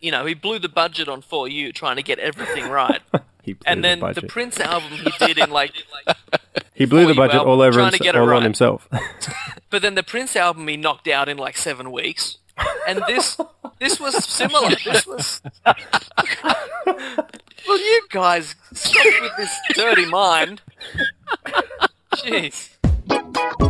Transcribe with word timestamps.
you 0.00 0.10
know, 0.10 0.24
he 0.24 0.34
blew 0.34 0.58
the 0.58 0.68
budget 0.68 1.08
on 1.08 1.22
For 1.22 1.48
You 1.48 1.72
trying 1.72 1.96
to 1.96 2.02
get 2.02 2.18
everything 2.18 2.68
right. 2.68 3.00
He 3.42 3.54
blew 3.54 3.72
and 3.72 3.82
then 3.82 4.00
the 4.00 4.12
the. 4.12 4.26
Prince 4.26 4.60
album 4.60 4.90
he 4.90 5.10
did 5.18 5.38
in 5.38 5.50
like, 5.50 5.72
he 6.74 6.84
blew 6.84 7.06
the 7.06 7.14
budget 7.14 7.40
all 7.40 7.62
over 7.62 7.78
trying 7.78 7.90
to 7.92 7.96
himse- 7.96 8.02
get 8.02 8.14
it 8.14 8.18
all 8.18 8.24
on 8.24 8.28
right. 8.28 8.42
himself. 8.42 8.86
but 9.70 9.80
then 9.80 9.94
the 9.94 10.02
Prince 10.02 10.36
album 10.36 10.68
he 10.68 10.76
knocked 10.76 11.08
out 11.08 11.26
in 11.26 11.38
like 11.38 11.56
seven 11.56 11.90
weeks. 11.90 12.36
And 12.86 13.02
this 13.06 13.40
this 13.78 13.98
was 13.98 14.22
similar. 14.26 14.68
This 14.84 15.06
was 15.06 15.40
Well 17.66 17.78
you 17.78 18.02
guys 18.10 18.56
stop 18.74 19.06
with 19.22 19.36
this 19.38 19.58
dirty 19.74 20.04
mind. 20.04 20.60
Jeez. 22.16 23.69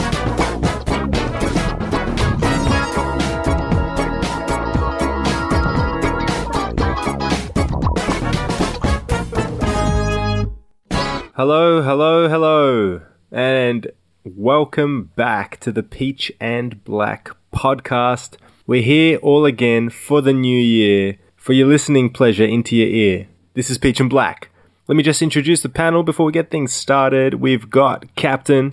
Hello, 11.43 11.81
hello, 11.81 12.29
hello, 12.29 13.01
and 13.31 13.87
welcome 14.23 15.09
back 15.15 15.59
to 15.61 15.71
the 15.71 15.81
Peach 15.81 16.31
and 16.39 16.83
Black 16.83 17.31
podcast. 17.51 18.37
We're 18.67 18.83
here 18.83 19.17
all 19.23 19.45
again 19.45 19.89
for 19.89 20.21
the 20.21 20.33
new 20.33 20.59
year, 20.59 21.17
for 21.35 21.53
your 21.53 21.67
listening 21.67 22.11
pleasure 22.11 22.45
into 22.45 22.75
your 22.75 22.89
ear. 22.89 23.27
This 23.55 23.71
is 23.71 23.79
Peach 23.79 23.99
and 23.99 24.07
Black. 24.07 24.49
Let 24.87 24.95
me 24.95 25.01
just 25.01 25.23
introduce 25.23 25.63
the 25.63 25.69
panel 25.69 26.03
before 26.03 26.27
we 26.27 26.31
get 26.31 26.51
things 26.51 26.73
started. 26.73 27.33
We've 27.33 27.71
got 27.71 28.13
Captain, 28.15 28.71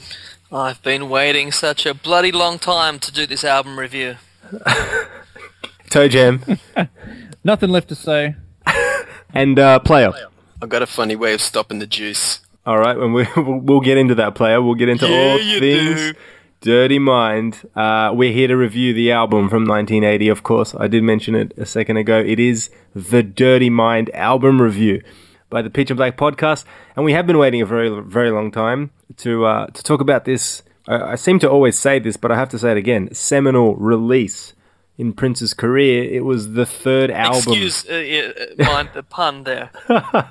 I've 0.53 0.83
been 0.83 1.09
waiting 1.09 1.51
such 1.53 1.87
a 1.87 1.95
bloody 1.95 2.33
long 2.33 2.59
time 2.59 2.99
to 2.99 3.11
do 3.11 3.25
this 3.25 3.45
album 3.45 3.79
review. 3.79 4.17
Toe 5.89 6.09
Jam, 6.09 6.43
Nothing 7.45 7.71
left 7.71 7.89
to 7.89 7.95
say. 7.95 8.37
and 9.33 9.59
uh, 9.59 9.79
Player. 9.79 10.13
I've 10.61 10.69
got 10.69 10.83
a 10.83 10.87
funny 10.87 11.17
way 11.17 11.33
of 11.33 11.41
stopping 11.41 11.79
the 11.79 11.87
juice. 11.87 12.41
All 12.69 12.79
right, 12.79 12.99
when 12.99 13.15
we 13.15 13.27
we'll, 13.39 13.81
get 13.81 13.97
into 13.97 14.15
that 14.17 14.35
player, 14.35 14.61
we'll 14.61 14.75
get 14.75 14.91
into 14.91 15.07
all 15.07 15.41
you 15.41 15.59
things 15.59 16.13
do. 16.13 16.19
Dirty 16.61 16.99
Mind. 16.99 17.67
Uh, 17.75 18.13
we're 18.13 18.31
here 18.31 18.47
to 18.47 18.59
review 18.59 18.93
the 18.93 19.11
album 19.11 19.49
from 19.49 19.65
1980. 19.65 20.29
Of 20.29 20.43
course, 20.43 20.75
I 20.79 20.87
did 20.87 21.03
mention 21.03 21.35
it 21.35 21.55
a 21.57 21.65
second 21.65 21.97
ago. 21.97 22.19
It 22.19 22.39
is 22.39 22.69
the 22.95 23.23
Dirty 23.23 23.71
Mind 23.71 24.11
album 24.15 24.61
review 24.61 25.03
by 25.49 25.63
the 25.63 25.71
Peach 25.71 25.89
and 25.89 25.97
Black 25.97 26.19
podcast, 26.19 26.67
and 26.95 27.07
we 27.07 27.15
have 27.15 27.27
been 27.27 27.39
waiting 27.39 27.63
a 27.63 27.65
very 27.65 27.89
very 28.03 28.31
long 28.31 28.51
time 28.51 28.91
to 29.17 29.47
uh, 29.47 29.69
to 29.69 29.83
talk 29.83 30.03
about 30.03 30.27
this. 30.27 30.63
I, 30.87 31.13
I 31.13 31.15
seem 31.15 31.39
to 31.39 31.49
always 31.49 31.79
say 31.79 31.99
this, 31.99 32.19
but 32.19 32.31
I 32.31 32.37
have 32.37 32.51
to 32.51 32.59
say 32.59 32.73
it 32.73 32.77
again: 32.77 33.15
seminal 33.15 33.77
release 33.77 34.53
in 34.99 35.13
Prince's 35.13 35.55
career. 35.55 36.03
It 36.05 36.25
was 36.25 36.53
the 36.55 36.67
third 36.67 37.11
album. 37.11 37.53
Excuse 37.55 37.89
uh, 37.89 38.33
uh, 38.59 38.65
mind 38.65 38.91
the 38.95 39.03
pun 39.05 39.45
there. 39.45 39.71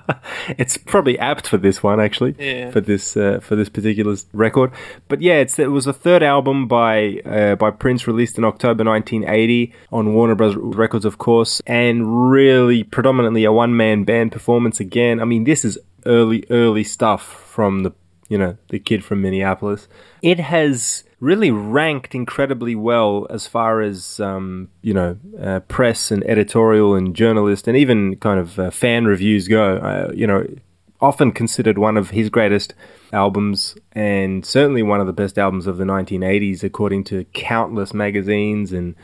it's 0.49 0.77
probably 0.77 1.17
apt 1.19 1.47
for 1.47 1.57
this 1.57 1.81
one 1.81 1.99
actually 1.99 2.35
Yeah. 2.37 2.71
for 2.71 2.81
this 2.81 3.15
uh, 3.17 3.39
for 3.41 3.55
this 3.55 3.69
particular 3.69 4.15
record 4.33 4.71
but 5.07 5.21
yeah 5.21 5.35
it's 5.35 5.57
it 5.57 5.71
was 5.71 5.85
the 5.85 5.93
third 5.93 6.21
album 6.23 6.67
by 6.67 7.21
uh, 7.25 7.55
by 7.55 7.71
Prince 7.71 8.07
released 8.07 8.37
in 8.37 8.43
October 8.43 8.83
1980 8.83 9.73
on 9.91 10.13
Warner 10.13 10.35
Bros 10.35 10.55
Records 10.55 11.05
of 11.05 11.17
course 11.17 11.61
and 11.65 12.29
really 12.29 12.83
predominantly 12.83 13.43
a 13.45 13.51
one 13.51 13.75
man 13.75 14.03
band 14.03 14.31
performance 14.31 14.79
again 14.79 15.19
I 15.21 15.25
mean 15.25 15.43
this 15.45 15.63
is 15.65 15.77
early 16.05 16.45
early 16.49 16.83
stuff 16.83 17.23
from 17.23 17.83
the 17.83 17.91
you 18.27 18.37
know 18.37 18.57
the 18.69 18.79
kid 18.79 19.03
from 19.03 19.21
Minneapolis 19.21 19.87
it 20.21 20.39
has 20.39 21.03
really 21.19 21.49
ranked 21.49 22.13
incredibly 22.13 22.75
well 22.75 23.25
as 23.29 23.47
far 23.47 23.81
as 23.81 24.19
um, 24.19 24.69
you 24.81 24.93
know 24.93 25.17
uh, 25.41 25.59
press 25.61 26.11
and 26.11 26.23
editorial 26.25 26.95
and 26.95 27.15
journalist 27.15 27.67
and 27.67 27.75
even 27.77 28.15
kind 28.17 28.39
of 28.39 28.59
uh, 28.59 28.69
fan 28.69 29.05
reviews 29.05 29.47
go. 29.47 29.77
Uh, 29.77 30.11
you 30.13 30.27
know, 30.27 30.45
often 31.01 31.31
considered 31.31 31.77
one 31.77 31.97
of 31.97 32.11
his 32.11 32.29
greatest 32.29 32.73
albums 33.13 33.75
and 33.93 34.45
certainly 34.45 34.83
one 34.83 34.99
of 34.99 35.07
the 35.07 35.13
best 35.13 35.37
albums 35.37 35.67
of 35.67 35.77
the 35.77 35.83
1980s, 35.83 36.63
according 36.63 37.03
to 37.03 37.23
countless 37.33 37.93
magazines 37.93 38.71
and, 38.71 38.95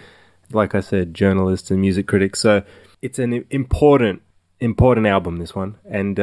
like 0.52 0.76
I 0.76 0.80
said, 0.80 1.14
journalists 1.14 1.72
and 1.72 1.82
music 1.82 2.08
critics. 2.08 2.40
So 2.40 2.64
it's 3.02 3.20
an 3.20 3.46
important 3.50 4.22
important 4.60 5.06
album 5.06 5.40
this 5.40 5.54
one 5.54 5.76
and 5.84 6.22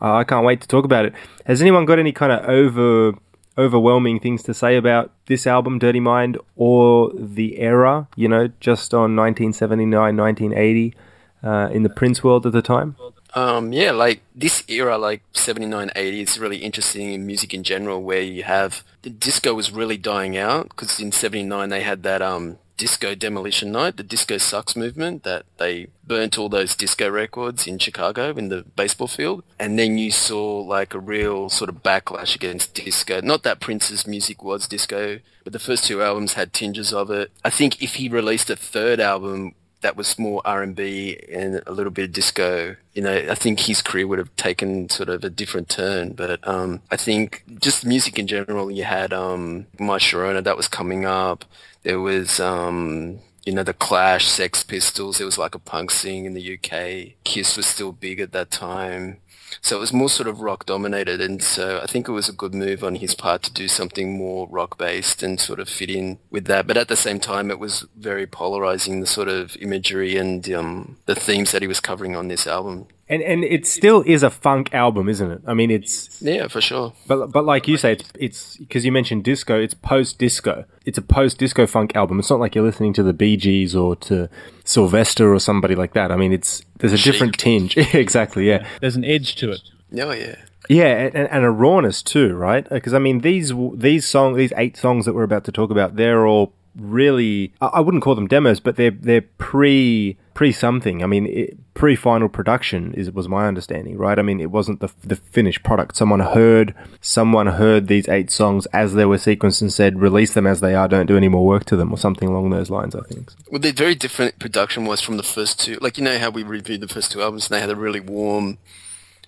uh, 0.00 0.14
i 0.14 0.24
can't 0.24 0.44
wait 0.44 0.60
to 0.60 0.68
talk 0.68 0.84
about 0.84 1.04
it. 1.04 1.12
Has 1.46 1.60
anyone 1.60 1.84
got 1.84 1.98
any 1.98 2.12
kind 2.12 2.32
of 2.32 2.48
over 2.48 3.14
overwhelming 3.58 4.20
things 4.20 4.42
to 4.44 4.54
say 4.54 4.76
about 4.76 5.12
this 5.26 5.46
album 5.46 5.78
dirty 5.78 6.00
mind 6.00 6.38
or 6.56 7.10
the 7.14 7.58
era 7.58 8.08
you 8.16 8.28
know 8.28 8.48
just 8.60 8.94
on 8.94 9.16
1979 9.16 10.16
1980 10.16 10.94
uh, 11.42 11.68
in 11.72 11.82
the 11.82 11.90
prince 11.90 12.22
world 12.22 12.46
at 12.46 12.52
the 12.52 12.62
time? 12.62 12.96
Um, 13.34 13.72
yeah, 13.72 13.92
like 13.92 14.22
this 14.34 14.64
era, 14.68 14.98
like 14.98 15.22
79, 15.32 15.90
80, 15.94 16.20
is 16.20 16.38
really 16.38 16.58
interesting 16.58 17.12
in 17.12 17.26
music 17.26 17.54
in 17.54 17.62
general, 17.62 18.02
where 18.02 18.20
you 18.20 18.42
have 18.42 18.82
the 19.02 19.10
disco 19.10 19.54
was 19.54 19.70
really 19.70 19.96
dying 19.96 20.36
out 20.36 20.68
because 20.70 20.98
in 21.00 21.12
79 21.12 21.68
they 21.68 21.82
had 21.82 22.02
that 22.02 22.22
um 22.22 22.58
disco 22.80 23.14
demolition 23.14 23.70
night, 23.70 23.98
the 23.98 24.02
disco 24.02 24.38
sucks 24.38 24.74
movement 24.74 25.22
that 25.22 25.44
they 25.58 25.88
burnt 26.02 26.38
all 26.38 26.48
those 26.48 26.74
disco 26.74 27.10
records 27.10 27.66
in 27.66 27.78
Chicago 27.78 28.30
in 28.30 28.48
the 28.48 28.62
baseball 28.74 29.06
field. 29.06 29.44
And 29.58 29.78
then 29.78 29.98
you 29.98 30.10
saw 30.10 30.60
like 30.60 30.94
a 30.94 30.98
real 30.98 31.50
sort 31.50 31.68
of 31.68 31.82
backlash 31.82 32.34
against 32.34 32.72
disco. 32.72 33.20
Not 33.20 33.42
that 33.42 33.60
Prince's 33.60 34.06
music 34.06 34.42
was 34.42 34.66
disco, 34.66 35.18
but 35.44 35.52
the 35.52 35.58
first 35.58 35.84
two 35.84 36.02
albums 36.02 36.32
had 36.32 36.54
tinges 36.54 36.90
of 36.90 37.10
it. 37.10 37.30
I 37.44 37.50
think 37.50 37.82
if 37.82 37.96
he 37.96 38.08
released 38.08 38.48
a 38.48 38.56
third 38.56 38.98
album 38.98 39.54
that 39.80 39.96
was 39.96 40.18
more 40.18 40.42
R&B 40.44 41.18
and 41.32 41.62
a 41.66 41.72
little 41.72 41.90
bit 41.90 42.04
of 42.06 42.12
disco, 42.12 42.76
you 42.92 43.02
know, 43.02 43.14
I 43.14 43.34
think 43.34 43.60
his 43.60 43.80
career 43.82 44.06
would 44.06 44.18
have 44.18 44.34
taken 44.36 44.88
sort 44.90 45.08
of 45.08 45.24
a 45.24 45.30
different 45.30 45.68
turn. 45.68 46.12
But 46.12 46.46
um, 46.46 46.82
I 46.90 46.96
think 46.96 47.44
just 47.58 47.86
music 47.86 48.18
in 48.18 48.26
general, 48.26 48.70
you 48.70 48.84
had 48.84 49.12
um, 49.12 49.66
My 49.78 49.98
Sharona 49.98 50.44
that 50.44 50.56
was 50.56 50.68
coming 50.68 51.04
up. 51.06 51.44
There 51.82 52.00
was, 52.00 52.40
um, 52.40 53.20
you 53.44 53.54
know, 53.54 53.62
The 53.62 53.72
Clash, 53.72 54.26
Sex 54.26 54.62
Pistols. 54.62 55.18
There 55.18 55.26
was 55.26 55.38
like 55.38 55.54
a 55.54 55.58
punk 55.58 55.90
scene 55.90 56.26
in 56.26 56.34
the 56.34 56.54
UK. 56.54 57.14
Kiss 57.24 57.56
was 57.56 57.66
still 57.66 57.92
big 57.92 58.20
at 58.20 58.32
that 58.32 58.50
time. 58.50 59.18
So 59.60 59.76
it 59.76 59.80
was 59.80 59.92
more 59.92 60.08
sort 60.08 60.28
of 60.28 60.40
rock 60.40 60.66
dominated, 60.66 61.20
and 61.20 61.42
so 61.42 61.80
I 61.82 61.86
think 61.86 62.08
it 62.08 62.12
was 62.12 62.28
a 62.28 62.32
good 62.32 62.54
move 62.54 62.84
on 62.84 62.96
his 62.96 63.14
part 63.14 63.42
to 63.42 63.52
do 63.52 63.68
something 63.68 64.16
more 64.16 64.48
rock 64.48 64.78
based 64.78 65.22
and 65.22 65.40
sort 65.40 65.60
of 65.60 65.68
fit 65.68 65.90
in 65.90 66.18
with 66.30 66.46
that. 66.46 66.66
But 66.66 66.76
at 66.76 66.88
the 66.88 66.96
same 66.96 67.20
time, 67.20 67.50
it 67.50 67.58
was 67.58 67.86
very 67.96 68.26
polarizing 68.26 69.00
the 69.00 69.06
sort 69.06 69.28
of 69.28 69.56
imagery 69.56 70.16
and 70.16 70.50
um, 70.52 70.98
the 71.06 71.14
themes 71.14 71.52
that 71.52 71.62
he 71.62 71.68
was 71.68 71.80
covering 71.80 72.16
on 72.16 72.28
this 72.28 72.46
album. 72.46 72.86
And 73.10 73.22
and 73.22 73.44
it 73.44 73.66
still 73.66 74.02
is 74.06 74.22
a 74.22 74.30
funk 74.30 74.72
album 74.72 75.08
isn't 75.08 75.30
it 75.30 75.42
i 75.46 75.52
mean 75.52 75.70
it's 75.70 76.10
Yeah, 76.22 76.48
for 76.48 76.60
sure. 76.60 76.92
But 77.06 77.32
but 77.32 77.44
like 77.44 77.66
you 77.66 77.76
say, 77.76 77.92
it's 77.92 78.12
it's 78.18 78.56
because 78.58 78.84
you 78.84 78.92
mentioned 78.92 79.24
disco. 79.24 79.58
It's 79.58 79.74
post 79.74 80.18
disco. 80.18 80.64
It's 80.84 80.98
a 80.98 81.02
post 81.02 81.38
disco 81.38 81.66
funk 81.66 81.96
album. 81.96 82.18
It's 82.18 82.30
not 82.30 82.40
like 82.40 82.54
you're 82.54 82.64
listening 82.64 82.92
to 82.94 83.02
the 83.02 83.12
Bee 83.12 83.36
Gees 83.36 83.74
or 83.74 83.96
to 83.96 84.28
Sylvester 84.64 85.32
or 85.32 85.40
somebody 85.40 85.74
like 85.74 85.94
that. 85.94 86.12
I 86.12 86.16
mean, 86.16 86.32
it's 86.32 86.62
there's 86.78 86.92
a 86.92 86.98
different 86.98 87.38
tinge. 87.38 87.76
exactly. 87.94 88.46
Yeah. 88.46 88.66
There's 88.80 88.96
an 88.96 89.04
edge 89.04 89.34
to 89.36 89.50
it. 89.50 89.62
Oh 89.98 90.12
yeah. 90.12 90.36
Yeah, 90.68 91.10
and, 91.14 91.28
and 91.28 91.44
a 91.44 91.50
rawness 91.50 92.02
too, 92.02 92.34
right? 92.34 92.68
Because 92.68 92.94
I 92.94 92.98
mean, 92.98 93.20
these 93.20 93.52
these 93.74 94.06
song 94.06 94.36
these 94.36 94.52
eight 94.56 94.76
songs 94.76 95.04
that 95.06 95.14
we're 95.14 95.24
about 95.24 95.44
to 95.44 95.52
talk 95.52 95.70
about, 95.70 95.96
they're 95.96 96.26
all 96.26 96.52
really 96.76 97.52
I 97.60 97.66
I 97.66 97.80
wouldn't 97.80 98.02
call 98.02 98.14
them 98.14 98.28
demos, 98.28 98.60
but 98.60 98.76
they're 98.76 98.90
they're 98.92 99.22
pre 99.38 100.16
pre 100.40 100.52
something. 100.52 101.02
I 101.02 101.06
mean, 101.06 101.62
pre 101.74 101.94
final 101.94 102.30
production 102.30 102.94
is 102.94 103.10
was 103.10 103.28
my 103.28 103.46
understanding, 103.46 103.98
right? 103.98 104.18
I 104.18 104.22
mean, 104.22 104.40
it 104.40 104.50
wasn't 104.50 104.80
the 104.80 104.88
the 105.04 105.16
finished 105.16 105.62
product. 105.62 105.96
Someone 105.96 106.20
heard 106.20 106.74
someone 107.02 107.46
heard 107.46 107.88
these 107.88 108.08
eight 108.08 108.30
songs 108.30 108.64
as 108.72 108.94
they 108.94 109.04
were 109.04 109.18
sequenced 109.18 109.60
and 109.60 109.70
said, 109.70 110.00
release 110.00 110.32
them 110.32 110.46
as 110.46 110.62
they 110.62 110.74
are. 110.74 110.88
Don't 110.88 111.04
do 111.04 111.18
any 111.18 111.28
more 111.28 111.44
work 111.44 111.66
to 111.66 111.76
them, 111.76 111.92
or 111.92 111.98
something 111.98 112.26
along 112.26 112.48
those 112.48 112.70
lines. 112.70 112.94
I 112.94 113.02
think. 113.02 113.30
Well, 113.50 113.60
they're 113.60 113.74
very 113.74 113.94
different 113.94 114.38
production 114.38 114.86
was 114.86 115.02
from 115.02 115.18
the 115.18 115.22
first 115.22 115.60
two. 115.60 115.76
Like 115.82 115.98
you 115.98 116.04
know 116.04 116.18
how 116.18 116.30
we 116.30 116.42
reviewed 116.42 116.80
the 116.80 116.88
first 116.88 117.12
two 117.12 117.20
albums, 117.20 117.50
and 117.50 117.56
they 117.56 117.60
had 117.60 117.68
a 117.68 117.76
really 117.76 118.00
warm 118.00 118.56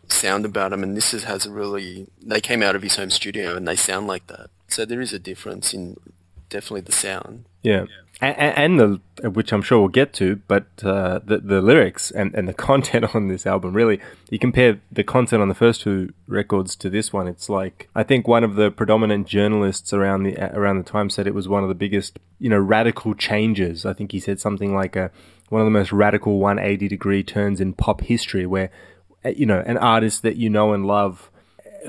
sound 0.08 0.46
about 0.46 0.70
them, 0.70 0.82
and 0.82 0.96
this 0.96 1.12
is, 1.12 1.24
has 1.24 1.44
a 1.44 1.52
really. 1.52 2.06
They 2.22 2.40
came 2.40 2.62
out 2.62 2.74
of 2.74 2.80
his 2.80 2.96
home 2.96 3.10
studio, 3.10 3.54
and 3.54 3.68
they 3.68 3.76
sound 3.76 4.06
like 4.06 4.28
that. 4.28 4.48
So 4.68 4.86
there 4.86 5.02
is 5.02 5.12
a 5.12 5.18
difference 5.18 5.74
in 5.74 5.98
definitely 6.52 6.82
the 6.82 6.92
sound. 6.92 7.46
Yeah. 7.62 7.86
And, 8.20 8.78
and 8.78 8.80
the 8.80 9.30
which 9.30 9.52
I'm 9.52 9.62
sure 9.62 9.80
we'll 9.80 9.88
get 9.88 10.12
to, 10.14 10.36
but 10.46 10.66
uh, 10.84 11.18
the 11.24 11.38
the 11.38 11.60
lyrics 11.60 12.12
and, 12.12 12.32
and 12.34 12.46
the 12.46 12.54
content 12.68 13.16
on 13.16 13.26
this 13.26 13.46
album 13.46 13.72
really, 13.74 14.00
you 14.30 14.38
compare 14.38 14.80
the 14.92 15.02
content 15.02 15.42
on 15.42 15.48
the 15.48 15.56
first 15.56 15.80
two 15.80 16.12
records 16.28 16.76
to 16.76 16.90
this 16.90 17.12
one, 17.12 17.26
it's 17.26 17.48
like 17.48 17.88
I 17.96 18.04
think 18.04 18.28
one 18.28 18.44
of 18.44 18.54
the 18.54 18.70
predominant 18.70 19.26
journalists 19.26 19.92
around 19.92 20.22
the 20.22 20.36
around 20.56 20.78
the 20.78 20.84
time 20.84 21.10
said 21.10 21.26
it 21.26 21.34
was 21.34 21.48
one 21.48 21.64
of 21.64 21.68
the 21.68 21.74
biggest 21.74 22.20
you 22.38 22.48
know 22.48 22.58
radical 22.58 23.14
changes. 23.14 23.84
I 23.84 23.92
think 23.92 24.12
he 24.12 24.20
said 24.20 24.38
something 24.38 24.72
like 24.72 24.94
a 24.94 25.10
one 25.48 25.60
of 25.60 25.66
the 25.66 25.70
most 25.70 25.92
radical 25.92 26.38
180 26.38 26.86
degree 26.86 27.24
turns 27.24 27.60
in 27.60 27.72
pop 27.72 28.02
history, 28.02 28.46
where 28.46 28.70
uh, 29.24 29.30
you 29.30 29.46
know 29.46 29.64
an 29.66 29.78
artist 29.78 30.22
that 30.22 30.36
you 30.36 30.48
know 30.48 30.72
and 30.72 30.86
love, 30.86 31.28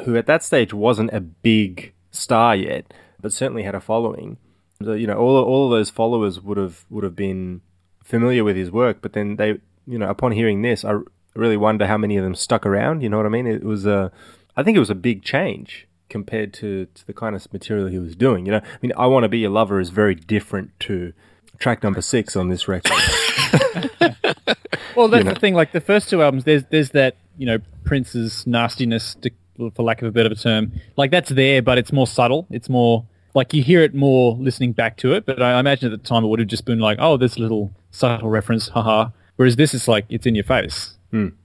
who 0.04 0.16
at 0.16 0.26
that 0.26 0.42
stage 0.42 0.74
wasn't 0.74 1.14
a 1.14 1.22
big 1.22 1.94
star 2.10 2.56
yet, 2.56 2.92
but 3.22 3.32
certainly 3.32 3.62
had 3.62 3.76
a 3.76 3.80
following 3.80 4.38
the, 4.43 4.43
you 4.92 5.08
know, 5.08 5.18
all 5.18 5.38
all 5.44 5.66
of 5.66 5.72
those 5.72 5.90
followers 5.90 6.40
would 6.42 6.58
have 6.58 6.86
would 6.90 7.04
have 7.04 7.16
been 7.16 7.62
familiar 8.04 8.44
with 8.44 8.56
his 8.56 8.70
work, 8.70 8.98
but 9.02 9.14
then 9.14 9.38
they, 9.38 9.60
you 9.88 9.98
know, 9.98 10.10
upon 10.10 10.32
hearing 10.34 10.62
this, 10.62 10.84
I 10.84 11.00
really 11.36 11.58
wonder 11.58 11.88
how 11.88 11.98
many 11.98 12.18
of 12.18 12.24
them 12.24 12.36
stuck 12.36 12.66
around. 12.66 13.02
You 13.02 13.10
know 13.10 13.18
what 13.18 13.26
I 13.26 13.30
mean? 13.30 13.48
It 13.48 13.64
was 13.64 13.86
a, 13.86 14.12
I 14.58 14.64
think 14.64 14.76
it 14.76 14.80
was 14.80 14.90
a 14.90 14.96
big 14.96 15.24
change 15.24 15.88
compared 16.10 16.54
to, 16.54 16.86
to 16.94 17.08
the 17.08 17.14
kind 17.14 17.36
of 17.36 17.52
material 17.52 17.88
he 17.88 17.98
was 17.98 18.16
doing. 18.16 18.46
You 18.46 18.52
know, 18.52 18.58
I 18.60 18.78
mean, 18.82 18.92
I 18.98 19.08
want 19.08 19.24
to 19.24 19.30
be 19.30 19.40
your 19.40 19.50
lover 19.50 19.80
is 19.80 19.90
very 19.90 20.14
different 20.16 20.78
to 20.82 21.14
track 21.58 21.82
number 21.82 22.02
six 22.02 22.36
on 22.36 22.50
this 22.50 22.68
record. 22.68 22.92
well, 24.96 25.08
that's 25.08 25.20
You 25.20 25.24
know. 25.24 25.34
the 25.34 25.40
thing. 25.40 25.54
Like 25.56 25.72
the 25.72 25.82
first 25.82 26.10
two 26.10 26.22
albums, 26.22 26.44
there's 26.44 26.64
there's 26.70 26.90
that 26.92 27.16
you 27.38 27.46
know 27.46 27.58
Prince's 27.84 28.46
nastiness, 28.46 29.16
to, 29.22 29.32
for 29.76 29.84
lack 29.84 30.02
of 30.02 30.08
a 30.08 30.12
better 30.12 30.36
term. 30.36 30.74
Like 30.98 31.12
that's 31.12 31.30
there, 31.30 31.62
but 31.62 31.78
it's 31.78 31.92
more 31.92 32.08
subtle. 32.08 32.48
It's 32.50 32.70
more 32.70 33.06
like 33.34 33.54
you 33.54 33.64
hear 33.64 33.82
it 33.82 33.94
more 33.94 34.36
listening 34.36 34.74
back 34.74 34.98
to 34.98 35.14
it. 35.14 35.26
But 35.26 35.42
I 35.42 35.60
imagine 35.60 35.92
at 35.92 36.02
the 36.02 36.08
time 36.08 36.24
it 36.24 36.28
would 36.28 36.40
have 36.40 36.48
just 36.48 36.66
been 36.66 36.80
like, 36.80 36.98
oh, 37.02 37.18
this 37.18 37.40
little 37.40 37.72
subtle 37.92 38.30
reference, 38.30 38.70
haha. 38.70 39.10
Whereas 39.36 39.56
this 39.56 39.74
is 39.74 39.88
like 39.88 40.06
it's 40.10 40.26
in 40.26 40.36
your 40.36 40.44
face, 40.44 40.98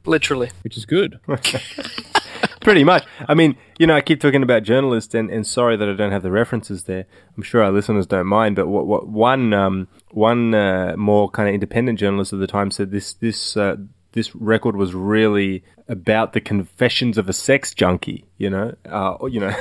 Literally. 0.05 0.50
which 0.62 0.76
is 0.76 0.85
good. 0.85 1.19
Pretty 2.61 2.85
much. 2.85 3.06
I 3.26 3.35
mean, 3.35 3.56
you 3.79 3.87
know, 3.87 3.94
I 3.96 4.02
keep 4.02 4.20
talking 4.20 4.43
about 4.43 4.62
journalists, 4.62 5.14
and, 5.14 5.31
and 5.31 5.46
sorry 5.46 5.76
that 5.76 5.88
I 5.88 5.94
don't 5.94 6.12
have 6.12 6.23
the 6.23 6.31
references 6.31 6.85
there. 6.85 7.06
I'm 7.37 7.43
sure 7.43 7.62
our 7.62 7.70
listeners 7.70 8.06
don't 8.06 8.26
mind, 8.26 8.56
but 8.56 8.69
what, 8.69 8.87
what 8.87 9.08
one 9.08 9.55
um, 9.55 9.88
one 10.11 10.55
uh, 10.55 10.94
more 10.99 11.31
kind 11.31 11.49
of 11.49 11.55
independent 11.55 11.99
journalist 11.99 12.32
at 12.35 12.40
the 12.40 12.46
time 12.46 12.70
said 12.70 12.90
this 12.90 13.14
this 13.14 13.56
uh, 13.56 13.76
this 14.12 14.35
record 14.35 14.76
was 14.76 14.93
really 14.94 15.64
about 15.88 16.35
the 16.35 16.40
confessions 16.43 17.17
of 17.17 17.29
a 17.29 17.32
sex 17.32 17.73
junkie. 17.73 18.26
You 18.37 18.50
know, 18.50 18.75
uh, 18.87 19.17
you 19.26 19.40
know. 19.40 19.55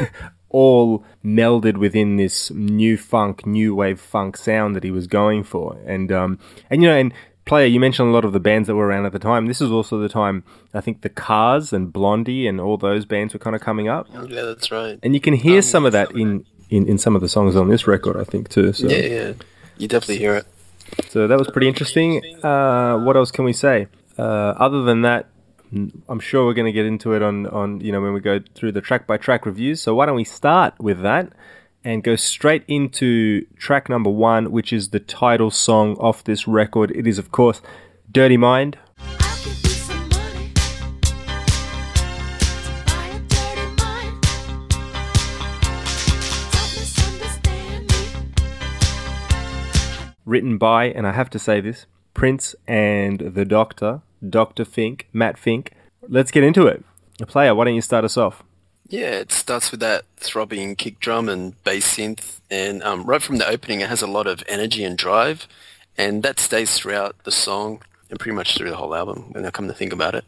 All 0.50 1.04
melded 1.26 1.78
within 1.78 2.16
this 2.16 2.52
new 2.52 2.98
funk, 2.98 3.46
new 3.46 3.76
wave 3.76 4.00
funk 4.00 4.38
sound 4.38 4.76
that 4.76 4.84
he 4.84 4.92
was 4.92 5.06
going 5.08 5.44
for, 5.44 5.78
and 5.86 6.12
um, 6.12 6.40
and 6.70 6.82
you 6.82 6.88
know, 6.90 6.96
and 6.98 7.14
player, 7.46 7.66
you 7.66 7.80
mentioned 7.80 8.10
a 8.10 8.12
lot 8.12 8.26
of 8.26 8.34
the 8.34 8.40
bands 8.40 8.68
that 8.68 8.76
were 8.76 8.86
around 8.88 9.06
at 9.06 9.12
the 9.14 9.20
time. 9.20 9.46
This 9.48 9.62
is 9.62 9.72
also 9.72 9.98
the 10.00 10.10
time 10.10 10.44
I 10.74 10.82
think 10.82 11.02
the 11.02 11.10
Cars 11.10 11.72
and 11.74 11.92
Blondie 11.94 12.46
and 12.48 12.60
all 12.60 12.78
those 12.78 13.06
bands 13.06 13.34
were 13.34 13.40
kind 13.40 13.56
of 13.56 13.62
coming 13.62 13.88
up, 13.88 14.08
Yeah, 14.30 14.44
that's 14.44 14.70
right. 14.72 15.00
and 15.04 15.14
you 15.14 15.20
can 15.22 15.34
hear 15.34 15.62
some 15.62 15.86
of 15.86 15.92
that 15.94 16.12
in, 16.12 16.46
in, 16.70 16.88
in 16.88 16.98
some 16.98 17.16
of 17.16 17.22
the 17.22 17.30
songs 17.30 17.56
on 17.56 17.70
this 17.70 17.88
record, 17.88 18.18
I 18.18 18.26
think 18.26 18.50
too. 18.50 18.74
So, 18.74 18.88
Yeah, 18.90 18.98
yeah. 18.98 19.34
You 19.78 19.88
definitely 19.88 20.18
hear 20.18 20.36
it. 20.36 20.46
so 21.10 21.28
that 21.28 21.38
was 21.38 21.50
pretty 21.52 21.68
interesting. 21.70 22.22
Uh, 22.44 22.98
what 23.00 23.16
else 23.16 23.32
can 23.32 23.46
we 23.46 23.54
say? 23.54 23.88
Uh, 24.20 24.22
other 24.58 24.84
than 24.84 25.02
that, 25.04 25.28
I'm 25.72 26.19
sure 26.19 26.46
we're 26.46 26.54
going 26.54 26.66
to 26.66 26.72
get 26.72 26.86
into 26.86 27.14
it 27.14 27.22
on, 27.22 27.46
on 27.48 27.81
you 27.81 27.92
know 27.92 28.02
when 28.02 28.14
we 28.14 28.22
go 28.22 28.40
through 28.56 28.72
the 28.72 28.81
track 28.81 29.06
by 29.06 29.18
track 29.18 29.46
reviews. 29.46 29.81
So 29.81 29.96
why 29.96 30.06
don't 30.06 30.16
we 30.16 30.24
start 30.24 30.74
with 30.80 31.02
that 31.02 31.34
and 31.84 32.04
go 32.04 32.16
straight 32.16 32.64
into 32.68 33.46
track 33.58 33.90
number 33.90 34.10
one, 34.10 34.52
which 34.52 34.72
is 34.72 34.90
the 34.90 35.00
title 35.00 35.52
song 35.52 35.96
off 35.98 36.24
this 36.24 36.48
record. 36.48 36.92
It 36.92 37.06
is 37.06 37.19
of 37.19 37.31
course 37.31 37.62
"Dirty 38.10 38.38
Mind." 38.38 38.78
Written 50.25 50.58
by, 50.58 50.86
and 50.86 51.08
I 51.08 51.13
have 51.13 51.30
to 51.30 51.40
say 51.40 51.62
this, 51.62 51.86
Prince 52.13 52.54
and 52.68 53.20
the 53.20 53.46
Doctor, 53.46 54.02
Dr. 54.28 54.66
Fink, 54.66 55.08
Matt 55.14 55.38
Fink. 55.38 55.72
Let's 56.08 56.31
get 56.31 56.44
into 56.44 56.68
it. 56.68 56.84
Player, 57.28 57.56
why 57.56 57.66
don't 57.66 57.75
you 57.75 57.81
start 57.81 58.06
us 58.06 58.18
off? 58.18 58.44
Yeah, 58.88 59.19
it 59.19 59.31
starts 59.31 59.72
with 59.72 59.81
that 59.81 60.06
throbbing 60.16 60.75
kick 60.78 61.00
drum 61.00 61.28
and 61.28 61.62
bass 61.64 61.98
synth, 61.98 62.40
and 62.50 62.81
um, 62.84 63.04
right 63.04 63.22
from 63.22 63.38
the 63.38 63.48
opening, 63.48 63.81
it 63.81 63.90
has 63.90 64.02
a 64.02 64.08
lot 64.08 64.28
of 64.28 64.44
energy 64.48 64.84
and 64.84 64.98
drive, 64.98 65.46
and 65.98 66.24
that 66.24 66.40
stays 66.40 66.78
throughout 66.78 67.16
the 67.25 67.31
song 67.31 67.81
and 68.10 68.19
pretty 68.19 68.36
much 68.36 68.56
through 68.56 68.69
the 68.69 68.78
whole 68.78 68.96
album. 68.96 69.34
When 69.34 69.46
I 69.46 69.52
come 69.52 69.68
to 69.68 69.74
think 69.74 69.92
about 69.92 70.16
it, 70.16 70.24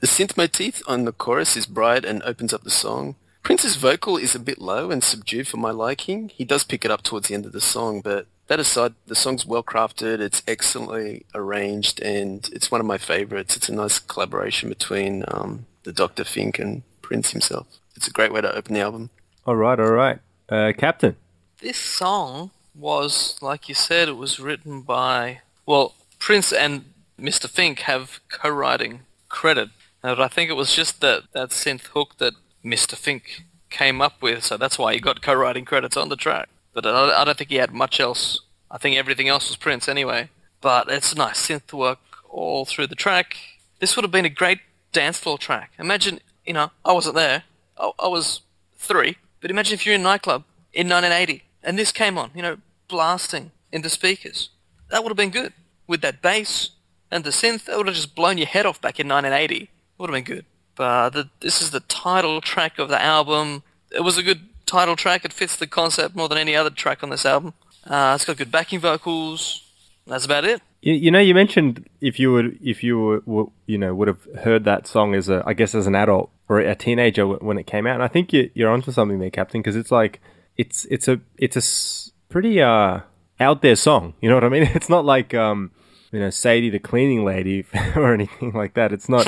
the 0.00 0.06
synth 0.06 0.36
motif 0.36 0.80
on 0.86 1.04
the 1.04 1.12
chorus 1.12 1.56
is 1.56 1.66
bright 1.66 2.04
and 2.04 2.22
opens 2.22 2.52
up 2.52 2.62
the 2.62 2.70
song. 2.70 3.16
Prince's 3.42 3.76
vocal 3.76 4.16
is 4.16 4.34
a 4.34 4.38
bit 4.38 4.60
low 4.60 4.90
and 4.90 5.02
subdued 5.02 5.48
for 5.48 5.56
my 5.56 5.70
liking. 5.70 6.28
He 6.28 6.44
does 6.44 6.62
pick 6.62 6.84
it 6.84 6.90
up 6.90 7.02
towards 7.02 7.28
the 7.28 7.34
end 7.34 7.46
of 7.46 7.52
the 7.52 7.60
song, 7.60 8.00
but 8.00 8.26
that 8.46 8.60
aside, 8.60 8.94
the 9.06 9.14
song's 9.14 9.46
well 9.46 9.62
crafted. 9.62 10.20
It's 10.20 10.42
excellently 10.46 11.24
arranged, 11.34 12.00
and 12.00 12.48
it's 12.52 12.70
one 12.70 12.80
of 12.80 12.86
my 12.86 12.98
favorites. 12.98 13.56
It's 13.56 13.68
a 13.68 13.74
nice 13.74 13.98
collaboration 13.98 14.68
between 14.68 15.24
um, 15.28 15.66
the 15.84 15.92
Dr. 15.92 16.24
Fink 16.24 16.58
and 16.58 16.82
Prince 17.02 17.30
himself. 17.30 17.66
It's 17.96 18.08
a 18.08 18.10
great 18.12 18.32
way 18.32 18.40
to 18.40 18.54
open 18.54 18.74
the 18.74 18.80
album. 18.80 19.10
All 19.46 19.56
right, 19.56 19.78
all 19.78 19.92
right. 19.92 20.18
Uh, 20.48 20.72
Captain. 20.76 21.16
This 21.60 21.78
song 21.78 22.50
was, 22.74 23.38
like 23.40 23.68
you 23.68 23.74
said, 23.74 24.08
it 24.08 24.16
was 24.16 24.40
written 24.40 24.82
by, 24.82 25.40
well, 25.64 25.94
Prince 26.18 26.52
and 26.52 26.84
Mr. 27.18 27.48
Fink 27.48 27.80
have 27.80 28.20
co-writing 28.28 29.00
credit. 29.28 29.70
And 30.02 30.20
I 30.20 30.28
think 30.28 30.50
it 30.50 30.54
was 30.54 30.74
just 30.74 31.00
that, 31.00 31.24
that 31.32 31.50
synth 31.50 31.86
hook 31.88 32.18
that 32.18 32.34
Mr. 32.64 32.94
Fink 32.96 33.44
came 33.70 34.00
up 34.00 34.20
with, 34.22 34.44
so 34.44 34.56
that's 34.56 34.78
why 34.78 34.94
he 34.94 35.00
got 35.00 35.22
co-writing 35.22 35.64
credits 35.64 35.96
on 35.96 36.08
the 36.08 36.16
track. 36.16 36.48
But 36.74 36.86
I, 36.86 37.24
don't 37.24 37.38
think 37.38 37.50
he 37.50 37.56
had 37.56 37.72
much 37.72 38.00
else. 38.00 38.40
I 38.70 38.78
think 38.78 38.96
everything 38.96 39.28
else 39.28 39.48
was 39.48 39.56
Prince 39.56 39.88
anyway. 39.88 40.28
But 40.60 40.90
it's 40.90 41.14
nice 41.14 41.46
synth 41.46 41.72
work 41.72 42.00
all 42.28 42.64
through 42.64 42.88
the 42.88 42.96
track. 42.96 43.36
This 43.78 43.96
would 43.96 44.02
have 44.02 44.10
been 44.10 44.24
a 44.24 44.30
great 44.30 44.58
dance 44.92 45.18
floor 45.18 45.38
track. 45.38 45.72
Imagine, 45.78 46.20
you 46.44 46.52
know, 46.52 46.70
I 46.84 46.92
wasn't 46.92 47.14
there. 47.14 47.44
I, 47.78 47.90
I 47.98 48.08
was 48.08 48.40
three. 48.76 49.16
But 49.40 49.50
imagine 49.50 49.74
if 49.74 49.86
you're 49.86 49.94
in 49.94 50.00
a 50.00 50.04
nightclub 50.04 50.44
in 50.72 50.88
1980 50.88 51.44
and 51.62 51.78
this 51.78 51.92
came 51.92 52.18
on, 52.18 52.30
you 52.34 52.42
know, 52.42 52.58
blasting 52.88 53.52
into 53.72 53.88
speakers. 53.88 54.50
That 54.90 55.02
would 55.02 55.10
have 55.10 55.16
been 55.16 55.30
good. 55.30 55.52
With 55.86 56.00
that 56.00 56.22
bass 56.22 56.70
and 57.10 57.24
the 57.24 57.30
synth, 57.30 57.64
that 57.66 57.76
would 57.76 57.86
have 57.86 57.96
just 57.96 58.14
blown 58.14 58.38
your 58.38 58.46
head 58.46 58.66
off 58.66 58.80
back 58.80 58.98
in 58.98 59.08
1980. 59.08 59.64
It 59.64 59.68
Would 59.98 60.10
have 60.10 60.14
been 60.14 60.36
good. 60.36 60.44
But 60.74 61.10
the, 61.10 61.30
this 61.40 61.60
is 61.60 61.70
the 61.70 61.80
title 61.80 62.40
track 62.40 62.78
of 62.78 62.88
the 62.88 63.00
album. 63.00 63.62
It 63.90 64.00
was 64.00 64.18
a 64.18 64.22
good 64.22 64.48
title 64.66 64.96
track. 64.96 65.24
It 65.24 65.32
fits 65.32 65.56
the 65.56 65.66
concept 65.66 66.14
more 66.14 66.28
than 66.28 66.38
any 66.38 66.54
other 66.56 66.70
track 66.70 67.02
on 67.02 67.10
this 67.10 67.24
album. 67.26 67.54
Uh, 67.86 68.12
it's 68.14 68.24
got 68.24 68.36
good 68.36 68.50
backing 68.50 68.80
vocals. 68.80 69.62
That's 70.06 70.24
about 70.24 70.44
it. 70.44 70.60
You, 70.82 70.94
you 70.94 71.10
know, 71.10 71.18
you 71.18 71.34
mentioned 71.34 71.88
if 72.00 72.18
you 72.18 72.32
would, 72.32 72.58
if 72.62 72.82
you 72.82 72.98
were, 72.98 73.22
were, 73.24 73.46
you 73.66 73.78
know, 73.78 73.94
would 73.94 74.08
have 74.08 74.24
heard 74.42 74.64
that 74.64 74.86
song 74.86 75.14
as 75.14 75.28
a, 75.28 75.42
I 75.46 75.54
guess, 75.54 75.74
as 75.74 75.86
an 75.86 75.94
adult 75.94 76.30
or 76.48 76.58
a 76.58 76.74
teenager 76.74 77.26
when 77.26 77.58
it 77.58 77.66
came 77.66 77.86
out, 77.86 77.94
and 77.94 78.02
I 78.02 78.08
think 78.08 78.32
you, 78.32 78.50
you're 78.54 78.70
onto 78.70 78.92
something 78.92 79.18
there, 79.18 79.30
Captain, 79.30 79.62
because 79.62 79.76
it's 79.76 79.90
like, 79.90 80.20
it's, 80.56 80.84
it's 80.86 81.08
a, 81.08 81.20
it's 81.38 81.56
a 81.56 82.12
pretty 82.28 82.60
uh 82.60 83.00
out 83.40 83.62
there 83.62 83.76
song. 83.76 84.14
You 84.20 84.28
know 84.28 84.34
what 84.36 84.44
I 84.44 84.48
mean? 84.48 84.62
It's 84.74 84.88
not 84.88 85.04
like, 85.04 85.34
um, 85.34 85.70
you 86.12 86.20
know, 86.20 86.30
Sadie 86.30 86.70
the 86.70 86.78
cleaning 86.78 87.24
lady 87.24 87.64
or 87.96 88.12
anything 88.12 88.52
like 88.52 88.74
that. 88.74 88.92
It's 88.92 89.08
not, 89.08 89.26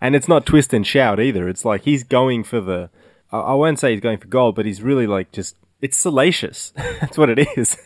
and 0.00 0.14
it's 0.14 0.28
not 0.28 0.46
twist 0.46 0.72
and 0.72 0.86
shout 0.86 1.20
either. 1.20 1.48
It's 1.48 1.64
like 1.64 1.82
he's 1.82 2.04
going 2.04 2.44
for 2.44 2.60
the, 2.60 2.90
I, 3.32 3.38
I 3.38 3.54
won't 3.54 3.78
say 3.78 3.92
he's 3.92 4.00
going 4.00 4.18
for 4.18 4.28
gold, 4.28 4.54
but 4.54 4.66
he's 4.66 4.82
really 4.82 5.06
like 5.06 5.32
just, 5.32 5.56
it's 5.80 5.96
salacious. 5.96 6.72
That's 7.00 7.16
what 7.18 7.30
it 7.30 7.46
is. 7.56 7.76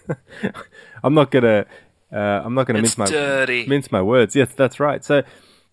I'm 1.05 1.15
not 1.15 1.31
gonna. 1.31 1.67
Uh, 2.13 2.43
I'm 2.45 2.53
not 2.55 2.67
going 2.67 2.77
to 2.77 2.87
It's 2.87 2.99
mince 2.99 3.11
my 3.11 3.17
dirty. 3.17 3.67
mince 3.67 3.91
my 3.91 4.03
words. 4.03 4.37
Yes, 4.37 4.53
that's 4.55 4.79
right. 4.79 5.03
So, 5.03 5.23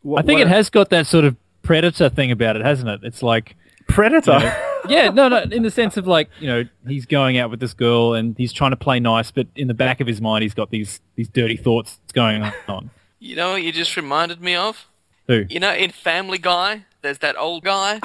wh- 0.08 0.18
I 0.18 0.22
think 0.22 0.38
what- 0.40 0.44
it 0.44 0.48
has 0.48 0.70
got 0.70 0.90
that 0.92 1.06
sort 1.06 1.26
of 1.26 1.36
predator 1.64 2.08
thing 2.08 2.32
about 2.32 2.56
it, 2.56 2.64
hasn't 2.66 2.88
it? 2.90 3.02
It's 3.04 3.22
like, 3.22 3.58
predator. 3.90 4.40
yeah, 4.88 5.10
no, 5.10 5.28
no, 5.28 5.40
in 5.40 5.64
the 5.64 5.70
sense 5.70 5.98
of 5.98 6.08
like, 6.08 6.30
you 6.40 6.48
know, 6.48 6.64
he's 6.88 7.06
going 7.06 7.38
out 7.38 7.50
with 7.52 7.60
this 7.60 7.74
girl 7.74 8.14
and 8.14 8.38
he's 8.38 8.54
trying 8.54 8.72
to 8.72 8.78
play 8.78 9.02
nice, 9.02 9.32
but 9.32 9.48
in 9.58 9.68
the 9.68 9.74
back 9.74 10.00
of 10.00 10.08
his 10.08 10.22
mind, 10.22 10.44
he's 10.44 10.54
got 10.54 10.72
these 10.72 11.02
these 11.16 11.28
dirty 11.28 11.58
thoughts 11.58 12.00
going 12.14 12.42
on. 12.70 12.90
You 13.20 13.36
know 13.36 13.52
what 13.52 13.64
you 13.64 13.74
just 13.74 13.98
reminded 13.98 14.40
me 14.42 14.56
of? 14.56 14.88
Who? 15.28 15.44
You 15.50 15.60
know, 15.60 15.74
in 15.74 15.92
Family 15.92 16.38
Guy, 16.38 16.86
there's 17.02 17.18
that 17.18 17.36
old 17.38 17.66
guy. 17.66 18.00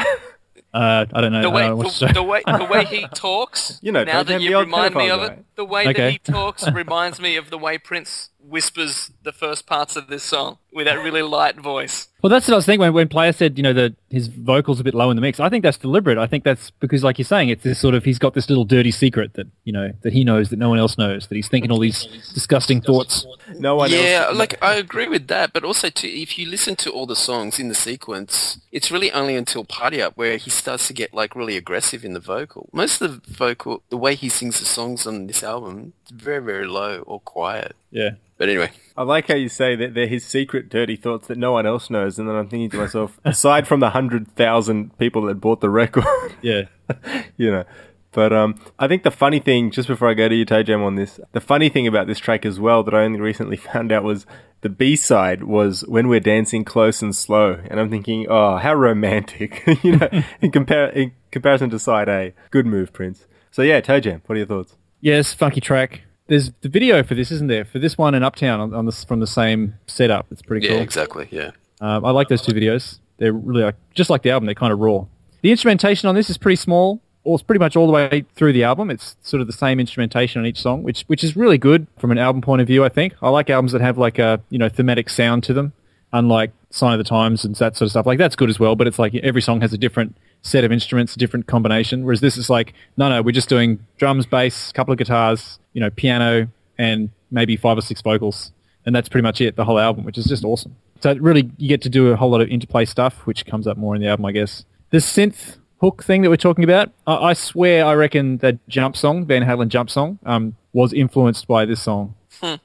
Uh, 0.74 1.06
I 1.14 1.20
don't 1.20 1.32
know. 1.32 1.40
the 1.42 1.50
way 1.50 1.62
don't 1.62 1.70
know 1.70 1.76
what's 1.76 2.00
the, 2.00 2.06
the 2.08 2.22
way 2.22 2.42
the 2.46 2.64
way 2.70 2.84
he 2.84 3.06
talks. 3.14 3.78
You 3.80 3.92
know, 3.92 4.04
now 4.04 4.22
that 4.24 4.38
the 4.38 4.42
you 4.44 4.58
remind 4.58 4.94
me 4.94 5.08
of 5.08 5.20
guy. 5.20 5.26
it, 5.34 5.44
the 5.54 5.64
way 5.64 5.82
Okay. 5.88 5.92
that 5.92 6.10
he 6.12 6.18
talks 6.32 6.68
reminds 6.70 7.20
me 7.20 7.36
of 7.36 7.50
the 7.50 7.58
way 7.58 7.78
Prince 7.78 8.30
whispers 8.42 9.10
the 9.24 9.32
first 9.32 9.66
parts 9.66 9.96
of 9.96 10.06
this 10.06 10.22
song 10.22 10.58
with 10.72 10.86
that 10.86 11.02
really 11.02 11.22
light 11.22 11.56
voice. 11.56 12.08
Well, 12.22 12.30
that's 12.30 12.48
what 12.48 12.54
I 12.54 12.56
was 12.56 12.66
thinking 12.66 12.80
when, 12.80 12.92
when 12.94 13.08
Player 13.08 13.32
said, 13.32 13.58
you 13.58 13.62
know, 13.62 13.72
that 13.72 13.94
his 14.08 14.28
vocals 14.28 14.80
a 14.80 14.84
bit 14.84 14.94
low 14.94 15.10
in 15.10 15.16
the 15.16 15.20
mix. 15.20 15.40
I 15.40 15.48
think 15.48 15.62
that's 15.62 15.76
deliberate. 15.76 16.16
I 16.16 16.26
think 16.26 16.44
that's 16.44 16.70
because, 16.70 17.04
like 17.04 17.18
you're 17.18 17.24
saying, 17.24 17.50
it's 17.50 17.62
this 17.64 17.78
sort 17.78 17.94
of 17.94 18.04
he's 18.04 18.18
got 18.18 18.34
this 18.34 18.48
little 18.48 18.64
dirty 18.64 18.90
secret 18.90 19.34
that 19.34 19.46
you 19.64 19.72
know 19.72 19.92
that 20.02 20.12
he 20.12 20.24
knows 20.24 20.50
that 20.50 20.58
no 20.58 20.68
one 20.68 20.78
else 20.78 20.96
knows. 20.96 21.26
That 21.26 21.34
he's 21.34 21.48
thinking 21.48 21.70
all 21.70 21.78
these 21.78 22.04
disgusting 22.32 22.80
thoughts. 22.80 23.26
No 23.56 23.76
one 23.76 23.90
yeah, 23.90 24.26
else. 24.28 24.38
like 24.38 24.62
I 24.62 24.74
agree 24.74 25.08
with 25.08 25.28
that, 25.28 25.52
but 25.52 25.64
also 25.64 25.90
too, 25.90 26.08
if 26.08 26.38
you 26.38 26.48
listen 26.48 26.76
to 26.76 26.90
all 26.90 27.06
the 27.06 27.16
songs 27.16 27.58
in 27.58 27.68
the 27.68 27.74
sequence, 27.74 28.58
it's 28.72 28.90
really 28.90 29.12
only 29.12 29.36
until 29.36 29.64
Party 29.64 30.00
Up 30.00 30.16
where 30.16 30.36
he 30.36 30.50
starts 30.50 30.86
to 30.86 30.94
get 30.94 31.12
like 31.12 31.36
really 31.36 31.56
aggressive 31.56 32.04
in 32.04 32.14
the 32.14 32.20
vocal. 32.20 32.70
Most 32.72 33.02
of 33.02 33.22
the 33.22 33.32
vocal, 33.32 33.82
the 33.90 33.98
way 33.98 34.14
he 34.14 34.28
sings 34.28 34.60
the 34.60 34.66
songs 34.66 35.06
on 35.06 35.26
this 35.26 35.42
album, 35.42 35.92
it's 36.02 36.10
very 36.10 36.42
very 36.42 36.66
low 36.66 37.00
or 37.00 37.20
quiet. 37.20 37.76
Yeah. 37.90 38.12
But 38.38 38.48
anyway, 38.48 38.72
I 38.96 39.02
like 39.02 39.28
how 39.28 39.34
you 39.34 39.48
say 39.48 39.74
that 39.76 39.94
they're 39.94 40.06
his 40.06 40.24
secret 40.24 40.68
dirty 40.68 40.94
thoughts 40.96 41.26
that 41.28 41.38
no 41.38 41.52
one 41.52 41.66
else 41.66 41.90
knows, 41.90 42.18
and 42.18 42.28
then 42.28 42.36
I'm 42.36 42.48
thinking 42.48 42.70
to 42.70 42.76
myself, 42.78 43.18
aside 43.24 43.66
from 43.66 43.80
the 43.80 43.90
hundred 43.90 44.28
thousand 44.36 44.96
people 44.98 45.22
that 45.22 45.40
bought 45.40 45.60
the 45.60 45.70
record, 45.70 46.04
Yeah. 46.42 46.62
you 47.36 47.50
know. 47.50 47.64
But 48.12 48.32
um, 48.32 48.54
I 48.78 48.86
think 48.86 49.02
the 49.02 49.10
funny 49.10 49.40
thing, 49.40 49.72
just 49.72 49.88
before 49.88 50.08
I 50.08 50.14
go 50.14 50.28
to 50.28 50.34
you, 50.36 50.44
Toe 50.44 50.62
Jam, 50.62 50.82
on 50.84 50.94
this, 50.94 51.18
the 51.32 51.40
funny 51.40 51.68
thing 51.68 51.88
about 51.88 52.06
this 52.06 52.20
track 52.20 52.46
as 52.46 52.60
well 52.60 52.84
that 52.84 52.94
I 52.94 53.02
only 53.02 53.18
recently 53.20 53.56
found 53.72 53.90
out 53.90 54.04
was 54.04 54.24
the 54.60 54.68
B 54.68 54.94
side 54.94 55.42
was 55.42 55.80
when 55.88 56.06
we're 56.06 56.20
dancing 56.20 56.64
close 56.64 57.02
and 57.02 57.14
slow, 57.16 57.60
and 57.68 57.80
I'm 57.80 57.90
thinking, 57.90 58.26
oh, 58.30 58.58
how 58.58 58.74
romantic, 58.74 59.64
you 59.82 59.96
know, 59.96 60.08
in 60.40 60.52
compare 60.52 60.90
in 60.90 61.10
comparison 61.32 61.70
to 61.70 61.78
side 61.80 62.08
A. 62.08 62.32
Good 62.52 62.66
move, 62.66 62.92
Prince. 62.92 63.26
So 63.50 63.62
yeah, 63.62 63.80
Toe 63.80 63.98
Jam, 63.98 64.22
what 64.26 64.36
are 64.36 64.38
your 64.38 64.46
thoughts? 64.46 64.76
Yes, 65.00 65.34
funky 65.34 65.60
track. 65.60 66.02
There's 66.26 66.52
the 66.62 66.68
video 66.68 67.02
for 67.02 67.14
this, 67.14 67.30
isn't 67.30 67.48
there? 67.48 67.64
For 67.64 67.78
this 67.78 67.98
one 67.98 68.14
and 68.14 68.24
Uptown 68.24 68.60
on, 68.60 68.74
on 68.74 68.86
this 68.86 69.04
from 69.04 69.20
the 69.20 69.26
same 69.26 69.74
setup. 69.86 70.26
It's 70.30 70.42
pretty 70.42 70.66
cool. 70.66 70.76
yeah, 70.76 70.82
exactly, 70.82 71.28
yeah. 71.30 71.50
Um, 71.80 72.04
I 72.04 72.10
like 72.12 72.28
those 72.28 72.42
two 72.42 72.52
videos. 72.52 72.98
They're 73.18 73.32
really 73.32 73.62
like, 73.62 73.76
just 73.92 74.08
like 74.10 74.22
the 74.22 74.30
album. 74.30 74.46
They're 74.46 74.54
kind 74.54 74.72
of 74.72 74.78
raw. 74.78 75.04
The 75.42 75.50
instrumentation 75.50 76.08
on 76.08 76.14
this 76.14 76.30
is 76.30 76.38
pretty 76.38 76.56
small. 76.56 77.00
Or 77.24 77.36
it's 77.36 77.42
pretty 77.42 77.58
much 77.58 77.74
all 77.74 77.86
the 77.86 77.92
way 77.92 78.26
through 78.34 78.52
the 78.52 78.64
album. 78.64 78.90
It's 78.90 79.16
sort 79.22 79.40
of 79.40 79.46
the 79.46 79.52
same 79.54 79.80
instrumentation 79.80 80.40
on 80.40 80.46
each 80.46 80.60
song, 80.60 80.82
which 80.82 81.04
which 81.06 81.24
is 81.24 81.36
really 81.36 81.56
good 81.56 81.86
from 81.98 82.10
an 82.10 82.18
album 82.18 82.42
point 82.42 82.60
of 82.60 82.66
view. 82.66 82.84
I 82.84 82.90
think 82.90 83.14
I 83.22 83.30
like 83.30 83.48
albums 83.48 83.72
that 83.72 83.80
have 83.80 83.96
like 83.96 84.18
a 84.18 84.42
you 84.50 84.58
know 84.58 84.68
thematic 84.68 85.08
sound 85.08 85.42
to 85.44 85.54
them, 85.54 85.72
unlike 86.12 86.52
Sign 86.74 86.92
of 86.92 86.98
the 86.98 87.08
Times 87.08 87.44
and 87.44 87.54
that 87.56 87.76
sort 87.76 87.86
of 87.86 87.90
stuff. 87.90 88.04
Like 88.04 88.18
that's 88.18 88.34
good 88.34 88.50
as 88.50 88.58
well, 88.58 88.74
but 88.74 88.88
it's 88.88 88.98
like 88.98 89.14
every 89.16 89.40
song 89.40 89.60
has 89.60 89.72
a 89.72 89.78
different 89.78 90.16
set 90.42 90.64
of 90.64 90.72
instruments, 90.72 91.14
a 91.14 91.18
different 91.18 91.46
combination. 91.46 92.04
Whereas 92.04 92.20
this 92.20 92.36
is 92.36 92.50
like 92.50 92.74
no, 92.96 93.08
no, 93.08 93.22
we're 93.22 93.32
just 93.32 93.48
doing 93.48 93.78
drums, 93.96 94.26
bass, 94.26 94.72
couple 94.72 94.92
of 94.92 94.98
guitars, 94.98 95.60
you 95.72 95.80
know, 95.80 95.90
piano, 95.90 96.48
and 96.76 97.10
maybe 97.30 97.56
five 97.56 97.78
or 97.78 97.80
six 97.80 98.02
vocals, 98.02 98.52
and 98.84 98.94
that's 98.94 99.08
pretty 99.08 99.22
much 99.22 99.40
it. 99.40 99.54
The 99.54 99.64
whole 99.64 99.78
album, 99.78 100.04
which 100.04 100.18
is 100.18 100.24
just 100.24 100.44
awesome. 100.44 100.74
So 101.00 101.14
really, 101.14 101.48
you 101.58 101.68
get 101.68 101.80
to 101.82 101.88
do 101.88 102.08
a 102.08 102.16
whole 102.16 102.30
lot 102.30 102.40
of 102.40 102.48
interplay 102.48 102.86
stuff, 102.86 103.24
which 103.24 103.46
comes 103.46 103.68
up 103.68 103.76
more 103.76 103.94
in 103.94 104.02
the 104.02 104.08
album, 104.08 104.26
I 104.26 104.32
guess. 104.32 104.64
The 104.90 104.98
synth 104.98 105.58
hook 105.80 106.02
thing 106.02 106.22
that 106.22 106.30
we're 106.30 106.36
talking 106.36 106.64
about, 106.64 106.90
I, 107.06 107.16
I 107.16 107.32
swear, 107.34 107.84
I 107.84 107.94
reckon 107.94 108.38
that 108.38 108.66
Jump 108.68 108.96
song, 108.96 109.26
Van 109.26 109.44
Halen 109.44 109.68
Jump 109.68 109.90
song, 109.90 110.18
um, 110.26 110.56
was 110.72 110.92
influenced 110.92 111.46
by 111.46 111.64
this 111.66 111.82
song. 111.82 112.14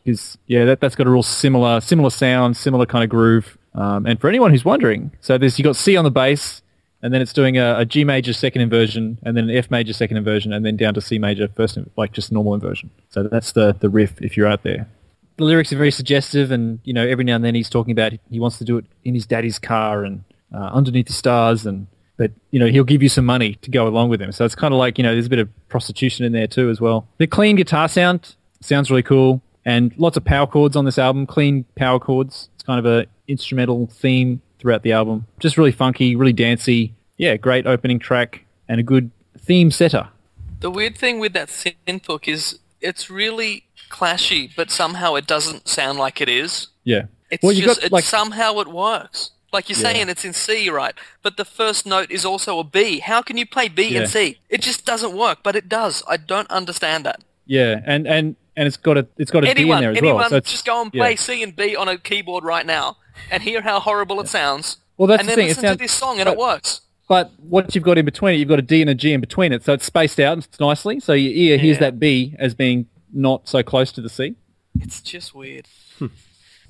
Because 0.04 0.38
yeah, 0.48 0.66
that 0.66 0.82
that's 0.82 0.96
got 0.96 1.06
a 1.06 1.12
real 1.12 1.22
similar 1.22 1.80
similar 1.80 2.10
sound, 2.10 2.58
similar 2.58 2.88
kind 2.88 3.04
of 3.04 3.10
groove. 3.10 3.58
Um, 3.76 4.06
and 4.06 4.20
for 4.20 4.28
anyone 4.28 4.52
who's 4.52 4.66
wondering, 4.66 5.12
so 5.22 5.38
there's 5.38 5.58
you 5.58 5.64
got 5.64 5.76
C 5.76 5.96
on 5.96 6.04
the 6.04 6.12
bass, 6.12 6.62
and 7.02 7.14
then 7.14 7.22
it's 7.22 7.34
doing 7.34 7.58
a, 7.58 7.80
a 7.80 7.86
G 7.86 8.04
major 8.04 8.34
second 8.34 8.62
inversion, 8.62 9.20
and 9.24 9.38
then 9.38 9.50
an 9.50 9.56
F 9.56 9.72
major 9.72 9.94
second 9.94 10.18
inversion, 10.18 10.52
and 10.52 10.66
then 10.66 10.76
down 10.76 10.94
to 10.96 11.02
C 11.02 11.20
major 11.20 11.48
first, 11.56 11.78
like 11.98 12.12
just 12.12 12.32
normal 12.32 12.54
inversion. 12.54 12.90
So 13.10 13.24
that's 13.24 13.52
the 13.54 13.76
the 13.80 13.90
riff 13.90 14.22
if 14.22 14.36
you're 14.36 14.48
out 14.48 14.64
there. 14.64 14.88
The 15.38 15.46
lyrics 15.46 15.72
are 15.72 15.78
very 15.78 15.92
suggestive, 15.92 16.52
and 16.52 16.80
you 16.84 16.94
know 16.94 17.08
every 17.08 17.24
now 17.24 17.36
and 17.36 17.46
then 17.46 17.56
he's 17.56 17.70
talking 17.70 17.92
about 17.92 18.14
he 18.30 18.40
wants 18.40 18.58
to 18.58 18.66
do 18.66 18.78
it 18.78 18.86
in 19.04 19.14
his 19.14 19.26
daddy's 19.26 19.60
car 19.60 20.04
and 20.04 20.24
uh, 20.54 20.70
underneath 20.74 21.08
the 21.08 21.14
stars, 21.14 21.66
and 21.66 21.88
but 22.18 22.32
you 22.52 22.60
know 22.60 22.68
he'll 22.68 22.84
give 22.84 23.02
you 23.02 23.10
some 23.10 23.26
money 23.26 23.56
to 23.62 23.72
go 23.72 23.88
along 23.88 24.10
with 24.10 24.22
him. 24.22 24.32
So 24.32 24.46
it's 24.46 24.56
kind 24.56 24.74
of 24.74 24.80
like 24.80 24.98
you 24.98 25.04
know 25.04 25.14
there's 25.14 25.28
a 25.28 25.30
bit 25.30 25.40
of 25.40 25.50
prostitution 25.70 26.26
in 26.26 26.34
there 26.34 26.48
too 26.48 26.70
as 26.70 26.82
well. 26.82 27.08
The 27.18 27.28
clean 27.28 27.56
guitar 27.56 27.88
sound 27.88 28.36
sounds 28.62 28.90
really 28.90 29.04
cool, 29.04 29.42
and 29.64 29.94
lots 29.98 30.18
of 30.18 30.26
power 30.26 30.48
chords 30.48 30.76
on 30.76 30.86
this 30.86 30.98
album. 30.98 31.26
Clean 31.26 31.64
power 31.76 32.00
chords. 32.00 32.50
It's 32.56 32.64
kind 32.64 32.80
of 32.80 32.86
a 32.86 33.08
instrumental 33.30 33.88
theme 33.88 34.42
throughout 34.60 34.84
the 34.84 34.92
album. 34.92 35.26
Just 35.40 35.58
really 35.58 35.72
funky, 35.72 36.16
really 36.16 36.34
dancey. 36.34 36.94
Yeah, 37.18 37.38
great 37.38 37.66
opening 37.68 38.00
track 38.00 38.46
and 38.68 38.80
a 38.80 38.84
good 38.84 39.12
theme 39.38 39.72
setter. 39.72 40.10
The 40.60 40.70
weird 40.70 40.98
thing 40.98 41.20
with 41.20 41.34
that 41.34 41.48
synth 41.48 42.06
hook 42.06 42.28
is 42.28 42.60
it's 42.82 43.10
really 43.10 43.64
clashy, 43.90 44.52
but 44.56 44.72
somehow 44.72 45.16
it 45.16 45.28
doesn't 45.28 45.68
sound 45.68 45.98
like 45.98 46.22
it 46.22 46.30
is. 46.30 46.68
Yeah. 46.84 47.04
It's 47.32 47.44
well, 47.44 47.52
you 47.52 47.64
just 47.64 47.82
got 47.82 47.86
it, 47.88 47.92
like 47.92 48.04
somehow 48.04 48.60
it 48.60 48.68
works. 48.68 49.32
Like 49.52 49.68
you're 49.68 49.76
saying, 49.78 50.10
it's 50.10 50.26
in 50.26 50.34
C, 50.34 50.70
right? 50.70 50.94
But 51.24 51.38
the 51.38 51.46
first 51.46 51.86
note 51.88 52.12
is 52.12 52.24
also 52.24 52.60
a 52.60 52.64
B. 52.64 53.00
How 53.00 53.22
can 53.24 53.36
you 53.38 53.48
play 53.48 53.68
B 53.68 53.88
Yeah. 53.88 54.02
and 54.02 54.10
C? 54.10 54.38
It 54.48 54.62
just 54.62 54.86
doesn't 54.86 55.18
work, 55.18 55.40
but 55.44 55.56
it 55.56 55.68
does. 55.68 56.04
I 56.08 56.18
don't 56.18 56.50
understand 56.52 57.06
that. 57.06 57.24
yeah, 57.48 57.82
and 57.86 58.08
and 58.08 58.36
and 58.56 58.68
it's 58.68 58.78
got 58.78 58.98
a 58.98 59.08
it's 59.18 59.32
got 59.32 59.44
a 59.44 59.54
D 59.54 59.64
in 59.64 59.80
there 59.80 59.92
as 59.92 59.98
anyone, 59.98 60.18
well. 60.18 60.30
So 60.30 60.36
it's, 60.38 60.52
just 60.52 60.66
go 60.66 60.82
and 60.82 60.92
play 60.92 61.12
yeah. 61.12 61.16
C 61.16 61.42
and 61.42 61.56
B 61.56 61.76
on 61.76 61.88
a 61.88 61.98
keyboard 61.98 62.44
right 62.44 62.66
now 62.66 62.98
and 63.32 63.44
hear 63.44 63.62
how 63.62 63.80
horrible 63.80 64.20
it 64.22 64.28
sounds. 64.28 64.78
Well, 64.98 65.08
that's 65.08 65.22
and 65.22 65.28
the 65.30 65.32
then 65.32 65.38
thing, 65.38 65.46
it 65.46 65.50
listen 65.50 65.62
sounds- 65.64 65.78
to 65.78 65.84
this 65.84 65.92
song 65.92 66.20
and 66.20 66.26
but- 66.26 66.34
it 66.34 66.40
works. 66.40 66.82
But 67.08 67.32
what 67.40 67.74
you've 67.74 67.84
got 67.84 67.98
in 67.98 68.06
between 68.06 68.36
it, 68.36 68.38
you've 68.38 68.50
got 68.50 68.60
a 68.60 68.62
D 68.62 68.82
and 68.82 68.90
a 68.90 68.94
G 68.94 69.14
in 69.14 69.20
between 69.20 69.52
it, 69.52 69.64
so 69.64 69.74
it's 69.74 69.84
spaced 69.84 70.20
out 70.20 70.48
nicely. 70.60 71.00
So 71.00 71.14
your 71.14 71.34
ear 71.34 71.58
hears 71.58 71.80
that 71.80 72.00
B 72.00 72.36
as 72.38 72.54
being 72.54 72.86
not 73.12 73.48
so 73.50 73.64
close 73.64 73.92
to 73.94 74.02
the 74.02 74.10
C. 74.10 74.36
It's 74.80 75.02
just 75.02 75.34
weird. 75.34 75.66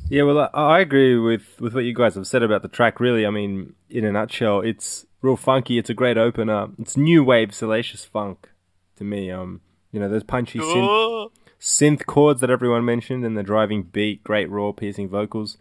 Yeah, 0.09 0.23
well, 0.23 0.49
I, 0.53 0.77
I 0.77 0.79
agree 0.79 1.17
with, 1.19 1.59
with 1.59 1.75
what 1.75 1.83
you 1.83 1.93
guys 1.93 2.15
have 2.15 2.25
said 2.25 2.41
about 2.41 2.61
the 2.61 2.67
track. 2.69 2.99
Really, 3.01 3.25
I 3.25 3.29
mean, 3.29 3.73
in 3.89 4.05
a 4.05 4.11
nutshell, 4.13 4.61
it's 4.61 5.05
real 5.21 5.35
funky. 5.35 5.77
It's 5.77 5.89
a 5.89 5.93
great 5.93 6.17
opener. 6.17 6.69
It's 6.79 6.95
new 6.97 7.23
wave 7.23 7.53
salacious 7.53 8.05
funk 8.05 8.47
to 8.95 9.03
me. 9.03 9.29
Um, 9.29 9.59
you 9.91 9.99
know, 9.99 10.07
those 10.09 10.23
punchy 10.23 10.59
synth, 10.59 11.29
synth 11.59 12.05
chords 12.05 12.39
that 12.41 12.49
everyone 12.49 12.85
mentioned, 12.85 13.23
and 13.25 13.37
the 13.37 13.43
driving 13.43 13.83
beat, 13.83 14.23
great 14.23 14.49
raw, 14.49 14.71
piercing 14.71 15.09
vocals. 15.09 15.57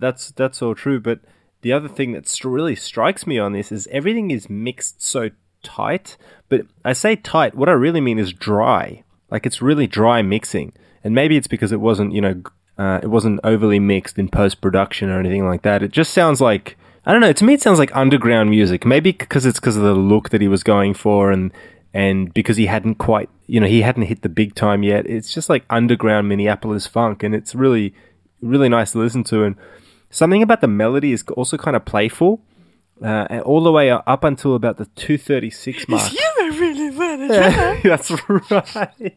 That's 0.00 0.32
that's 0.32 0.62
all 0.62 0.74
true. 0.74 1.00
But 1.00 1.20
the 1.62 1.72
other 1.72 1.88
thing 1.88 2.12
that 2.12 2.28
really 2.44 2.74
strikes 2.74 3.26
me 3.26 3.38
on 3.38 3.52
this 3.52 3.70
is 3.70 3.86
everything 3.92 4.30
is 4.30 4.50
mixed 4.50 5.02
so 5.02 5.30
tight. 5.62 6.16
But 6.48 6.62
I 6.84 6.92
say 6.92 7.16
tight. 7.16 7.54
What 7.54 7.68
I 7.68 7.72
really 7.72 8.00
mean 8.00 8.18
is 8.18 8.32
dry. 8.32 9.04
Like 9.30 9.46
it's 9.46 9.62
really 9.62 9.86
dry 9.86 10.22
mixing, 10.22 10.72
and 11.04 11.14
maybe 11.14 11.36
it's 11.36 11.46
because 11.46 11.70
it 11.70 11.80
wasn't, 11.80 12.12
you 12.12 12.20
know, 12.20 12.42
uh, 12.76 12.98
it 13.02 13.06
wasn't 13.06 13.40
overly 13.44 13.78
mixed 13.78 14.18
in 14.18 14.28
post 14.28 14.60
production 14.60 15.08
or 15.08 15.20
anything 15.20 15.46
like 15.46 15.62
that. 15.62 15.82
It 15.82 15.92
just 15.92 16.12
sounds 16.12 16.40
like 16.40 16.76
I 17.04 17.12
don't 17.12 17.20
know. 17.20 17.32
To 17.32 17.44
me, 17.44 17.54
it 17.54 17.62
sounds 17.62 17.78
like 17.78 17.94
underground 17.96 18.50
music. 18.50 18.84
Maybe 18.84 19.12
because 19.12 19.46
it's 19.46 19.60
because 19.60 19.76
of 19.76 19.82
the 19.82 19.94
look 19.94 20.30
that 20.30 20.40
he 20.40 20.48
was 20.48 20.62
going 20.62 20.94
for, 20.94 21.30
and 21.30 21.52
and 21.94 22.32
because 22.34 22.56
he 22.56 22.66
hadn't 22.66 22.96
quite, 22.96 23.28
you 23.46 23.60
know, 23.60 23.66
he 23.66 23.82
hadn't 23.82 24.04
hit 24.04 24.22
the 24.22 24.28
big 24.28 24.54
time 24.54 24.82
yet. 24.82 25.06
It's 25.06 25.32
just 25.32 25.48
like 25.48 25.64
underground 25.70 26.28
Minneapolis 26.28 26.86
funk, 26.86 27.22
and 27.22 27.34
it's 27.34 27.54
really, 27.54 27.94
really 28.42 28.68
nice 28.68 28.92
to 28.92 28.98
listen 28.98 29.24
to. 29.24 29.44
And 29.44 29.56
something 30.10 30.42
about 30.42 30.60
the 30.60 30.68
melody 30.68 31.12
is 31.12 31.24
also 31.36 31.56
kind 31.56 31.76
of 31.76 31.84
playful, 31.84 32.42
uh, 33.02 33.26
and 33.30 33.42
all 33.42 33.62
the 33.62 33.72
way 33.72 33.90
up 33.90 34.24
until 34.24 34.54
about 34.54 34.76
the 34.76 34.86
two 34.96 35.16
thirty 35.16 35.50
six 35.50 35.88
mark. 35.88 36.10
That's 37.82 38.10
right. 38.50 39.16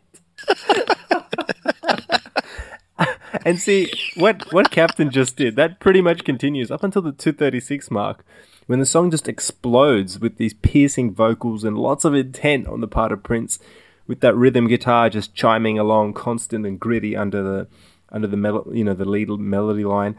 and 3.45 3.59
see 3.59 3.91
what 4.15 4.51
what 4.53 4.71
Captain 4.71 5.09
just 5.09 5.35
did. 5.35 5.55
That 5.55 5.79
pretty 5.79 6.01
much 6.01 6.23
continues 6.23 6.71
up 6.71 6.83
until 6.83 7.01
the 7.01 7.11
236 7.11 7.91
mark, 7.91 8.25
when 8.67 8.79
the 8.79 8.85
song 8.85 9.11
just 9.11 9.27
explodes 9.27 10.19
with 10.19 10.37
these 10.37 10.53
piercing 10.53 11.13
vocals 11.13 11.63
and 11.63 11.77
lots 11.77 12.05
of 12.05 12.13
intent 12.13 12.67
on 12.67 12.81
the 12.81 12.87
part 12.87 13.11
of 13.11 13.23
Prince, 13.23 13.59
with 14.07 14.21
that 14.21 14.35
rhythm 14.35 14.67
guitar 14.67 15.09
just 15.09 15.33
chiming 15.33 15.79
along, 15.79 16.13
constant 16.13 16.65
and 16.65 16.79
gritty 16.79 17.15
under 17.15 17.43
the 17.43 17.67
under 18.09 18.27
the 18.27 18.37
mel- 18.37 18.67
you 18.71 18.83
know 18.83 18.93
the 18.93 19.05
lead 19.05 19.29
melody 19.29 19.85
line. 19.85 20.15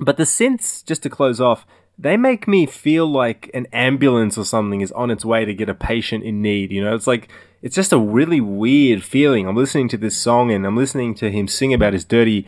But 0.00 0.16
the 0.16 0.24
synths, 0.24 0.84
just 0.84 1.02
to 1.04 1.10
close 1.10 1.40
off, 1.40 1.66
they 1.98 2.16
make 2.16 2.48
me 2.48 2.66
feel 2.66 3.06
like 3.06 3.50
an 3.54 3.66
ambulance 3.72 4.36
or 4.36 4.44
something 4.44 4.80
is 4.80 4.90
on 4.92 5.10
its 5.10 5.24
way 5.24 5.44
to 5.44 5.54
get 5.54 5.68
a 5.68 5.74
patient 5.74 6.24
in 6.24 6.42
need. 6.42 6.72
You 6.72 6.82
know, 6.82 6.94
it's 6.94 7.06
like 7.06 7.28
it's 7.62 7.76
just 7.76 7.92
a 7.92 7.98
really 7.98 8.40
weird 8.40 9.02
feeling. 9.02 9.46
I'm 9.46 9.56
listening 9.56 9.88
to 9.90 9.96
this 9.96 10.16
song 10.16 10.50
and 10.50 10.66
I'm 10.66 10.76
listening 10.76 11.14
to 11.16 11.30
him 11.30 11.46
sing 11.46 11.72
about 11.72 11.92
his 11.92 12.04
dirty, 12.04 12.46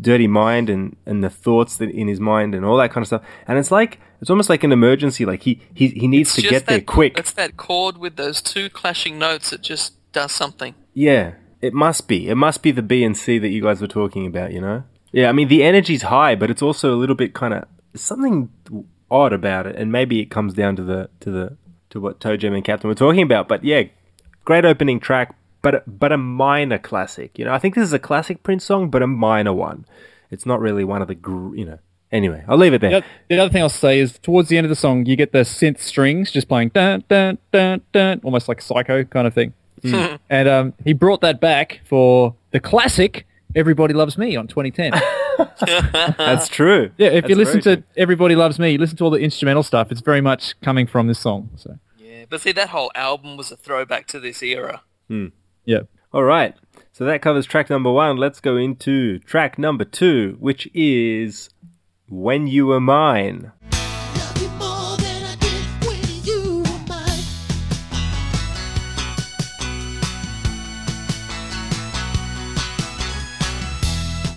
dirty 0.00 0.26
mind 0.26 0.68
and 0.68 0.96
and 1.06 1.24
the 1.24 1.30
thoughts 1.30 1.78
that 1.78 1.90
in 1.90 2.08
his 2.08 2.20
mind 2.20 2.54
and 2.54 2.64
all 2.64 2.76
that 2.76 2.90
kind 2.92 3.02
of 3.02 3.06
stuff. 3.06 3.22
And 3.48 3.58
it's 3.58 3.70
like 3.70 4.00
it's 4.20 4.30
almost 4.30 4.50
like 4.50 4.64
an 4.64 4.72
emergency. 4.72 5.24
Like 5.24 5.42
he 5.42 5.62
he, 5.72 5.88
he 5.88 6.06
needs 6.06 6.34
to 6.34 6.42
just 6.42 6.50
get 6.50 6.66
there 6.66 6.80
quick. 6.82 7.18
It's 7.18 7.32
that 7.32 7.56
chord 7.56 7.96
with 7.96 8.16
those 8.16 8.42
two 8.42 8.68
clashing 8.68 9.18
notes 9.18 9.50
that 9.50 9.62
just 9.62 9.94
does 10.12 10.32
something. 10.32 10.74
Yeah, 10.92 11.32
it 11.62 11.72
must 11.72 12.06
be. 12.06 12.28
It 12.28 12.36
must 12.36 12.62
be 12.62 12.70
the 12.70 12.82
B 12.82 13.02
and 13.02 13.16
C 13.16 13.38
that 13.38 13.48
you 13.48 13.62
guys 13.62 13.80
were 13.80 13.88
talking 13.88 14.26
about, 14.26 14.52
you 14.52 14.60
know? 14.60 14.84
Yeah, 15.14 15.28
I 15.28 15.32
mean, 15.32 15.46
the 15.46 15.62
energy's 15.62 16.02
high, 16.02 16.34
but 16.34 16.50
it's 16.50 16.60
also 16.60 16.92
a 16.92 16.96
little 16.96 17.14
bit 17.14 17.34
kind 17.34 17.54
of 17.54 17.64
something 17.94 18.50
odd 19.12 19.32
about 19.32 19.64
it, 19.64 19.76
and 19.76 19.92
maybe 19.92 20.18
it 20.20 20.26
comes 20.26 20.54
down 20.54 20.74
to 20.74 20.82
the 20.82 21.08
to 21.20 21.30
the 21.30 21.56
to 21.90 22.00
what 22.00 22.18
Toe 22.18 22.36
Jam 22.36 22.52
and 22.52 22.64
Captain 22.64 22.88
were 22.88 22.96
talking 22.96 23.22
about. 23.22 23.46
But 23.46 23.62
yeah, 23.62 23.84
great 24.44 24.64
opening 24.64 24.98
track, 24.98 25.36
but 25.62 25.84
but 25.86 26.10
a 26.10 26.16
minor 26.16 26.78
classic. 26.78 27.38
You 27.38 27.44
know, 27.44 27.54
I 27.54 27.58
think 27.60 27.76
this 27.76 27.84
is 27.84 27.92
a 27.92 27.98
classic 28.00 28.42
Prince 28.42 28.64
song, 28.64 28.90
but 28.90 29.02
a 29.02 29.06
minor 29.06 29.52
one. 29.52 29.86
It's 30.32 30.44
not 30.44 30.58
really 30.58 30.82
one 30.82 31.00
of 31.00 31.06
the 31.06 31.14
gr- 31.14 31.54
you 31.54 31.64
know. 31.64 31.78
Anyway, 32.10 32.44
I'll 32.48 32.58
leave 32.58 32.74
it 32.74 32.80
there. 32.80 32.90
the 33.28 33.38
other 33.38 33.52
thing 33.52 33.62
I'll 33.62 33.68
say 33.68 34.00
is 34.00 34.18
towards 34.18 34.48
the 34.48 34.56
end 34.56 34.64
of 34.64 34.68
the 34.68 34.76
song, 34.76 35.06
you 35.06 35.14
get 35.14 35.30
the 35.30 35.40
synth 35.40 35.78
strings 35.78 36.32
just 36.32 36.48
playing 36.48 36.70
dun 36.70 37.04
dun 37.08 37.38
dun 37.52 37.82
dun, 37.92 38.20
almost 38.24 38.48
like 38.48 38.60
psycho 38.60 39.04
kind 39.04 39.28
of 39.28 39.34
thing. 39.34 39.52
and 40.30 40.48
um, 40.48 40.74
he 40.84 40.92
brought 40.92 41.20
that 41.20 41.40
back 41.40 41.82
for 41.84 42.34
the 42.50 42.58
classic 42.58 43.26
"Everybody 43.54 43.94
Loves 43.94 44.16
Me" 44.18 44.36
on 44.36 44.46
2010. 44.46 44.92
That's 46.18 46.48
true. 46.48 46.90
yeah, 46.96 47.08
if 47.08 47.28
you 47.28 47.34
listen 47.34 47.60
to 47.62 47.76
true. 47.76 47.84
"Everybody 47.96 48.34
Loves 48.36 48.58
Me," 48.58 48.70
you 48.70 48.78
listen 48.78 48.96
to 48.98 49.04
all 49.04 49.10
the 49.10 49.18
instrumental 49.18 49.62
stuff. 49.62 49.90
It's 49.90 50.00
very 50.00 50.20
much 50.20 50.58
coming 50.60 50.86
from 50.86 51.06
this 51.06 51.18
song. 51.18 51.50
So 51.56 51.78
Yeah, 51.98 52.24
but 52.28 52.40
see, 52.40 52.52
that 52.52 52.70
whole 52.70 52.90
album 52.94 53.36
was 53.36 53.50
a 53.50 53.56
throwback 53.56 54.06
to 54.08 54.20
this 54.20 54.42
era. 54.42 54.82
Hmm. 55.08 55.26
yeah, 55.64 55.80
All 56.12 56.24
right. 56.24 56.54
So 56.92 57.04
that 57.04 57.22
covers 57.22 57.44
track 57.46 57.70
number 57.70 57.90
one. 57.90 58.16
Let's 58.16 58.40
go 58.40 58.56
into 58.56 59.18
track 59.20 59.58
number 59.58 59.84
two, 59.84 60.36
which 60.38 60.68
is 60.72 61.50
"When 62.08 62.46
You 62.46 62.66
Were 62.66 62.80
Mine." 62.80 63.52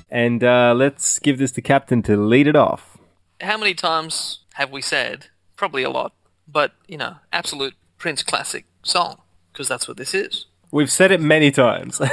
And 0.10 0.44
uh, 0.44 0.74
let's 0.76 1.20
give 1.20 1.38
this 1.38 1.52
to 1.54 1.62
Captain 1.62 2.02
to 2.04 2.16
lead 2.16 2.48
it 2.48 2.56
off. 2.56 2.98
How 3.42 3.58
many 3.58 3.74
times 3.74 4.40
have 4.54 4.72
we 4.72 4.82
said? 4.82 5.28
Probably 5.56 5.84
a 5.84 5.90
lot. 5.90 6.14
But, 6.48 6.74
you 6.88 6.98
know, 6.98 7.18
absolute 7.34 7.76
Prince 7.98 8.24
classic 8.24 8.66
song. 8.84 9.22
Because 9.52 9.68
that's 9.68 9.88
what 9.88 9.98
this 9.98 10.14
is. 10.14 10.46
We've 10.72 10.92
said 10.92 11.12
it 11.12 11.22
many 11.22 11.52
times. 11.52 12.02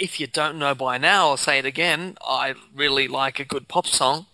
If 0.00 0.18
you 0.18 0.26
don't 0.26 0.58
know 0.58 0.74
by 0.74 0.98
now, 0.98 1.28
I'll 1.28 1.36
say 1.36 1.58
it 1.58 1.66
again. 1.66 2.16
I 2.26 2.54
really 2.74 3.08
like 3.08 3.38
a 3.38 3.44
good 3.44 3.68
pop 3.68 3.86
song. 3.86 4.26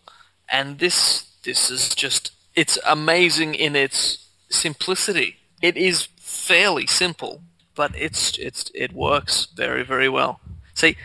And 0.48 0.78
this, 0.78 1.32
this 1.42 1.70
is 1.70 1.94
just, 1.94 2.32
it's 2.54 2.78
amazing 2.86 3.54
in 3.54 3.76
its 3.76 4.28
simplicity. 4.48 5.36
It 5.60 5.76
is 5.76 6.08
fairly 6.20 6.86
simple, 6.86 7.42
but 7.74 7.92
it's, 7.96 8.38
it's, 8.38 8.70
it 8.74 8.92
works 8.92 9.46
very, 9.54 9.82
very 9.84 10.08
well. 10.08 10.40
See, 10.74 10.96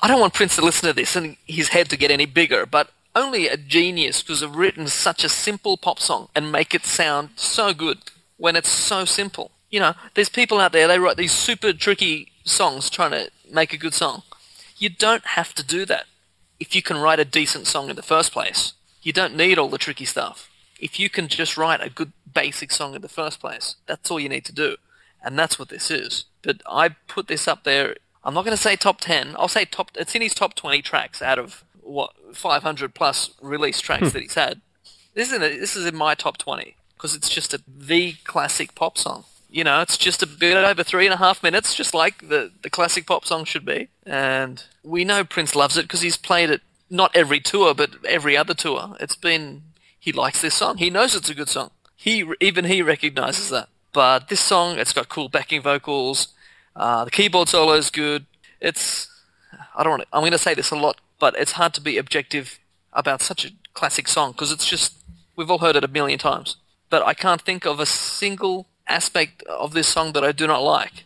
I 0.00 0.08
don't 0.08 0.20
want 0.20 0.34
Prince 0.34 0.56
to 0.56 0.64
listen 0.64 0.88
to 0.88 0.92
this 0.92 1.16
and 1.16 1.36
his 1.46 1.68
head 1.68 1.90
to 1.90 1.96
get 1.96 2.10
any 2.10 2.26
bigger, 2.26 2.66
but 2.66 2.90
only 3.16 3.48
a 3.48 3.56
genius 3.56 4.22
could 4.22 4.40
have 4.40 4.54
written 4.54 4.86
such 4.86 5.24
a 5.24 5.28
simple 5.28 5.76
pop 5.76 5.98
song 5.98 6.28
and 6.34 6.52
make 6.52 6.74
it 6.74 6.84
sound 6.84 7.30
so 7.34 7.74
good 7.74 7.98
when 8.36 8.54
it's 8.54 8.68
so 8.68 9.04
simple. 9.04 9.50
You 9.70 9.80
know, 9.80 9.94
there's 10.14 10.28
people 10.28 10.60
out 10.60 10.72
there, 10.72 10.86
they 10.86 10.98
write 10.98 11.16
these 11.16 11.32
super 11.32 11.72
tricky 11.72 12.30
songs 12.44 12.88
trying 12.88 13.10
to 13.10 13.30
make 13.52 13.72
a 13.72 13.78
good 13.78 13.92
song. 13.92 14.22
You 14.76 14.88
don't 14.88 15.26
have 15.26 15.52
to 15.54 15.66
do 15.66 15.84
that. 15.86 16.06
If 16.60 16.74
you 16.74 16.82
can 16.82 16.98
write 16.98 17.18
a 17.18 17.24
decent 17.24 17.66
song 17.66 17.90
in 17.90 17.96
the 17.96 18.02
first 18.02 18.32
place, 18.32 18.74
you 19.02 19.12
don't 19.12 19.36
need 19.36 19.58
all 19.58 19.68
the 19.68 19.78
tricky 19.78 20.04
stuff. 20.04 20.48
If 20.80 21.00
you 21.00 21.10
can 21.10 21.26
just 21.26 21.56
write 21.56 21.80
a 21.84 21.90
good 21.90 22.12
basic 22.32 22.70
song 22.70 22.94
in 22.94 23.02
the 23.02 23.08
first 23.08 23.40
place, 23.40 23.76
that's 23.86 24.10
all 24.10 24.20
you 24.20 24.28
need 24.28 24.44
to 24.44 24.52
do. 24.52 24.76
And 25.22 25.36
that's 25.36 25.58
what 25.58 25.68
this 25.68 25.90
is. 25.90 26.24
But 26.42 26.62
I 26.66 26.90
put 27.08 27.26
this 27.26 27.48
up 27.48 27.64
there. 27.64 27.96
I'm 28.28 28.34
not 28.34 28.44
going 28.44 28.54
to 28.54 28.62
say 28.62 28.76
top 28.76 29.00
10. 29.00 29.36
I'll 29.38 29.48
say 29.48 29.64
top. 29.64 29.90
It's 29.94 30.14
in 30.14 30.20
his 30.20 30.34
top 30.34 30.52
20 30.52 30.82
tracks 30.82 31.22
out 31.22 31.38
of 31.38 31.64
what 31.80 32.12
500 32.34 32.94
plus 32.94 33.30
release 33.40 33.80
tracks 33.80 34.08
hmm. 34.08 34.08
that 34.10 34.20
he's 34.20 34.34
had. 34.34 34.60
This 35.14 35.28
is 35.28 35.34
in 35.34 35.40
this 35.40 35.74
is 35.74 35.86
in 35.86 35.96
my 35.96 36.14
top 36.14 36.36
20 36.36 36.76
because 36.94 37.16
it's 37.16 37.30
just 37.30 37.54
a 37.54 37.62
the 37.66 38.12
classic 38.24 38.74
pop 38.74 38.98
song. 38.98 39.24
You 39.48 39.64
know, 39.64 39.80
it's 39.80 39.96
just 39.96 40.22
a 40.22 40.26
bit 40.26 40.58
over 40.58 40.84
three 40.84 41.06
and 41.06 41.14
a 41.14 41.16
half 41.16 41.42
minutes, 41.42 41.74
just 41.74 41.94
like 41.94 42.28
the 42.28 42.52
the 42.62 42.68
classic 42.68 43.06
pop 43.06 43.24
song 43.24 43.46
should 43.46 43.64
be. 43.64 43.88
And 44.04 44.62
we 44.82 45.06
know 45.06 45.24
Prince 45.24 45.56
loves 45.56 45.78
it 45.78 45.84
because 45.84 46.02
he's 46.02 46.18
played 46.18 46.50
it 46.50 46.60
not 46.90 47.16
every 47.16 47.40
tour, 47.40 47.72
but 47.72 47.92
every 48.06 48.36
other 48.36 48.52
tour. 48.52 48.94
It's 49.00 49.16
been 49.16 49.62
he 49.98 50.12
likes 50.12 50.42
this 50.42 50.54
song. 50.54 50.76
He 50.76 50.90
knows 50.90 51.14
it's 51.14 51.30
a 51.30 51.34
good 51.34 51.48
song. 51.48 51.70
He 51.96 52.30
even 52.42 52.66
he 52.66 52.82
recognizes 52.82 53.48
that. 53.48 53.70
But 53.94 54.28
this 54.28 54.40
song, 54.40 54.78
it's 54.78 54.92
got 54.92 55.08
cool 55.08 55.30
backing 55.30 55.62
vocals. 55.62 56.28
Uh, 56.78 57.04
the 57.04 57.10
keyboard 57.10 57.48
solo 57.48 57.72
is 57.74 57.90
good. 57.90 58.24
It's 58.60 59.10
I 59.76 59.82
don't 59.82 59.90
want 59.90 60.02
to, 60.02 60.08
I'm 60.12 60.22
going 60.22 60.32
to 60.32 60.38
say 60.38 60.54
this 60.54 60.70
a 60.70 60.76
lot, 60.76 61.00
but 61.18 61.34
it's 61.36 61.52
hard 61.52 61.74
to 61.74 61.80
be 61.80 61.98
objective 61.98 62.58
about 62.92 63.20
such 63.20 63.44
a 63.44 63.50
classic 63.74 64.08
song 64.08 64.32
because 64.32 64.52
it's 64.52 64.66
just 64.66 64.94
we've 65.36 65.50
all 65.50 65.58
heard 65.58 65.76
it 65.76 65.84
a 65.84 65.88
million 65.88 66.18
times. 66.18 66.56
But 66.90 67.04
I 67.06 67.14
can't 67.14 67.42
think 67.42 67.66
of 67.66 67.80
a 67.80 67.86
single 67.86 68.66
aspect 68.86 69.42
of 69.42 69.74
this 69.74 69.88
song 69.88 70.12
that 70.12 70.24
I 70.24 70.32
do 70.32 70.46
not 70.46 70.62
like. 70.62 71.04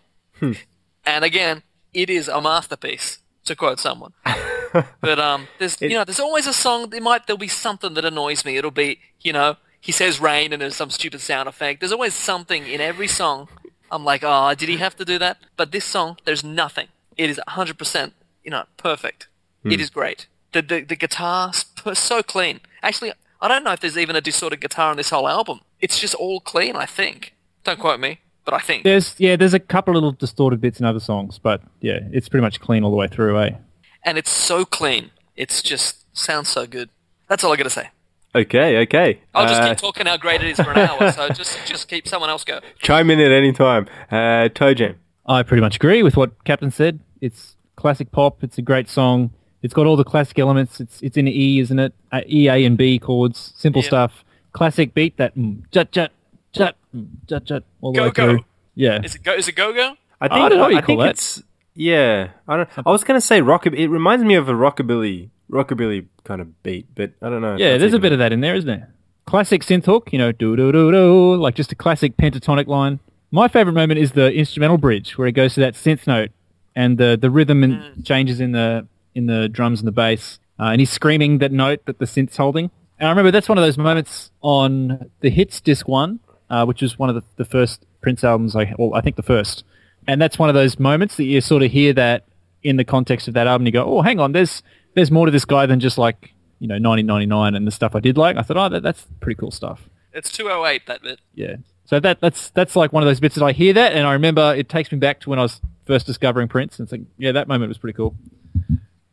And 1.05 1.25
again, 1.25 1.63
it 1.93 2.09
is 2.09 2.29
a 2.29 2.41
masterpiece, 2.41 3.19
to 3.45 3.57
quote 3.57 3.81
someone. 3.81 4.13
but 5.01 5.19
um, 5.19 5.49
there's 5.59 5.81
you 5.81 5.91
know, 5.91 6.05
there's 6.05 6.21
always 6.21 6.47
a 6.47 6.53
song. 6.53 6.91
There 6.91 7.01
might 7.01 7.27
there'll 7.27 7.39
be 7.39 7.49
something 7.49 7.95
that 7.95 8.05
annoys 8.05 8.45
me. 8.45 8.57
It'll 8.57 8.71
be 8.71 9.01
you 9.21 9.33
know, 9.33 9.57
he 9.81 9.93
says 9.93 10.21
rain 10.21 10.53
and 10.53 10.63
there's 10.63 10.77
some 10.77 10.91
stupid 10.91 11.21
sound 11.21 11.49
effect. 11.49 11.81
There's 11.81 11.93
always 11.93 12.15
something 12.15 12.67
in 12.67 12.81
every 12.81 13.09
song. 13.09 13.49
I'm 13.93 14.05
like, 14.05 14.23
oh, 14.25 14.55
did 14.55 14.69
he 14.69 14.79
have 14.79 14.97
to 14.97 15.05
do 15.05 15.19
that? 15.19 15.37
But 15.57 15.71
this 15.71 15.85
song, 15.85 16.17
there's 16.25 16.43
nothing. 16.43 16.89
It 17.17 17.31
is 17.31 17.41
100%, 17.47 18.13
you 18.43 18.51
know, 18.51 18.65
perfect. 18.77 19.29
It 19.65 19.81
is 19.81 19.91
great. 19.91 20.27
The 20.53 20.61
the 20.61 20.81
the 20.81 20.97
guitar's 20.97 21.67
so 21.95 22.23
clean. 22.23 22.61
Actually, 22.83 23.13
I 23.41 23.47
don't 23.47 23.63
know 23.63 23.73
if 23.73 23.81
there's 23.81 23.97
even 23.97 24.17
a 24.17 24.21
distorted 24.21 24.61
guitar 24.61 24.91
on 24.91 24.97
this 24.97 25.11
whole 25.11 25.29
album. 25.29 25.61
It's 25.81 26.01
just 26.01 26.17
all 26.17 26.41
clean. 26.41 26.75
I 26.75 26.85
think. 26.87 27.35
Don't 27.63 27.79
quote 27.79 28.01
me, 28.01 28.19
but 28.45 28.55
I 28.55 28.59
think. 28.59 28.83
there's 28.83 29.15
yeah, 29.19 29.37
there's 29.37 29.55
a 29.55 29.61
couple 29.61 29.95
little 29.95 30.11
distorted 30.11 30.61
bits 30.61 30.81
in 30.81 30.85
other 30.87 30.99
songs, 30.99 31.39
but 31.39 31.63
yeah, 31.81 32.01
it's 32.11 32.29
pretty 32.29 32.43
much 32.43 32.59
clean 32.61 32.83
all 32.83 32.91
the 32.91 32.97
way 32.97 33.07
through. 33.07 33.39
Eh? 33.39 33.51
and 34.05 34.19
it's 34.19 34.31
so 34.31 34.65
clean. 34.65 35.11
It's 35.37 35.63
just 35.63 36.05
sounds 36.17 36.49
so 36.49 36.67
good. 36.67 36.91
That's 37.29 37.45
all 37.45 37.53
I 37.53 37.57
got 37.57 37.65
to 37.65 37.71
say. 37.71 37.91
Okay, 38.35 38.79
okay. 38.83 39.21
I'll 39.35 39.47
just 39.47 39.61
Uh, 39.63 39.69
keep 39.69 39.79
talking 39.79 40.07
how 40.07 40.17
great 40.17 40.43
it 40.43 40.49
is 40.49 40.57
for 40.59 40.71
an 40.73 40.79
hour. 40.79 41.13
So 41.13 41.29
just 41.35 41.59
just 41.67 41.89
keep 41.89 42.09
someone 42.09 42.31
else 42.31 42.45
go. 42.45 42.61
Chime 42.79 43.11
in 43.11 43.21
at 43.21 43.31
any 43.31 43.53
time. 43.53 43.87
Uh, 44.11 44.49
Toe 44.49 44.73
Jam. 44.75 44.97
I 45.27 45.43
pretty 45.43 45.61
much 45.61 45.77
agree 45.77 46.03
with 46.03 46.17
what 46.17 46.43
Captain 46.45 46.71
said. 46.71 47.01
It's 47.21 47.57
classic 47.77 48.11
pop. 48.11 48.43
It's 48.43 48.57
a 48.59 48.63
great 48.63 48.89
song. 48.89 49.31
It's 49.63 49.75
got 49.75 49.87
all 49.87 49.97
the 49.97 50.05
classic 50.05 50.39
elements. 50.39 50.81
It's 50.81 51.01
it's 51.03 51.17
in 51.17 51.29
E, 51.29 51.61
isn't 51.61 51.79
it? 51.79 51.93
Uh, 52.11 52.23
E, 52.29 52.49
A, 52.49 52.65
and 52.65 52.77
B 52.79 52.99
chords. 52.99 53.53
Simple 53.57 53.83
Yeah. 53.83 53.89
stuff. 53.89 54.25
Classic 54.53 54.93
beat 54.95 55.17
that 55.19 55.37
mm, 55.37 55.63
jut 55.71 55.93
jut 55.93 56.13
jut 56.53 56.77
mm, 56.97 57.07
jut 57.27 57.45
jut 57.45 57.65
all 57.83 57.93
the 57.93 57.99
Go, 57.99 58.05
way 58.07 58.11
go. 58.13 58.27
through. 58.37 58.45
Yeah. 58.75 59.01
Is 59.05 59.15
it 59.15 59.23
go? 59.23 59.35
Is 59.35 59.47
it 59.49 59.55
go 59.57 59.73
go? 59.75 59.95
I 60.21 60.29
think, 60.29 60.41
I 60.41 60.49
don't 60.49 60.59
know 60.59 60.65
what 60.65 60.73
you 60.73 60.79
I 60.79 60.81
think 60.81 60.99
call 60.99 61.05
that. 61.05 61.11
it's 61.11 61.43
yeah. 61.75 62.29
I 62.49 62.57
don't. 62.57 62.69
I 62.87 62.91
was 62.91 63.05
gonna 63.05 63.21
say 63.21 63.41
rockabilly. 63.41 63.79
It 63.79 63.89
reminds 63.89 64.25
me 64.25 64.35
of 64.35 64.49
a 64.49 64.53
rockabilly, 64.53 65.29
rockabilly 65.53 66.07
kind 66.25 66.41
of 66.41 66.63
beat, 66.63 66.87
but 66.95 67.13
I 67.21 67.29
don't 67.29 67.43
know. 67.43 67.57
Yeah, 67.57 67.77
there's 67.79 67.93
a 67.93 67.97
even- 67.97 68.01
bit 68.01 68.13
of 68.13 68.19
that 68.19 68.33
in 68.33 68.41
there, 68.41 68.55
isn't 68.55 68.67
there? 68.67 68.89
Classic 69.27 69.63
synth 69.63 69.85
hook, 69.85 70.13
you 70.13 70.19
know, 70.19 70.33
do 70.33 70.57
do 70.57 70.73
do 70.73 70.91
do, 70.91 71.37
like 71.37 71.55
just 71.55 71.71
a 71.71 71.77
classic 71.77 72.17
pentatonic 72.17 72.67
line. 72.67 72.99
My 73.31 73.47
favorite 73.47 73.75
moment 73.75 74.01
is 74.01 74.13
the 74.13 74.33
instrumental 74.33 74.79
bridge 74.79 75.17
where 75.17 75.29
it 75.29 75.33
goes 75.33 75.55
to 75.55 75.61
that 75.61 75.75
synth 75.75 76.07
note 76.09 76.31
and 76.75 76.99
the 76.99 77.17
the 77.21 77.31
rhythm 77.31 77.63
and 77.63 78.05
changes 78.05 78.41
in 78.41 78.51
the 78.53 78.87
in 79.15 79.27
the 79.27 79.49
drums 79.49 79.81
and 79.81 79.87
the 79.87 79.93
bass, 79.93 80.41
uh, 80.59 80.65
and 80.65 80.81
he's 80.81 80.91
screaming 80.91 81.39
that 81.39 81.53
note 81.53 81.85
that 81.87 81.99
the 81.99 82.05
synth's 82.07 82.37
holding. 82.37 82.71
And 82.99 83.07
I 83.07 83.11
remember 83.11 83.31
that's 83.31 83.49
one 83.49 83.59
of 83.59 83.65
those 83.65 83.79
moments 83.79 84.33
on 84.43 85.11
the 85.21 85.31
hits 85.31 85.61
disc 85.61 85.87
one, 85.87 86.19
uh, 86.51 86.65
which 86.65 86.83
was 86.83 86.99
one 86.99 87.09
of 87.09 87.15
the, 87.15 87.23
the 87.37 87.45
first 87.45 87.85
Prince 88.01 88.25
albums. 88.25 88.57
I 88.57 88.75
well, 88.77 88.95
I 88.95 89.01
think 89.03 89.15
the 89.17 89.23
first, 89.23 89.63
and 90.09 90.21
that's 90.21 90.39
one 90.39 90.49
of 90.49 90.55
those 90.57 90.81
moments 90.81 91.17
that 91.17 91.25
you 91.25 91.41
sort 91.41 91.63
of 91.63 91.71
hear 91.71 91.93
that 91.93 92.25
in 92.65 92.77
the 92.77 92.85
context 92.85 93.29
of 93.29 93.35
that 93.35 93.47
album. 93.47 93.67
You 93.67 93.73
go, 93.73 93.85
oh, 93.85 94.03
hang 94.03 94.19
on, 94.19 94.33
there's 94.33 94.63
there's 94.95 95.11
more 95.11 95.27
to 95.27 95.33
this 95.33 95.45
guy 95.45 95.67
than 95.67 95.81
just 95.81 95.99
like 95.99 96.33
you 96.59 96.69
know 96.69 96.75
1999 96.75 97.55
and 97.55 97.67
the 97.67 97.71
stuff 97.71 97.95
I 97.95 98.01
did 98.01 98.17
like. 98.17 98.37
I 98.37 98.43
thought, 98.43 98.57
oh, 98.57 98.69
that, 98.69 98.83
that's 98.83 99.07
pretty 99.21 99.39
cool 99.39 99.51
stuff. 99.51 99.89
It's 100.13 100.31
208 100.33 100.87
that 100.87 101.03
bit. 101.03 101.21
Yeah. 101.35 101.57
So 101.85 102.01
that 102.01 102.21
that's 102.21 102.51
that's 102.51 102.77
like 102.77 102.93
one 102.93 103.03
of 103.03 103.09
those 103.09 103.21
bits 103.21 103.35
that 103.35 103.45
I 103.45 103.53
hear 103.53 103.73
that, 103.73 103.93
and 103.93 104.07
I 104.07 104.13
remember 104.13 104.55
it 104.55 104.69
takes 104.69 104.93
me 104.93 104.99
back 104.99 105.21
to 105.21 105.31
when 105.31 105.39
I 105.39 105.43
was 105.43 105.61
first 105.85 106.07
discovering 106.07 106.49
Prince, 106.49 106.79
and 106.79 106.87
it's 106.87 106.93
like, 106.93 107.03
yeah, 107.19 107.33
that 107.33 107.49
moment 107.49 107.69
was 107.69 107.79
pretty 107.79 107.97
cool. 107.97 108.15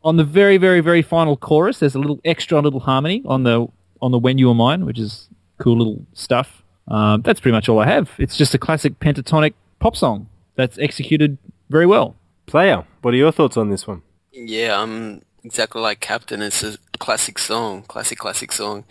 On 0.02 0.16
the 0.16 0.24
very, 0.24 0.56
very, 0.56 0.80
very 0.80 1.02
final 1.02 1.36
chorus, 1.36 1.80
there's 1.80 1.94
a 1.94 1.98
little 1.98 2.20
extra 2.24 2.60
little 2.60 2.80
harmony 2.80 3.22
on 3.26 3.42
the 3.42 3.66
on 4.00 4.12
the 4.12 4.18
When 4.18 4.38
You 4.38 4.48
Were 4.48 4.54
Mine, 4.54 4.86
which 4.86 4.98
is 4.98 5.28
cool 5.58 5.76
little 5.76 6.06
stuff. 6.14 6.62
Um, 6.88 7.22
that's 7.22 7.40
pretty 7.40 7.54
much 7.54 7.68
all 7.68 7.78
I 7.78 7.86
have. 7.86 8.10
It's 8.18 8.36
just 8.36 8.54
a 8.54 8.58
classic 8.58 8.98
pentatonic 8.98 9.54
pop 9.78 9.96
song 9.96 10.28
that's 10.54 10.78
executed 10.78 11.38
very 11.68 11.86
well. 11.86 12.16
Player, 12.46 12.84
what 13.02 13.14
are 13.14 13.16
your 13.16 13.32
thoughts 13.32 13.56
on 13.56 13.70
this 13.70 13.86
one? 13.86 14.02
Yeah, 14.32 14.80
I'm 14.80 15.22
exactly 15.44 15.80
like 15.80 16.00
Captain. 16.00 16.42
It's 16.42 16.62
a 16.62 16.78
classic 16.98 17.38
song, 17.38 17.82
classic, 17.82 18.18
classic 18.18 18.52
song. 18.52 18.84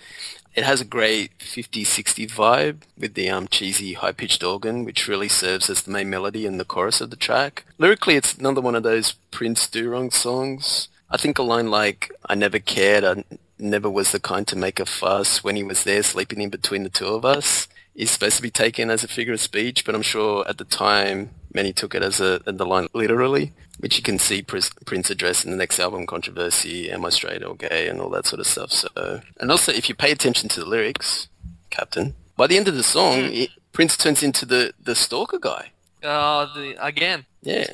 It 0.55 0.63
has 0.63 0.81
a 0.81 0.85
great 0.85 1.37
50s, 1.39 1.83
60s 1.83 2.31
vibe 2.31 2.81
with 2.97 3.13
the 3.13 3.29
um, 3.29 3.47
cheesy 3.47 3.93
high-pitched 3.93 4.43
organ, 4.43 4.83
which 4.83 5.07
really 5.07 5.29
serves 5.29 5.69
as 5.69 5.83
the 5.83 5.91
main 5.91 6.09
melody 6.09 6.45
and 6.45 6.59
the 6.59 6.65
chorus 6.65 7.01
of 7.01 7.11
the 7.11 7.15
track. 7.15 7.65
Lyrically, 7.77 8.15
it's 8.15 8.33
another 8.33 8.61
one 8.61 8.75
of 8.75 8.83
those 8.83 9.13
Prince 9.31 9.67
do-wrong 9.67 10.09
songs. 10.11 10.89
I 11.09 11.17
think 11.17 11.37
a 11.37 11.43
line 11.43 11.69
like, 11.69 12.11
I 12.27 12.35
never 12.35 12.59
cared, 12.59 13.03
I 13.03 13.23
never 13.57 13.89
was 13.89 14.11
the 14.11 14.19
kind 14.19 14.47
to 14.47 14.55
make 14.55 14.79
a 14.79 14.85
fuss 14.85 15.43
when 15.43 15.55
he 15.55 15.63
was 15.63 15.83
there 15.83 16.03
sleeping 16.03 16.41
in 16.41 16.49
between 16.49 16.83
the 16.83 16.89
two 16.89 17.07
of 17.07 17.25
us 17.25 17.67
is 17.99 18.09
supposed 18.09 18.37
to 18.37 18.41
be 18.41 18.49
taken 18.49 18.89
as 18.89 19.03
a 19.03 19.07
figure 19.09 19.33
of 19.33 19.41
speech, 19.41 19.85
but 19.85 19.93
I'm 19.93 20.01
sure 20.01 20.47
at 20.47 20.57
the 20.57 20.63
time 20.63 21.31
many 21.53 21.73
took 21.73 21.93
it 21.93 22.01
as 22.01 22.21
a, 22.21 22.39
the 22.45 22.65
line 22.65 22.87
literally, 22.93 23.51
which 23.79 23.97
you 23.97 24.03
can 24.03 24.19
see 24.19 24.41
Prince, 24.41 25.09
address 25.09 25.45
in 25.45 25.51
the 25.51 25.57
next 25.57 25.79
album, 25.79 26.05
Controversy, 26.05 26.91
Am 26.91 27.05
I 27.05 27.09
Straight 27.09 27.43
or 27.43 27.55
Gay, 27.55 27.87
and 27.87 27.99
all 27.99 28.09
that 28.09 28.25
sort 28.25 28.39
of 28.39 28.47
stuff. 28.47 28.71
So, 28.71 29.21
and 29.39 29.51
also 29.51 29.71
if 29.71 29.89
you 29.89 29.95
pay 29.95 30.11
attention 30.11 30.49
to 30.49 30.59
the 30.59 30.65
lyrics, 30.65 31.27
Captain, 31.69 32.15
by 32.35 32.47
the 32.47 32.57
end 32.57 32.67
of 32.67 32.75
the 32.75 32.83
song, 32.83 33.21
hmm. 33.21 33.33
it, 33.33 33.49
Prince 33.71 33.95
turns 33.97 34.23
into 34.23 34.45
the, 34.45 34.73
the 34.81 34.95
stalker 34.95 35.39
guy. 35.39 35.71
Oh, 36.03 36.51
the, 36.55 36.75
again. 36.83 37.25
Yeah. 37.41 37.67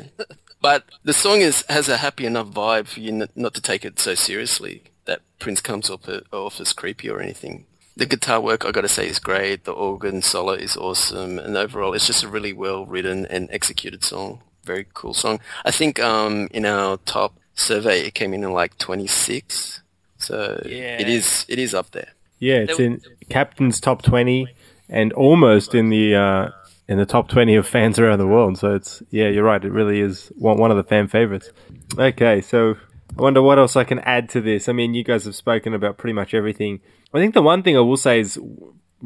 But 0.61 0.85
the 1.03 1.13
song 1.13 1.41
is 1.41 1.63
has 1.69 1.89
a 1.89 1.97
happy 1.97 2.25
enough 2.25 2.47
vibe 2.47 2.87
for 2.87 2.99
you 2.99 3.21
n- 3.21 3.29
not 3.35 3.53
to 3.53 3.61
take 3.61 3.85
it 3.85 3.99
so 3.99 4.15
seriously 4.15 4.83
that 5.05 5.21
Prince 5.39 5.61
comes 5.61 5.89
off, 5.91 6.09
off 6.31 6.59
as 6.59 6.73
creepy 6.73 7.09
or 7.09 7.21
anything. 7.21 7.65
The 7.95 8.05
guitar 8.07 8.41
work, 8.41 8.65
I 8.65 8.71
gotta 8.71 8.89
say, 8.89 9.07
is 9.07 9.19
great. 9.19 9.63
The 9.63 9.71
organ 9.71 10.21
solo 10.21 10.53
is 10.53 10.75
awesome. 10.75 11.37
And 11.37 11.55
overall, 11.55 11.93
it's 11.93 12.07
just 12.07 12.23
a 12.23 12.27
really 12.27 12.51
well 12.51 12.85
written 12.85 13.25
and 13.27 13.47
executed 13.51 14.03
song. 14.03 14.41
Very 14.65 14.87
cool 14.93 15.13
song. 15.13 15.39
I 15.63 15.71
think 15.71 15.99
um, 15.99 16.47
in 16.51 16.65
our 16.65 16.97
top 17.05 17.37
survey, 17.53 18.01
it 18.07 18.13
came 18.15 18.33
in 18.33 18.43
at 18.43 18.49
like 18.49 18.77
26. 18.79 19.81
So 20.17 20.61
Yeah. 20.65 20.99
it 20.99 21.07
is 21.07 21.45
it 21.47 21.59
is 21.59 21.73
up 21.73 21.91
there. 21.91 22.09
Yeah, 22.39 22.55
it's 22.67 22.79
in 22.79 23.01
captain's 23.29 23.79
top 23.79 24.01
twenty 24.01 24.47
and 24.89 25.13
almost 25.13 25.73
in 25.73 25.89
the 25.89 26.15
uh, 26.15 26.49
in 26.87 26.97
the 26.97 27.05
top 27.05 27.29
twenty 27.29 27.55
of 27.55 27.65
fans 27.67 27.97
around 27.99 28.19
the 28.19 28.27
world. 28.27 28.57
So 28.57 28.73
it's 28.75 29.01
yeah, 29.09 29.29
you're 29.29 29.43
right. 29.43 29.63
It 29.63 29.71
really 29.71 30.01
is 30.01 30.31
one 30.37 30.57
one 30.57 30.71
of 30.71 30.77
the 30.77 30.83
fan 30.83 31.07
favorites. 31.07 31.49
Okay, 31.97 32.41
so 32.41 32.75
I 33.17 33.21
wonder 33.21 33.41
what 33.41 33.57
else 33.57 33.75
I 33.75 33.83
can 33.83 33.99
add 33.99 34.29
to 34.29 34.41
this. 34.41 34.67
I 34.67 34.73
mean, 34.73 34.93
you 34.93 35.03
guys 35.03 35.25
have 35.25 35.35
spoken 35.35 35.73
about 35.73 35.97
pretty 35.97 36.13
much 36.13 36.33
everything. 36.33 36.81
I 37.13 37.19
think 37.19 37.33
the 37.33 37.41
one 37.41 37.63
thing 37.63 37.77
I 37.77 37.81
will 37.81 37.97
say 37.97 38.19
is 38.19 38.37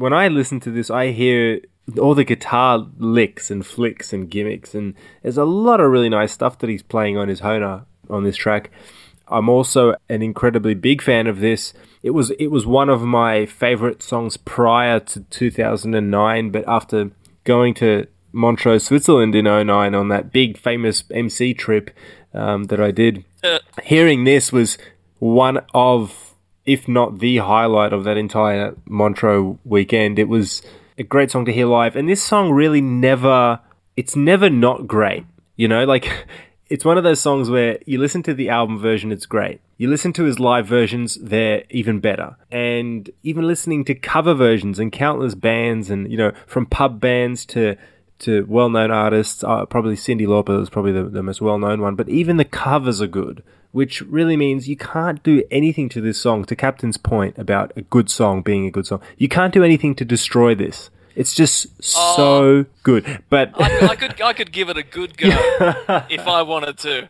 when 0.00 0.12
I 0.14 0.28
listen 0.28 0.60
to 0.60 0.70
this, 0.70 0.90
I 0.90 1.12
hear 1.12 1.60
all 2.00 2.14
the 2.14 2.24
guitar 2.24 2.86
licks 2.98 3.50
and 3.50 3.64
flicks 3.64 4.12
and 4.12 4.30
gimmicks, 4.30 4.74
and 4.74 4.94
there's 5.22 5.36
a 5.36 5.44
lot 5.44 5.80
of 5.80 5.90
really 5.90 6.08
nice 6.08 6.32
stuff 6.32 6.58
that 6.60 6.70
he's 6.70 6.82
playing 6.82 7.18
on 7.18 7.28
his 7.28 7.42
Hohner 7.42 7.84
on 8.08 8.24
this 8.24 8.36
track. 8.36 8.70
I'm 9.28 9.48
also 9.48 9.94
an 10.08 10.22
incredibly 10.22 10.74
big 10.74 11.02
fan 11.02 11.26
of 11.26 11.40
this. 11.40 11.74
It 12.02 12.10
was 12.10 12.30
it 12.30 12.48
was 12.48 12.66
one 12.66 12.88
of 12.88 13.02
my 13.02 13.44
favorite 13.44 14.02
songs 14.02 14.36
prior 14.38 15.00
to 15.00 15.20
2009, 15.20 16.50
but 16.50 16.64
after 16.66 17.10
going 17.44 17.74
to 17.74 18.06
Montreux, 18.32 18.78
Switzerland 18.78 19.34
in 19.34 19.44
09 19.44 19.94
on 19.94 20.08
that 20.08 20.32
big 20.32 20.56
famous 20.56 21.04
MC 21.10 21.52
trip 21.52 21.90
um, 22.32 22.64
that 22.64 22.80
I 22.80 22.90
did, 22.90 23.24
hearing 23.82 24.24
this 24.24 24.50
was 24.50 24.78
one 25.18 25.60
of, 25.74 26.29
if 26.66 26.88
not 26.88 27.18
the 27.18 27.38
highlight 27.38 27.92
of 27.92 28.04
that 28.04 28.16
entire 28.16 28.74
Montreux 28.86 29.58
weekend. 29.64 30.18
It 30.18 30.28
was 30.28 30.62
a 30.98 31.02
great 31.02 31.30
song 31.30 31.44
to 31.46 31.52
hear 31.52 31.66
live, 31.66 31.96
and 31.96 32.08
this 32.08 32.22
song 32.22 32.50
really 32.50 32.80
never, 32.80 33.60
it's 33.96 34.16
never 34.16 34.50
not 34.50 34.86
great. 34.86 35.24
You 35.56 35.68
know, 35.68 35.84
like 35.84 36.26
it's 36.68 36.84
one 36.84 36.98
of 36.98 37.04
those 37.04 37.20
songs 37.20 37.50
where 37.50 37.78
you 37.86 37.98
listen 37.98 38.22
to 38.24 38.34
the 38.34 38.48
album 38.48 38.78
version, 38.78 39.12
it's 39.12 39.26
great. 39.26 39.60
You 39.76 39.88
listen 39.88 40.12
to 40.14 40.24
his 40.24 40.38
live 40.38 40.66
versions, 40.66 41.16
they're 41.16 41.64
even 41.70 42.00
better. 42.00 42.36
And 42.50 43.10
even 43.22 43.46
listening 43.46 43.84
to 43.86 43.94
cover 43.94 44.34
versions 44.34 44.78
and 44.78 44.92
countless 44.92 45.34
bands, 45.34 45.90
and 45.90 46.10
you 46.10 46.18
know, 46.18 46.32
from 46.46 46.66
pub 46.66 47.00
bands 47.00 47.46
to 47.46 47.76
to 48.20 48.44
well-known 48.48 48.90
artists, 48.90 49.42
uh, 49.42 49.64
probably 49.64 49.94
Cyndi 49.94 50.26
Lauper 50.26 50.60
is 50.60 50.68
probably 50.68 50.92
the, 50.92 51.04
the 51.04 51.22
most 51.22 51.40
well-known 51.40 51.80
one, 51.80 51.94
but 51.94 52.08
even 52.10 52.36
the 52.36 52.44
covers 52.44 53.00
are 53.00 53.06
good, 53.06 53.42
which 53.72 54.00
really 54.02 54.36
means 54.36 54.68
you 54.68 54.76
can't 54.76 55.22
do 55.22 55.42
anything 55.50 55.88
to 55.90 56.00
this 56.00 56.20
song. 56.20 56.44
To 56.44 56.56
Captain's 56.56 56.96
point 56.96 57.38
about 57.38 57.72
a 57.76 57.82
good 57.82 58.10
song 58.10 58.42
being 58.42 58.66
a 58.66 58.70
good 58.70 58.86
song, 58.86 59.00
you 59.16 59.28
can't 59.28 59.52
do 59.52 59.64
anything 59.64 59.94
to 59.96 60.04
destroy 60.04 60.54
this. 60.54 60.90
It's 61.16 61.34
just 61.34 61.82
so 61.82 61.98
oh. 62.18 62.66
good. 62.82 63.22
But 63.28 63.52
I, 63.54 63.88
I 63.88 63.96
could 63.96 64.20
I 64.20 64.32
could 64.32 64.52
give 64.52 64.68
it 64.68 64.76
a 64.76 64.82
good 64.82 65.16
go 65.16 65.28
if 66.08 66.26
I 66.26 66.42
wanted 66.42 66.78
to. 66.78 67.08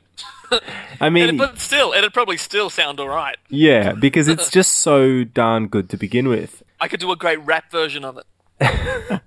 I 1.01 1.11
mean, 1.11 1.37
but 1.37 1.59
still, 1.59 1.93
it'd 1.93 2.13
probably 2.13 2.37
still 2.37 2.71
sound 2.71 2.99
alright. 2.99 3.37
yeah, 3.49 3.93
because 3.93 4.27
it's 4.27 4.51
just 4.59 4.75
so 4.75 5.23
darn 5.23 5.69
good 5.69 5.89
to 5.91 5.97
begin 5.97 6.29
with. 6.29 6.63
I 6.81 6.89
could 6.89 7.01
do 7.01 7.13
a 7.13 7.17
great 7.17 7.39
rap 7.45 7.71
version 7.71 8.05
of 8.05 8.19
it. 8.19 8.27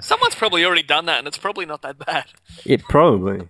Someone's 0.00 0.34
probably 0.34 0.64
already 0.64 0.82
done 0.82 1.06
that, 1.06 1.18
and 1.18 1.28
it's 1.28 1.38
probably 1.38 1.64
not 1.64 1.82
that 1.82 1.98
bad. 1.98 2.26
It 2.64 2.82
probably. 2.82 3.48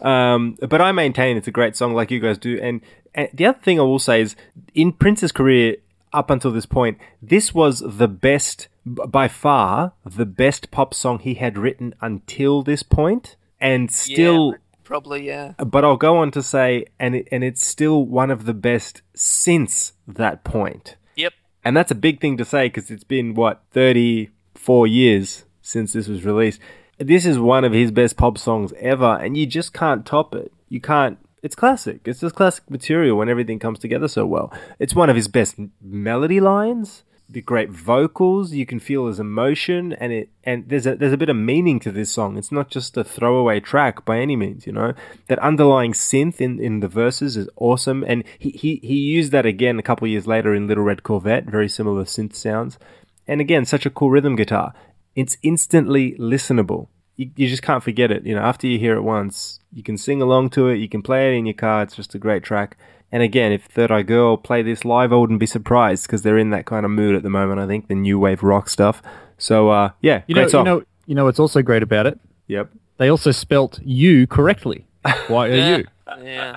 Um, 0.00 0.56
but 0.60 0.80
I 0.80 0.92
maintain 0.92 1.36
it's 1.36 1.48
a 1.48 1.52
great 1.52 1.76
song, 1.76 1.94
like 1.94 2.10
you 2.10 2.20
guys 2.20 2.38
do. 2.38 2.58
And, 2.60 2.80
and 3.14 3.28
the 3.32 3.46
other 3.46 3.58
thing 3.58 3.78
I 3.78 3.82
will 3.82 3.98
say 3.98 4.20
is, 4.20 4.36
in 4.74 4.92
Prince's 4.92 5.32
career 5.32 5.76
up 6.12 6.30
until 6.30 6.50
this 6.50 6.66
point, 6.66 6.98
this 7.22 7.54
was 7.54 7.82
the 7.84 8.08
best, 8.08 8.68
by 8.84 9.28
far, 9.28 9.92
the 10.04 10.26
best 10.26 10.70
pop 10.70 10.94
song 10.94 11.18
he 11.18 11.34
had 11.34 11.58
written 11.58 11.94
until 12.00 12.62
this 12.62 12.82
point, 12.82 13.36
and 13.60 13.90
still. 13.90 14.52
Yeah, 14.52 14.58
probably, 14.84 15.26
yeah. 15.26 15.52
But 15.58 15.84
I'll 15.84 15.96
go 15.96 16.18
on 16.18 16.30
to 16.32 16.42
say, 16.42 16.86
and 16.98 17.14
it, 17.16 17.28
and 17.32 17.42
it's 17.42 17.66
still 17.66 18.04
one 18.04 18.30
of 18.30 18.44
the 18.44 18.54
best 18.54 19.02
since 19.14 19.92
that 20.06 20.44
point. 20.44 20.96
Yep. 21.16 21.32
And 21.64 21.76
that's 21.76 21.90
a 21.90 21.96
big 21.96 22.20
thing 22.20 22.36
to 22.36 22.44
say 22.44 22.66
because 22.66 22.90
it's 22.90 23.04
been, 23.04 23.34
what, 23.34 23.62
34 23.72 24.86
years 24.86 25.43
since 25.64 25.92
this 25.92 26.06
was 26.06 26.24
released. 26.24 26.60
This 26.98 27.26
is 27.26 27.38
one 27.38 27.64
of 27.64 27.72
his 27.72 27.90
best 27.90 28.16
pop 28.16 28.38
songs 28.38 28.72
ever, 28.78 29.18
and 29.20 29.36
you 29.36 29.46
just 29.46 29.72
can't 29.72 30.06
top 30.06 30.34
it. 30.34 30.52
You 30.68 30.80
can't. 30.80 31.18
It's 31.42 31.56
classic. 31.56 32.02
It's 32.04 32.20
just 32.20 32.36
classic 32.36 32.70
material 32.70 33.18
when 33.18 33.28
everything 33.28 33.58
comes 33.58 33.80
together 33.80 34.06
so 34.06 34.24
well. 34.24 34.52
It's 34.78 34.94
one 34.94 35.10
of 35.10 35.16
his 35.16 35.26
best 35.26 35.56
melody 35.82 36.38
lines. 36.38 37.02
The 37.28 37.40
great 37.40 37.70
vocals, 37.70 38.52
you 38.52 38.66
can 38.66 38.78
feel 38.78 39.06
his 39.06 39.18
emotion, 39.18 39.94
and 39.94 40.12
it 40.12 40.28
and 40.44 40.68
there's 40.68 40.86
a 40.86 40.94
there's 40.94 41.12
a 41.14 41.16
bit 41.16 41.30
of 41.30 41.36
meaning 41.36 41.80
to 41.80 41.90
this 41.90 42.12
song. 42.12 42.36
It's 42.36 42.52
not 42.52 42.68
just 42.68 42.96
a 42.98 43.02
throwaway 43.02 43.60
track 43.60 44.04
by 44.04 44.18
any 44.18 44.36
means, 44.36 44.66
you 44.66 44.72
know. 44.72 44.92
That 45.28 45.38
underlying 45.38 45.94
synth 45.94 46.40
in, 46.40 46.60
in 46.60 46.80
the 46.80 46.88
verses 46.88 47.36
is 47.36 47.48
awesome, 47.56 48.04
and 48.06 48.24
he, 48.38 48.50
he 48.50 48.80
he 48.82 48.96
used 48.96 49.32
that 49.32 49.46
again 49.46 49.78
a 49.78 49.82
couple 49.82 50.06
years 50.06 50.26
later 50.26 50.54
in 50.54 50.66
Little 50.66 50.84
Red 50.84 51.02
Corvette, 51.02 51.46
very 51.46 51.68
similar 51.68 52.04
synth 52.04 52.34
sounds. 52.34 52.78
And 53.26 53.40
again, 53.40 53.64
such 53.64 53.86
a 53.86 53.90
cool 53.90 54.10
rhythm 54.10 54.36
guitar. 54.36 54.74
It's 55.16 55.36
instantly 55.42 56.12
listenable. 56.18 56.88
You, 57.16 57.30
you 57.36 57.48
just 57.48 57.62
can't 57.62 57.82
forget 57.82 58.10
it. 58.10 58.26
You 58.26 58.34
know, 58.34 58.42
after 58.42 58.66
you 58.66 58.78
hear 58.78 58.94
it 58.96 59.02
once, 59.02 59.60
you 59.72 59.82
can 59.82 59.96
sing 59.96 60.20
along 60.20 60.50
to 60.50 60.68
it. 60.68 60.76
You 60.78 60.88
can 60.88 61.02
play 61.02 61.32
it 61.34 61.38
in 61.38 61.46
your 61.46 61.54
car. 61.54 61.82
It's 61.82 61.94
just 61.96 62.14
a 62.14 62.18
great 62.18 62.42
track. 62.42 62.76
And 63.12 63.22
again, 63.22 63.52
if 63.52 63.66
Third 63.66 63.92
Eye 63.92 64.02
Girl 64.02 64.36
play 64.36 64.62
this 64.62 64.84
live, 64.84 65.12
I 65.12 65.16
wouldn't 65.16 65.38
be 65.38 65.46
surprised 65.46 66.04
because 66.06 66.22
they're 66.22 66.38
in 66.38 66.50
that 66.50 66.66
kind 66.66 66.84
of 66.84 66.90
mood 66.90 67.14
at 67.14 67.22
the 67.22 67.30
moment. 67.30 67.60
I 67.60 67.66
think 67.68 67.86
the 67.86 67.94
new 67.94 68.18
wave 68.18 68.42
rock 68.42 68.68
stuff. 68.68 69.00
So 69.38 69.68
uh, 69.70 69.90
yeah, 70.00 70.22
You 70.26 70.34
great 70.34 70.42
know, 70.44 70.48
song. 70.48 70.66
you 70.66 70.72
know, 70.72 70.82
you 71.06 71.14
know 71.14 71.24
what's 71.24 71.38
also 71.38 71.62
great 71.62 71.82
about 71.84 72.06
it? 72.06 72.18
yep. 72.48 72.70
They 72.96 73.08
also 73.10 73.30
spelt 73.32 73.80
you 73.82 74.26
correctly. 74.26 74.86
Why 75.02 75.48
are 75.48 75.50
Y 75.50 75.50
O 75.50 75.76
U. 75.78 75.84
Yeah. 76.22 76.56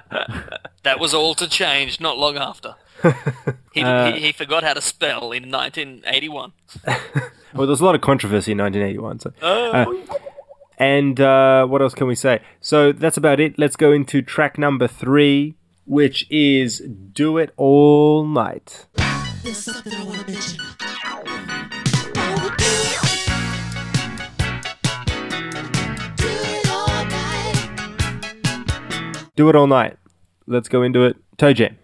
that 0.84 1.00
was 1.00 1.14
all 1.14 1.34
to 1.36 1.48
change 1.48 2.00
not 2.00 2.18
long 2.18 2.38
after. 2.38 2.76
He, 3.74 3.84
Uh, 3.84 4.12
he, 4.14 4.20
he 4.22 4.32
forgot 4.32 4.64
how 4.64 4.74
to 4.74 4.82
spell 4.82 5.32
in 5.32 5.52
1981. 5.52 6.54
Well, 7.54 7.66
there's 7.66 7.80
a 7.80 7.86
lot 7.86 7.96
of 7.96 8.02
controversy 8.02 8.52
in 8.52 8.58
1981. 8.60 9.20
So. 9.20 9.32
Uh, 9.42 9.86
and 10.78 11.20
uh, 11.20 11.66
what 11.66 11.82
else 11.82 11.96
can 11.96 12.06
we 12.06 12.14
say? 12.14 12.40
So 12.60 12.92
that's 12.92 13.18
about 13.18 13.40
it. 13.40 13.58
Let's 13.58 13.76
go 13.78 13.92
into 13.92 14.22
track 14.22 14.60
number 14.60 14.88
three, 14.88 15.56
which 15.86 16.28
is 16.30 16.84
"Do 17.14 17.38
It 17.40 17.52
All 17.58 18.28
Night." 18.28 18.86
There's 19.44 19.58
something 19.58 19.92
I 19.94 20.04
wanna 20.04 20.24
mention. 20.28 20.60
I 20.82 21.24
wanna 21.26 22.58
do 22.58 22.66
it. 22.66 22.68
Do 26.18 26.28
it 26.28 26.70
all 26.70 27.06
night. 27.06 27.56
Do 29.36 29.50
it 29.50 29.56
all 29.56 29.68
night. 29.68 29.98
Let's 30.46 30.70
go 30.70 30.84
into 30.84 31.04
it. 31.06 31.16
Toe 31.38 31.54
Jam. 31.54 31.78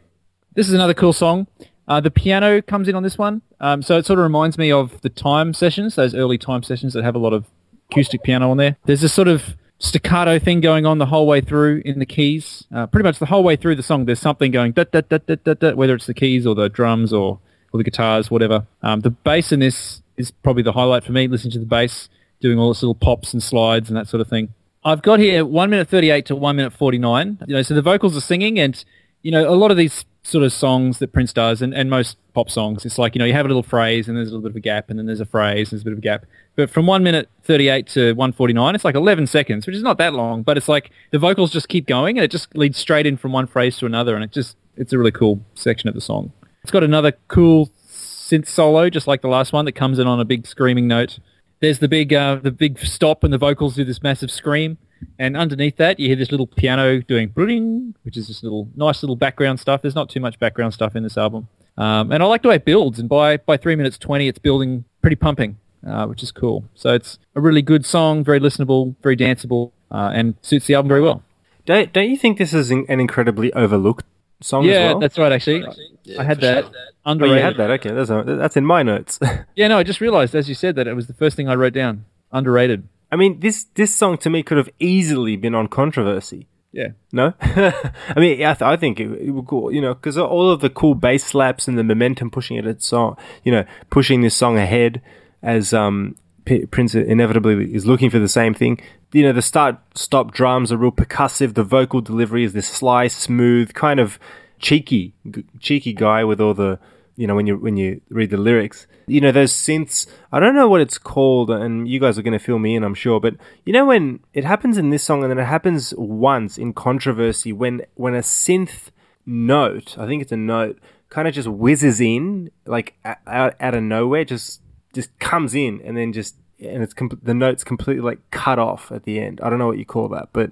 This 0.55 0.67
is 0.67 0.73
another 0.73 0.93
cool 0.93 1.13
song. 1.13 1.47
Uh, 1.87 1.99
the 1.99 2.11
piano 2.11 2.61
comes 2.61 2.87
in 2.87 2.95
on 2.95 3.01
this 3.01 3.17
one, 3.17 3.41
um, 3.59 3.81
so 3.81 3.97
it 3.97 4.05
sort 4.05 4.19
of 4.19 4.23
reminds 4.23 4.57
me 4.57 4.71
of 4.71 5.01
the 5.01 5.09
time 5.09 5.51
sessions, 5.53 5.95
those 5.95 6.13
early 6.13 6.37
time 6.37 6.61
sessions 6.61 6.93
that 6.93 7.03
have 7.03 7.15
a 7.15 7.19
lot 7.19 7.33
of 7.33 7.45
acoustic 7.89 8.21
piano 8.23 8.51
on 8.51 8.57
there. 8.57 8.77
There's 8.85 9.01
this 9.01 9.13
sort 9.13 9.27
of 9.27 9.57
staccato 9.79 10.37
thing 10.37 10.61
going 10.61 10.85
on 10.85 10.99
the 10.99 11.07
whole 11.07 11.25
way 11.25 11.41
through 11.41 11.81
in 11.83 11.97
the 11.99 12.05
keys. 12.05 12.65
Uh, 12.73 12.85
pretty 12.85 13.03
much 13.03 13.17
the 13.17 13.25
whole 13.25 13.43
way 13.43 13.55
through 13.55 13.75
the 13.75 13.83
song, 13.83 14.05
there's 14.05 14.19
something 14.19 14.51
going 14.51 14.73
da 14.73 14.85
da 14.85 15.01
da 15.01 15.17
da 15.17 15.35
da 15.43 15.53
da, 15.55 15.73
whether 15.73 15.95
it's 15.95 16.05
the 16.05 16.13
keys 16.13 16.45
or 16.45 16.53
the 16.53 16.69
drums 16.69 17.11
or, 17.11 17.39
or 17.73 17.79
the 17.79 17.83
guitars, 17.83 18.29
whatever. 18.29 18.67
Um, 18.83 18.99
the 19.01 19.09
bass 19.09 19.51
in 19.51 19.59
this 19.59 20.03
is 20.17 20.29
probably 20.29 20.63
the 20.63 20.73
highlight 20.73 21.03
for 21.03 21.13
me. 21.13 21.27
Listening 21.27 21.51
to 21.53 21.59
the 21.59 21.65
bass, 21.65 22.09
doing 22.39 22.59
all 22.59 22.69
its 22.69 22.83
little 22.83 22.95
pops 22.95 23.33
and 23.33 23.41
slides 23.41 23.89
and 23.89 23.97
that 23.97 24.07
sort 24.07 24.21
of 24.21 24.27
thing. 24.27 24.53
I've 24.85 25.01
got 25.01 25.19
here 25.19 25.45
one 25.45 25.71
minute 25.71 25.89
thirty-eight 25.89 26.27
to 26.27 26.35
one 26.35 26.55
minute 26.55 26.73
forty-nine. 26.73 27.39
You 27.47 27.55
know, 27.55 27.61
so 27.63 27.73
the 27.73 27.81
vocals 27.81 28.15
are 28.15 28.21
singing, 28.21 28.59
and 28.59 28.81
you 29.23 29.31
know, 29.31 29.49
a 29.49 29.55
lot 29.55 29.71
of 29.71 29.77
these 29.77 30.05
sort 30.23 30.43
of 30.43 30.53
songs 30.53 30.99
that 30.99 31.11
Prince 31.11 31.33
does, 31.33 31.61
and, 31.61 31.73
and 31.73 31.89
most 31.89 32.17
pop 32.33 32.49
songs, 32.49 32.85
it's 32.85 32.97
like 32.97 33.13
you 33.13 33.19
know, 33.19 33.25
you 33.25 33.33
have 33.33 33.45
a 33.45 33.49
little 33.49 33.63
phrase, 33.63 34.07
and 34.07 34.17
there's 34.17 34.29
a 34.29 34.31
little 34.31 34.41
bit 34.41 34.51
of 34.51 34.55
a 34.55 34.61
gap, 34.61 34.89
and 34.89 34.97
then 34.97 35.05
there's 35.05 35.19
a 35.19 35.25
phrase, 35.25 35.71
and 35.71 35.77
there's 35.77 35.81
a 35.81 35.85
bit 35.85 35.93
of 35.93 35.99
a 35.99 36.01
gap. 36.01 36.25
But 36.55 36.69
from 36.69 36.87
one 36.87 37.03
minute 37.03 37.29
thirty-eight 37.43 37.87
to 37.87 38.13
one 38.13 38.31
forty-nine, 38.31 38.73
it's 38.75 38.85
like 38.85 38.95
eleven 38.95 39.27
seconds, 39.27 39.67
which 39.67 39.75
is 39.75 39.83
not 39.83 39.97
that 39.97 40.13
long, 40.13 40.43
but 40.43 40.57
it's 40.57 40.69
like 40.69 40.91
the 41.11 41.19
vocals 41.19 41.51
just 41.51 41.67
keep 41.67 41.85
going, 41.87 42.17
and 42.17 42.23
it 42.23 42.31
just 42.31 42.55
leads 42.55 42.77
straight 42.77 43.05
in 43.05 43.17
from 43.17 43.31
one 43.31 43.47
phrase 43.47 43.77
to 43.79 43.85
another, 43.85 44.15
and 44.15 44.23
it 44.23 44.31
just 44.31 44.55
it's 44.77 44.93
a 44.93 44.97
really 44.97 45.11
cool 45.11 45.41
section 45.55 45.89
of 45.89 45.95
the 45.95 46.01
song. 46.01 46.31
It's 46.63 46.71
got 46.71 46.83
another 46.83 47.11
cool 47.27 47.69
synth 47.89 48.47
solo, 48.47 48.89
just 48.89 49.07
like 49.07 49.21
the 49.21 49.27
last 49.27 49.51
one, 49.51 49.65
that 49.65 49.73
comes 49.73 49.99
in 49.99 50.07
on 50.07 50.19
a 50.19 50.25
big 50.25 50.47
screaming 50.47 50.87
note. 50.87 51.19
there's 51.63 51.79
the 51.79 51.87
big 51.87 52.13
uh, 52.13 52.35
the 52.35 52.51
big 52.51 52.77
stop 52.79 53.23
and 53.23 53.33
the 53.33 53.37
vocals 53.37 53.75
do 53.75 53.85
this 53.85 54.03
massive 54.03 54.29
scream, 54.29 54.77
and 55.19 55.35
underneath 55.37 55.77
that 55.77 55.99
you 55.99 56.07
hear 56.07 56.15
this 56.15 56.31
little 56.31 56.47
piano 56.47 57.01
doing 57.01 57.29
bling, 57.29 57.95
which 58.03 58.17
is 58.17 58.27
this 58.27 58.43
little 58.43 58.69
nice 58.75 59.03
little 59.03 59.15
background 59.15 59.59
stuff. 59.59 59.81
There's 59.81 59.95
not 59.95 60.09
too 60.09 60.19
much 60.19 60.39
background 60.39 60.73
stuff 60.73 60.95
in 60.95 61.03
this 61.03 61.17
album, 61.17 61.47
um, 61.77 62.11
and 62.11 62.21
I 62.23 62.25
like 62.25 62.41
the 62.41 62.49
way 62.49 62.55
it 62.55 62.65
builds. 62.65 62.99
And 62.99 63.07
by 63.09 63.37
by 63.37 63.57
three 63.57 63.75
minutes 63.75 63.97
twenty, 63.97 64.27
it's 64.27 64.39
building 64.39 64.85
pretty 65.01 65.15
pumping, 65.15 65.57
uh, 65.87 66.05
which 66.07 66.23
is 66.23 66.31
cool. 66.31 66.65
So 66.75 66.93
it's 66.93 67.19
a 67.35 67.41
really 67.41 67.61
good 67.61 67.85
song, 67.85 68.23
very 68.23 68.39
listenable, 68.39 68.95
very 69.03 69.17
danceable, 69.17 69.71
uh, 69.91 70.11
and 70.13 70.35
suits 70.41 70.67
the 70.67 70.75
album 70.75 70.89
very 70.89 71.01
well. 71.01 71.23
Don't 71.65 71.91
don't 71.93 72.09
you 72.09 72.17
think 72.17 72.37
this 72.37 72.53
is 72.53 72.71
an 72.71 72.85
an 72.89 72.99
incredibly 72.99 73.51
overlooked 73.53 74.05
song 74.41 74.65
as 74.65 74.71
Yeah, 74.71 74.87
well? 74.91 74.99
that's 74.99 75.17
right. 75.17 75.31
Actually, 75.31 75.65
Yeah, 76.03 76.21
I 76.21 76.23
had 76.25 76.41
that 76.41 76.65
sure. 76.65 76.73
Oh, 77.05 77.13
you 77.25 77.33
had 77.33 77.57
that. 77.57 77.69
Okay, 77.71 77.91
that's 77.91 78.09
that's 78.09 78.57
in 78.57 78.65
my 78.65 78.83
notes. 78.83 79.19
Yeah, 79.55 79.67
no, 79.67 79.77
I 79.77 79.83
just 79.83 80.01
realised 80.01 80.35
as 80.35 80.49
you 80.49 80.55
said 80.55 80.75
that 80.75 80.87
it 80.87 80.93
was 80.95 81.07
the 81.07 81.13
first 81.13 81.35
thing 81.37 81.47
I 81.49 81.55
wrote 81.55 81.73
down. 81.73 82.05
Underrated. 82.31 82.87
I 83.13 83.15
mean, 83.15 83.39
this 83.41 83.65
this 83.75 83.93
song 83.93 84.17
to 84.19 84.29
me 84.31 84.41
could 84.41 84.57
have 84.57 84.69
easily 84.79 85.35
been 85.35 85.53
on 85.53 85.67
controversy. 85.67 86.47
Yeah. 86.71 86.87
No, 87.11 87.35
I 87.41 88.15
mean, 88.17 88.41
I, 88.43 88.55
th- 88.55 88.63
I 88.63 88.75
think 88.75 88.99
it, 88.99 89.11
it 89.21 89.29
would 89.29 89.45
go, 89.45 89.69
you 89.69 89.79
know, 89.79 89.93
because 89.93 90.17
all 90.17 90.49
of 90.49 90.61
the 90.61 90.71
cool 90.71 90.95
bass 90.95 91.23
slaps 91.23 91.67
and 91.67 91.77
the 91.77 91.83
momentum 91.83 92.31
pushing 92.31 92.57
it, 92.57 92.65
it's 92.65 92.87
song, 92.87 93.15
you 93.43 93.51
know, 93.51 93.65
pushing 93.91 94.21
this 94.21 94.33
song 94.35 94.57
ahead 94.57 94.99
as 95.43 95.75
um 95.75 96.15
P- 96.45 96.65
Prince 96.65 96.95
inevitably 96.95 97.71
is 97.71 97.85
looking 97.85 98.09
for 98.09 98.17
the 98.17 98.27
same 98.27 98.55
thing. 98.55 98.79
You 99.11 99.21
know, 99.21 99.33
the 99.33 99.43
start 99.43 99.77
stop 99.93 100.33
drums 100.33 100.71
are 100.71 100.77
real 100.77 100.91
percussive. 100.91 101.53
The 101.53 101.63
vocal 101.63 102.01
delivery 102.01 102.43
is 102.43 102.53
this 102.53 102.67
sly, 102.67 103.09
smooth, 103.09 103.75
kind 103.75 103.99
of 103.99 104.17
cheeky, 104.57 105.13
g- 105.29 105.45
cheeky 105.59 105.93
guy 105.93 106.23
with 106.23 106.41
all 106.41 106.55
the, 106.55 106.79
you 107.15 107.27
know, 107.27 107.35
when 107.35 107.45
you 107.45 107.57
when 107.57 107.77
you 107.77 108.01
read 108.09 108.31
the 108.31 108.37
lyrics, 108.37 108.87
you 109.07 109.21
know, 109.21 109.31
those 109.31 109.53
synths. 109.53 110.07
I 110.31 110.39
don't 110.39 110.55
know 110.55 110.67
what 110.67 110.81
it's 110.81 110.97
called, 110.97 111.49
and 111.49 111.87
you 111.87 111.99
guys 111.99 112.17
are 112.17 112.23
going 112.23 112.37
to 112.37 112.43
fill 112.43 112.59
me 112.59 112.75
in, 112.75 112.83
I'm 112.83 112.95
sure. 112.95 113.19
But 113.19 113.35
you 113.65 113.73
know, 113.73 113.85
when 113.85 114.19
it 114.33 114.43
happens 114.43 114.77
in 114.77 114.89
this 114.89 115.03
song, 115.03 115.23
and 115.23 115.29
then 115.29 115.39
it 115.39 115.45
happens 115.45 115.93
once 115.97 116.57
in 116.57 116.73
controversy, 116.73 117.53
when 117.53 117.81
when 117.95 118.15
a 118.15 118.19
synth 118.19 118.89
note, 119.25 119.97
I 119.97 120.07
think 120.07 120.21
it's 120.21 120.31
a 120.31 120.37
note, 120.37 120.79
kind 121.09 121.27
of 121.27 121.33
just 121.33 121.47
whizzes 121.47 122.01
in, 122.01 122.49
like 122.65 122.95
out, 123.27 123.55
out 123.59 123.75
of 123.75 123.83
nowhere, 123.83 124.25
just 124.25 124.61
just 124.93 125.17
comes 125.19 125.53
in, 125.53 125.81
and 125.83 125.95
then 125.95 126.13
just 126.13 126.35
and 126.59 126.81
it's 126.81 126.93
com- 126.93 127.19
the 127.21 127.33
note's 127.33 127.63
completely 127.63 128.03
like 128.03 128.19
cut 128.31 128.57
off 128.57 128.91
at 128.91 129.03
the 129.03 129.19
end. 129.19 129.39
I 129.43 129.49
don't 129.49 129.59
know 129.59 129.67
what 129.67 129.77
you 129.77 129.85
call 129.85 130.07
that, 130.09 130.29
but 130.33 130.51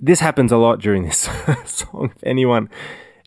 this 0.00 0.20
happens 0.20 0.50
a 0.50 0.56
lot 0.56 0.80
during 0.80 1.04
this 1.04 1.18
song. 1.64 2.12
If 2.16 2.24
anyone, 2.24 2.68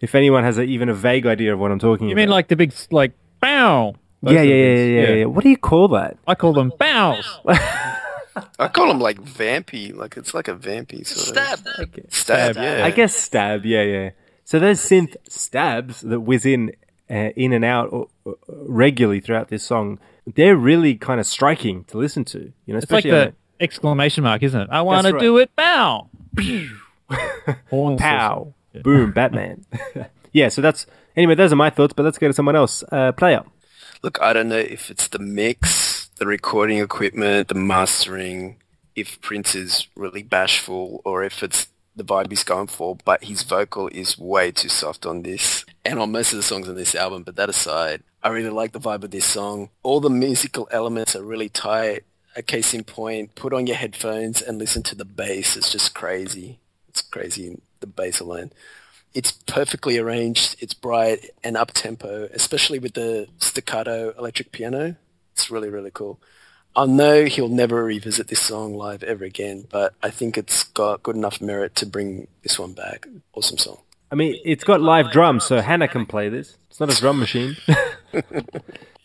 if 0.03 0.15
anyone 0.15 0.43
has 0.43 0.57
a, 0.57 0.63
even 0.63 0.89
a 0.89 0.93
vague 0.93 1.25
idea 1.25 1.53
of 1.53 1.59
what 1.59 1.71
I'm 1.71 1.79
talking 1.79 2.07
about. 2.07 2.09
You 2.09 2.13
about, 2.15 2.21
mean 2.23 2.29
like 2.29 2.49
the 2.49 2.57
big 2.57 2.73
like 2.91 3.13
bow? 3.39 3.95
Those 4.21 4.33
yeah, 4.33 4.41
yeah, 4.41 4.53
yeah, 4.53 4.75
things. 4.75 4.91
yeah, 4.91 5.15
yeah, 5.15 5.25
What 5.25 5.43
do 5.45 5.49
you 5.49 5.57
call 5.57 5.87
that? 5.89 6.17
I 6.27 6.35
call 6.35 6.51
them 6.51 6.73
bows. 6.77 7.39
I 7.45 8.67
call 8.67 8.89
them 8.89 8.99
like 8.99 9.21
vampy, 9.21 9.95
like 9.95 10.17
it's 10.17 10.33
like 10.33 10.49
a 10.49 10.55
vampy 10.55 11.07
sort 11.07 11.37
of 11.37 11.59
Stab. 11.59 11.67
of 11.79 12.13
stab. 12.13 12.55
Yeah, 12.57 12.85
I 12.85 12.91
guess 12.91 13.15
stab. 13.15 13.65
Yeah, 13.65 13.83
yeah. 13.83 14.09
So 14.43 14.59
those 14.59 14.81
synth 14.81 15.15
stabs 15.29 16.01
that 16.01 16.19
whiz 16.19 16.45
in, 16.45 16.73
uh, 17.09 17.31
in 17.37 17.53
and 17.53 17.63
out 17.63 17.93
uh, 17.93 18.29
uh, 18.29 18.33
regularly 18.49 19.21
throughout 19.21 19.47
this 19.47 19.63
song, 19.63 19.99
they're 20.35 20.57
really 20.57 20.95
kind 20.95 21.21
of 21.21 21.25
striking 21.25 21.85
to 21.85 21.97
listen 21.97 22.25
to. 22.25 22.51
You 22.65 22.73
know, 22.73 22.77
It's 22.79 22.91
like 22.91 23.05
especially 23.05 23.11
on 23.11 23.27
the 23.27 23.63
exclamation 23.63 24.25
mark, 24.25 24.43
isn't 24.43 24.59
it? 24.59 24.67
I 24.69 24.81
want 24.81 25.07
to 25.07 25.13
right. 25.13 25.21
do 25.21 25.37
it 25.37 25.55
bow. 25.55 26.09
Horns 27.69 28.01
or 28.01 28.53
Boom, 28.83 29.11
Batman. 29.11 29.65
yeah, 30.31 30.49
so 30.49 30.61
that's 30.61 30.85
anyway. 31.15 31.35
Those 31.35 31.53
are 31.53 31.57
my 31.57 31.69
thoughts, 31.69 31.93
but 31.93 32.03
let's 32.03 32.17
go 32.17 32.27
to 32.27 32.33
someone 32.33 32.55
else. 32.55 32.83
Uh, 32.91 33.11
player. 33.11 33.43
Look, 34.01 34.21
I 34.21 34.33
don't 34.33 34.49
know 34.49 34.57
if 34.57 34.89
it's 34.89 35.07
the 35.07 35.19
mix, 35.19 36.09
the 36.17 36.25
recording 36.25 36.79
equipment, 36.79 37.47
the 37.47 37.55
mastering, 37.55 38.57
if 38.95 39.21
Prince 39.21 39.55
is 39.55 39.87
really 39.95 40.23
bashful, 40.23 41.01
or 41.05 41.23
if 41.23 41.41
it's 41.41 41.67
the 41.95 42.03
vibe 42.03 42.29
he's 42.29 42.43
going 42.43 42.67
for, 42.67 42.97
but 43.05 43.23
his 43.23 43.43
vocal 43.43 43.87
is 43.89 44.17
way 44.17 44.51
too 44.51 44.69
soft 44.69 45.05
on 45.05 45.21
this 45.21 45.63
and 45.85 45.99
on 45.99 46.11
most 46.11 46.33
of 46.33 46.37
the 46.37 46.43
songs 46.43 46.67
on 46.67 46.75
this 46.75 46.95
album. 46.95 47.23
But 47.23 47.35
that 47.35 47.49
aside, 47.49 48.03
I 48.23 48.29
really 48.29 48.49
like 48.49 48.71
the 48.71 48.79
vibe 48.79 49.03
of 49.03 49.11
this 49.11 49.25
song. 49.25 49.69
All 49.83 49.99
the 49.99 50.09
musical 50.09 50.67
elements 50.71 51.15
are 51.15 51.23
really 51.23 51.49
tight. 51.49 52.03
A 52.35 52.41
case 52.41 52.73
in 52.73 52.83
point, 52.83 53.35
put 53.35 53.53
on 53.53 53.67
your 53.67 53.75
headphones 53.75 54.41
and 54.41 54.57
listen 54.57 54.81
to 54.83 54.95
the 54.95 55.05
bass. 55.05 55.55
It's 55.55 55.71
just 55.71 55.93
crazy. 55.93 56.59
It's 56.89 57.03
crazy, 57.03 57.61
the 57.83 57.87
bass 57.87 58.19
alone. 58.19 58.51
It's 59.13 59.31
perfectly 59.31 59.97
arranged. 59.97 60.55
It's 60.59 60.73
bright 60.73 61.29
and 61.43 61.55
up 61.55 61.71
tempo, 61.71 62.27
especially 62.33 62.79
with 62.79 62.93
the 62.93 63.27
staccato 63.37 64.13
electric 64.17 64.51
piano. 64.51 64.95
It's 65.33 65.51
really, 65.51 65.69
really 65.69 65.91
cool. 65.91 66.19
I 66.75 66.87
know 66.87 67.25
he'll 67.25 67.49
never 67.49 67.83
revisit 67.83 68.29
this 68.29 68.41
song 68.41 68.73
live 68.73 69.03
ever 69.03 69.23
again, 69.23 69.67
but 69.69 69.93
I 70.01 70.09
think 70.09 70.37
it's 70.37 70.63
got 70.63 71.03
good 71.03 71.15
enough 71.15 71.39
merit 71.39 71.75
to 71.75 71.85
bring 71.85 72.27
this 72.41 72.57
one 72.57 72.73
back. 72.73 73.05
Awesome 73.33 73.59
song. 73.59 73.77
I 74.11 74.15
mean, 74.15 74.39
it's 74.43 74.63
got 74.63 74.81
live 74.81 75.11
drums, 75.11 75.45
so 75.45 75.61
Hannah 75.61 75.87
can 75.87 76.07
play 76.07 76.29
this. 76.29 76.57
It's 76.71 76.79
not 76.79 76.91
a 76.91 76.99
drum 76.99 77.19
machine. 77.19 77.55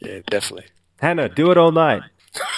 Yeah, 0.01 0.21
definitely. 0.27 0.67
Hannah, 1.01 1.29
do 1.29 1.51
it 1.51 1.59
all 1.59 1.73
night. 1.73 2.03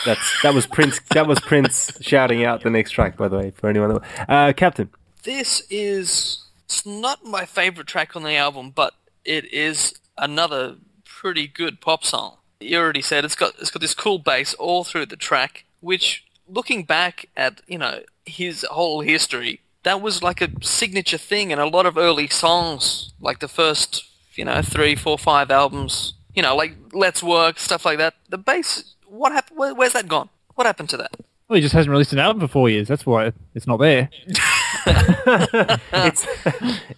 That's 0.05 0.43
that 0.43 0.55
was 0.55 0.67
Prince. 0.67 1.01
That 1.11 1.27
was 1.27 1.41
Prince 1.41 1.99
shouting 2.03 2.45
out 2.45 2.63
the 2.63 2.71
next 2.71 2.91
track. 2.91 3.17
By 3.17 3.29
the 3.29 3.39
way, 3.39 3.51
for 3.51 3.69
anyone. 3.69 3.95
That, 3.95 4.29
uh, 4.29 4.53
Captain. 4.53 4.91
This 5.23 5.63
is 5.71 6.45
it's 6.65 6.87
not 6.87 7.25
my 7.25 7.45
favorite 7.45 7.87
track 7.87 8.17
on 8.17 8.23
the 8.23 8.37
album, 8.37 8.71
but 8.71 8.95
it 9.25 9.53
is 9.53 9.95
another 10.17 10.77
pretty 11.05 11.47
good 11.47 11.81
pop 11.81 12.05
song. 12.05 12.37
You 12.61 12.79
already 12.79 13.03
said 13.03 13.25
it's 13.25 13.35
got 13.35 13.55
it's 13.59 13.71
got 13.71 13.81
this 13.81 13.95
cool 13.95 14.19
bass 14.19 14.55
all 14.55 14.85
through 14.85 15.07
the 15.07 15.17
track, 15.17 15.65
which 15.81 16.25
looking 16.49 16.85
back 16.85 17.27
at, 17.37 17.61
you 17.67 17.79
know, 17.79 18.01
his 18.25 18.67
whole 18.71 19.01
history, 19.01 19.61
that 19.83 20.01
was 20.01 20.23
like 20.23 20.41
a 20.41 20.51
signature 20.63 21.19
thing 21.19 21.51
in 21.51 21.59
a 21.59 21.67
lot 21.67 21.87
of 21.87 21.97
early 21.97 22.29
songs, 22.29 23.13
like 23.21 23.41
the 23.41 23.49
first, 23.49 24.05
you 24.35 24.45
know, 24.45 24.63
three, 24.63 24.97
four, 24.97 25.19
five 25.19 25.51
albums, 25.51 26.15
you 26.35 26.43
know, 26.43 26.55
like 26.57 26.77
Let's 26.93 27.23
Work, 27.23 27.59
stuff 27.59 27.85
like 27.85 27.99
that. 27.99 28.15
The 28.29 28.39
bass, 28.39 28.95
what 29.07 29.33
happened? 29.33 29.59
Where, 29.59 29.75
where's 29.75 29.93
that 29.95 30.09
gone? 30.09 30.29
What 30.55 30.67
happened 30.67 30.91
to 30.91 30.97
that? 30.99 31.13
Well, 31.49 31.57
he 31.57 31.63
just 31.63 31.75
hasn't 31.75 31.91
released 31.91 32.13
an 32.13 32.19
album 32.19 32.41
for 32.41 32.49
four 32.49 32.69
years. 32.69 32.89
That's 32.89 33.07
why 33.07 33.33
it's 33.55 33.67
not 33.67 33.79
there. 33.79 34.11
It's 35.93 36.27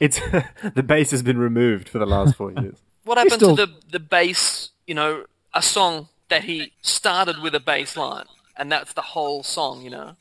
it's 0.00 0.20
the 0.74 0.82
bass 0.82 1.10
has 1.10 1.22
been 1.22 1.38
removed 1.38 1.88
for 1.88 1.98
the 1.98 2.06
last 2.06 2.36
four 2.36 2.52
years. 2.52 2.76
What 3.04 3.18
happened 3.18 3.34
still- 3.34 3.56
to 3.56 3.66
the 3.66 3.72
the 3.92 4.00
bass? 4.00 4.70
You 4.86 4.94
know, 4.94 5.24
a 5.54 5.62
song 5.62 6.08
that 6.28 6.44
he 6.44 6.72
started 6.82 7.40
with 7.42 7.54
a 7.54 7.60
bass 7.60 7.96
line, 7.96 8.26
and 8.56 8.70
that's 8.70 8.92
the 8.92 9.02
whole 9.02 9.42
song. 9.42 9.82
You 9.82 9.90
know, 9.90 10.16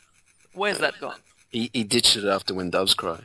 where's 0.53 0.79
that 0.79 0.99
gone? 0.99 1.19
He, 1.49 1.69
he 1.73 1.83
ditched 1.83 2.15
it 2.15 2.25
after 2.25 2.53
When 2.53 2.69
Doves 2.69 2.93
Cry. 2.93 3.19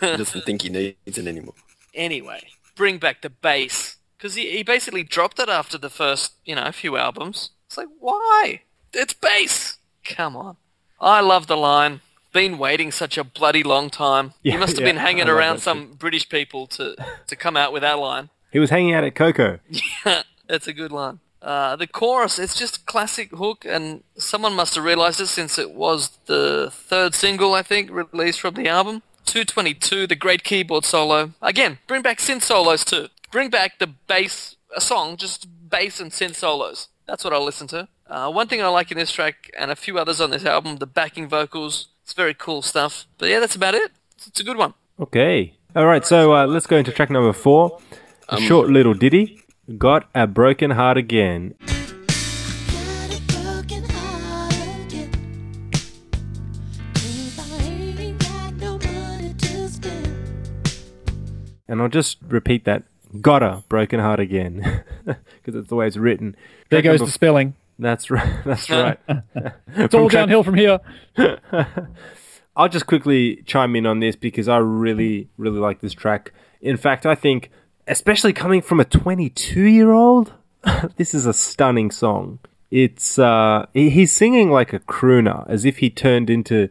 He 0.00 0.16
doesn't 0.16 0.44
think 0.44 0.62
he 0.62 0.68
needs 0.68 1.18
it 1.18 1.26
anymore. 1.26 1.54
Anyway, 1.94 2.48
bring 2.74 2.98
back 2.98 3.22
the 3.22 3.30
bass 3.30 3.96
because 4.18 4.34
he 4.34 4.50
he 4.50 4.62
basically 4.62 5.02
dropped 5.02 5.38
it 5.38 5.48
after 5.48 5.78
the 5.78 5.88
first 5.88 6.34
you 6.44 6.54
know 6.54 6.64
a 6.64 6.72
few 6.72 6.98
albums. 6.98 7.50
It's 7.66 7.78
like 7.78 7.88
why? 8.00 8.60
It's 8.92 9.14
bass. 9.14 9.78
Come 10.04 10.36
on. 10.36 10.56
I 11.00 11.20
love 11.22 11.46
the 11.46 11.56
line. 11.56 12.02
Been 12.36 12.58
waiting 12.58 12.92
such 12.92 13.16
a 13.16 13.24
bloody 13.24 13.62
long 13.62 13.88
time. 13.88 14.34
Yeah, 14.42 14.52
you 14.52 14.58
must 14.58 14.76
have 14.76 14.86
yeah, 14.86 14.92
been 14.92 15.00
hanging 15.00 15.26
around 15.26 15.60
some 15.60 15.94
British 15.94 16.28
people 16.28 16.66
to 16.66 16.94
to 17.28 17.34
come 17.34 17.56
out 17.56 17.72
with 17.72 17.80
that 17.80 17.98
line. 17.98 18.28
He 18.52 18.58
was 18.60 18.68
hanging 18.68 18.92
out 18.94 19.04
at 19.04 19.14
Coco. 19.14 19.58
Yeah, 20.04 20.22
That's 20.46 20.68
a 20.68 20.74
good 20.74 20.92
line. 20.92 21.20
Uh, 21.40 21.76
the 21.76 21.86
chorus, 21.86 22.38
it's 22.38 22.58
just 22.58 22.76
a 22.76 22.84
classic 22.84 23.30
hook, 23.30 23.64
and 23.64 24.02
someone 24.18 24.54
must 24.54 24.74
have 24.74 24.84
realized 24.84 25.18
it 25.20 25.28
since 25.28 25.58
it 25.58 25.70
was 25.72 26.10
the 26.26 26.68
third 26.70 27.14
single, 27.14 27.54
I 27.54 27.62
think, 27.62 27.90
released 27.90 28.40
from 28.40 28.54
the 28.54 28.68
album. 28.68 29.02
222, 29.24 30.06
the 30.06 30.14
great 30.14 30.44
keyboard 30.44 30.84
solo. 30.84 31.32
Again, 31.40 31.78
bring 31.86 32.02
back 32.02 32.18
synth 32.18 32.42
solos 32.42 32.84
too. 32.84 33.08
Bring 33.32 33.48
back 33.48 33.78
the 33.78 33.86
bass, 33.86 34.56
a 34.76 34.80
song, 34.80 35.16
just 35.16 35.46
bass 35.70 36.00
and 36.00 36.12
synth 36.12 36.34
solos. 36.34 36.88
That's 37.06 37.24
what 37.24 37.32
I'll 37.32 37.44
listen 37.44 37.68
to. 37.68 37.88
Uh, 38.06 38.30
one 38.30 38.46
thing 38.48 38.62
I 38.62 38.68
like 38.68 38.90
in 38.90 38.98
this 38.98 39.12
track, 39.12 39.50
and 39.58 39.70
a 39.70 39.76
few 39.76 39.98
others 39.98 40.20
on 40.20 40.30
this 40.30 40.44
album, 40.44 40.76
the 40.76 40.86
backing 40.86 41.28
vocals. 41.28 41.88
It's 42.06 42.12
very 42.14 42.34
cool 42.34 42.62
stuff. 42.62 43.08
But 43.18 43.30
yeah, 43.30 43.40
that's 43.40 43.56
about 43.56 43.74
it. 43.74 43.90
It's, 44.14 44.28
it's 44.28 44.38
a 44.38 44.44
good 44.44 44.56
one. 44.56 44.74
Okay. 45.00 45.54
All 45.74 45.86
right. 45.86 46.06
So 46.06 46.36
uh, 46.36 46.46
let's 46.46 46.64
go 46.68 46.76
into 46.76 46.92
track 46.92 47.10
number 47.10 47.32
four. 47.32 47.80
A 48.28 48.40
short 48.40 48.68
little 48.70 48.94
ditty. 48.94 49.42
Got 49.76 50.08
a 50.14 50.28
broken 50.28 50.70
heart 50.70 50.96
again. 50.96 51.54
Got 51.66 53.10
a 53.10 53.20
broken 53.26 53.82
heart 53.90 54.54
again. 54.86 55.10
'Cause 56.94 57.38
I 57.40 57.64
ain't 57.64 58.20
got 58.20 58.54
no 58.54 58.78
money 58.78 59.34
to 59.34 59.68
spend. 59.68 60.70
And 61.66 61.82
I'll 61.82 61.88
just 61.88 62.18
repeat 62.28 62.64
that. 62.66 62.84
Got 63.20 63.42
a 63.42 63.64
broken 63.68 63.98
heart 63.98 64.20
again, 64.20 64.84
because 65.04 65.56
it's 65.58 65.68
the 65.68 65.74
way 65.74 65.88
it's 65.88 65.96
written. 65.96 66.36
There 66.70 66.80
Track 66.82 66.84
goes 66.92 67.00
number 67.00 67.06
the 67.06 67.12
spelling. 67.12 67.54
That's 67.78 68.10
right. 68.10 68.44
That's 68.44 68.70
right. 68.70 68.98
It's 69.68 69.94
all 69.94 70.08
downhill 70.08 70.42
from 70.42 70.54
here. 70.54 70.80
I'll 72.56 72.68
just 72.70 72.86
quickly 72.86 73.42
chime 73.44 73.76
in 73.76 73.84
on 73.86 74.00
this 74.00 74.16
because 74.16 74.48
I 74.48 74.56
really, 74.58 75.28
really 75.36 75.58
like 75.58 75.80
this 75.80 75.92
track. 75.92 76.32
In 76.62 76.78
fact, 76.78 77.04
I 77.04 77.14
think, 77.14 77.50
especially 77.86 78.32
coming 78.32 78.62
from 78.62 78.80
a 78.80 78.84
22 78.84 79.62
year 79.62 79.92
old, 79.92 80.32
this 80.96 81.14
is 81.14 81.26
a 81.26 81.34
stunning 81.34 81.90
song. 81.90 82.38
it's 82.70 83.18
uh, 83.18 83.66
he's 83.74 84.10
singing 84.10 84.50
like 84.50 84.72
a 84.72 84.80
crooner, 84.80 85.48
as 85.48 85.64
if 85.64 85.78
he 85.78 85.90
turned 85.90 86.30
into, 86.30 86.68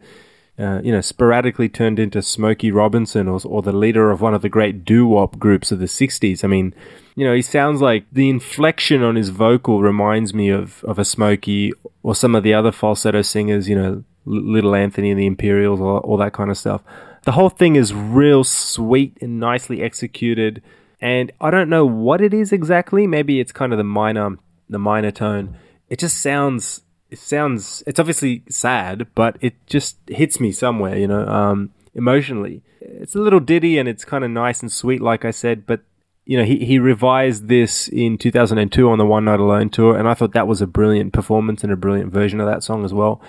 uh, 0.58 0.80
you 0.82 0.92
know, 0.92 1.00
sporadically 1.00 1.68
turned 1.68 1.98
into 1.98 2.20
Smokey 2.20 2.72
Robinson 2.72 3.28
or, 3.28 3.40
or 3.44 3.62
the 3.62 3.72
leader 3.72 4.10
of 4.10 4.20
one 4.20 4.34
of 4.34 4.42
the 4.42 4.48
great 4.48 4.84
doo 4.84 5.06
wop 5.06 5.38
groups 5.38 5.70
of 5.70 5.78
the 5.78 5.86
'60s. 5.86 6.42
I 6.42 6.48
mean, 6.48 6.74
you 7.16 7.26
know, 7.26 7.34
he 7.34 7.42
sounds 7.42 7.80
like 7.80 8.04
the 8.12 8.28
inflection 8.28 9.02
on 9.02 9.16
his 9.16 9.30
vocal 9.30 9.82
reminds 9.82 10.32
me 10.32 10.50
of 10.50 10.84
of 10.84 10.98
a 10.98 11.04
Smokey 11.04 11.72
or 12.02 12.14
some 12.14 12.34
of 12.34 12.42
the 12.42 12.54
other 12.54 12.70
falsetto 12.70 13.22
singers. 13.22 13.68
You 13.68 13.76
know, 13.76 14.04
Little 14.26 14.74
Anthony 14.74 15.10
and 15.10 15.18
the 15.18 15.26
Imperials, 15.26 15.80
all, 15.80 15.98
all 15.98 16.16
that 16.18 16.34
kind 16.34 16.50
of 16.50 16.58
stuff. 16.58 16.82
The 17.24 17.32
whole 17.32 17.48
thing 17.48 17.74
is 17.74 17.92
real 17.92 18.44
sweet 18.44 19.16
and 19.20 19.40
nicely 19.40 19.82
executed. 19.82 20.62
And 21.00 21.32
I 21.40 21.50
don't 21.50 21.68
know 21.68 21.84
what 21.84 22.20
it 22.20 22.32
is 22.32 22.52
exactly. 22.52 23.06
Maybe 23.06 23.40
it's 23.40 23.52
kind 23.52 23.72
of 23.72 23.78
the 23.78 23.84
minor, 23.84 24.36
the 24.68 24.78
minor 24.78 25.10
tone. 25.10 25.56
It 25.88 25.98
just 25.98 26.20
sounds, 26.22 26.82
it 27.10 27.18
sounds, 27.18 27.82
it's 27.86 27.98
obviously 27.98 28.42
sad, 28.48 29.06
but 29.14 29.36
it 29.40 29.54
just 29.66 29.96
hits 30.08 30.38
me 30.40 30.52
somewhere, 30.52 30.96
you 30.96 31.06
know, 31.06 31.26
um, 31.26 31.72
emotionally. 31.94 32.62
It's 32.80 33.14
a 33.14 33.20
little 33.20 33.40
ditty 33.40 33.78
and 33.78 33.88
it's 33.88 34.04
kind 34.04 34.24
of 34.24 34.30
nice 34.30 34.60
and 34.60 34.70
sweet, 34.70 35.00
like 35.02 35.24
I 35.24 35.30
said, 35.30 35.66
but 35.66 35.80
you 36.26 36.36
know, 36.36 36.44
he, 36.44 36.64
he 36.64 36.78
revised 36.80 37.46
this 37.46 37.86
in 37.88 38.18
2002 38.18 38.90
on 38.90 38.98
the 38.98 39.06
One 39.06 39.24
Night 39.24 39.38
Alone 39.38 39.70
tour, 39.70 39.96
and 39.96 40.08
I 40.08 40.14
thought 40.14 40.32
that 40.32 40.48
was 40.48 40.60
a 40.60 40.66
brilliant 40.66 41.12
performance 41.12 41.62
and 41.62 41.72
a 41.72 41.76
brilliant 41.76 42.12
version 42.12 42.40
of 42.40 42.48
that 42.48 42.64
song 42.64 42.84
as 42.84 42.92
well. 42.92 43.22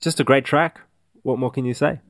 Just 0.00 0.20
a 0.20 0.24
great 0.24 0.46
track. 0.46 0.80
What 1.22 1.38
more 1.38 1.50
can 1.50 1.66
you 1.66 1.74
say? 1.74 2.00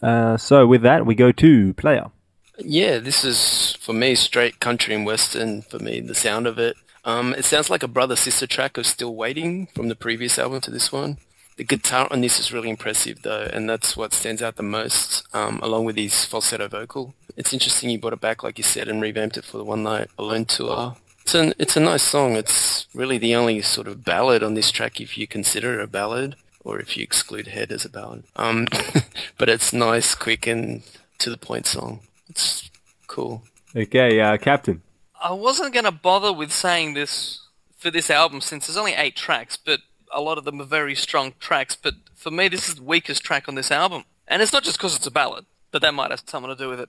Uh, 0.00 0.36
so 0.36 0.66
with 0.66 0.82
that, 0.82 1.04
we 1.04 1.16
go 1.16 1.32
to 1.32 1.74
player. 1.74 2.10
Yeah, 2.58 2.98
this 2.98 3.24
is 3.24 3.76
for 3.80 3.92
me 3.92 4.14
straight 4.14 4.60
country 4.60 4.94
and 4.94 5.04
western. 5.04 5.62
For 5.62 5.80
me, 5.80 6.00
the 6.00 6.14
sound 6.14 6.46
of 6.46 6.58
it. 6.58 6.76
Um, 7.04 7.34
it 7.34 7.44
sounds 7.44 7.68
like 7.68 7.82
a 7.82 7.88
brother 7.88 8.16
sister 8.16 8.46
track 8.46 8.78
of 8.78 8.86
Still 8.86 9.14
Waiting 9.14 9.66
from 9.74 9.88
the 9.88 9.96
previous 9.96 10.38
album 10.38 10.60
to 10.62 10.70
this 10.70 10.92
one. 10.92 11.18
The 11.56 11.64
guitar 11.64 12.08
on 12.10 12.20
this 12.20 12.38
is 12.38 12.52
really 12.52 12.70
impressive 12.70 13.22
though, 13.22 13.48
and 13.52 13.68
that's 13.68 13.96
what 13.96 14.12
stands 14.12 14.42
out 14.42 14.56
the 14.56 14.62
most, 14.62 15.24
um, 15.34 15.58
along 15.62 15.84
with 15.84 15.96
his 15.96 16.24
falsetto 16.24 16.68
vocal. 16.68 17.14
It's 17.36 17.52
interesting 17.52 17.90
you 17.90 17.98
brought 17.98 18.12
it 18.12 18.20
back, 18.20 18.42
like 18.42 18.58
you 18.58 18.64
said, 18.64 18.88
and 18.88 19.02
revamped 19.02 19.36
it 19.36 19.44
for 19.44 19.58
the 19.58 19.64
One 19.64 19.82
Night 19.82 20.08
Alone 20.18 20.44
tour. 20.44 20.96
It's 21.22 21.34
an, 21.34 21.54
it's 21.58 21.76
a 21.76 21.80
nice 21.80 22.02
song. 22.02 22.34
It's 22.34 22.86
really 22.94 23.18
the 23.18 23.34
only 23.34 23.60
sort 23.62 23.88
of 23.88 24.04
ballad 24.04 24.42
on 24.42 24.54
this 24.54 24.70
track 24.70 25.00
if 25.00 25.18
you 25.18 25.26
consider 25.26 25.78
it 25.78 25.82
a 25.82 25.86
ballad, 25.86 26.36
or 26.62 26.78
if 26.78 26.96
you 26.96 27.02
exclude 27.02 27.48
Head 27.48 27.72
as 27.72 27.84
a 27.84 27.88
ballad. 27.88 28.24
Um, 28.36 28.66
but 29.38 29.48
it's 29.48 29.72
nice, 29.72 30.14
quick, 30.14 30.46
and 30.46 30.82
to 31.18 31.30
the 31.30 31.36
point 31.36 31.66
song. 31.66 32.00
It's 32.28 32.70
cool. 33.06 33.42
Okay, 33.74 34.20
uh, 34.20 34.36
Captain. 34.36 34.82
I 35.20 35.32
wasn't 35.32 35.72
going 35.72 35.86
to 35.86 35.92
bother 35.92 36.32
with 36.32 36.52
saying 36.52 36.94
this 36.94 37.40
for 37.76 37.90
this 37.90 38.10
album 38.10 38.40
since 38.40 38.66
there's 38.66 38.76
only 38.76 38.92
eight 38.92 39.16
tracks, 39.16 39.56
but 39.56 39.80
a 40.12 40.20
lot 40.20 40.38
of 40.38 40.44
them 40.44 40.60
are 40.60 40.66
very 40.66 40.94
strong 40.94 41.32
tracks. 41.40 41.74
But 41.74 41.94
for 42.14 42.30
me, 42.30 42.48
this 42.48 42.68
is 42.68 42.76
the 42.76 42.82
weakest 42.82 43.24
track 43.24 43.48
on 43.48 43.54
this 43.54 43.70
album. 43.70 44.04
And 44.28 44.40
it's 44.40 44.52
not 44.52 44.62
just 44.62 44.78
because 44.78 44.94
it's 44.94 45.06
a 45.06 45.10
ballad, 45.10 45.46
but 45.70 45.82
that 45.82 45.94
might 45.94 46.10
have 46.10 46.22
something 46.24 46.54
to 46.54 46.56
do 46.56 46.68
with 46.68 46.80
it. 46.80 46.88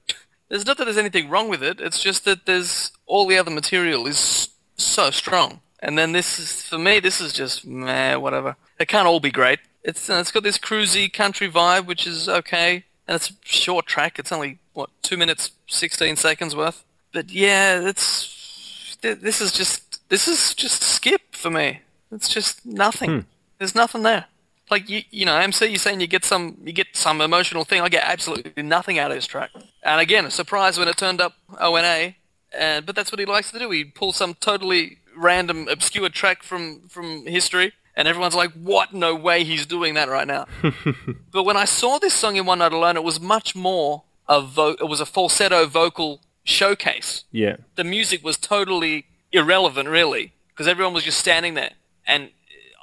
There's 0.50 0.66
not 0.66 0.78
that 0.78 0.86
there's 0.86 0.98
anything 0.98 1.30
wrong 1.30 1.50
with 1.50 1.64
it, 1.64 1.80
it's 1.80 2.02
just 2.02 2.26
that 2.26 2.46
there's 2.46 2.92
all 3.06 3.28
the 3.28 3.38
other 3.38 3.52
material 3.52 4.06
is 4.08 4.50
so 4.76 5.12
strong. 5.12 5.62
And 5.80 5.98
then 5.98 6.14
this 6.14 6.40
is, 6.40 6.64
for 6.64 6.78
me, 6.78 7.00
this 7.00 7.22
is 7.22 7.34
just 7.34 7.66
meh, 7.66 8.16
whatever. 8.16 8.56
It 8.80 8.88
can't 8.88 9.08
all 9.08 9.20
be 9.20 9.32
great. 9.32 9.60
It's 9.84 10.10
uh, 10.10 10.16
it's 10.16 10.32
got 10.32 10.44
this 10.44 10.58
cruisy 10.58 11.14
country 11.14 11.50
vibe, 11.50 11.86
which 11.86 12.08
is 12.08 12.28
okay, 12.28 12.86
and 13.08 13.16
it's 13.16 13.30
a 13.30 13.34
short 13.44 13.86
track. 13.86 14.18
It's 14.18 14.32
only 14.32 14.58
what 14.74 14.90
two 15.04 15.16
minutes 15.16 15.52
sixteen 15.68 16.16
seconds 16.16 16.56
worth. 16.56 16.84
But 17.14 17.30
yeah, 17.30 17.88
it's 17.88 18.98
th- 19.02 19.20
this 19.20 19.42
is 19.42 19.52
just 19.52 20.10
this 20.10 20.28
is 20.28 20.56
just 20.56 20.82
skip 20.82 21.22
for 21.36 21.52
me. 21.52 21.82
It's 22.12 22.30
just 22.30 22.66
nothing. 22.66 23.26
There's 23.60 23.76
nothing 23.76 24.02
there. 24.02 24.26
Like 24.72 24.90
you, 24.90 25.02
you 25.12 25.26
know, 25.26 25.36
MC, 25.38 25.68
you're 25.68 25.78
saying 25.78 26.02
you 26.02 26.08
get 26.08 26.26
some, 26.26 26.58
you 26.64 26.74
get 26.74 26.88
some 26.94 27.22
emotional 27.22 27.66
thing. 27.66 27.82
I 27.82 27.90
get 27.90 28.04
absolutely 28.04 28.64
nothing 28.64 28.98
out 28.98 29.12
of 29.12 29.18
this 29.18 29.28
track. 29.28 29.52
And 29.84 30.02
again, 30.02 30.26
a 30.26 30.32
surprise 30.32 30.78
when 30.80 30.88
it 30.88 30.98
turned 30.98 31.22
up 31.22 31.34
O 31.60 31.76
and 31.76 31.86
A. 31.86 32.18
And 32.58 32.86
but 32.86 32.96
that's 32.96 33.12
what 33.12 33.20
he 33.20 33.26
likes 33.26 33.52
to 33.52 33.60
do. 33.60 33.70
He 33.72 33.84
pulls 33.84 34.16
some 34.16 34.34
totally 34.36 35.00
random, 35.16 35.68
obscure 35.70 36.10
track 36.10 36.42
from 36.42 36.88
from 36.88 37.26
history, 37.28 37.74
and 37.96 38.08
everyone's 38.08 38.34
like, 38.36 38.54
"What? 38.54 38.94
No 38.94 39.14
way, 39.14 39.44
he's 39.44 39.66
doing 39.66 39.94
that 39.96 40.08
right 40.10 40.26
now." 40.28 40.48
but 41.32 41.44
when 41.44 41.58
I 41.58 41.66
saw 41.66 42.00
this 42.00 42.14
song 42.14 42.38
in 42.38 42.46
One 42.46 42.60
Night 42.60 42.72
Alone, 42.74 42.96
it 42.96 43.04
was 43.04 43.20
much 43.20 43.56
more 43.56 44.04
a 44.28 44.42
vo- 44.42 44.78
it 44.80 44.88
was 44.88 45.02
a 45.02 45.06
falsetto 45.06 45.66
vocal 45.68 46.22
showcase 46.46 47.24
Yeah. 47.32 47.58
the 47.76 47.84
music 47.84 48.24
was 48.24 48.38
totally 48.38 49.06
irrelevant, 49.32 49.90
really, 49.90 50.32
because 50.50 50.68
everyone 50.68 50.94
was 50.94 51.04
just 51.04 51.20
standing 51.20 51.56
there. 51.56 51.72
And 52.08 52.30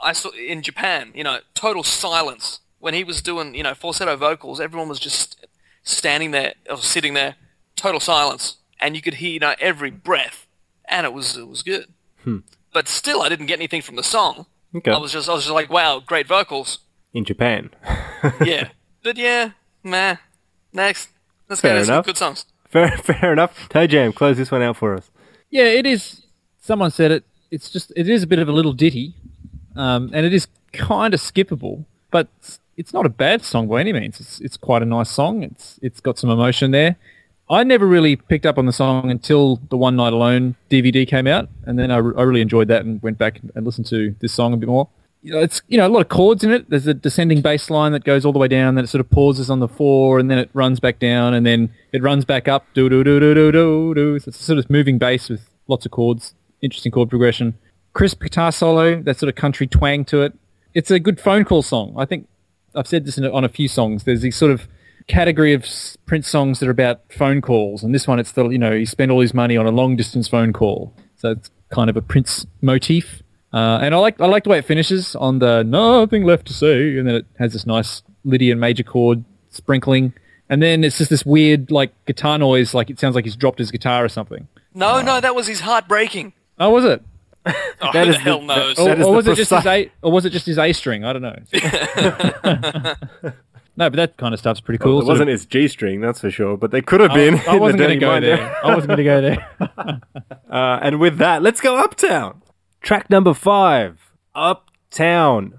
I 0.02 0.12
saw 0.12 0.30
in 0.30 0.62
Japan, 0.62 1.12
you 1.14 1.24
know, 1.24 1.38
total 1.54 1.82
silence 1.82 2.60
when 2.80 2.94
he 2.94 3.04
was 3.04 3.22
doing, 3.22 3.54
you 3.54 3.62
know, 3.62 3.74
falsetto 3.74 4.16
vocals. 4.16 4.60
Everyone 4.60 4.88
was 4.88 4.98
just 4.98 5.46
standing 5.82 6.30
there 6.32 6.54
or 6.68 6.76
sitting 6.78 7.14
there, 7.14 7.36
total 7.76 8.00
silence, 8.00 8.56
and 8.80 8.96
you 8.96 9.02
could 9.02 9.14
hear, 9.14 9.30
you 9.30 9.38
know, 9.40 9.54
every 9.60 9.90
breath, 9.90 10.46
and 10.86 11.06
it 11.06 11.12
was 11.12 11.36
it 11.36 11.48
was 11.48 11.62
good. 11.62 11.86
Hmm. 12.24 12.38
But 12.72 12.88
still, 12.88 13.22
I 13.22 13.28
didn't 13.28 13.46
get 13.46 13.58
anything 13.58 13.82
from 13.82 13.96
the 13.96 14.02
song. 14.02 14.46
Okay. 14.74 14.90
I 14.90 14.98
was 14.98 15.12
just 15.12 15.28
I 15.28 15.34
was 15.34 15.44
just 15.44 15.54
like, 15.54 15.70
wow, 15.70 16.00
great 16.04 16.26
vocals, 16.26 16.78
In 17.12 17.24
Japan. 17.24 17.70
yeah. 18.44 18.70
but 19.02 19.16
yeah, 19.16 19.50
meh. 19.84 20.16
Next, 20.72 21.10
let's 21.48 21.60
go 21.60 21.68
Fair 21.68 21.78
to 21.80 21.84
some 21.84 21.92
enough. 21.94 22.06
good 22.06 22.16
songs. 22.16 22.46
fair, 22.70 22.90
fair 22.96 23.32
enough. 23.34 23.68
Toe 23.68 23.86
Jam, 23.86 24.12
close 24.12 24.38
this 24.38 24.50
one 24.50 24.62
out 24.62 24.78
for 24.78 24.96
us. 24.96 25.10
Yeah, 25.50 25.64
it 25.64 25.84
is. 25.84 26.24
Someone 26.60 26.90
said 26.90 27.10
it. 27.10 27.24
It's 27.50 27.68
just 27.70 27.92
it 27.94 28.08
is 28.08 28.22
a 28.22 28.26
bit 28.26 28.38
of 28.38 28.48
a 28.48 28.52
little 28.52 28.72
ditty, 28.72 29.14
um, 29.76 30.10
and 30.12 30.24
it 30.26 30.32
is 30.32 30.48
kind 30.72 31.14
of 31.14 31.20
skippable. 31.20 31.84
But 32.10 32.28
it's- 32.76 32.92
not 32.92 33.06
a 33.06 33.10
bad 33.10 33.42
song 33.42 33.68
by 33.68 33.80
any 33.80 33.92
means. 33.92 34.18
It's 34.18 34.40
it's 34.40 34.56
quite 34.56 34.82
a 34.82 34.84
nice 34.84 35.08
song. 35.10 35.42
It's 35.42 35.78
it's 35.82 36.00
got 36.00 36.18
some 36.18 36.30
emotion 36.30 36.72
there. 36.72 36.96
I 37.48 37.64
never 37.64 37.86
really 37.86 38.16
picked 38.16 38.46
up 38.46 38.58
on 38.58 38.66
the 38.66 38.72
song 38.72 39.10
until 39.10 39.60
the 39.68 39.76
One 39.76 39.94
Night 39.94 40.12
Alone 40.12 40.56
DVD 40.70 41.06
came 41.06 41.26
out, 41.26 41.48
and 41.64 41.78
then 41.78 41.90
I, 41.90 41.98
re- 41.98 42.14
I 42.16 42.22
really 42.22 42.40
enjoyed 42.40 42.68
that 42.68 42.84
and 42.84 43.00
went 43.02 43.18
back 43.18 43.40
and 43.54 43.64
listened 43.66 43.86
to 43.88 44.14
this 44.20 44.32
song 44.32 44.52
a 44.54 44.56
bit 44.56 44.68
more. 44.68 44.88
You 45.22 45.32
know, 45.32 45.40
it's 45.40 45.62
you 45.68 45.76
know 45.78 45.86
a 45.86 45.90
lot 45.90 46.00
of 46.00 46.08
chords 46.08 46.42
in 46.44 46.50
it. 46.50 46.68
There's 46.70 46.86
a 46.86 46.94
descending 46.94 47.40
bass 47.42 47.70
line 47.70 47.92
that 47.92 48.04
goes 48.04 48.24
all 48.24 48.32
the 48.32 48.38
way 48.38 48.48
down, 48.48 48.74
then 48.74 48.84
it 48.84 48.88
sort 48.88 49.00
of 49.00 49.10
pauses 49.10 49.50
on 49.50 49.60
the 49.60 49.68
four, 49.68 50.18
and 50.18 50.30
then 50.30 50.38
it 50.38 50.50
runs 50.54 50.80
back 50.80 50.98
down, 50.98 51.34
and 51.34 51.44
then 51.46 51.70
it 51.92 52.02
runs 52.02 52.24
back 52.24 52.48
up. 52.48 52.64
Do 52.74 52.88
do 52.88 53.04
do 53.04 53.20
do 53.20 53.34
do 53.34 53.52
do 53.52 53.94
do. 53.94 54.18
So 54.18 54.28
it's 54.28 54.40
a 54.40 54.42
sort 54.42 54.58
of 54.58 54.68
moving 54.70 54.98
bass 54.98 55.28
with 55.28 55.48
lots 55.68 55.84
of 55.86 55.92
chords. 55.92 56.34
Interesting 56.62 56.90
chord 56.90 57.10
progression. 57.10 57.54
Crisp 57.92 58.22
guitar 58.22 58.52
solo. 58.52 59.00
That 59.02 59.18
sort 59.18 59.28
of 59.28 59.34
country 59.34 59.66
twang 59.66 60.04
to 60.06 60.22
it. 60.22 60.32
It's 60.74 60.90
a 60.90 60.98
good 60.98 61.20
phone 61.20 61.44
call 61.44 61.62
song. 61.62 61.94
I 61.98 62.04
think 62.04 62.28
I've 62.74 62.86
said 62.86 63.04
this 63.04 63.18
in, 63.18 63.24
on 63.26 63.44
a 63.44 63.48
few 63.48 63.68
songs. 63.68 64.04
There's 64.04 64.22
these 64.22 64.36
sort 64.36 64.52
of 64.52 64.66
category 65.06 65.52
of 65.52 65.66
Prince 66.06 66.28
songs 66.28 66.60
that 66.60 66.68
are 66.68 66.72
about 66.72 67.00
phone 67.12 67.40
calls, 67.40 67.82
and 67.82 67.94
this 67.94 68.06
one, 68.06 68.18
it's 68.18 68.32
the 68.32 68.48
you 68.48 68.58
know 68.58 68.72
he 68.72 68.84
spent 68.84 69.10
all 69.10 69.20
his 69.20 69.34
money 69.34 69.56
on 69.56 69.66
a 69.66 69.70
long 69.70 69.96
distance 69.96 70.28
phone 70.28 70.52
call, 70.52 70.94
so 71.16 71.32
it's 71.32 71.50
kind 71.70 71.90
of 71.90 71.96
a 71.96 72.02
Prince 72.02 72.46
motif. 72.60 73.22
Uh, 73.52 73.78
and 73.82 73.94
I 73.94 73.98
like 73.98 74.20
I 74.20 74.26
like 74.26 74.44
the 74.44 74.50
way 74.50 74.58
it 74.58 74.64
finishes 74.64 75.14
on 75.16 75.38
the 75.38 75.62
nothing 75.62 76.24
left 76.24 76.46
to 76.46 76.52
say, 76.52 76.96
and 76.96 77.06
then 77.06 77.16
it 77.16 77.26
has 77.38 77.52
this 77.52 77.66
nice 77.66 78.02
Lydian 78.24 78.58
major 78.58 78.82
chord 78.82 79.24
sprinkling, 79.50 80.14
and 80.48 80.62
then 80.62 80.84
it's 80.84 80.98
just 80.98 81.10
this 81.10 81.26
weird 81.26 81.70
like 81.70 81.92
guitar 82.06 82.38
noise, 82.38 82.72
like 82.72 82.88
it 82.88 82.98
sounds 82.98 83.14
like 83.14 83.24
he's 83.24 83.36
dropped 83.36 83.58
his 83.58 83.70
guitar 83.70 84.04
or 84.04 84.08
something. 84.08 84.48
No, 84.74 85.02
no, 85.02 85.20
that 85.20 85.34
was 85.34 85.46
his 85.46 85.60
heart 85.60 85.86
breaking. 85.86 86.32
Oh, 86.58 86.70
was 86.70 86.84
it? 86.84 87.02
Oh, 87.44 87.52
That 87.92 88.04
who 88.06 88.10
is 88.10 88.16
the 88.16 88.22
hell 88.22 88.40
the- 88.40 88.46
knows? 88.46 88.76
that- 88.76 88.82
Or, 88.82 88.92
is 89.00 89.06
or 89.06 89.10
the 89.10 89.16
was 89.16 89.26
it 89.28 89.34
just 89.36 89.50
his 89.50 89.66
A? 89.66 89.90
Or 90.02 90.12
was 90.12 90.24
it 90.24 90.30
just 90.30 90.46
his 90.46 90.58
A 90.58 90.72
string? 90.72 91.04
I 91.04 91.12
don't 91.12 91.22
know. 91.22 91.34
no, 93.76 93.90
but 93.90 93.96
that 93.96 94.16
kind 94.16 94.32
of 94.32 94.38
stuff's 94.40 94.60
pretty 94.60 94.78
cool. 94.78 95.00
it 95.00 95.06
wasn't 95.06 95.28
his 95.28 95.44
G 95.46 95.66
string, 95.68 96.00
that's 96.00 96.20
for 96.20 96.30
sure, 96.30 96.56
but 96.56 96.70
they 96.70 96.80
could 96.82 97.00
have 97.00 97.12
been. 97.14 97.34
I, 97.40 97.44
I 97.48 97.56
wasn't 97.56 97.80
going 97.80 97.90
to 97.90 97.96
go 97.96 98.08
Mind 98.12 98.24
there. 98.24 98.64
I 98.64 98.74
wasn't 98.74 98.88
going 98.88 98.98
to 98.98 99.04
go 99.04 99.20
there. 99.20 100.00
Uh, 100.52 100.78
and 100.82 101.00
with 101.00 101.16
that, 101.16 101.42
let's 101.42 101.62
go 101.62 101.78
Uptown. 101.78 102.42
Track 102.82 103.08
number 103.08 103.32
five, 103.32 104.12
Uptown. 104.34 105.58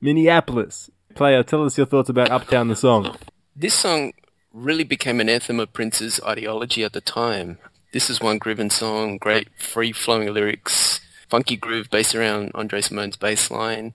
Minneapolis. 0.00 0.90
Player, 1.16 1.42
tell 1.42 1.64
us 1.64 1.78
your 1.78 1.86
thoughts 1.86 2.10
about 2.10 2.30
Uptown, 2.30 2.68
the 2.68 2.76
song. 2.76 3.16
This 3.56 3.72
song 3.72 4.12
really 4.52 4.84
became 4.84 5.18
an 5.18 5.30
anthem 5.30 5.58
of 5.58 5.72
Prince's 5.72 6.20
ideology 6.22 6.84
at 6.84 6.92
the 6.92 7.00
time. 7.00 7.56
This 7.94 8.10
is 8.10 8.20
one 8.20 8.36
grooving 8.36 8.68
song, 8.68 9.16
great 9.16 9.48
free-flowing 9.58 10.34
lyrics, 10.34 11.00
funky 11.26 11.56
groove 11.56 11.88
based 11.88 12.14
around 12.14 12.50
Andre 12.54 12.82
Cymone's 12.82 13.16
bass 13.16 13.50
line. 13.50 13.94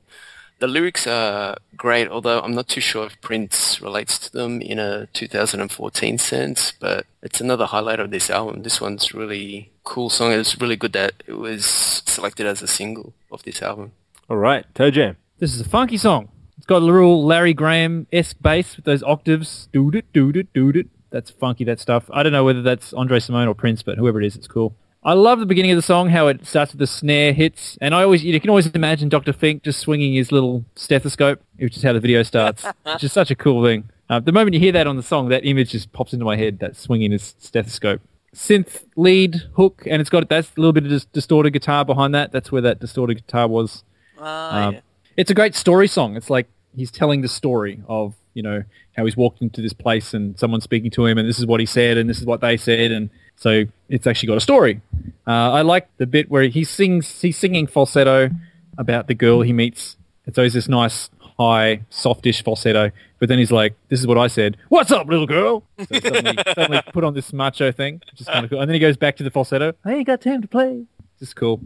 The 0.58 0.66
lyrics 0.66 1.06
are 1.06 1.58
great, 1.78 2.08
although 2.08 2.40
I'm 2.40 2.56
not 2.56 2.68
too 2.68 2.82
sure 2.82 3.06
if 3.06 3.22
Prince 3.22 3.80
relates 3.80 4.18
to 4.18 4.32
them 4.32 4.60
in 4.60 4.80
a 4.80 5.06
2014 5.14 6.18
sense, 6.18 6.74
but 6.80 7.06
it's 7.22 7.40
another 7.40 7.68
highlight 7.68 8.00
of 8.00 8.10
this 8.10 8.32
album. 8.32 8.64
This 8.64 8.82
one's 8.82 9.14
really 9.14 9.72
cool 9.84 10.10
song. 10.10 10.32
It's 10.32 10.60
really 10.60 10.76
good 10.76 10.94
that 10.94 11.22
it 11.28 11.34
was 11.34 11.68
selected 11.68 12.48
as 12.48 12.64
a 12.64 12.68
single 12.68 13.14
of 13.32 13.44
this 13.44 13.62
album. 13.62 13.92
All 14.28 14.38
right, 14.38 14.66
Toe 14.74 14.90
Jam. 14.90 15.18
This 15.38 15.54
is 15.54 15.62
a 15.62 15.70
funky 15.70 15.98
song. 15.98 16.30
It's 16.62 16.68
got 16.68 16.84
a 16.84 16.86
little 16.86 17.26
Larry 17.26 17.56
Graham 17.56 18.06
esque 18.14 18.38
bass 18.40 18.76
with 18.76 18.86
those 18.86 19.02
octaves. 19.02 19.68
Doot 19.74 19.96
it, 19.96 20.14
doot 20.14 20.38
it, 20.38 20.54
doot 20.54 20.76
it. 20.76 20.86
That's 21.10 21.32
funky. 21.32 21.64
That 21.64 21.80
stuff. 21.80 22.08
I 22.14 22.22
don't 22.22 22.32
know 22.32 22.44
whether 22.44 22.62
that's 22.62 22.94
Andre 22.94 23.18
Cymone 23.18 23.48
or 23.48 23.56
Prince, 23.56 23.82
but 23.82 23.98
whoever 23.98 24.22
it 24.22 24.28
is, 24.28 24.36
it's 24.36 24.46
cool. 24.48 24.76
I 25.04 25.14
love 25.14 25.40
the 25.40 25.48
beginning 25.48 25.72
of 25.72 25.76
the 25.76 25.82
song, 25.82 26.10
how 26.10 26.28
it 26.28 26.46
starts 26.46 26.72
with 26.74 26.78
the 26.78 26.86
snare 26.86 27.34
hits, 27.34 27.80
and 27.82 27.96
I 27.96 28.04
always 28.04 28.24
you 28.24 28.40
can 28.40 28.52
always 28.52 28.68
imagine 28.68 29.10
Dr. 29.10 29.34
Fink 29.34 29.64
just 29.64 29.80
swinging 29.80 30.14
his 30.14 30.32
little 30.32 30.64
stethoscope, 30.76 31.42
which 31.58 31.76
is 31.78 31.82
how 31.82 31.94
the 31.94 32.00
video 32.00 32.22
starts, 32.22 32.64
which 32.84 33.04
is 33.06 33.12
such 33.12 33.32
a 33.32 33.36
cool 33.36 33.66
thing. 33.66 33.90
Uh, 34.08 34.20
the 34.20 34.32
moment 34.32 34.54
you 34.54 34.60
hear 34.60 34.72
that 34.74 34.86
on 34.86 34.98
the 34.98 35.02
song, 35.04 35.30
that 35.30 35.44
image 35.44 35.72
just 35.72 35.92
pops 35.94 36.14
into 36.14 36.26
my 36.26 36.36
head. 36.36 36.60
That 36.60 36.76
swinging 36.76 37.12
his 37.12 37.34
stethoscope, 37.40 38.02
synth 38.36 38.84
lead 38.96 39.38
hook, 39.56 39.82
and 39.90 40.00
it's 40.00 40.12
got 40.12 40.30
that 40.30 40.48
little 40.58 40.74
bit 40.74 40.84
of 40.84 40.92
dis- 40.92 41.06
distorted 41.06 41.54
guitar 41.54 41.84
behind 41.84 42.14
that. 42.14 42.32
That's 42.32 42.52
where 42.52 42.62
that 42.62 42.80
distorted 42.80 43.16
guitar 43.16 43.48
was. 43.48 43.84
Ah, 44.20 44.68
Um, 44.68 44.74
yeah. 44.76 44.80
It's 45.18 45.30
a 45.30 45.34
great 45.34 45.56
story 45.56 45.88
song. 45.88 46.16
It's 46.16 46.30
like 46.30 46.48
he's 46.76 46.92
telling 46.92 47.22
the 47.22 47.28
story 47.28 47.82
of 47.88 48.16
you 48.34 48.42
know 48.42 48.64
how 48.96 49.06
he's 49.06 49.18
walked 49.18 49.42
into 49.42 49.62
this 49.62 49.74
place 49.74 50.14
and 50.14 50.38
someone's 50.40 50.64
speaking 50.64 50.92
to 50.92 51.06
him, 51.06 51.18
and 51.18 51.28
this 51.28 51.40
is 51.40 51.46
what 51.46 51.60
he 51.60 51.66
said, 51.66 51.98
and 51.98 52.10
this 52.10 52.20
is 52.20 52.26
what 52.26 52.42
they 52.42 52.58
said, 52.58 52.92
and 52.92 53.10
so 53.36 53.66
it's 53.90 54.08
actually 54.08 54.28
got 54.28 54.38
a 54.38 54.42
story. 54.42 54.82
Uh, 55.28 55.52
I 55.52 55.62
like 55.62 55.88
the 55.98 56.06
bit 56.06 56.30
where 56.30 56.44
he 56.44 56.64
sings. 56.64 57.22
He's 57.22 57.38
singing 57.38 57.68
falsetto 57.68 58.30
about 58.78 59.08
the 59.08 59.14
girl 59.14 59.42
he 59.42 59.54
meets. 59.54 59.98
It's 60.26 60.38
always 60.38 60.54
this 60.54 60.70
nice 60.70 61.10
high, 61.38 61.82
softish 61.90 62.44
falsetto, 62.44 62.92
but 63.20 63.28
then 63.28 63.38
he's 63.38 63.52
like, 63.52 63.76
"This 63.90 64.00
is 64.00 64.08
what 64.08 64.18
I 64.18 64.28
said. 64.28 64.58
What's 64.70 64.92
up, 64.92 65.08
little 65.08 65.28
girl?" 65.28 65.64
So 65.78 66.00
suddenly, 66.00 66.38
suddenly 66.56 66.82
put 66.94 67.04
on 67.04 67.16
this 67.16 67.34
macho 67.34 67.72
thing, 67.72 68.02
which 68.12 68.22
is 68.22 68.28
kind 68.28 68.46
of 68.46 68.50
cool. 68.50 68.62
And 68.62 68.70
then 68.70 68.76
he 68.76 68.80
goes 68.80 68.96
back 68.96 69.18
to 69.18 69.24
the 69.24 69.32
falsetto. 69.32 69.74
I 69.84 69.94
ain't 69.94 70.08
got 70.08 70.22
time 70.22 70.42
to 70.42 70.48
play. 70.48 70.86
Just 71.20 71.36
cool 71.36 71.62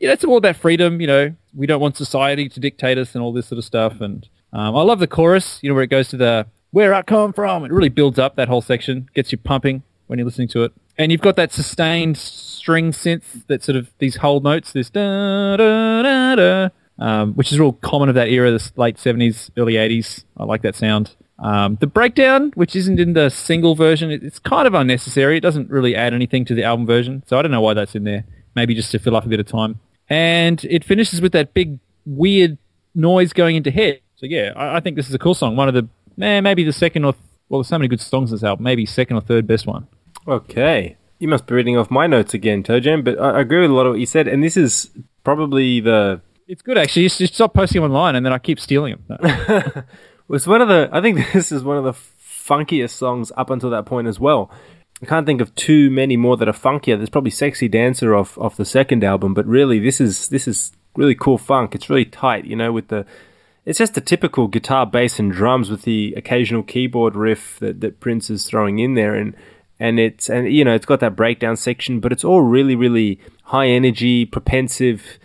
you 0.00 0.06
know, 0.06 0.14
it's 0.14 0.24
all 0.24 0.38
about 0.38 0.56
freedom. 0.56 1.00
You 1.00 1.06
know, 1.06 1.34
we 1.54 1.66
don't 1.66 1.80
want 1.80 1.96
society 1.96 2.48
to 2.48 2.58
dictate 2.58 2.98
us 2.98 3.14
and 3.14 3.22
all 3.22 3.32
this 3.32 3.46
sort 3.46 3.58
of 3.58 3.64
stuff. 3.64 4.00
And 4.00 4.28
um, 4.52 4.74
I 4.74 4.82
love 4.82 4.98
the 4.98 5.06
chorus. 5.06 5.60
You 5.62 5.68
know, 5.68 5.74
where 5.74 5.84
it 5.84 5.90
goes 5.90 6.08
to 6.08 6.16
the 6.16 6.46
"Where 6.70 6.94
I 6.94 7.02
come 7.02 7.32
from." 7.32 7.64
It 7.64 7.70
really 7.70 7.90
builds 7.90 8.18
up 8.18 8.36
that 8.36 8.48
whole 8.48 8.62
section, 8.62 9.08
gets 9.14 9.30
you 9.30 9.38
pumping 9.38 9.82
when 10.06 10.18
you're 10.18 10.26
listening 10.26 10.48
to 10.48 10.64
it. 10.64 10.72
And 10.98 11.12
you've 11.12 11.20
got 11.20 11.36
that 11.36 11.52
sustained 11.52 12.18
string 12.18 12.90
synth 12.90 13.46
that 13.46 13.62
sort 13.62 13.76
of 13.76 13.90
these 13.98 14.16
whole 14.16 14.40
notes, 14.40 14.72
this 14.72 14.90
da 14.90 15.56
da 15.56 16.02
da 16.02 16.34
da, 16.34 16.68
um, 16.98 17.34
which 17.34 17.52
is 17.52 17.60
real 17.60 17.72
common 17.72 18.08
of 18.08 18.14
that 18.14 18.28
era, 18.28 18.50
this 18.50 18.72
late 18.76 18.96
'70s, 18.96 19.50
early 19.58 19.74
'80s. 19.74 20.24
I 20.38 20.44
like 20.44 20.62
that 20.62 20.74
sound. 20.74 21.14
Um, 21.38 21.78
the 21.80 21.86
breakdown, 21.86 22.52
which 22.54 22.76
isn't 22.76 23.00
in 23.00 23.14
the 23.14 23.30
single 23.30 23.74
version, 23.74 24.10
it's 24.10 24.38
kind 24.38 24.66
of 24.66 24.74
unnecessary. 24.74 25.38
It 25.38 25.40
doesn't 25.40 25.70
really 25.70 25.96
add 25.96 26.12
anything 26.12 26.44
to 26.46 26.54
the 26.54 26.64
album 26.64 26.86
version, 26.86 27.22
so 27.26 27.38
I 27.38 27.42
don't 27.42 27.50
know 27.50 27.62
why 27.62 27.74
that's 27.74 27.94
in 27.94 28.04
there. 28.04 28.24
Maybe 28.54 28.74
just 28.74 28.90
to 28.92 28.98
fill 28.98 29.16
up 29.16 29.24
a 29.24 29.28
bit 29.28 29.40
of 29.40 29.46
time. 29.46 29.78
And 30.10 30.62
it 30.64 30.84
finishes 30.84 31.20
with 31.20 31.32
that 31.32 31.54
big 31.54 31.78
weird 32.04 32.58
noise 32.94 33.32
going 33.32 33.56
into 33.56 33.70
head. 33.70 34.00
So 34.16 34.26
yeah, 34.26 34.52
I, 34.56 34.76
I 34.76 34.80
think 34.80 34.96
this 34.96 35.08
is 35.08 35.14
a 35.14 35.18
cool 35.18 35.34
song. 35.34 35.56
One 35.56 35.68
of 35.68 35.74
the 35.74 35.88
eh, 36.22 36.40
maybe 36.40 36.64
the 36.64 36.72
second 36.72 37.04
or 37.04 37.14
well, 37.48 37.60
there's 37.60 37.68
so 37.68 37.78
many 37.78 37.88
good 37.88 38.00
songs 38.00 38.30
in 38.30 38.36
this 38.36 38.44
album. 38.44 38.64
Maybe 38.64 38.84
second 38.84 39.16
or 39.16 39.20
third 39.20 39.46
best 39.46 39.66
one. 39.66 39.86
Okay. 40.26 40.96
You 41.18 41.28
must 41.28 41.46
be 41.46 41.54
reading 41.54 41.76
off 41.76 41.90
my 41.90 42.06
notes 42.06 42.34
again, 42.34 42.62
Toe 42.62 42.80
Jam, 42.80 43.02
but 43.02 43.18
I 43.20 43.30
I 43.30 43.40
agree 43.40 43.60
with 43.60 43.70
a 43.70 43.74
lot 43.74 43.86
of 43.86 43.92
what 43.92 44.00
you 44.00 44.06
said, 44.06 44.26
and 44.28 44.42
this 44.42 44.56
is 44.56 44.90
probably 45.24 45.80
the 45.80 46.20
It's 46.48 46.62
good 46.62 46.76
actually. 46.76 47.04
Just, 47.04 47.18
just 47.18 47.34
stop 47.34 47.54
posting 47.54 47.80
them 47.80 47.90
online, 47.90 48.16
and 48.16 48.26
then 48.26 48.32
I 48.32 48.38
keep 48.38 48.58
stealing 48.60 48.98
them. 49.08 49.18
No. 49.22 49.82
was 50.28 50.46
one 50.46 50.60
of 50.60 50.68
the 50.68 50.88
I 50.92 51.00
think 51.00 51.18
this 51.32 51.52
is 51.52 51.62
one 51.62 51.76
of 51.76 51.84
the 51.84 51.92
funkiest 51.92 52.90
songs 52.90 53.30
up 53.36 53.50
until 53.50 53.70
that 53.70 53.86
point 53.86 54.08
as 54.08 54.18
well. 54.18 54.50
I 55.02 55.06
can't 55.06 55.26
think 55.26 55.40
of 55.40 55.54
too 55.54 55.90
many 55.90 56.16
more 56.16 56.36
that 56.36 56.48
are 56.48 56.52
funkier. 56.52 56.96
There's 56.96 57.10
probably 57.10 57.30
"Sexy 57.30 57.68
Dancer" 57.68 58.14
off 58.14 58.36
off 58.38 58.56
the 58.56 58.64
second 58.64 59.02
album, 59.02 59.34
but 59.34 59.46
really 59.46 59.78
this 59.78 60.00
is 60.00 60.28
this 60.28 60.46
is 60.46 60.72
really 60.96 61.14
cool 61.14 61.38
funk. 61.38 61.74
It's 61.74 61.88
really 61.88 62.04
tight, 62.04 62.44
you 62.44 62.56
know, 62.56 62.72
with 62.72 62.88
the 62.88 63.06
it's 63.64 63.78
just 63.78 63.96
a 63.96 64.00
typical 64.00 64.48
guitar, 64.48 64.86
bass, 64.86 65.18
and 65.18 65.32
drums 65.32 65.70
with 65.70 65.82
the 65.82 66.14
occasional 66.16 66.62
keyboard 66.62 67.14
riff 67.14 67.58
that, 67.60 67.80
that 67.80 68.00
Prince 68.00 68.30
is 68.30 68.44
throwing 68.44 68.78
in 68.78 68.94
there, 68.94 69.14
and 69.14 69.34
and 69.78 69.98
it's 69.98 70.28
and 70.28 70.52
you 70.52 70.64
know 70.64 70.74
it's 70.74 70.86
got 70.86 71.00
that 71.00 71.16
breakdown 71.16 71.56
section, 71.56 72.00
but 72.00 72.12
it's 72.12 72.24
all 72.24 72.42
really 72.42 72.74
really 72.74 73.20
high 73.44 73.68
energy, 73.68 74.26
propensive. 74.26 75.18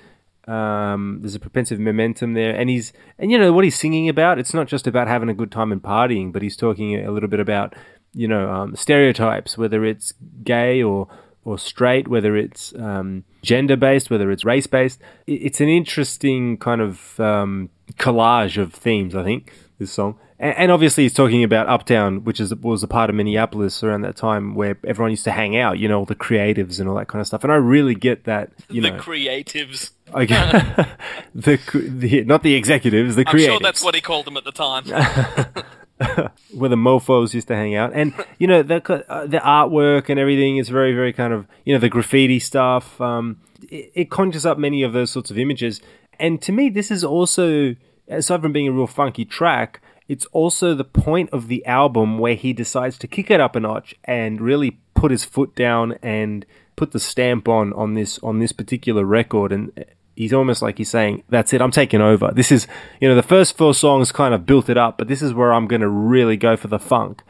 Um, 0.48 1.20
there's 1.22 1.34
a 1.34 1.40
propensive 1.40 1.80
momentum 1.80 2.34
there, 2.34 2.56
and 2.56 2.70
he's 2.70 2.94
and 3.18 3.32
you 3.32 3.38
know 3.38 3.52
what 3.52 3.64
he's 3.64 3.78
singing 3.78 4.10
about. 4.10 4.38
It's 4.38 4.54
not 4.54 4.68
just 4.68 4.86
about 4.86 5.08
having 5.08 5.30
a 5.30 5.34
good 5.34 5.52
time 5.52 5.72
and 5.72 5.82
partying, 5.82 6.32
but 6.32 6.42
he's 6.42 6.56
talking 6.58 7.04
a 7.04 7.12
little 7.12 7.30
bit 7.30 7.40
about 7.40 7.74
you 8.16 8.28
know 8.28 8.50
um, 8.50 8.76
stereotypes, 8.76 9.58
whether 9.58 9.86
it's 9.86 10.14
gay 10.44 10.82
or 10.82 11.08
or 11.44 11.60
straight, 11.60 12.08
whether 12.08 12.36
it's 12.36 12.74
um, 12.76 13.24
gender 13.44 13.76
based, 13.76 14.10
whether 14.10 14.32
it's 14.32 14.44
race 14.44 14.66
based. 14.66 15.00
It's 15.28 15.62
an 15.62 15.70
interesting 15.70 16.58
kind 16.58 16.82
of 16.82 17.20
um, 17.20 17.70
collage 17.98 18.60
of 18.60 18.74
themes. 18.74 19.16
I 19.16 19.24
think 19.24 19.54
this 19.78 19.92
song, 19.92 20.18
and, 20.40 20.56
and 20.58 20.72
obviously 20.72 21.04
he's 21.04 21.14
talking 21.14 21.44
about 21.44 21.68
Uptown, 21.68 22.24
which 22.24 22.40
is 22.40 22.56
was 22.56 22.82
a 22.82 22.88
part 22.88 23.10
of 23.12 23.16
Minneapolis 23.16 23.84
around 23.84 24.02
that 24.02 24.16
time 24.16 24.56
where 24.56 24.78
everyone 24.86 25.12
used 25.12 25.26
to 25.26 25.32
hang 25.32 25.56
out. 25.56 25.78
You 25.78 25.88
know, 25.88 26.00
all 26.00 26.06
the 26.06 26.16
creatives 26.16 26.80
and 26.80 26.90
all 26.90 26.96
that 26.96 27.08
kind 27.08 27.22
of 27.22 27.28
stuff. 27.28 27.44
And 27.44 27.54
I 27.54 27.58
really 27.58 27.96
get 27.96 28.24
that. 28.24 28.52
You 28.70 28.82
the 28.82 28.92
know, 28.92 28.98
creatives. 28.98 29.92
I 30.14 30.26
get- 30.26 30.90
the, 31.36 31.60
the 31.76 32.24
not 32.24 32.42
the 32.42 32.56
executives, 32.56 33.16
the 33.16 33.24
I'm 33.28 33.36
creatives 33.36 33.46
sure 33.46 33.60
that's 33.60 33.84
what 33.84 33.94
he 33.94 34.02
called 34.02 34.26
them 34.26 34.38
at 34.38 34.46
the 34.46 34.52
time. 34.52 34.86
where 36.54 36.70
the 36.70 36.76
mofos 36.76 37.34
used 37.34 37.48
to 37.48 37.56
hang 37.56 37.76
out, 37.76 37.92
and 37.94 38.14
you 38.38 38.48
know 38.48 38.62
the 38.62 38.82
uh, 39.10 39.26
the 39.26 39.38
artwork 39.38 40.10
and 40.10 40.20
everything 40.20 40.58
is 40.58 40.70
very 40.70 40.94
very 40.94 41.14
kind 41.14 41.32
of 41.32 41.48
you 41.64 41.74
know 41.74 41.80
the 41.80 41.90
graffiti 41.90 42.40
stuff. 42.40 43.00
Um, 43.00 43.40
it, 43.70 43.92
it 43.94 44.12
conjures 44.12 44.46
up 44.46 44.58
many 44.58 44.84
of 44.84 44.94
those 44.94 45.12
sorts 45.12 45.32
of 45.32 45.38
images, 45.38 45.82
and 46.20 46.42
to 46.42 46.52
me, 46.52 46.70
this 46.70 46.92
is 46.92 47.04
also 47.04 47.76
aside 48.08 48.42
from 48.42 48.54
being 48.54 48.68
a 48.68 48.72
real 48.72 48.88
funky 48.88 49.26
track, 49.26 49.82
it's 50.08 50.26
also 50.28 50.74
the 50.74 50.84
point 50.84 51.30
of 51.32 51.48
the 51.48 51.66
album 51.66 52.20
where 52.20 52.36
he 52.36 52.54
decides 52.54 52.98
to 53.00 53.08
kick 53.08 53.32
it 53.32 53.40
up 53.40 53.56
a 53.56 53.60
notch 53.60 53.96
and 54.04 54.40
really 54.42 54.80
put 54.94 55.12
his 55.12 55.26
foot 55.26 55.56
down 55.56 55.94
and 56.02 56.46
put 56.76 56.92
the 56.92 57.00
stamp 57.00 57.48
on 57.48 57.74
on 57.74 57.94
this 57.94 58.20
on 58.20 58.40
this 58.40 58.52
particular 58.52 59.06
record 59.06 59.52
and 59.52 59.86
he's 60.16 60.34
almost 60.34 60.62
like 60.62 60.78
he's 60.78 60.90
saying, 60.90 61.24
"That's 61.30 61.54
it, 61.54 61.62
I'm 61.62 61.72
taking 61.72 62.02
over." 62.02 62.32
This 62.34 62.52
is, 62.52 62.68
you 63.00 63.08
know, 63.10 63.16
the 63.16 63.24
first 63.24 63.58
four 63.58 63.74
songs 63.74 64.12
kind 64.12 64.34
of 64.34 64.46
built 64.46 64.70
it 64.70 64.78
up, 64.78 64.98
but 64.98 65.08
this 65.08 65.22
is 65.22 65.34
where 65.34 65.54
I'm 65.54 65.68
going 65.68 65.82
to 65.82 65.90
really 65.90 66.38
go 66.38 66.56
for 66.56 66.68
the 66.68 66.80
funk. 66.80 67.22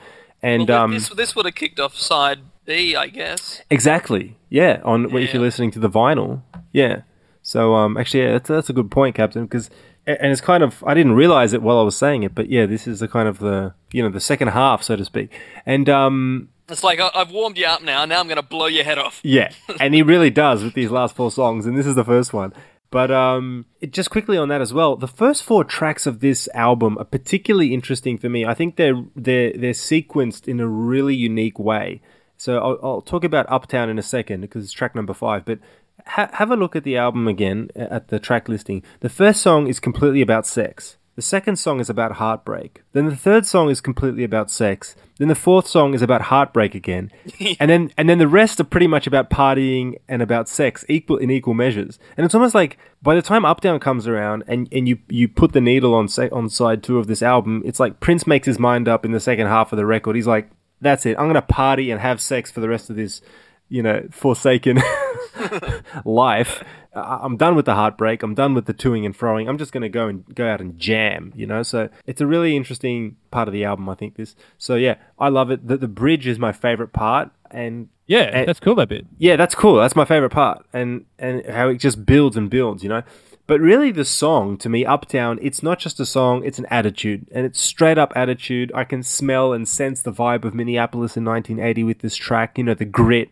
And 0.41 0.67
Well, 0.67 0.83
um, 0.83 0.91
this 0.93 1.09
this 1.09 1.36
would 1.36 1.45
have 1.45 1.55
kicked 1.55 1.79
off 1.79 1.95
side 1.95 2.39
B, 2.65 2.95
I 2.95 3.07
guess. 3.07 3.61
exactly, 3.69 4.38
yeah. 4.49 4.81
On 4.83 5.05
if 5.15 5.33
you're 5.33 5.41
listening 5.41 5.71
to 5.71 5.79
the 5.79 5.89
vinyl, 5.89 6.41
yeah. 6.71 7.01
So 7.41 7.75
um, 7.75 7.97
actually, 7.97 8.23
yeah, 8.23 8.31
that's 8.33 8.49
that's 8.49 8.69
a 8.69 8.73
good 8.73 8.89
point, 8.91 9.15
Captain, 9.15 9.45
because 9.45 9.69
and 10.07 10.31
it's 10.31 10.41
kind 10.41 10.63
of 10.63 10.83
I 10.86 10.93
didn't 10.93 11.13
realize 11.13 11.53
it 11.53 11.61
while 11.61 11.79
I 11.79 11.83
was 11.83 11.97
saying 11.97 12.23
it, 12.23 12.36
but 12.36 12.49
yeah, 12.49 12.65
this 12.65 12.88
is 12.88 12.99
the 12.99 13.07
kind 13.07 13.27
of 13.27 13.39
the 13.39 13.73
you 13.91 14.03
know 14.03 14.09
the 14.09 14.19
second 14.19 14.49
half, 14.49 14.83
so 14.83 14.95
to 14.95 15.05
speak, 15.05 15.31
and 15.65 15.88
um, 15.89 16.49
It's 16.69 16.83
like 16.83 16.99
I've 16.99 17.31
warmed 17.31 17.57
you 17.57 17.65
up 17.65 17.81
now. 17.83 18.05
Now 18.05 18.19
I'm 18.19 18.27
going 18.27 18.38
to 18.38 18.43
blow 18.43 18.65
your 18.67 18.83
head 18.83 18.97
off. 18.97 19.19
Yeah, 19.23 19.51
and 19.79 19.93
he 19.93 20.01
really 20.01 20.29
does 20.29 20.63
with 20.63 20.73
these 20.73 20.91
last 20.91 21.15
four 21.15 21.31
songs, 21.31 21.65
and 21.65 21.77
this 21.77 21.86
is 21.88 21.95
the 21.95 22.03
first 22.05 22.33
one. 22.33 22.53
But 22.91 23.11
um, 23.11 23.65
it, 23.81 23.91
just 23.91 24.09
quickly 24.09 24.38
on 24.38 24.47
that 24.49 24.61
as 24.61 24.73
well, 24.73 24.95
the 24.95 25.07
first 25.07 25.43
four 25.43 25.63
tracks 25.63 26.05
of 26.05 26.19
this 26.19 26.47
album 26.53 26.97
are 26.97 27.05
particularly 27.05 27.73
interesting 27.73 28.17
for 28.17 28.29
me. 28.29 28.45
I 28.45 28.53
think 28.53 28.75
they're 28.75 29.03
they're 29.15 29.51
they're 29.51 29.71
sequenced 29.71 30.47
in 30.47 30.59
a 30.59 30.67
really 30.67 31.15
unique 31.15 31.59
way. 31.59 32.01
So 32.38 32.57
I'll, 32.57 32.79
I'll 32.83 33.01
talk 33.01 33.23
about 33.23 33.49
Uptown 33.49 33.89
in 33.89 33.97
a 33.97 34.03
second 34.03 34.41
because 34.41 34.63
it's 34.63 34.73
track 34.73 34.95
number 34.95 35.13
five. 35.13 35.45
But 35.45 35.59
ha- 36.05 36.29
have 36.33 36.51
a 36.51 36.57
look 36.57 36.75
at 36.75 36.83
the 36.83 36.97
album 36.97 37.27
again 37.27 37.69
at 37.75 38.09
the 38.09 38.19
track 38.19 38.47
listing. 38.47 38.83
The 38.99 39.09
first 39.09 39.41
song 39.41 39.67
is 39.67 39.79
completely 39.79 40.21
about 40.21 40.45
sex. 40.45 40.97
The 41.15 41.21
second 41.21 41.55
song 41.57 41.79
is 41.79 41.89
about 41.89 42.13
heartbreak. 42.13 42.83
Then 42.91 43.05
the 43.05 43.15
third 43.15 43.45
song 43.45 43.69
is 43.69 43.79
completely 43.79 44.23
about 44.23 44.51
sex. 44.51 44.95
Then 45.18 45.30
the 45.30 45.36
fourth 45.36 45.68
song 45.68 45.93
is 45.93 46.01
about 46.01 46.24
heartbreak 46.24 46.76
again. 46.76 47.11
and 47.59 47.70
then 47.70 47.91
and 47.97 48.09
then 48.09 48.18
the 48.18 48.28
rest 48.28 48.59
are 48.59 48.66
pretty 48.66 48.88
much 48.88 49.07
about 49.07 49.30
partying 49.30 49.95
and 50.07 50.22
about 50.22 50.49
sex 50.49 50.84
equal 50.89 51.18
in 51.18 51.32
equal 51.32 51.53
measures. 51.53 51.99
And 52.18 52.26
it's 52.26 52.36
almost 52.36 52.53
like 52.53 52.78
by 53.01 53.16
the 53.16 53.22
time 53.22 53.45
Uptown 53.45 53.80
comes 53.80 54.07
around 54.07 54.43
and, 54.47 54.68
and 54.72 54.89
you 54.89 54.99
you 55.07 55.28
put 55.28 55.53
the 55.53 55.61
needle 55.61 55.93
on 55.93 56.07
se- 56.07 56.32
on 56.32 56.49
side 56.49 56.84
2 56.84 56.97
of 56.97 57.07
this 57.07 57.24
album, 57.24 57.61
it's 57.66 57.80
like 57.80 57.99
Prince 57.99 58.28
makes 58.28 58.45
his 58.45 58.59
mind 58.59 58.88
up 58.88 59.05
in 59.05 59.11
the 59.11 59.20
second 59.20 59.47
half 59.47 59.72
of 59.72 59.78
the 59.78 59.86
record. 59.86 60.16
He's 60.16 60.28
like 60.28 60.49
that's 60.82 61.05
it. 61.05 61.18
I'm 61.18 61.26
going 61.26 61.36
to 61.36 61.41
party 61.41 61.91
and 61.91 62.01
have 62.01 62.22
sex 62.22 62.51
for 62.51 62.59
the 62.59 62.70
rest 62.70 62.89
of 62.89 62.95
this, 62.95 63.22
you 63.70 63.82
know, 63.84 64.07
forsaken 64.11 64.82
life. 66.05 66.63
I'm 66.93 67.36
done 67.36 67.55
with 67.55 67.66
the 67.66 67.76
heartbreak. 67.76 68.24
I'm 68.24 68.36
done 68.36 68.53
with 68.53 68.66
the 68.68 68.74
toing 68.74 69.05
and 69.05 69.18
froing. 69.18 69.49
I'm 69.49 69.57
just 69.57 69.74
going 69.74 69.82
to 69.84 69.89
go 69.89 70.07
and 70.07 70.24
go 70.34 70.47
out 70.47 70.61
and 70.61 70.78
jam, 70.80 71.34
you 71.36 71.45
know. 71.45 71.61
So 71.61 71.89
it's 72.05 72.22
a 72.22 72.28
really 72.28 72.55
interesting 72.55 73.18
part 73.32 73.49
of 73.49 73.53
the 73.53 73.66
album, 73.66 73.89
I 73.89 73.95
think. 73.95 74.16
This. 74.16 74.36
So 74.57 74.76
yeah, 74.76 74.95
I 75.20 75.28
love 75.28 75.51
it. 75.51 75.68
The, 75.68 75.76
the 75.78 75.89
bridge 75.89 76.26
is 76.26 76.39
my 76.39 76.53
favorite 76.53 76.93
part, 76.93 77.32
and 77.51 77.89
Yeah, 78.07 78.22
And- 78.32 78.47
that's 78.47 78.61
cool. 78.61 78.76
That 78.76 78.88
bit. 78.88 79.05
yeah, 79.18 79.36
that's 79.36 79.55
cool. 79.55 79.76
That's 79.76 79.95
my 79.95 80.05
favorite 80.05 80.30
part, 80.32 80.66
and 80.72 81.05
and 81.20 81.45
how 81.47 81.68
it 81.68 81.80
just 81.80 82.05
builds 82.05 82.38
and 82.38 82.49
builds, 82.49 82.82
you 82.84 82.89
know. 82.89 83.03
But 83.47 83.59
really, 83.59 83.91
the 83.91 84.05
song 84.05 84.57
to 84.59 84.70
me, 84.70 84.86
Uptown, 84.86 85.38
it's 85.41 85.61
not 85.61 85.80
just 85.80 85.99
a 85.99 86.05
song; 86.05 86.43
it's 86.45 86.59
an 86.59 86.66
attitude, 86.72 87.28
and 87.34 87.45
it's 87.45 87.59
straight 87.59 87.97
up 87.97 88.13
attitude. 88.16 88.72
I 88.74 88.86
can 88.86 89.03
smell 89.03 89.51
and 89.51 89.68
sense 89.68 90.01
the 90.01 90.13
vibe 90.13 90.45
of 90.45 90.55
Minneapolis 90.55 91.18
in 91.18 91.26
1980 91.26 91.84
with 91.84 91.99
this 91.99 92.16
track. 92.16 92.57
You 92.57 92.63
know, 92.63 92.74
the 92.74 92.86
grit 92.86 93.30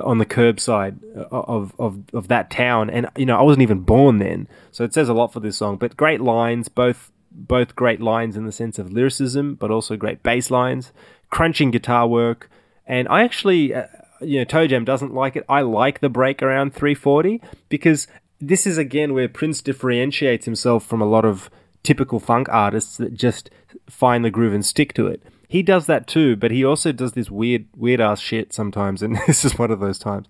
on 0.00 0.18
the 0.18 0.26
curbside 0.26 0.98
uh, 1.16 1.26
of 1.30 1.74
of 1.78 2.02
of 2.12 2.28
that 2.28 2.50
town, 2.50 2.90
and 2.90 3.08
you 3.16 3.26
know, 3.26 3.38
I 3.38 3.42
wasn't 3.42 3.62
even 3.62 3.80
born 3.80 4.18
then, 4.18 4.48
so 4.70 4.84
it 4.84 4.94
says 4.94 5.08
a 5.08 5.14
lot 5.14 5.32
for 5.32 5.40
this 5.40 5.56
song. 5.56 5.76
But 5.76 5.96
great 5.96 6.20
lines, 6.20 6.68
both 6.68 7.10
both 7.30 7.76
great 7.76 8.00
lines 8.00 8.36
in 8.36 8.46
the 8.46 8.52
sense 8.52 8.78
of 8.78 8.92
lyricism, 8.92 9.54
but 9.54 9.70
also 9.70 9.96
great 9.96 10.22
bass 10.22 10.50
lines, 10.50 10.92
crunching 11.30 11.70
guitar 11.70 12.06
work. 12.06 12.50
And 12.86 13.08
I 13.08 13.22
actually, 13.22 13.74
uh, 13.74 13.86
you 14.20 14.38
know, 14.38 14.44
Toe 14.44 14.66
Jam 14.66 14.84
doesn't 14.84 15.14
like 15.14 15.36
it. 15.36 15.44
I 15.48 15.62
like 15.62 16.00
the 16.00 16.08
break 16.08 16.42
around 16.42 16.74
340 16.74 17.40
because 17.68 18.06
this 18.40 18.66
is 18.66 18.76
again 18.76 19.14
where 19.14 19.28
Prince 19.28 19.62
differentiates 19.62 20.44
himself 20.44 20.84
from 20.84 21.00
a 21.00 21.06
lot 21.06 21.24
of 21.24 21.48
typical 21.82 22.20
funk 22.20 22.48
artists 22.50 22.96
that 22.96 23.14
just 23.14 23.50
find 23.88 24.24
the 24.24 24.30
groove 24.30 24.54
and 24.54 24.64
stick 24.64 24.94
to 24.94 25.06
it. 25.06 25.22
He 25.52 25.62
does 25.62 25.84
that 25.84 26.06
too, 26.06 26.34
but 26.34 26.50
he 26.50 26.64
also 26.64 26.92
does 26.92 27.12
this 27.12 27.30
weird, 27.30 27.66
weird 27.76 28.00
ass 28.00 28.20
shit 28.20 28.54
sometimes, 28.54 29.02
and 29.02 29.18
this 29.26 29.44
is 29.44 29.58
one 29.58 29.70
of 29.70 29.80
those 29.80 29.98
times. 29.98 30.26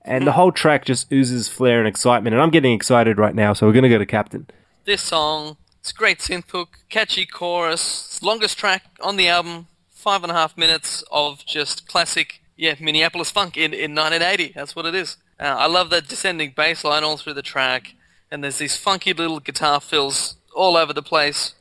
And 0.00 0.26
the 0.26 0.32
whole 0.32 0.50
track 0.50 0.86
just 0.86 1.12
oozes 1.12 1.46
flair 1.46 1.78
and 1.78 1.86
excitement, 1.86 2.32
and 2.32 2.42
I'm 2.42 2.48
getting 2.48 2.72
excited 2.72 3.18
right 3.18 3.34
now, 3.34 3.52
so 3.52 3.66
we're 3.66 3.74
gonna 3.74 3.90
go 3.90 3.98
to 3.98 4.06
Captain. 4.06 4.46
This 4.86 5.02
song, 5.02 5.58
it's 5.78 5.90
a 5.90 5.94
great 5.94 6.20
synth 6.20 6.50
hook, 6.50 6.78
catchy 6.88 7.26
chorus, 7.26 8.18
longest 8.22 8.56
track 8.56 8.84
on 9.02 9.18
the 9.18 9.28
album, 9.28 9.66
five 9.90 10.22
and 10.22 10.32
a 10.32 10.34
half 10.34 10.56
minutes 10.56 11.04
of 11.12 11.44
just 11.44 11.86
classic, 11.86 12.40
yeah, 12.56 12.74
Minneapolis 12.80 13.30
funk 13.30 13.58
in, 13.58 13.74
in 13.74 13.94
1980. 13.94 14.54
That's 14.54 14.74
what 14.74 14.86
it 14.86 14.94
is. 14.94 15.18
Uh, 15.38 15.54
I 15.58 15.66
love 15.66 15.90
that 15.90 16.08
descending 16.08 16.54
bass 16.56 16.82
line 16.82 17.04
all 17.04 17.18
through 17.18 17.34
the 17.34 17.42
track, 17.42 17.94
and 18.30 18.42
there's 18.42 18.56
these 18.56 18.78
funky 18.78 19.12
little 19.12 19.38
guitar 19.38 19.82
fills 19.82 20.36
all 20.56 20.78
over 20.78 20.94
the 20.94 21.02
place. 21.02 21.56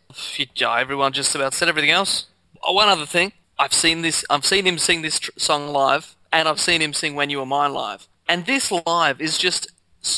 Yeah, 0.55 0.79
everyone 0.79 1.11
just 1.11 1.35
about 1.35 1.53
said 1.53 1.67
everything 1.67 1.91
else. 1.91 2.27
Oh, 2.63 2.73
one 2.73 2.89
other 2.89 3.05
thing, 3.05 3.33
I've 3.57 3.73
seen 3.73 4.01
this. 4.01 4.25
I've 4.29 4.45
seen 4.45 4.65
him 4.65 4.77
sing 4.77 5.01
this 5.01 5.19
tr- 5.19 5.31
song 5.37 5.67
live, 5.69 6.15
and 6.31 6.47
I've 6.47 6.59
seen 6.59 6.81
him 6.81 6.93
sing 6.93 7.15
"When 7.15 7.29
You 7.29 7.39
Were 7.39 7.45
Mine" 7.45 7.73
live. 7.73 8.07
And 8.27 8.45
this 8.45 8.71
live 8.71 9.19
is 9.19 9.37
just, 9.37 9.71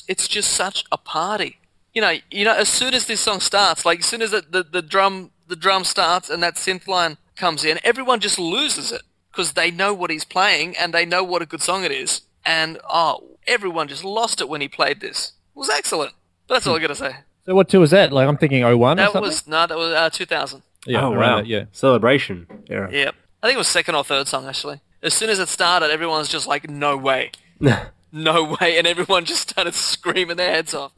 it's 0.07 0.27
just 0.27 0.51
such 0.51 0.83
a 0.91 0.97
party. 0.97 1.57
You 1.93 2.01
know, 2.01 2.13
you 2.29 2.45
know, 2.45 2.53
as 2.53 2.69
soon 2.69 2.93
as 2.93 3.07
this 3.07 3.21
song 3.21 3.39
starts, 3.39 3.85
like 3.85 3.99
as 3.99 4.05
soon 4.05 4.21
as 4.21 4.31
the, 4.31 4.43
the, 4.47 4.63
the 4.63 4.81
drum 4.81 5.31
the 5.47 5.55
drum 5.55 5.83
starts 5.83 6.29
and 6.29 6.41
that 6.41 6.55
synth 6.55 6.87
line 6.87 7.17
comes 7.35 7.63
in, 7.63 7.79
everyone 7.83 8.19
just 8.19 8.39
loses 8.39 8.91
it 8.91 9.01
because 9.31 9.53
they 9.53 9.71
know 9.71 9.93
what 9.93 10.09
he's 10.11 10.25
playing 10.25 10.75
and 10.77 10.93
they 10.93 11.05
know 11.05 11.23
what 11.23 11.41
a 11.41 11.45
good 11.45 11.61
song 11.61 11.83
it 11.83 11.91
is. 11.91 12.21
And 12.45 12.79
oh, 12.89 13.37
everyone 13.47 13.87
just 13.87 14.03
lost 14.03 14.41
it 14.41 14.49
when 14.49 14.61
he 14.61 14.67
played 14.67 15.01
this. 15.01 15.33
It 15.55 15.59
was 15.59 15.69
excellent. 15.69 16.13
But 16.47 16.55
that's 16.55 16.67
all 16.67 16.75
I 16.75 16.79
got 16.79 16.87
to 16.87 16.95
say. 16.95 17.15
So 17.45 17.55
what 17.55 17.69
tour 17.69 17.81
was 17.81 17.91
that? 17.91 18.11
Like 18.11 18.27
I'm 18.27 18.37
thinking 18.37 18.63
01 18.63 18.99
or 18.99 19.11
That 19.11 19.21
was 19.21 19.47
no, 19.47 19.67
that 19.67 19.77
was 19.77 19.91
uh, 19.91 20.09
2000. 20.09 20.61
Yeah, 20.85 21.05
oh 21.05 21.11
wow, 21.11 21.37
that, 21.37 21.47
yeah. 21.47 21.65
celebration 21.71 22.47
era. 22.69 22.91
Yep. 22.91 23.15
I 23.41 23.47
think 23.47 23.55
it 23.55 23.59
was 23.59 23.67
second 23.67 23.95
or 23.95 24.03
third 24.03 24.27
song 24.27 24.47
actually. 24.47 24.81
As 25.01 25.13
soon 25.13 25.29
as 25.29 25.39
it 25.39 25.49
started, 25.49 25.91
everyone's 25.91 26.29
just 26.29 26.47
like, 26.47 26.69
"No 26.69 26.95
way, 26.95 27.31
no 28.11 28.55
way," 28.59 28.77
and 28.77 28.87
everyone 28.87 29.25
just 29.25 29.49
started 29.49 29.73
screaming 29.73 30.37
their 30.37 30.51
heads 30.51 30.73
off. 30.73 30.93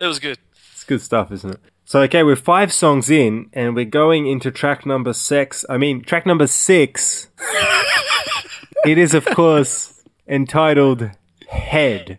It 0.00 0.06
was 0.06 0.18
good. 0.18 0.38
It's 0.72 0.84
good 0.84 1.02
stuff, 1.02 1.30
isn't 1.30 1.50
it? 1.50 1.60
So 1.84 2.00
okay, 2.02 2.22
we're 2.22 2.36
five 2.36 2.72
songs 2.72 3.10
in, 3.10 3.50
and 3.52 3.74
we're 3.74 3.84
going 3.84 4.26
into 4.26 4.50
track 4.50 4.86
number 4.86 5.12
six. 5.12 5.64
I 5.68 5.76
mean, 5.76 6.02
track 6.02 6.24
number 6.24 6.46
six. 6.46 7.28
it 8.86 8.98
is, 8.98 9.12
of 9.14 9.26
course, 9.26 10.02
entitled 10.26 11.10
"Head." 11.48 12.18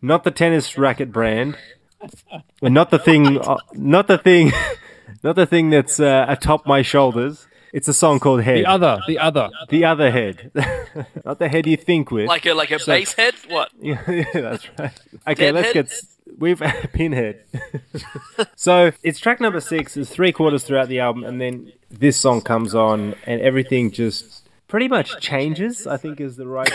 Not 0.00 0.24
the 0.24 0.30
tennis 0.30 0.78
racket 0.78 1.10
brand, 1.12 1.56
and 2.62 2.72
not 2.74 2.90
the 2.90 2.98
thing, 2.98 3.38
uh, 3.40 3.56
not 3.74 4.06
the 4.06 4.18
thing, 4.18 4.52
not 5.24 5.34
the 5.36 5.46
thing 5.46 5.70
that's 5.70 5.98
uh, 5.98 6.24
atop 6.28 6.66
my 6.66 6.82
shoulders. 6.82 7.46
It's 7.72 7.88
a 7.88 7.92
song 7.94 8.20
called 8.20 8.42
"Head." 8.42 8.58
The 8.58 8.66
other, 8.66 9.00
the 9.08 9.18
other. 9.18 9.50
The 9.68 9.84
other 9.84 10.10
head, 10.10 10.52
not 11.24 11.38
the 11.38 11.48
head 11.48 11.66
you 11.66 11.76
think 11.76 12.10
with. 12.10 12.26
Like 12.28 12.46
a 12.46 12.54
like 12.54 12.70
a 12.70 12.78
bass 12.86 13.12
head. 13.14 13.34
What? 13.48 13.70
yeah, 13.80 14.00
yeah, 14.08 14.24
that's 14.32 14.68
right. 14.78 14.92
Okay, 15.26 15.46
Dead 15.46 15.54
let's 15.54 15.66
head? 15.68 15.74
get. 15.74 15.86
s- 15.86 16.06
We've 16.38 16.60
pinhead. 16.92 17.42
so 18.54 18.92
it's 19.02 19.18
track 19.18 19.40
number 19.40 19.60
six. 19.60 19.96
It's 19.96 20.10
three 20.10 20.30
quarters 20.30 20.62
throughout 20.62 20.88
the 20.88 21.00
album, 21.00 21.24
and 21.24 21.40
then 21.40 21.72
this 21.90 22.20
song 22.20 22.42
comes 22.42 22.74
on, 22.74 23.14
and 23.26 23.40
everything 23.40 23.90
just 23.90 24.46
pretty 24.68 24.88
much 24.88 25.18
changes. 25.20 25.86
I 25.86 25.96
think 25.96 26.20
is 26.20 26.36
the 26.36 26.46
right. 26.46 26.70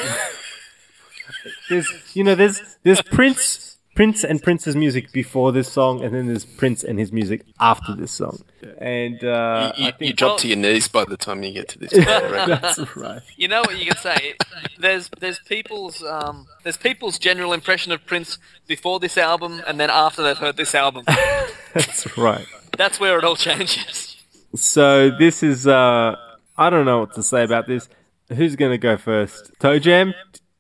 There's, 1.70 1.91
you 2.14 2.24
know, 2.24 2.36
there's 2.36 2.61
there's 2.84 3.01
Prince, 3.01 3.78
Prince 3.95 4.24
and 4.24 4.41
Prince's 4.41 4.76
music 4.76 5.11
before 5.11 5.51
this 5.51 5.72
song, 5.72 6.03
and 6.03 6.14
then 6.14 6.28
there's 6.28 6.45
Prince 6.45 6.84
and 6.84 6.97
his 6.99 7.11
music 7.11 7.43
after 7.59 7.95
this 7.95 8.11
song, 8.11 8.43
and 8.80 9.24
uh, 9.24 9.72
You, 9.78 9.84
I 9.84 9.88
you 9.88 9.91
think 9.93 10.16
drop 10.18 10.39
to 10.39 10.47
your 10.47 10.57
knees 10.57 10.88
by 10.88 11.05
the 11.05 11.18
time 11.18 11.43
you 11.43 11.53
get 11.53 11.70
to 11.70 11.80
this. 11.80 11.93
point, 11.93 12.07
right? 12.07 12.47
that's 12.61 12.95
right. 12.95 13.22
You 13.38 13.47
know 13.47 13.61
what 13.61 13.78
you 13.78 13.86
can 13.86 13.97
say? 13.97 14.36
There's 14.78 15.09
there's 15.20 15.39
people's 15.39 16.03
um, 16.03 16.47
there's 16.64 16.78
people's 16.78 17.20
general 17.20 17.53
impression 17.53 17.91
of 17.91 18.05
Prince 18.05 18.38
before 18.68 18.99
this 18.99 19.18
album 19.18 19.61
and 19.68 19.80
then 19.80 19.89
after 19.89 20.24
they've 20.24 20.38
heard 20.38 20.57
this 20.57 20.74
album. 20.76 21.03
That's 21.74 22.18
right. 22.18 22.45
That's 22.78 22.99
where 22.99 23.18
it 23.20 23.24
all 23.24 23.36
changes. 23.36 24.16
So 24.55 25.09
this 25.11 25.43
is 25.43 25.66
uh 25.68 26.16
I 26.57 26.70
don't 26.70 26.86
know 26.86 26.99
what 26.99 27.14
to 27.16 27.24
say 27.24 27.43
about 27.43 27.68
this. 27.68 27.89
Who's 28.30 28.55
gonna 28.55 28.78
go 28.78 28.97
first? 28.97 29.51
Toe 29.59 29.80
Jam? 29.80 30.14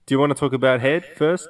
Do 0.05 0.15
you 0.15 0.19
want 0.19 0.31
to 0.31 0.39
talk 0.39 0.53
about 0.53 0.81
head 0.81 1.05
first? 1.15 1.47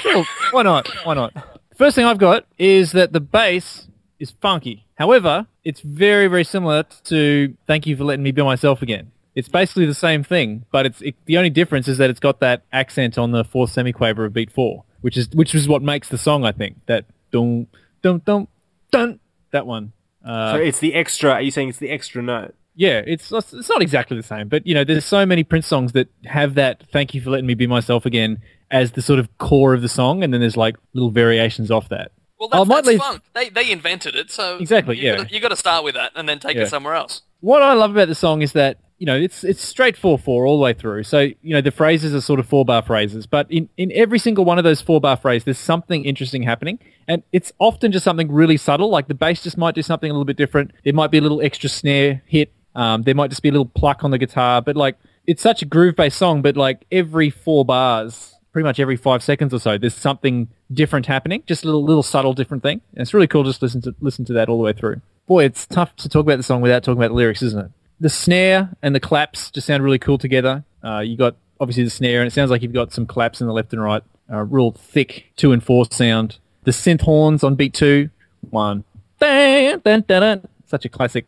Sure, 0.00 0.24
why 0.50 0.62
not? 0.62 0.88
Why 1.04 1.14
not? 1.14 1.32
First 1.76 1.94
thing 1.94 2.04
I've 2.04 2.18
got 2.18 2.46
is 2.58 2.92
that 2.92 3.12
the 3.12 3.20
bass 3.20 3.88
is 4.18 4.32
funky. 4.40 4.86
However, 4.96 5.46
it's 5.64 5.80
very, 5.80 6.26
very 6.26 6.44
similar 6.44 6.84
to 7.04 7.54
"Thank 7.66 7.86
You 7.86 7.96
for 7.96 8.04
Letting 8.04 8.22
Me 8.22 8.32
Be 8.32 8.42
Myself 8.42 8.82
Again." 8.82 9.12
It's 9.34 9.48
basically 9.48 9.84
the 9.86 9.94
same 9.94 10.24
thing, 10.24 10.64
but 10.72 10.86
it's 10.86 11.02
it, 11.02 11.14
the 11.26 11.36
only 11.36 11.50
difference 11.50 11.86
is 11.88 11.98
that 11.98 12.08
it's 12.08 12.20
got 12.20 12.40
that 12.40 12.62
accent 12.72 13.18
on 13.18 13.32
the 13.32 13.44
fourth 13.44 13.70
semiquaver 13.74 14.24
of 14.24 14.32
beat 14.32 14.50
four, 14.50 14.84
which 15.02 15.16
is 15.16 15.28
which 15.30 15.54
is 15.54 15.68
what 15.68 15.82
makes 15.82 16.08
the 16.08 16.18
song. 16.18 16.44
I 16.44 16.52
think 16.52 16.76
that 16.86 17.04
dum 17.30 17.66
dum 18.02 18.22
dum 18.24 18.48
dun 18.90 19.20
that 19.50 19.66
one. 19.66 19.92
Uh, 20.24 20.54
so 20.54 20.58
it's 20.58 20.78
the 20.78 20.94
extra 20.94 21.32
are 21.32 21.42
you 21.42 21.50
saying 21.50 21.68
it's 21.68 21.78
the 21.78 21.90
extra 21.90 22.22
note? 22.22 22.54
Yeah, 22.76 23.02
it's 23.06 23.32
it's 23.32 23.68
not 23.68 23.82
exactly 23.82 24.16
the 24.16 24.22
same, 24.22 24.48
but 24.48 24.66
you 24.66 24.74
know, 24.74 24.84
there's 24.84 25.04
so 25.04 25.26
many 25.26 25.42
Prince 25.42 25.66
songs 25.66 25.92
that 25.92 26.08
have 26.26 26.54
that 26.54 26.84
"Thank 26.92 27.14
you 27.14 27.20
for 27.20 27.30
letting 27.30 27.46
me 27.46 27.54
be 27.54 27.66
myself 27.66 28.06
again" 28.06 28.38
as 28.70 28.92
the 28.92 29.02
sort 29.02 29.18
of 29.18 29.36
core 29.38 29.74
of 29.74 29.82
the 29.82 29.88
song, 29.88 30.22
and 30.22 30.32
then 30.32 30.40
there's 30.40 30.56
like 30.56 30.76
little 30.92 31.10
variations 31.10 31.70
off 31.70 31.88
that. 31.88 32.12
Well, 32.38 32.48
that's, 32.50 32.60
oh, 32.60 32.64
might 32.66 32.74
that's 32.76 32.88
leave- 32.88 33.00
fun. 33.00 33.20
They 33.34 33.48
they 33.48 33.70
invented 33.72 34.14
it, 34.14 34.30
so 34.30 34.58
Exactly, 34.58 34.96
You 34.98 35.04
yeah. 35.04 35.16
gotta, 35.16 35.34
you 35.34 35.40
got 35.40 35.48
to 35.48 35.56
start 35.56 35.84
with 35.84 35.94
that 35.94 36.12
and 36.14 36.28
then 36.28 36.38
take 36.38 36.56
Yeah. 36.56 36.64
it 36.64 36.68
somewhere 36.68 36.94
else. 36.94 37.22
What 37.40 37.62
I 37.62 37.72
love 37.74 37.92
about 37.92 38.08
the 38.08 38.14
song 38.14 38.42
is 38.42 38.52
that 38.52 38.78
you 38.98 39.06
know 39.06 39.16
it's 39.16 39.42
it's 39.44 39.60
straight 39.62 39.96
four 39.96 40.18
four 40.18 40.46
all 40.46 40.58
the 40.58 40.62
way 40.62 40.72
through. 40.74 41.04
So 41.04 41.20
you 41.20 41.36
know 41.54 41.60
the 41.62 41.70
phrases 41.70 42.14
are 42.14 42.20
sort 42.20 42.40
of 42.40 42.46
four 42.46 42.64
bar 42.66 42.82
phrases, 42.82 43.26
but 43.26 43.50
in 43.50 43.68
in 43.78 43.90
every 43.92 44.18
single 44.18 44.44
one 44.44 44.58
of 44.58 44.64
those 44.64 44.82
four 44.82 45.00
bar 45.00 45.16
phrases, 45.16 45.44
there's 45.44 45.58
something 45.58 46.04
interesting 46.04 46.42
happening, 46.42 46.78
and 47.08 47.22
it's 47.32 47.52
often 47.58 47.90
just 47.92 48.04
something 48.04 48.30
really 48.30 48.56
subtle. 48.58 48.90
Like 48.90 49.08
the 49.08 49.14
bass 49.14 49.42
just 49.42 49.56
might 49.56 49.74
do 49.74 49.82
something 49.82 50.10
a 50.10 50.12
little 50.12 50.24
bit 50.26 50.36
different. 50.36 50.72
There 50.84 50.92
might 50.92 51.10
be 51.10 51.18
a 51.18 51.22
little 51.22 51.40
extra 51.40 51.70
snare 51.70 52.22
hit. 52.26 52.52
Um, 52.76 53.02
there 53.02 53.14
might 53.14 53.30
just 53.30 53.42
be 53.42 53.48
a 53.48 53.52
little 53.52 53.66
pluck 53.66 54.04
on 54.04 54.12
the 54.12 54.18
guitar, 54.18 54.62
but 54.62 54.76
like 54.76 54.96
it's 55.26 55.42
such 55.42 55.62
a 55.62 55.64
groove 55.64 55.96
based 55.96 56.18
song. 56.18 56.42
But 56.42 56.56
like 56.56 56.86
every 56.92 57.30
four 57.30 57.64
bars, 57.64 58.34
pretty 58.52 58.64
much 58.64 58.78
every 58.78 58.96
five 58.96 59.22
seconds 59.22 59.52
or 59.52 59.58
so, 59.58 59.78
there's 59.78 59.94
something 59.94 60.48
different 60.70 61.06
happening. 61.06 61.42
Just 61.46 61.64
a 61.64 61.66
little 61.66 61.82
little 61.82 62.02
subtle 62.02 62.34
different 62.34 62.62
thing. 62.62 62.82
And 62.92 63.02
it's 63.02 63.14
really 63.14 63.26
cool 63.26 63.42
just 63.42 63.62
listen 63.62 63.80
to 63.82 63.94
listen 64.00 64.24
to 64.26 64.32
that 64.34 64.48
all 64.48 64.58
the 64.58 64.64
way 64.64 64.74
through. 64.74 65.00
Boy, 65.26 65.44
it's 65.44 65.66
tough 65.66 65.96
to 65.96 66.08
talk 66.08 66.20
about 66.20 66.36
the 66.36 66.42
song 66.42 66.60
without 66.60 66.84
talking 66.84 66.98
about 66.98 67.08
the 67.08 67.14
lyrics, 67.14 67.42
isn't 67.42 67.64
it? 67.66 67.70
The 67.98 68.10
snare 68.10 68.70
and 68.82 68.94
the 68.94 69.00
claps 69.00 69.50
just 69.50 69.66
sound 69.66 69.82
really 69.82 69.98
cool 69.98 70.18
together. 70.18 70.62
Uh, 70.84 71.00
you 71.00 71.16
got 71.16 71.34
obviously 71.58 71.82
the 71.82 71.90
snare, 71.90 72.20
and 72.20 72.28
it 72.28 72.32
sounds 72.32 72.50
like 72.50 72.60
you've 72.62 72.74
got 72.74 72.92
some 72.92 73.06
claps 73.06 73.40
in 73.40 73.46
the 73.46 73.52
left 73.52 73.72
and 73.72 73.82
right. 73.82 74.02
Uh, 74.30 74.42
real 74.42 74.72
thick 74.72 75.32
two 75.36 75.52
and 75.52 75.64
four 75.64 75.86
sound. 75.90 76.38
The 76.64 76.72
synth 76.72 77.02
horns 77.02 77.42
on 77.42 77.54
beat 77.54 77.72
two, 77.72 78.10
one, 78.50 78.84
dun, 79.18 79.80
dun, 79.84 80.04
dun, 80.06 80.20
dun. 80.20 80.48
such 80.66 80.84
a 80.84 80.88
classic 80.88 81.24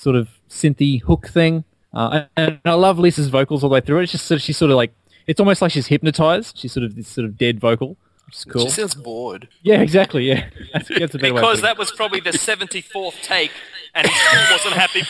sort 0.00 0.16
of 0.16 0.28
synthy 0.48 1.02
hook 1.02 1.28
thing. 1.28 1.64
Uh, 1.92 2.24
and 2.36 2.60
I 2.64 2.72
love 2.74 2.98
Lisa's 2.98 3.28
vocals 3.28 3.62
all 3.62 3.68
the 3.70 3.74
way 3.74 3.80
through. 3.80 3.98
It's 4.00 4.12
just 4.12 4.26
sort 4.26 4.36
of, 4.36 4.42
she's 4.42 4.56
sort 4.56 4.70
of 4.70 4.76
like 4.76 4.92
it's 5.26 5.40
almost 5.40 5.60
like 5.60 5.72
she's 5.72 5.86
hypnotized. 5.88 6.56
She's 6.58 6.72
sort 6.72 6.84
of 6.84 6.94
this 6.96 7.08
sort 7.08 7.24
of 7.24 7.36
dead 7.36 7.60
vocal, 7.60 7.96
which 8.26 8.36
is 8.36 8.44
cool. 8.44 8.62
She 8.62 8.70
sounds 8.70 8.94
bored. 8.94 9.48
Yeah, 9.62 9.80
exactly. 9.82 10.24
Yeah, 10.24 10.48
that's, 10.72 10.88
that's 10.88 11.14
a 11.14 11.18
better 11.18 11.34
Because 11.34 11.48
putting 11.58 11.62
that 11.64 11.78
was 11.78 11.90
probably 11.92 12.20
the 12.20 12.30
74th 12.30 13.20
take, 13.22 13.50
and 13.94 14.06
he 14.06 14.12
still 14.14 14.40
wasn't 14.50 14.74
happy. 14.74 15.02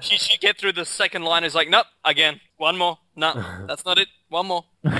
she 0.00 0.16
should 0.18 0.40
get 0.40 0.58
through 0.58 0.72
the 0.72 0.84
second 0.84 1.22
line. 1.22 1.44
Is 1.44 1.54
like, 1.54 1.68
nope, 1.68 1.86
again, 2.04 2.40
one 2.56 2.76
more. 2.78 2.98
No, 3.14 3.34
that's 3.68 3.84
not 3.84 3.98
it. 3.98 4.08
One 4.28 4.46
more. 4.46 4.64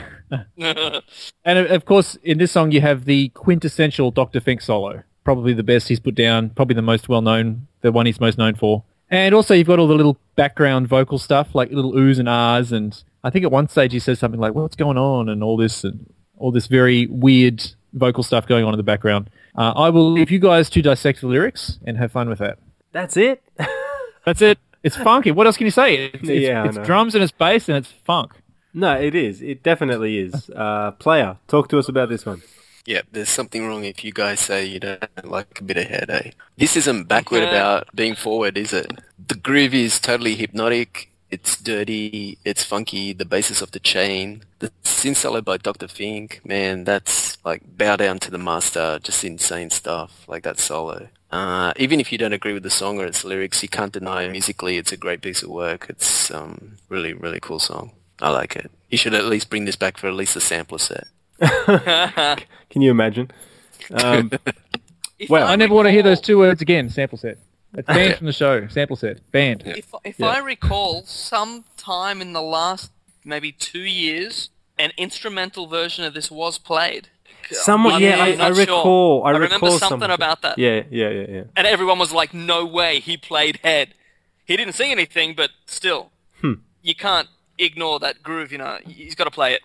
And 1.44 1.58
of- 1.58 1.70
of 1.70 1.84
course, 1.84 2.16
in 2.22 2.38
this 2.38 2.52
song, 2.52 2.70
you 2.72 2.80
have 2.80 3.04
the 3.04 3.28
quintessential 3.30 4.10
Dr. 4.10 4.40
Fink 4.40 4.62
solo. 4.62 5.02
Probably 5.24 5.52
the 5.52 5.62
best 5.62 5.88
he's 5.88 6.00
put 6.00 6.14
down, 6.14 6.50
probably 6.50 6.74
the 6.74 6.82
most 6.82 7.08
well 7.08 7.22
known, 7.22 7.66
the 7.80 7.92
one 7.92 8.06
he's 8.06 8.20
most 8.20 8.38
known 8.38 8.54
for. 8.54 8.82
And 9.10 9.34
also, 9.34 9.54
you've 9.54 9.66
got 9.66 9.78
all 9.78 9.86
the 9.86 9.94
little 9.94 10.18
background 10.36 10.88
vocal 10.88 11.18
stuff, 11.18 11.54
like 11.54 11.70
little 11.70 11.92
oohs 11.92 12.18
and 12.18 12.28
ahs. 12.28 12.72
And 12.72 13.00
I 13.22 13.30
think 13.30 13.44
at 13.44 13.50
one 13.50 13.68
stage 13.68 13.92
he 13.92 13.98
says 13.98 14.18
something 14.18 14.40
like, 14.40 14.54
What's 14.54 14.76
going 14.76 14.98
on? 14.98 15.28
And 15.28 15.44
all 15.44 15.56
this, 15.56 15.84
and 15.84 16.12
all 16.38 16.50
this 16.50 16.66
very 16.66 17.06
weird 17.06 17.62
vocal 17.92 18.22
stuff 18.22 18.46
going 18.46 18.64
on 18.64 18.72
in 18.72 18.78
the 18.78 18.82
background. 18.82 19.30
Uh, 19.56 19.72
I 19.76 19.90
will 19.90 20.10
leave 20.10 20.30
you 20.30 20.38
guys 20.38 20.70
to 20.70 20.82
dissect 20.82 21.20
the 21.20 21.26
lyrics 21.26 21.78
and 21.86 21.98
have 21.98 22.12
fun 22.12 22.28
with 22.28 22.38
that. 22.38 22.58
That's 22.92 23.16
it. 23.16 23.42
That's 24.24 24.40
it. 24.40 24.58
It's 24.82 24.96
funky. 24.96 25.30
What 25.30 25.46
else 25.46 25.56
can 25.56 25.66
you 25.66 25.70
say? 25.70 26.06
It's, 26.06 26.28
it's, 26.28 26.42
Yeah, 26.42 26.66
it's 26.66 26.78
drums 26.78 27.14
and 27.14 27.22
it's 27.22 27.32
bass 27.32 27.68
and 27.68 27.76
it's 27.76 27.92
funk. 28.04 28.32
No, 28.74 28.98
it 28.98 29.14
is. 29.14 29.42
It 29.42 29.62
definitely 29.62 30.18
is. 30.18 30.50
Uh, 30.50 30.92
player, 30.92 31.36
talk 31.46 31.68
to 31.68 31.78
us 31.78 31.88
about 31.88 32.08
this 32.08 32.24
one. 32.24 32.42
Yeah, 32.84 33.02
there's 33.12 33.28
something 33.28 33.66
wrong 33.66 33.84
if 33.84 34.04
you 34.04 34.12
guys 34.12 34.40
say 34.40 34.64
you 34.64 34.80
don't 34.80 35.00
like 35.24 35.60
a 35.60 35.64
bit 35.64 35.76
of 35.76 35.84
head, 35.86 36.10
eh? 36.10 36.30
This 36.56 36.76
isn't 36.76 37.08
backward 37.08 37.44
about 37.44 37.94
being 37.94 38.14
forward, 38.16 38.58
is 38.58 38.72
it? 38.72 38.90
The 39.24 39.36
groove 39.36 39.74
is 39.74 40.00
totally 40.00 40.34
hypnotic. 40.34 41.10
It's 41.30 41.56
dirty. 41.56 42.38
It's 42.44 42.64
funky. 42.64 43.12
The 43.12 43.24
basis 43.24 43.62
of 43.62 43.70
the 43.70 43.80
chain. 43.80 44.42
The 44.58 44.70
synth 44.82 45.16
solo 45.16 45.40
by 45.40 45.56
Dr. 45.58 45.88
Fink, 45.88 46.40
man, 46.44 46.84
that's 46.84 47.38
like 47.44 47.62
bow 47.78 47.96
down 47.96 48.18
to 48.20 48.30
the 48.30 48.38
master. 48.38 48.98
Just 49.02 49.24
insane 49.24 49.70
stuff. 49.70 50.24
Like 50.28 50.42
that 50.42 50.58
solo. 50.58 51.08
Uh, 51.30 51.72
even 51.76 52.00
if 52.00 52.12
you 52.12 52.18
don't 52.18 52.34
agree 52.34 52.52
with 52.52 52.62
the 52.62 52.70
song 52.70 53.00
or 53.00 53.06
its 53.06 53.24
lyrics, 53.24 53.62
you 53.62 53.68
can't 53.68 53.92
deny 53.92 54.28
musically 54.28 54.76
it's 54.76 54.92
a 54.92 54.96
great 54.96 55.22
piece 55.22 55.42
of 55.42 55.48
work. 55.48 55.86
It's 55.88 56.30
um, 56.30 56.76
really, 56.90 57.14
really 57.14 57.40
cool 57.40 57.58
song. 57.58 57.92
I 58.20 58.28
like 58.30 58.54
it. 58.56 58.70
You 58.90 58.98
should 58.98 59.14
at 59.14 59.24
least 59.24 59.48
bring 59.48 59.64
this 59.64 59.76
back 59.76 59.96
for 59.96 60.08
at 60.08 60.14
least 60.14 60.36
a 60.36 60.40
sampler 60.40 60.78
set. 60.78 61.08
Can 62.70 62.82
you 62.82 62.90
imagine? 62.90 63.30
Um, 63.90 64.30
Well, 65.28 65.46
I 65.46 65.56
never 65.56 65.74
want 65.74 65.86
to 65.86 65.92
hear 65.92 66.02
those 66.02 66.20
two 66.20 66.38
words 66.38 66.60
again. 66.62 66.90
Sample 66.90 67.18
set. 67.18 67.38
It's 67.74 67.86
banned 67.86 68.16
from 68.16 68.26
the 68.26 68.32
show. 68.32 68.66
Sample 68.68 68.96
set. 68.96 69.20
Banned. 69.30 69.62
If, 69.64 69.94
if 70.04 70.18
Yeah. 70.18 70.26
I 70.26 70.38
recall, 70.38 71.04
some 71.04 71.64
time 71.76 72.20
in 72.20 72.32
the 72.32 72.42
last 72.42 72.90
maybe 73.24 73.52
two 73.52 73.80
years, 73.80 74.50
an 74.78 74.90
instrumental 74.96 75.66
version 75.68 76.04
of 76.04 76.12
this 76.14 76.30
was 76.30 76.58
played. 76.58 77.08
Someone, 77.50 77.94
I'm 77.94 78.02
yeah, 78.02 78.16
not 78.16 78.28
I, 78.40 78.46
I 78.46 78.52
sure. 78.52 78.54
recall. 78.54 79.24
I, 79.24 79.28
I 79.28 79.30
remember 79.32 79.54
recall 79.54 79.78
something 79.78 80.10
about 80.10 80.42
that. 80.42 80.58
Yeah, 80.58 80.82
yeah, 80.90 81.08
yeah, 81.10 81.26
yeah. 81.28 81.42
And 81.56 81.66
everyone 81.66 81.98
was 81.98 82.12
like, 82.12 82.32
no 82.34 82.64
way, 82.64 82.98
he 83.00 83.16
played 83.16 83.60
head. 83.62 83.94
He 84.44 84.56
didn't 84.56 84.74
sing 84.74 84.90
anything, 84.90 85.34
but 85.34 85.50
still. 85.66 86.10
Hmm. 86.40 86.54
You 86.82 86.94
can't 86.94 87.28
ignore 87.58 87.98
that 88.00 88.22
groove, 88.22 88.52
you 88.52 88.58
know. 88.58 88.78
He's 88.86 89.14
got 89.14 89.24
to 89.24 89.30
play 89.30 89.54
it. 89.54 89.62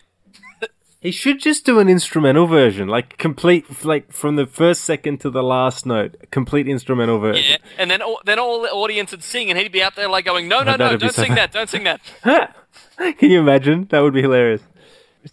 He 0.99 1.11
should 1.11 1.39
just 1.39 1.63
do 1.63 1.79
an 1.79 1.87
instrumental 1.87 2.47
version, 2.47 2.87
like 2.87 3.17
complete, 3.17 3.85
like 3.85 4.11
from 4.11 4.35
the 4.35 4.47
first 4.47 4.83
second 4.83 5.19
to 5.21 5.29
the 5.29 5.43
last 5.43 5.85
note, 5.85 6.15
complete 6.31 6.67
instrumental 6.67 7.19
version. 7.19 7.43
Yeah. 7.51 7.57
And 7.77 7.91
then 7.91 8.01
all, 8.01 8.19
then 8.25 8.39
all 8.39 8.63
the 8.63 8.69
audience 8.69 9.11
would 9.11 9.23
sing, 9.23 9.49
and 9.49 9.59
he'd 9.59 9.71
be 9.71 9.83
out 9.83 9.95
there 9.95 10.09
like 10.09 10.25
going, 10.25 10.47
no, 10.47 10.59
oh, 10.59 10.63
no, 10.63 10.71
no, 10.71 10.77
that'd 10.77 10.99
don't 10.99 11.13
so 11.13 11.21
sing 11.21 11.35
bad. 11.35 11.37
that, 11.37 11.51
don't 11.51 11.69
sing 11.69 11.83
that. 11.83 12.55
Can 13.19 13.29
you 13.29 13.39
imagine? 13.39 13.87
That 13.91 13.99
would 13.99 14.13
be 14.13 14.21
hilarious. 14.21 14.63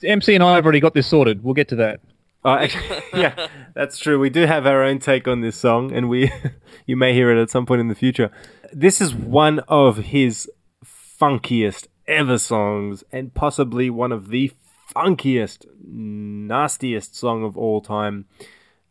MC 0.02 0.34
and 0.34 0.44
I 0.44 0.56
have 0.56 0.64
already 0.64 0.80
got 0.80 0.92
this 0.92 1.06
sorted. 1.06 1.42
We'll 1.42 1.54
get 1.54 1.68
to 1.68 1.76
that. 1.76 2.00
Oh, 2.44 2.54
actually, 2.54 3.00
yeah, 3.14 3.48
that's 3.74 3.98
true. 3.98 4.18
We 4.18 4.28
do 4.28 4.42
have 4.42 4.66
our 4.66 4.82
own 4.82 4.98
take 4.98 5.26
on 5.26 5.40
this 5.40 5.56
song, 5.56 5.92
and 5.92 6.10
we 6.10 6.30
you 6.86 6.96
may 6.96 7.14
hear 7.14 7.30
it 7.30 7.40
at 7.40 7.50
some 7.50 7.64
point 7.64 7.80
in 7.80 7.88
the 7.88 7.94
future. 7.94 8.30
This 8.72 9.00
is 9.00 9.14
one 9.14 9.60
of 9.60 9.98
his 9.98 10.50
funkiest 10.84 11.86
ever 12.06 12.36
songs, 12.36 13.02
and 13.10 13.32
possibly 13.32 13.88
one 13.88 14.12
of 14.12 14.28
the 14.28 14.52
funkiest, 14.94 15.66
nastiest 15.86 17.14
song 17.16 17.44
of 17.44 17.56
all 17.56 17.80
time, 17.80 18.26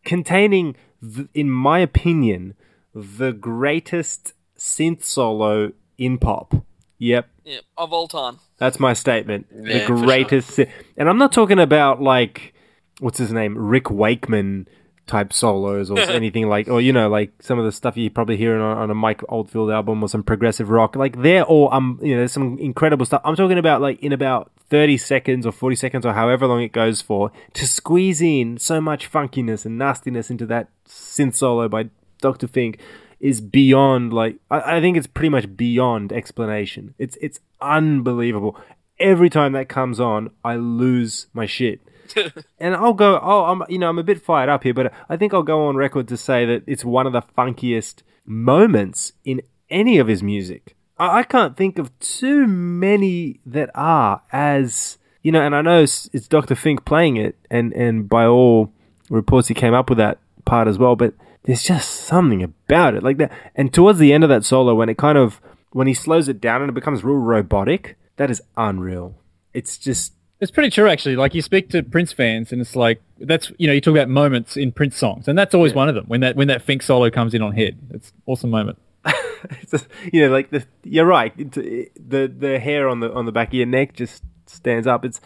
containing, 0.03 0.75
th- 1.01 1.27
in 1.33 1.49
my 1.49 1.79
opinion, 1.79 2.55
the 2.93 3.31
greatest 3.31 4.33
synth 4.57 5.03
solo 5.03 5.71
in 5.97 6.17
pop. 6.17 6.53
Yep, 6.99 7.27
Yep, 7.45 7.61
of 7.77 7.91
all 7.91 8.07
time. 8.07 8.39
that's 8.57 8.79
my 8.79 8.93
statement. 8.93 9.47
Yeah, 9.51 9.79
the 9.79 9.85
sure. 9.87 9.97
greatest. 9.97 10.51
si- 10.51 10.67
And 10.97 11.09
I'm 11.09 11.17
not 11.17 11.31
talking 11.33 11.59
about 11.59 12.01
like 12.01 12.53
what's 12.99 13.17
his 13.17 13.33
name, 13.33 13.57
Rick 13.57 13.89
Wakeman 13.89 14.67
type 15.07 15.33
solos 15.33 15.91
or 15.91 15.99
anything 16.11 16.47
like, 16.47 16.67
or 16.67 16.81
you 16.81 16.93
know, 16.93 17.09
like 17.09 17.31
some 17.41 17.59
of 17.59 17.65
the 17.65 17.71
stuff 17.71 17.97
you 17.97 18.09
probably 18.09 18.37
hear 18.37 18.59
on, 18.59 18.77
on 18.77 18.91
a 18.91 18.95
Mike 18.95 19.21
Oldfield 19.29 19.71
album 19.71 20.03
or 20.03 20.09
some 20.09 20.23
progressive 20.23 20.69
rock. 20.69 20.95
Like 20.95 21.21
they're 21.21 21.43
all 21.43 21.73
um, 21.73 21.99
you 22.01 22.13
know, 22.13 22.19
there's 22.19 22.33
some 22.33 22.57
incredible 22.59 23.05
stuff. 23.05 23.21
I'm 23.23 23.35
talking 23.35 23.57
about 23.57 23.81
like 23.81 24.01
in 24.01 24.13
about 24.13 24.51
30 24.69 24.97
seconds 24.97 25.45
or 25.45 25.51
40 25.51 25.75
seconds 25.75 26.05
or 26.05 26.13
however 26.13 26.47
long 26.47 26.61
it 26.61 26.71
goes 26.71 27.01
for 27.01 27.31
to 27.53 27.67
squeeze 27.67 28.21
in 28.21 28.57
so 28.57 28.81
much 28.81 29.11
funkiness 29.11 29.65
and 29.65 29.77
nastiness 29.77 30.31
into 30.31 30.45
that 30.47 30.69
synth 30.87 31.35
solo 31.35 31.67
by 31.67 31.89
Dr. 32.21 32.47
Fink 32.47 32.79
is 33.19 33.39
beyond 33.39 34.11
like 34.13 34.37
I, 34.49 34.77
I 34.77 34.81
think 34.81 34.97
it's 34.97 35.07
pretty 35.07 35.29
much 35.29 35.55
beyond 35.55 36.11
explanation. 36.11 36.93
It's 36.97 37.17
it's 37.21 37.39
unbelievable. 37.61 38.59
Every 38.99 39.29
time 39.29 39.53
that 39.53 39.69
comes 39.69 39.99
on, 39.99 40.31
I 40.43 40.55
lose 40.55 41.27
my 41.33 41.45
shit. 41.45 41.81
and 42.59 42.75
I'll 42.75 42.93
go. 42.93 43.19
Oh, 43.21 43.45
I'm 43.45 43.63
you 43.69 43.77
know 43.77 43.89
I'm 43.89 43.99
a 43.99 44.03
bit 44.03 44.21
fired 44.21 44.49
up 44.49 44.63
here, 44.63 44.73
but 44.73 44.93
I 45.09 45.17
think 45.17 45.33
I'll 45.33 45.43
go 45.43 45.67
on 45.67 45.75
record 45.75 46.07
to 46.09 46.17
say 46.17 46.45
that 46.45 46.63
it's 46.67 46.85
one 46.85 47.07
of 47.07 47.13
the 47.13 47.21
funkiest 47.37 48.03
moments 48.25 49.13
in 49.23 49.41
any 49.69 49.97
of 49.97 50.07
his 50.07 50.23
music. 50.23 50.75
I, 50.97 51.19
I 51.19 51.23
can't 51.23 51.57
think 51.57 51.77
of 51.79 51.97
too 51.99 52.47
many 52.47 53.39
that 53.45 53.69
are 53.75 54.21
as 54.31 54.97
you 55.21 55.31
know. 55.31 55.41
And 55.41 55.55
I 55.55 55.61
know 55.61 55.83
it's, 55.83 56.09
it's 56.13 56.27
Dr. 56.27 56.55
Fink 56.55 56.85
playing 56.85 57.17
it, 57.17 57.35
and 57.49 57.73
and 57.73 58.07
by 58.07 58.25
all 58.25 58.71
reports 59.09 59.47
he 59.47 59.53
came 59.53 59.73
up 59.73 59.89
with 59.89 59.97
that 59.97 60.19
part 60.45 60.67
as 60.67 60.77
well. 60.77 60.95
But 60.95 61.13
there's 61.43 61.63
just 61.63 61.89
something 61.89 62.43
about 62.43 62.95
it, 62.95 63.03
like 63.03 63.17
that. 63.17 63.31
And 63.55 63.73
towards 63.73 63.99
the 63.99 64.13
end 64.13 64.23
of 64.23 64.29
that 64.29 64.45
solo, 64.45 64.75
when 64.75 64.89
it 64.89 64.97
kind 64.97 65.17
of 65.17 65.41
when 65.71 65.87
he 65.87 65.93
slows 65.93 66.29
it 66.29 66.39
down 66.39 66.61
and 66.61 66.69
it 66.69 66.75
becomes 66.75 67.03
real 67.03 67.17
robotic, 67.17 67.97
that 68.17 68.31
is 68.31 68.41
unreal. 68.55 69.15
It's 69.53 69.77
just 69.77 70.13
It's 70.43 70.51
pretty 70.51 70.69
true, 70.71 70.89
actually. 70.89 71.15
Like 71.15 71.33
you 71.33 71.41
speak 71.41 71.69
to 71.69 71.81
Prince 71.81 72.11
fans, 72.11 72.51
and 72.51 72.59
it's 72.59 72.75
like 72.75 73.01
that's 73.17 73.49
you 73.57 73.65
know 73.65 73.71
you 73.71 73.79
talk 73.79 73.93
about 73.93 74.09
moments 74.09 74.57
in 74.57 74.73
Prince 74.73 74.97
songs, 74.97 75.29
and 75.29 75.39
that's 75.39 75.55
always 75.55 75.73
one 75.73 75.87
of 75.87 75.95
them. 75.95 76.03
When 76.07 76.19
that 76.19 76.35
when 76.35 76.49
that 76.49 76.61
Fink 76.61 76.83
solo 76.83 77.09
comes 77.09 77.33
in 77.33 77.41
on 77.41 77.53
head, 77.53 77.77
it's 77.91 78.09
an 78.09 78.21
awesome 78.25 78.49
moment. 78.49 78.77
it's 79.05 79.73
a, 79.73 79.79
you 80.11 80.21
know, 80.21 80.29
like 80.33 80.49
the 80.49 80.65
you're 80.83 81.05
right. 81.05 81.33
It, 81.37 81.55
it- 81.55 82.09
the 82.09 82.27
the 82.27 82.59
hair 82.59 82.89
on 82.89 82.99
the 82.99 83.09
on 83.13 83.25
the 83.25 83.31
back 83.31 83.47
of 83.47 83.53
your 83.53 83.67
neck 83.67 83.93
just 83.93 84.21
stands 84.45 84.85
up. 84.85 85.05
It's 85.05 85.21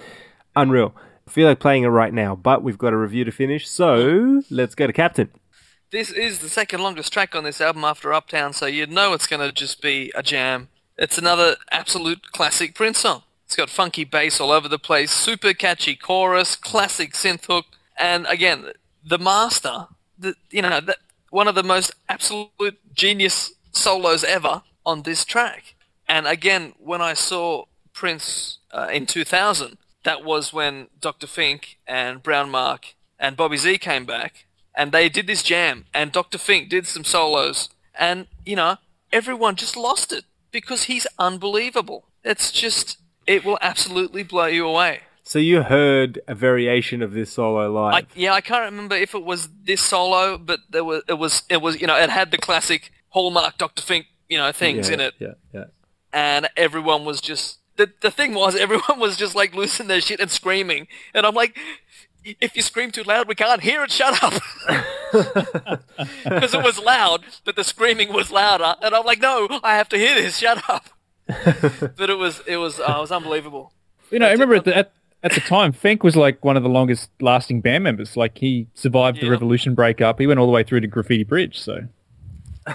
unreal. 0.55 0.93
I 1.27 1.31
feel 1.31 1.47
like 1.47 1.59
playing 1.59 1.81
it 1.83 1.87
right 1.87 2.13
now, 2.13 2.35
but 2.35 2.61
we've 2.61 2.77
got 2.77 2.93
a 2.93 2.97
review 2.97 3.23
to 3.25 3.31
finish, 3.31 3.67
so 3.67 4.43
let's 4.51 4.75
go 4.75 4.85
to 4.85 4.93
Captain. 4.93 5.31
This 5.91 6.11
is 6.11 6.39
the 6.39 6.47
second 6.49 6.81
longest 6.81 7.11
track 7.11 7.33
on 7.33 7.43
this 7.43 7.59
album 7.59 7.83
after 7.83 8.13
Uptown, 8.13 8.53
so 8.53 8.67
you'd 8.67 8.91
know 8.91 9.13
it's 9.13 9.25
going 9.25 9.41
to 9.41 9.51
just 9.51 9.81
be 9.81 10.11
a 10.13 10.21
jam. 10.21 10.69
It's 10.95 11.17
another 11.17 11.55
absolute 11.71 12.31
classic 12.33 12.75
Prince 12.75 12.99
song. 12.99 13.23
It's 13.47 13.55
got 13.55 13.69
funky 13.69 14.03
bass 14.03 14.41
all 14.41 14.51
over 14.51 14.67
the 14.67 14.77
place, 14.77 15.09
super 15.09 15.53
catchy 15.53 15.95
chorus, 15.95 16.57
classic 16.57 17.13
synth 17.13 17.45
hook, 17.45 17.65
and 17.97 18.25
again, 18.27 18.71
the 19.05 19.17
master, 19.17 19.87
the, 20.19 20.35
you 20.51 20.61
know, 20.61 20.81
the, 20.81 20.97
one 21.29 21.47
of 21.47 21.55
the 21.55 21.63
most 21.63 21.93
absolute 22.09 22.77
genius 22.93 23.53
solos 23.71 24.25
ever 24.25 24.63
on 24.85 25.03
this 25.03 25.23
track. 25.23 25.75
And 26.09 26.27
again, 26.27 26.73
when 26.77 27.01
I 27.01 27.13
saw 27.13 27.63
Prince 27.93 28.57
uh, 28.71 28.89
in 28.91 29.05
2000, 29.05 29.77
that 30.03 30.25
was 30.25 30.51
when 30.51 30.87
Dr. 30.99 31.25
Fink 31.25 31.77
and 31.87 32.21
BrownMark 32.21 32.95
and 33.17 33.37
Bobby 33.37 33.55
Z 33.55 33.77
came 33.77 34.05
back, 34.05 34.45
and 34.75 34.91
they 34.91 35.07
did 35.07 35.25
this 35.25 35.41
jam, 35.41 35.85
and 35.93 36.11
Dr. 36.11 36.37
Fink 36.37 36.67
did 36.67 36.85
some 36.85 37.05
solos, 37.05 37.69
and 37.97 38.27
you 38.45 38.57
know, 38.57 38.75
everyone 39.13 39.55
just 39.55 39.77
lost 39.77 40.11
it 40.11 40.25
because 40.51 40.83
he's 40.83 41.07
unbelievable. 41.17 42.09
It's 42.25 42.51
just, 42.51 42.97
it 43.27 43.45
will 43.45 43.59
absolutely 43.61 44.23
blow 44.23 44.45
you 44.45 44.67
away. 44.67 45.01
So 45.23 45.39
you 45.39 45.63
heard 45.63 46.21
a 46.27 46.33
variation 46.33 47.01
of 47.01 47.11
this 47.11 47.33
solo 47.33 47.69
live. 47.69 47.93
I, 47.93 48.07
yeah, 48.15 48.31
I 48.31 48.39
can't 48.39 48.63
remember 48.63 48.95
if 48.95 49.13
it 49.13 49.25
was 49.25 49.49
this 49.65 49.81
solo, 49.81 50.37
but 50.37 50.61
there 50.69 50.85
was, 50.85 51.03
it 51.09 51.15
was, 51.15 51.43
it 51.49 51.61
was, 51.61 51.81
you 51.81 51.85
know, 51.85 51.97
it 51.97 52.09
had 52.09 52.31
the 52.31 52.37
classic 52.37 52.91
hallmark 53.09 53.57
Dr. 53.57 53.81
Fink, 53.81 54.05
you 54.29 54.37
know, 54.37 54.51
things 54.53 54.87
yeah, 54.87 54.93
in 54.93 54.99
it, 55.01 55.13
Yeah, 55.19 55.33
yeah. 55.53 55.65
and 56.13 56.47
everyone 56.55 57.03
was 57.03 57.19
just 57.19 57.59
the 57.75 57.91
the 58.01 58.11
thing 58.11 58.33
was 58.33 58.55
everyone 58.59 58.99
was 58.99 59.17
just 59.17 59.35
like 59.35 59.53
losing 59.53 59.87
their 59.87 60.01
shit 60.01 60.19
and 60.19 60.31
screaming, 60.31 60.87
and 61.13 61.25
I'm 61.25 61.35
like, 61.35 61.57
if 62.23 62.55
you 62.55 62.61
scream 62.61 62.91
too 62.91 63.03
loud, 63.03 63.27
we 63.27 63.35
can't 63.35 63.61
hear 63.61 63.83
it. 63.83 63.91
Shut 63.91 64.21
up, 64.23 64.33
because 66.23 66.53
it 66.53 66.63
was 66.63 66.79
loud, 66.79 67.25
but 67.45 67.55
the 67.55 67.63
screaming 67.63 68.13
was 68.13 68.31
louder, 68.31 68.75
and 68.81 68.93
I'm 68.93 69.05
like, 69.05 69.21
no, 69.21 69.47
I 69.63 69.75
have 69.75 69.89
to 69.89 69.97
hear 69.97 70.15
this. 70.15 70.37
Shut 70.37 70.69
up. 70.69 70.85
but 71.97 72.09
it 72.09 72.17
was 72.17 72.41
it 72.47 72.57
was 72.57 72.79
uh, 72.79 72.95
it 72.97 73.01
was 73.01 73.11
unbelievable. 73.11 73.73
You 74.11 74.19
know, 74.19 74.27
I 74.27 74.31
remember 74.31 74.55
at 74.55 74.63
the, 74.65 74.75
at, 74.77 74.91
at 75.23 75.33
the 75.33 75.41
time, 75.41 75.73
Fink 75.73 76.01
was 76.03 76.15
like 76.15 76.43
one 76.45 76.55
of 76.55 76.63
the 76.63 76.69
longest 76.69 77.09
lasting 77.19 77.59
band 77.61 77.83
members. 77.83 78.15
Like 78.15 78.37
he 78.37 78.67
survived 78.73 79.19
the 79.19 79.25
Yeah. 79.25 79.31
Revolution 79.31 79.75
breakup. 79.75 80.19
He 80.19 80.27
went 80.27 80.39
all 80.39 80.45
the 80.45 80.51
way 80.53 80.63
through 80.63 80.79
to 80.81 80.87
Graffiti 80.87 81.23
Bridge. 81.25 81.59
So 81.59 81.81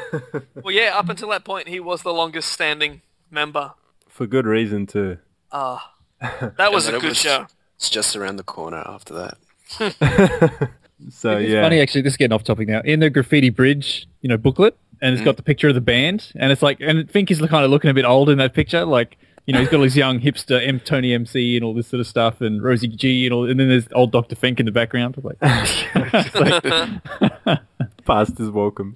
Well, 0.62 0.74
yeah, 0.74 0.92
up 0.96 1.09
until 1.09 1.28
that 1.30 1.44
point, 1.44 1.68
he 1.68 1.80
was 1.80 2.03
the 2.03 2.12
longest 2.12 2.53
standing 2.53 3.00
member. 3.30 3.72
For 4.09 4.26
good 4.26 4.46
reason 4.46 4.86
too. 4.86 5.18
Ah, 5.50 5.92
That 6.20 6.72
was 6.72 6.86
And 6.86 6.96
a 6.96 7.00
good 7.00 7.11
was- 7.11 7.18
show. 7.18 7.46
It's 7.76 7.90
just 7.90 8.14
around 8.14 8.36
the 8.36 8.44
corner 8.44 8.82
after 8.86 9.14
that. 9.14 10.70
So 11.11 11.36
it's 11.38 11.50
yeah. 11.50 11.62
funny 11.62 11.80
actually. 11.80 12.03
This 12.03 12.12
is 12.12 12.16
getting 12.16 12.32
off 12.32 12.44
topic 12.44 12.68
now. 12.68 12.80
In 12.84 13.00
the 13.00 13.11
Graffiti 13.11 13.50
Bridge, 13.50 14.07
you 14.20 14.28
know, 14.28 14.36
booklet, 14.36 14.76
and 15.03 15.12
it's 15.14 15.22
got 15.22 15.36
the 15.36 15.42
picture 15.42 15.68
of 15.68 15.74
the 15.74 15.80
band, 15.82 16.32
and 16.36 16.50
it's 16.50 16.62
like, 16.62 16.78
and 16.80 17.11
Fink 17.11 17.30
is 17.30 17.38
kind 17.40 17.64
of 17.64 17.70
looking 17.70 17.90
a 17.90 17.94
bit 17.94 18.07
old 18.07 18.30
in 18.30 18.38
that 18.38 18.55
picture, 18.55 18.84
like. 18.86 19.18
You 19.44 19.53
know, 19.55 19.59
he's 19.59 19.70
got 19.70 19.78
all 19.78 19.82
his 19.82 19.96
young 19.96 20.20
hipster 20.20 20.64
M 20.64 20.78
Tony 20.78 21.12
MC 21.12 21.57
and 21.57 21.64
all 21.64 21.74
this 21.74 21.88
sort 21.88 21.98
of 22.00 22.07
stuff, 22.07 22.40
and 22.40 22.62
Rosie 22.62 22.86
G 22.86 23.26
and 23.26 23.32
all, 23.34 23.50
and 23.50 23.59
then 23.59 23.68
there's 23.68 23.88
old 23.92 24.12
Doctor 24.12 24.36
Fink 24.36 24.61
in 24.61 24.66
the 24.66 24.70
background. 24.70 25.16
Like, 25.20 25.36
it's 25.42 26.34
like- 27.46 27.59
Past 28.07 28.38
is 28.38 28.50
welcome. 28.50 28.94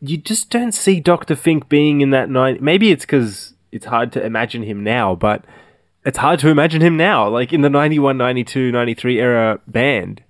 you 0.00 0.16
just 0.16 0.50
don't 0.50 0.70
see 0.70 1.00
Dr. 1.00 1.34
Fink 1.34 1.68
being 1.68 2.00
in 2.00 2.10
that 2.10 2.30
night. 2.30 2.62
Maybe 2.62 2.92
it's 2.92 3.04
because 3.04 3.54
it's 3.72 3.86
hard 3.86 4.12
to 4.12 4.24
imagine 4.24 4.62
him 4.62 4.84
now, 4.84 5.16
but 5.16 5.44
it's 6.04 6.18
hard 6.18 6.38
to 6.40 6.48
imagine 6.48 6.80
him 6.80 6.96
now, 6.96 7.28
like 7.28 7.52
in 7.52 7.62
the 7.62 7.70
91, 7.70 8.16
92, 8.16 8.70
93 8.70 9.20
era 9.20 9.58
band 9.66 10.22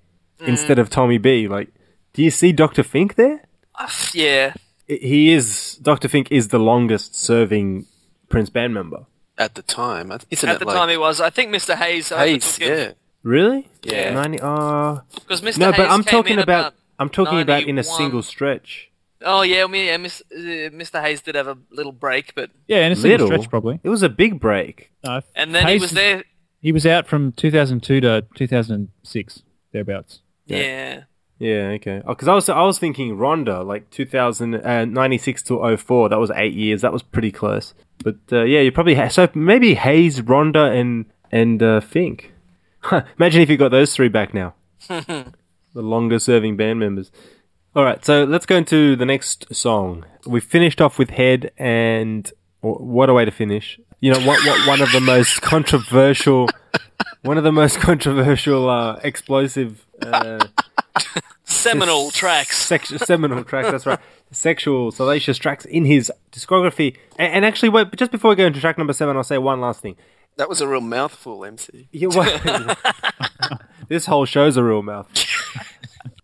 instead 0.47 0.79
of 0.79 0.89
Tommy 0.89 1.19
B. 1.19 1.47
Like, 1.47 1.69
do 2.15 2.23
you 2.23 2.31
see 2.31 2.53
Dr. 2.53 2.83
Fink 2.83 3.17
there? 3.17 3.43
Uh, 3.75 3.87
yeah. 4.15 4.55
I- 4.91 4.99
He 5.01 5.33
is, 5.33 5.79
Dr. 5.83 6.09
Fink 6.09 6.31
is 6.33 6.49
the 6.49 6.59
longest 6.59 7.15
serving 7.15 7.87
Prince 8.29 8.51
band 8.51 8.75
member. 8.75 9.07
At 9.37 9.55
the 9.55 9.63
time, 9.63 10.11
isn't 10.31 10.49
At 10.49 10.57
it 10.57 10.59
the 10.61 10.65
like 10.65 10.77
time, 10.77 10.89
he 10.89 10.97
was. 10.97 11.21
I 11.21 11.31
think 11.31 11.55
Mr. 11.55 11.75
Hayes. 11.77 12.09
Hayes? 12.09 12.59
Yeah. 12.61 12.93
Really? 13.23 13.69
Yeah. 13.83 14.13
90, 14.15 14.41
uh, 14.41 15.01
Because 15.15 15.43
Mr. 15.43 15.59
no, 15.59 15.67
Hayes 15.73 15.77
but 15.77 15.91
I'm 15.91 16.03
came 16.03 16.11
talking 16.11 16.33
in 16.35 16.39
about, 16.41 16.75
I'm 16.99 17.09
talking 17.09 17.41
about 17.41 17.63
in 17.65 17.79
a 17.79 17.85
single 17.85 18.23
stretch. 18.23 18.91
Oh 19.25 19.43
yeah, 19.43 19.65
I 19.65 19.67
mean, 19.67 19.87
yeah, 19.87 19.97
Miss, 19.97 20.23
uh, 20.33 20.37
Mr. 20.37 21.01
Hayes 21.03 21.21
did 21.23 21.35
have 21.35 21.49
a 21.49 21.59
little 21.73 21.91
break, 21.93 22.35
but 22.37 22.51
Yeah, 22.69 22.87
in 22.87 22.93
a 22.93 22.97
single 22.97 23.27
Little. 23.27 23.27
stretch 23.43 23.51
probably. 23.51 23.81
It 23.83 23.89
was 23.89 24.03
a 24.05 24.09
big 24.09 24.39
break. 24.41 24.93
No, 25.05 25.23
and 25.35 25.53
then 25.55 25.67
he 25.67 25.79
was 25.79 25.91
there. 25.91 26.23
He 26.61 26.71
was 26.73 26.87
out 26.87 27.07
from 27.09 27.33
2002 27.33 28.01
to 28.01 28.25
2006 28.37 29.43
thereabouts. 29.73 30.21
Yeah. 30.47 30.57
Yeah, 30.59 31.01
okay. 31.41 32.03
Because 32.07 32.29
I 32.29 32.35
was 32.35 32.49
I 32.49 32.63
was 32.63 32.79
thinking 32.79 33.17
Rhonda, 33.17 33.65
like 33.65 33.91
2000, 33.91 34.55
uh, 34.57 34.85
96 34.85 35.43
to 35.45 35.77
04. 35.77 36.09
That 36.09 36.19
was 36.19 36.31
eight 36.35 36.55
years. 36.55 36.83
That 36.83 36.93
was 36.93 37.03
pretty 37.03 37.31
close. 37.31 37.75
But 38.03 38.17
uh, 38.33 38.43
yeah, 38.43 38.61
you 38.61 38.73
probably 38.73 38.95
ha- 38.95 39.09
so 39.09 39.29
maybe 39.35 39.75
Hayes, 39.75 40.21
Rhonda, 40.21 40.79
and 40.79 41.07
and 41.31 41.63
uh, 41.63 41.81
Fink. 41.81 42.33
Imagine 43.19 43.43
if 43.43 43.51
you 43.51 43.57
got 43.57 43.71
those 43.71 43.95
three 43.95 44.09
back 44.09 44.35
now. 44.35 44.55
the 44.89 45.33
longer 45.75 46.19
serving 46.19 46.57
band 46.57 46.81
members. 46.81 47.11
All 47.77 47.85
right, 47.85 48.05
so 48.05 48.25
let's 48.25 48.47
go 48.47 48.57
into 48.57 48.97
the 48.97 49.05
next 49.05 49.55
song. 49.55 50.05
We 50.27 50.41
finished 50.41 50.81
off 50.81 50.99
with 50.99 51.11
Head, 51.11 51.53
and 51.59 52.31
wh- 52.61 52.81
what 52.81 53.09
a 53.11 53.15
way 53.15 53.25
to 53.25 53.31
finish! 53.31 53.79
You 54.01 54.13
know, 54.13 54.21
what, 54.21 54.45
what 54.47 54.67
one 54.67 54.81
of 54.81 54.91
the 54.93 55.01
most 55.01 55.43
controversial, 55.43 56.49
one 57.23 57.37
of 57.39 57.45
the 57.45 57.53
most 57.53 57.79
controversial, 57.81 58.69
uh, 58.69 58.99
explosive. 59.05 59.85
Uh, 60.03 60.47
Seminal 61.45 62.11
tracks. 62.11 62.59
Sex- 62.59 62.91
seminal 63.07 63.43
tracks, 63.51 63.71
that's 63.71 63.87
right. 63.87 63.99
Sexual, 64.31 64.93
salacious 64.93 65.39
tracks 65.39 65.65
in 65.65 65.87
his 65.87 66.13
discography. 66.31 66.97
And, 67.19 67.33
and 67.33 67.45
actually, 67.45 67.71
wait, 67.71 67.97
just 67.97 68.13
before 68.13 68.31
we 68.31 68.37
go 68.37 68.45
into 68.47 68.61
track 68.61 68.77
number 68.77 68.93
seven, 68.93 69.17
I'll 69.17 69.25
say 69.25 69.39
one 69.39 69.61
last 69.61 69.81
thing. 69.81 69.97
That 70.37 70.49
was 70.49 70.61
a 70.61 70.69
real 70.69 70.83
mouthful, 70.83 71.45
MC. 71.45 71.89
Yeah, 71.91 72.09
well- 72.09 72.77
this 73.89 74.07
whole 74.07 74.27
show's 74.27 74.57
a 74.59 74.63
real 74.63 74.83
mouth. 74.83 75.09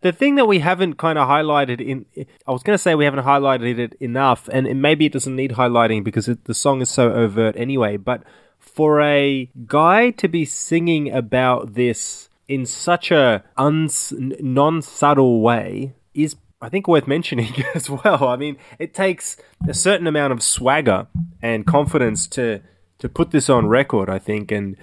the 0.03 0.13
thing 0.13 0.35
that 0.35 0.47
we 0.47 0.59
haven't 0.59 0.99
kind 0.99 1.19
of 1.19 1.27
highlighted 1.27 1.81
in, 1.81 2.05
I 2.47 2.53
was 2.53 2.63
going 2.63 2.75
to 2.75 2.83
say 2.83 2.95
we 2.95 3.07
haven't 3.07 3.25
highlighted 3.25 3.79
it 3.79 3.95
enough, 4.01 4.47
and 4.53 4.81
maybe 4.83 5.07
it 5.07 5.13
doesn't 5.13 5.35
need 5.35 5.53
highlighting 5.53 6.05
because 6.05 6.29
it, 6.29 6.45
the 6.45 6.55
song 6.55 6.83
is 6.83 6.91
so 6.91 7.13
overt 7.13 7.57
anyway. 7.57 7.97
But 7.97 8.23
for 8.59 9.01
a 9.01 9.49
guy 9.67 10.11
to 10.11 10.29
be 10.29 10.45
singing 10.45 11.11
about 11.11 11.75
this 11.75 12.29
in 12.49 12.67
such 12.67 13.11
a 13.11 13.45
uns, 13.57 14.13
non-subtle 14.19 15.41
way 15.41 15.95
is 16.15 16.37
I 16.61 16.71
think 16.71 16.89
worth 16.89 17.07
mentioning 17.07 17.53
as 17.75 17.91
well. 17.91 18.25
I 18.25 18.37
mean, 18.37 18.57
it 18.79 18.95
takes 18.95 19.37
a 19.69 19.75
certain 19.75 20.07
amount 20.07 20.33
of 20.33 20.43
swagger 20.43 21.07
and 21.43 21.67
confidence 21.67 22.27
to 22.29 22.61
to 22.99 23.09
put 23.09 23.33
this 23.33 23.51
on 23.51 23.67
record, 23.67 24.09
I 24.09 24.19
think, 24.19 24.51
and 24.51 24.77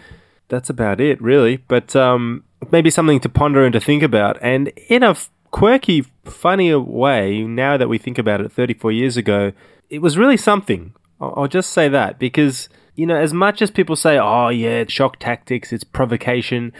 that's 0.47 0.69
about 0.69 1.01
it, 1.01 1.19
really. 1.21 1.57
But 1.57 1.95
um, 1.95 2.43
maybe 2.71 2.89
something 2.89 3.19
to 3.21 3.29
ponder 3.29 3.63
and 3.63 3.73
to 3.73 3.79
think 3.79 4.03
about. 4.03 4.37
And 4.41 4.67
in 4.89 5.01
a 5.01 5.15
quirky, 5.49 6.05
funnier 6.25 6.79
way, 6.79 7.41
now 7.41 7.77
that 7.77 7.89
we 7.89 7.97
think 7.97 8.17
about 8.17 8.41
it 8.41 8.51
34 8.51 8.91
years 8.91 9.17
ago, 9.17 9.53
it 9.89 9.99
was 10.01 10.17
really 10.17 10.37
something. 10.37 10.93
I'll 11.19 11.47
just 11.47 11.71
say 11.71 11.87
that 11.89 12.19
because, 12.19 12.69
you 12.95 13.05
know, 13.05 13.15
as 13.15 13.33
much 13.33 13.61
as 13.61 13.71
people 13.71 13.95
say, 13.95 14.17
oh, 14.17 14.49
yeah, 14.49 14.83
shock 14.87 15.17
tactics, 15.19 15.71
it's 15.71 15.83
provocation, 15.83 16.73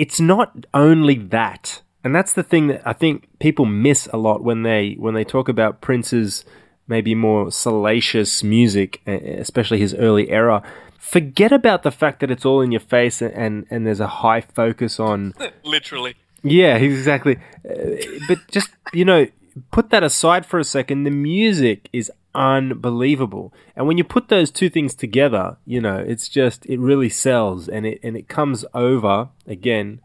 it's 0.00 0.18
not 0.18 0.64
only 0.72 1.16
that. 1.16 1.82
And 2.02 2.14
that's 2.14 2.32
the 2.32 2.42
thing 2.42 2.68
that 2.68 2.80
I 2.86 2.94
think 2.94 3.28
people 3.38 3.66
miss 3.66 4.08
a 4.14 4.16
lot 4.16 4.42
when 4.42 4.62
they 4.62 4.94
when 4.98 5.12
they 5.12 5.24
talk 5.24 5.46
about 5.50 5.82
Prince's 5.82 6.46
maybe 6.88 7.14
more 7.14 7.50
salacious 7.52 8.42
music, 8.42 9.02
especially 9.06 9.78
his 9.78 9.94
early 9.94 10.30
era. 10.30 10.62
Forget 10.98 11.52
about 11.52 11.82
the 11.82 11.90
fact 11.90 12.20
that 12.20 12.30
it's 12.30 12.46
all 12.46 12.62
in 12.62 12.72
your 12.72 12.80
face 12.80 13.20
and 13.20 13.66
and 13.70 13.86
there's 13.86 14.00
a 14.00 14.06
high 14.06 14.40
focus 14.40 14.98
on 14.98 15.34
Literally. 15.64 16.14
yeah, 16.42 16.76
exactly. 16.76 17.36
Uh, 17.68 17.96
but 18.26 18.38
just 18.50 18.70
you 18.94 19.04
know, 19.04 19.26
put 19.70 19.90
that 19.90 20.02
aside 20.02 20.46
for 20.46 20.58
a 20.58 20.64
second. 20.64 21.04
The 21.04 21.10
music 21.10 21.90
is 21.92 22.10
unbelievable, 22.34 23.52
and 23.76 23.86
when 23.86 23.98
you 23.98 24.04
put 24.04 24.28
those 24.28 24.50
two 24.50 24.70
things 24.70 24.94
together, 24.94 25.56
you 25.64 25.80
know, 25.80 25.96
it's 25.96 26.28
just 26.28 26.66
it 26.66 26.78
really 26.78 27.08
sells, 27.08 27.68
and 27.68 27.86
it 27.86 28.00
and 28.02 28.16
it 28.16 28.28
comes 28.28 28.64
over 28.74 29.28
again. 29.46 30.00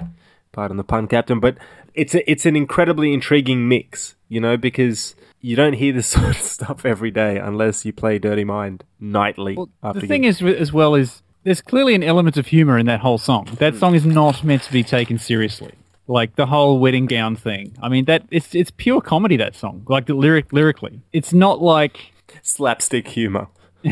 Pardon 0.52 0.78
the 0.78 0.86
pun, 0.86 1.08
Captain, 1.08 1.42
but 1.42 1.58
it's 1.96 2.16
a, 2.16 2.30
it's 2.30 2.46
an 2.46 2.56
incredibly 2.56 3.14
intriguing 3.14 3.68
mix, 3.68 4.16
you 4.30 4.40
know, 4.40 4.56
because 4.56 5.16
you 5.42 5.56
don't 5.56 5.74
hear 5.74 5.94
this 5.94 6.08
sort 6.16 6.30
of 6.30 6.38
stuff 6.38 6.86
every 6.86 7.12
day 7.12 7.38
unless 7.38 7.86
you 7.86 7.94
play 7.94 8.20
Dirty 8.20 8.44
Mind 8.44 8.84
nightly. 9.00 9.58
after 9.84 10.00
The 10.00 10.06
you- 10.06 10.10
thing 10.10 10.24
is, 10.24 10.42
as 10.42 10.72
well, 10.72 10.96
is 10.96 11.22
there's 11.44 11.62
clearly 11.62 11.94
an 11.94 12.04
element 12.04 12.38
of 12.38 12.48
humor 12.48 12.78
in 12.78 12.88
that 12.88 13.00
whole 13.00 13.20
song. 13.20 13.48
That 13.60 13.76
mm. 13.76 13.80
song 13.80 13.96
is 13.96 14.06
not 14.06 14.44
meant 14.44 14.64
to 14.64 14.72
be 14.72 14.84
taken 14.84 15.18
seriously. 15.20 15.74
Like 16.08 16.36
the 16.36 16.48
whole 16.48 16.80
wedding 16.80 17.06
gown 17.06 17.36
thing. 17.36 17.76
I 17.82 17.90
mean, 17.90 18.06
that 18.06 18.24
it's 18.30 18.54
it's 18.54 18.72
pure 18.72 19.02
comedy. 19.02 19.38
That 19.38 19.56
song, 19.56 19.84
like 19.88 20.06
the 20.06 20.14
lyric 20.14 20.54
lyrically, 20.54 21.02
it's 21.14 21.34
not 21.34 21.62
like 21.62 22.12
slapstick 22.46 23.08
humor. 23.08 23.48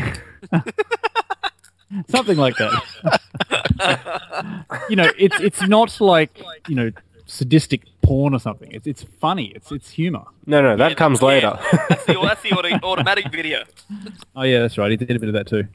something 2.08 2.36
like 2.36 2.56
that. 2.56 3.20
you 4.88 4.96
know, 4.96 5.10
it's 5.18 5.38
it's 5.40 5.66
not 5.66 6.00
like 6.00 6.40
you 6.68 6.74
know 6.74 6.90
sadistic 7.26 7.82
porn 8.02 8.34
or 8.34 8.38
something. 8.38 8.70
It's 8.72 8.86
it's 8.86 9.02
funny. 9.02 9.46
It's 9.54 9.70
it's 9.72 9.90
humor. 9.90 10.24
No, 10.46 10.62
no, 10.62 10.76
that 10.76 10.96
comes 10.96 11.22
later. 11.22 11.58
That's 11.88 12.04
the, 12.06 12.14
that's 12.22 12.42
the 12.42 12.52
auto, 12.52 12.86
automatic 12.86 13.30
video. 13.30 13.64
Oh 14.36 14.42
yeah, 14.42 14.58
that's 14.60 14.76
right. 14.76 14.90
He 14.90 14.96
did 14.96 15.12
a 15.12 15.20
bit 15.20 15.28
of 15.28 15.34
that 15.34 15.46
too. 15.46 15.68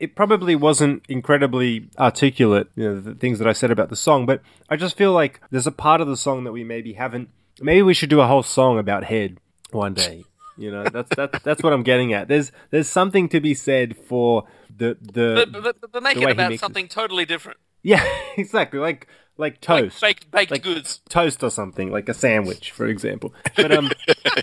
it 0.00 0.14
probably 0.14 0.56
wasn't 0.56 1.02
incredibly 1.06 1.86
articulate, 1.98 2.68
you 2.76 2.84
know, 2.84 2.98
the 2.98 3.14
things 3.14 3.38
that 3.40 3.46
I 3.46 3.52
said 3.52 3.70
about 3.70 3.90
the 3.90 3.96
song, 3.96 4.24
but 4.24 4.40
I 4.70 4.76
just 4.76 4.96
feel 4.96 5.12
like 5.12 5.38
there's 5.50 5.66
a 5.66 5.72
part 5.72 6.00
of 6.00 6.08
the 6.08 6.16
song 6.16 6.44
that 6.44 6.52
we 6.52 6.64
maybe 6.64 6.94
haven't. 6.94 7.28
Maybe 7.60 7.82
we 7.82 7.92
should 7.92 8.08
do 8.08 8.22
a 8.22 8.26
whole 8.26 8.42
song 8.42 8.78
about 8.78 9.04
head 9.04 9.36
one 9.70 9.92
day. 9.92 10.24
You 10.58 10.70
know, 10.72 10.84
that's 10.84 11.14
that's 11.14 11.38
that's 11.42 11.62
what 11.62 11.72
I'm 11.72 11.82
getting 11.84 12.12
at. 12.12 12.26
There's 12.28 12.50
there's 12.70 12.88
something 12.88 13.28
to 13.30 13.40
be 13.40 13.54
said 13.54 13.96
for 13.96 14.44
the 14.76 14.96
the 15.00 15.46
But, 15.50 15.52
but, 15.62 15.80
but, 15.80 15.92
but 15.92 16.02
make 16.02 16.16
the 16.16 16.22
it 16.22 16.26
way 16.26 16.32
about 16.32 16.50
mixes. 16.50 16.60
something 16.60 16.88
totally 16.88 17.24
different. 17.24 17.58
yeah 17.82 18.04
exactly 18.36 18.80
like 18.80 19.06
like 19.36 19.60
toast 19.60 20.02
Like 20.02 20.18
baked, 20.20 20.30
baked 20.32 20.50
Like- 20.50 20.62
goods. 20.64 21.00
toast 21.08 21.42
or 21.44 21.50
something 21.50 21.92
like 21.92 22.08
a 22.08 22.14
sandwich 22.14 22.72
for 22.72 22.86
example 22.86 23.32
but 23.56 23.70
um 23.70 23.90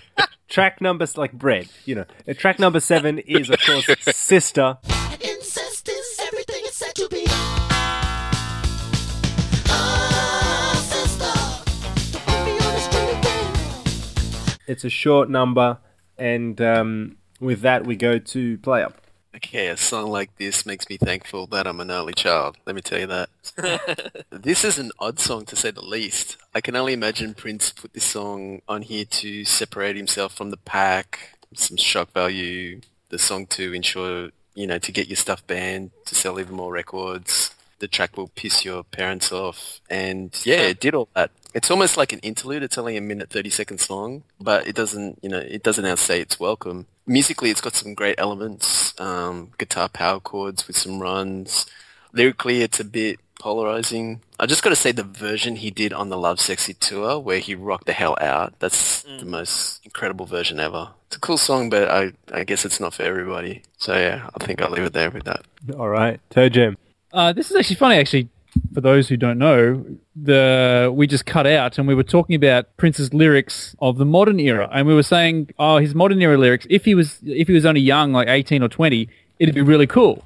track 0.48 0.80
number 0.80 1.06
like 1.16 1.32
bread 1.32 1.68
you 1.84 1.94
know 1.94 2.06
Uh, 2.26 2.32
track 2.32 2.58
number 2.58 2.80
seven 2.80 3.18
is 3.18 3.50
of 3.50 3.60
course 3.60 3.86
sister 4.16 4.78
Incest 5.20 5.88
is 5.88 6.20
everything 6.28 6.62
it's 6.64 6.76
said 6.78 6.94
to 6.94 7.08
be. 7.10 7.24
Ah, 9.68 10.72
sister, 10.92 11.34
don't 12.26 12.44
be 12.44 12.52
on 12.52 12.72
the 12.74 12.80
street 12.80 13.18
again. 13.18 14.60
It's 14.66 14.84
a 14.84 14.90
short 14.90 15.28
number, 15.30 15.78
and 16.18 16.60
um, 16.60 17.16
with 17.40 17.60
that, 17.60 17.86
we 17.86 17.96
go 17.96 18.18
to 18.18 18.58
player. 18.58 18.92
Okay, 19.36 19.68
a 19.68 19.76
song 19.76 20.10
like 20.10 20.34
this 20.38 20.64
makes 20.64 20.88
me 20.88 20.96
thankful 20.96 21.46
that 21.48 21.66
I'm 21.66 21.80
an 21.80 21.90
only 21.90 22.14
child. 22.14 22.56
Let 22.64 22.74
me 22.74 22.80
tell 22.80 23.00
you 23.00 23.06
that. 23.06 24.24
this 24.30 24.64
is 24.64 24.78
an 24.78 24.92
odd 24.98 25.20
song 25.20 25.44
to 25.46 25.56
say 25.56 25.70
the 25.70 25.84
least. 25.84 26.38
I 26.54 26.62
can 26.62 26.74
only 26.74 26.94
imagine 26.94 27.34
Prince 27.34 27.70
put 27.70 27.92
this 27.92 28.04
song 28.06 28.62
on 28.66 28.80
here 28.80 29.04
to 29.04 29.44
separate 29.44 29.94
himself 29.94 30.32
from 30.32 30.50
the 30.50 30.56
pack, 30.56 31.36
some 31.54 31.76
shock 31.76 32.12
value, 32.12 32.80
the 33.10 33.18
song 33.18 33.46
to 33.48 33.74
ensure, 33.74 34.30
you 34.54 34.66
know, 34.66 34.78
to 34.78 34.90
get 34.90 35.08
your 35.08 35.16
stuff 35.16 35.46
banned, 35.46 35.90
to 36.06 36.14
sell 36.14 36.40
even 36.40 36.56
more 36.56 36.72
records. 36.72 37.54
The 37.78 37.88
track 37.88 38.16
will 38.16 38.28
piss 38.28 38.64
your 38.64 38.84
parents 38.84 39.32
off. 39.32 39.82
And 39.90 40.34
yeah, 40.46 40.62
it 40.62 40.80
did 40.80 40.94
all 40.94 41.10
that. 41.14 41.30
It's 41.56 41.70
almost 41.70 41.96
like 41.96 42.12
an 42.12 42.18
interlude. 42.18 42.62
It's 42.62 42.76
only 42.76 42.98
a 42.98 43.00
minute 43.00 43.30
30 43.30 43.48
seconds 43.48 43.88
long, 43.88 44.24
but 44.38 44.68
it 44.68 44.74
doesn't, 44.74 45.20
you 45.22 45.30
know, 45.30 45.38
it 45.38 45.62
doesn't 45.62 45.86
outsay 45.86 46.20
its 46.20 46.38
welcome. 46.38 46.84
Musically, 47.06 47.48
it's 47.48 47.62
got 47.62 47.74
some 47.74 47.94
great 47.94 48.16
elements, 48.18 48.92
um, 49.00 49.52
guitar 49.56 49.88
power 49.88 50.20
chords 50.20 50.66
with 50.66 50.76
some 50.76 51.00
runs. 51.00 51.64
Lyrically, 52.12 52.60
it's 52.60 52.78
a 52.78 52.84
bit 52.84 53.20
polarizing. 53.40 54.20
I 54.38 54.44
just 54.44 54.62
got 54.62 54.68
to 54.68 54.76
say 54.76 54.92
the 54.92 55.02
version 55.02 55.56
he 55.56 55.70
did 55.70 55.94
on 55.94 56.10
the 56.10 56.16
Lovesexy 56.16 56.78
tour, 56.78 57.18
where 57.18 57.38
he 57.38 57.54
rocked 57.54 57.86
the 57.86 57.94
hell 57.94 58.18
out. 58.20 58.52
That's 58.58 59.04
the 59.04 59.24
most 59.24 59.82
incredible 59.82 60.26
version 60.26 60.60
ever. 60.60 60.90
It's 61.06 61.16
a 61.16 61.20
cool 61.20 61.38
song, 61.38 61.70
but 61.70 61.88
I, 61.88 62.12
I 62.34 62.44
guess 62.44 62.66
it's 62.66 62.80
not 62.80 62.92
for 62.92 63.02
everybody. 63.02 63.62
So 63.78 63.96
yeah, 63.96 64.28
I 64.38 64.44
think 64.44 64.60
I'll 64.60 64.70
leave 64.70 64.84
it 64.84 64.92
there 64.92 65.10
with 65.10 65.24
that. 65.24 65.46
All 65.74 65.88
right, 65.88 66.20
Toe 66.28 66.50
Jam. 66.50 66.76
Uh, 67.14 67.32
this 67.32 67.50
is 67.50 67.56
actually 67.56 67.76
funny. 67.76 67.96
Actually, 67.96 68.28
for 68.74 68.80
those 68.80 69.08
who 69.08 69.16
don't 69.16 69.38
know, 69.38 69.84
the 70.14 70.92
we 70.94 71.06
just 71.06 71.26
cut 71.26 71.46
out 71.46 71.78
and 71.78 71.88
we 71.88 71.94
were 71.94 72.02
talking 72.02 72.36
about 72.36 72.76
Prince's 72.76 73.12
lyrics 73.14 73.74
of 73.80 73.98
the 73.98 74.04
modern 74.04 74.38
era, 74.40 74.68
and 74.72 74.86
we 74.86 74.94
were 74.94 75.02
saying, 75.02 75.50
oh, 75.58 75.78
his 75.78 75.94
modern 75.94 76.20
era 76.20 76.36
lyrics. 76.36 76.66
If 76.70 76.84
he 76.84 76.94
was 76.94 77.20
if 77.24 77.48
he 77.48 77.54
was 77.54 77.66
only 77.66 77.80
young, 77.80 78.12
like 78.12 78.28
eighteen 78.28 78.62
or 78.62 78.68
twenty, 78.68 79.08
it'd 79.38 79.54
be 79.54 79.62
really 79.62 79.86
cool, 79.86 80.24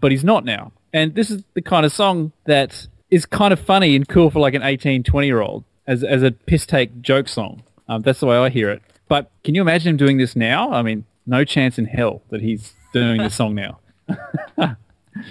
but 0.00 0.10
he's 0.10 0.24
not 0.24 0.44
now. 0.44 0.72
And 0.92 1.14
this 1.14 1.30
is 1.30 1.42
the 1.54 1.62
kind 1.62 1.86
of 1.86 1.92
song 1.92 2.32
that 2.46 2.86
is 3.10 3.26
kind 3.26 3.52
of 3.52 3.60
funny 3.60 3.96
and 3.96 4.08
cool 4.08 4.30
for 4.30 4.40
like 4.40 4.54
an 4.54 4.62
18, 4.62 5.02
20 5.02 5.26
year 5.26 5.40
old 5.40 5.64
as 5.86 6.02
as 6.04 6.22
a 6.22 6.30
piss 6.30 6.66
take 6.66 7.00
joke 7.02 7.28
song. 7.28 7.62
Um, 7.88 8.02
that's 8.02 8.20
the 8.20 8.26
way 8.26 8.36
I 8.36 8.48
hear 8.50 8.70
it. 8.70 8.82
But 9.08 9.30
can 9.42 9.54
you 9.54 9.60
imagine 9.60 9.90
him 9.90 9.96
doing 9.96 10.18
this 10.18 10.36
now? 10.36 10.70
I 10.72 10.82
mean, 10.82 11.04
no 11.26 11.44
chance 11.44 11.78
in 11.78 11.86
hell 11.86 12.22
that 12.30 12.40
he's 12.40 12.74
doing 12.92 13.18
this 13.18 13.34
song 13.34 13.54
now. 13.54 13.80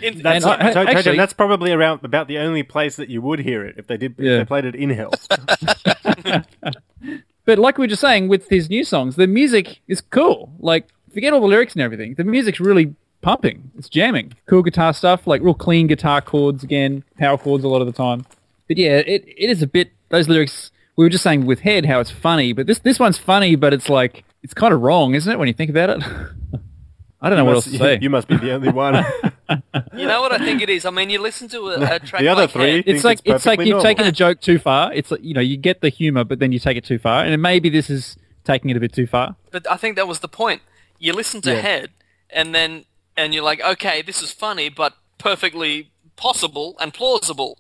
In, 0.02 0.26
And 0.26 0.44
So, 0.44 0.50
I- 0.52 0.72
so, 0.74 0.82
actually- 0.82 1.14
Jojo, 1.14 1.18
that's 1.18 1.34
probably 1.34 1.72
around 1.72 2.02
about 2.04 2.28
the 2.28 2.38
only 2.40 2.64
place 2.64 2.96
that 2.98 3.10
you 3.10 3.22
would 3.22 3.40
hear 3.40 3.64
it 3.66 3.76
if 3.78 3.88
they 3.88 3.98
did 3.98 4.16
if 4.18 4.26
Yeah. 4.26 4.38
they 4.38 4.46
played 4.46 4.66
it 4.66 4.76
in 4.76 4.90
hell. 4.92 5.12
But 7.46 7.58
like 7.58 7.78
we 7.80 7.84
were 7.84 7.88
just 7.88 8.02
saying 8.02 8.28
with 8.28 8.48
his 8.50 8.70
new 8.70 8.84
songs, 8.84 9.16
the 9.16 9.26
music 9.26 9.80
is 9.88 10.02
cool. 10.02 10.52
Like, 10.60 10.88
forget 11.12 11.34
all 11.34 11.42
the 11.42 11.48
lyrics 11.48 11.74
and 11.74 11.82
everything. 11.82 12.14
The 12.14 12.24
music's 12.24 12.60
really 12.60 12.94
pumping. 13.22 13.72
It's 13.76 13.90
jamming. 13.90 14.34
Cool 14.46 14.62
guitar 14.62 14.94
stuff, 14.94 15.26
like 15.26 15.42
real 15.42 15.56
clean 15.56 15.88
guitar 15.88 16.22
chords 16.22 16.64
again, 16.64 17.04
power 17.18 17.40
chords 17.40 17.64
a 17.64 17.68
lot 17.68 17.82
of 17.82 17.88
the 17.88 17.94
time. 17.94 18.26
But 18.68 18.78
yeah, 18.78 18.98
it, 18.98 19.24
it 19.26 19.50
is 19.50 19.64
a 19.64 19.68
bit, 19.68 19.90
those 20.10 20.30
lyrics, 20.30 20.72
we 20.96 21.04
were 21.06 21.10
just 21.10 21.24
saying 21.24 21.48
with 21.48 21.62
Head 21.62 21.88
how 21.88 22.00
it's 22.00 22.12
funny, 22.12 22.54
but 22.54 22.68
this, 22.68 22.80
this 22.80 23.00
one's 23.00 23.18
funny, 23.18 23.56
but 23.56 23.74
it's 23.74 23.90
like, 23.90 24.24
it's 24.44 24.54
kind 24.54 24.72
of 24.72 24.82
wrong, 24.82 25.16
isn't 25.16 25.32
it, 25.32 25.40
when 25.40 25.48
you 25.48 25.54
think 25.56 25.72
about 25.72 25.90
it? 25.90 26.04
I 27.22 27.30
don't 27.30 27.38
know 27.38 27.46
what 27.46 27.56
else 27.56 27.66
Must- 27.66 27.78
to 27.80 27.84
say. 27.84 28.00
You 28.02 28.12
must 28.12 28.28
be 28.28 28.38
the 28.38 28.52
only 28.52 28.70
one. 28.70 29.04
You 29.96 30.06
know 30.08 30.22
what 30.22 30.32
I 30.32 30.38
think 30.38 30.62
it 30.62 30.70
is? 30.70 30.86
I 30.86 30.90
mean, 30.92 31.10
you 31.10 31.22
listen 31.22 31.48
to 31.50 31.70
a, 31.70 31.96
a 31.96 32.00
track 32.00 32.22
the 32.22 32.28
other 32.28 32.42
like 32.44 32.52
three. 32.52 32.84
It's 32.86 33.04
like 33.04 33.20
it's 33.26 33.36
it's, 33.38 33.46
like 33.46 33.60
you've 33.60 33.70
normal. 33.70 33.84
taken 33.84 34.06
a 34.06 34.12
joke 34.12 34.42
too 34.42 34.60
far. 34.60 34.94
It's 34.94 35.12
like 35.12 35.24
you 35.24 35.34
know 35.34 35.42
you 35.42 35.58
get 35.58 35.82
the 35.82 35.90
humor, 35.90 36.24
but 36.24 36.40
then 36.40 36.52
you 36.52 36.60
take 36.60 36.78
it 36.78 36.84
too 36.86 37.00
far, 37.00 37.24
and 37.24 37.42
maybe 37.42 37.70
this 37.70 37.90
is 37.90 38.18
taking 38.44 38.70
it 38.70 38.78
a 38.78 38.80
bit 38.80 38.94
too 38.94 39.08
far. 39.08 39.36
but 39.52 39.70
I 39.70 39.78
think 39.78 39.96
that 39.96 40.08
was 40.08 40.20
the 40.20 40.28
point. 40.28 40.62
You 40.98 41.14
listen 41.14 41.42
to 41.42 41.52
Yeah. 41.52 41.62
Head, 41.62 41.90
and 42.30 42.54
then 42.54 42.86
and 43.18 43.34
you're 43.34 43.44
like, 43.44 43.62
okay, 43.62 44.02
this 44.02 44.22
is 44.22 44.32
funny, 44.32 44.70
but 44.70 44.94
perfectly 45.18 45.92
possible 46.16 46.76
and 46.80 46.94
plausible. 46.94 47.58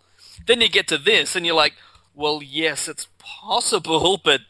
Then 0.47 0.61
you 0.61 0.69
get 0.69 0.87
to 0.89 0.97
this, 0.97 1.35
and 1.35 1.45
you're 1.45 1.55
like, 1.55 1.73
well, 2.15 2.41
yes, 2.43 2.87
it's 2.87 3.07
possible, 3.17 4.19
but 4.23 4.41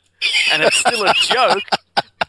and 0.52 0.64
it's 0.64 0.78
still 0.78 1.04
a 1.06 1.14
joke. 1.14 1.64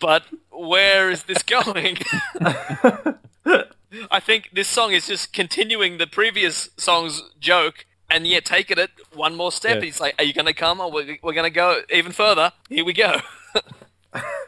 But 0.00 0.22
where 0.50 1.10
is 1.10 1.24
this 1.24 1.42
going? 1.42 1.98
I 4.10 4.20
think 4.20 4.50
this 4.52 4.68
song 4.68 4.92
is 4.92 5.06
just 5.06 5.32
continuing 5.32 5.98
the 5.98 6.06
previous 6.06 6.70
song's 6.76 7.22
joke, 7.40 7.86
and 8.10 8.26
yet 8.26 8.44
taking 8.44 8.78
it 8.78 8.90
one 9.14 9.36
more 9.36 9.52
step. 9.52 9.76
Yeah. 9.76 9.84
He's 9.84 10.00
like, 10.00 10.14
"Are 10.18 10.24
you 10.24 10.32
going 10.32 10.46
to 10.46 10.54
come, 10.54 10.80
or 10.80 10.90
we're, 10.90 11.18
we're 11.22 11.34
going 11.34 11.44
to 11.44 11.54
go 11.54 11.80
even 11.90 12.12
further? 12.12 12.52
Here 12.68 12.84
we 12.84 12.92
go." 12.92 13.20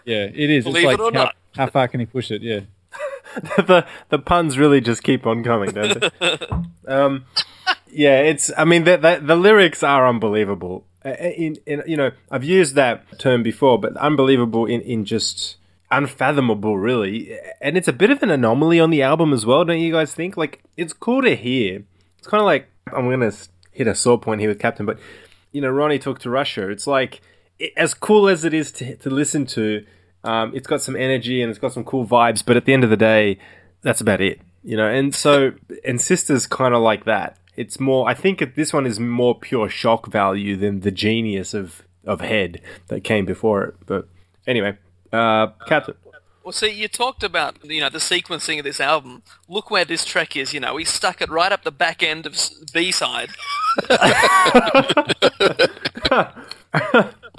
Yeah, 0.04 0.24
it 0.24 0.50
is. 0.50 0.64
Believe 0.64 0.84
it's 0.88 0.94
it 0.94 1.00
or 1.00 1.12
how, 1.12 1.24
not. 1.24 1.36
how 1.56 1.66
far 1.66 1.88
can 1.88 2.00
he 2.00 2.06
push 2.06 2.30
it? 2.30 2.42
Yeah. 2.42 2.60
the 3.56 3.86
the 4.08 4.18
puns 4.18 4.58
really 4.58 4.80
just 4.80 5.02
keep 5.02 5.26
on 5.26 5.42
coming, 5.44 5.70
don't 5.70 6.00
they? 6.00 6.38
um, 6.88 7.24
yeah, 7.90 8.20
it's. 8.20 8.50
I 8.56 8.64
mean, 8.64 8.84
the, 8.84 8.96
the 8.96 9.20
the 9.22 9.36
lyrics 9.36 9.82
are 9.82 10.08
unbelievable. 10.08 10.84
Uh, 11.04 11.10
In, 11.10 11.56
in 11.66 11.82
you 11.86 11.96
know, 11.96 12.10
I've 12.30 12.44
used 12.44 12.74
that 12.74 13.18
term 13.18 13.42
before, 13.42 13.78
but 13.78 13.96
unbelievable 13.96 14.66
in 14.66 14.80
in 14.82 15.04
just 15.04 15.56
unfathomable, 15.92 16.76
really. 16.76 17.38
And 17.60 17.76
it's 17.76 17.86
a 17.86 17.92
bit 17.92 18.10
of 18.10 18.22
an 18.22 18.30
anomaly 18.30 18.80
on 18.80 18.90
the 18.90 19.02
album 19.02 19.32
as 19.32 19.46
well, 19.46 19.64
don't 19.64 19.78
you 19.78 19.92
guys 19.92 20.12
think? 20.14 20.36
Like, 20.36 20.64
it's 20.76 20.92
cool 20.92 21.22
to 21.22 21.36
hear. 21.36 21.84
It's 22.18 22.26
kind 22.26 22.40
of 22.40 22.46
like 22.46 22.68
I'm 22.92 23.08
gonna 23.08 23.32
hit 23.70 23.86
a 23.86 23.94
sore 23.94 24.18
point 24.18 24.40
here 24.40 24.50
with 24.50 24.58
Captain, 24.58 24.86
but 24.86 24.98
you 25.52 25.60
know, 25.60 25.70
Ronnie 25.70 25.98
Talk 25.98 26.18
to 26.20 26.30
Russia. 26.30 26.68
It's 26.70 26.86
like 26.86 27.20
it, 27.58 27.72
as 27.76 27.94
cool 27.94 28.28
as 28.28 28.44
it 28.44 28.54
is 28.54 28.72
to, 28.72 28.96
to 28.96 29.10
listen 29.10 29.46
to. 29.46 29.84
Um, 30.24 30.52
it's 30.54 30.66
got 30.66 30.80
some 30.80 30.94
energy 30.96 31.42
and 31.42 31.50
it's 31.50 31.58
got 31.58 31.72
some 31.72 31.84
cool 31.84 32.06
vibes, 32.06 32.44
but 32.44 32.56
at 32.56 32.64
the 32.64 32.72
end 32.72 32.84
of 32.84 32.90
the 32.90 32.96
day, 32.96 33.38
that's 33.82 34.00
about 34.00 34.20
it. 34.20 34.40
You 34.62 34.76
know, 34.76 34.88
and 34.88 35.14
so 35.14 35.52
and 35.84 36.00
Sisters 36.00 36.46
kind 36.46 36.74
of 36.74 36.82
like 36.82 37.04
that. 37.04 37.36
It's 37.56 37.78
more. 37.78 38.08
I 38.08 38.14
think 38.14 38.54
this 38.54 38.72
one 38.72 38.86
is 38.86 38.98
more 38.98 39.38
pure 39.38 39.68
shock 39.68 40.06
value 40.06 40.56
than 40.56 40.80
the 40.80 40.90
genius 40.90 41.54
of 41.54 41.82
of 42.04 42.20
Head 42.20 42.60
that 42.88 43.04
came 43.04 43.24
before 43.24 43.64
it. 43.64 43.74
But 43.86 44.08
anyway, 44.46 44.78
uh, 45.12 45.48
Captain. 45.66 45.94
Well, 46.44 46.52
see, 46.52 46.70
you 46.70 46.88
talked 46.88 47.22
about 47.22 47.64
you 47.64 47.80
know 47.80 47.88
the 47.88 47.98
sequencing 47.98 48.58
of 48.58 48.64
this 48.64 48.80
album. 48.80 49.22
Look 49.48 49.70
where 49.70 49.84
this 49.84 50.04
track 50.04 50.36
is. 50.36 50.52
You 50.52 50.60
know, 50.60 50.76
he 50.76 50.84
stuck 50.84 51.22
it 51.22 51.30
right 51.30 51.52
up 51.52 51.62
the 51.62 51.70
back 51.70 52.02
end 52.02 52.26
of 52.26 52.36
B 52.72 52.90
side, 52.90 53.30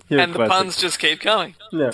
and 0.10 0.34
the 0.34 0.46
puns 0.48 0.78
just 0.78 1.00
keep 1.00 1.20
coming. 1.20 1.56
Yeah. 1.72 1.92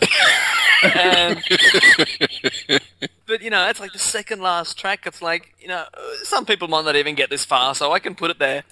And, 0.82 1.43
but 3.25 3.41
you 3.41 3.49
know, 3.49 3.67
it's 3.67 3.80
like 3.80 3.91
the 3.91 3.99
second 3.99 4.41
last 4.41 4.77
track. 4.77 5.05
It's 5.05 5.21
like 5.21 5.55
you 5.59 5.67
know, 5.67 5.86
some 6.23 6.45
people 6.45 6.67
might 6.67 6.86
not 6.86 6.95
even 6.95 7.15
get 7.15 7.32
this 7.32 7.43
far, 7.43 7.73
so 7.73 7.91
I 7.91 7.99
can 7.99 8.13
put 8.13 8.30
it 8.30 8.38
there. 8.38 8.63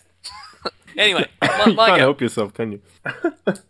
anyway, 0.97 1.27
my, 1.41 1.47
you 1.47 1.75
can't 1.75 1.75
go. 1.75 1.97
help 1.97 2.21
yourself, 2.21 2.53
can 2.53 2.73
you? 2.73 2.81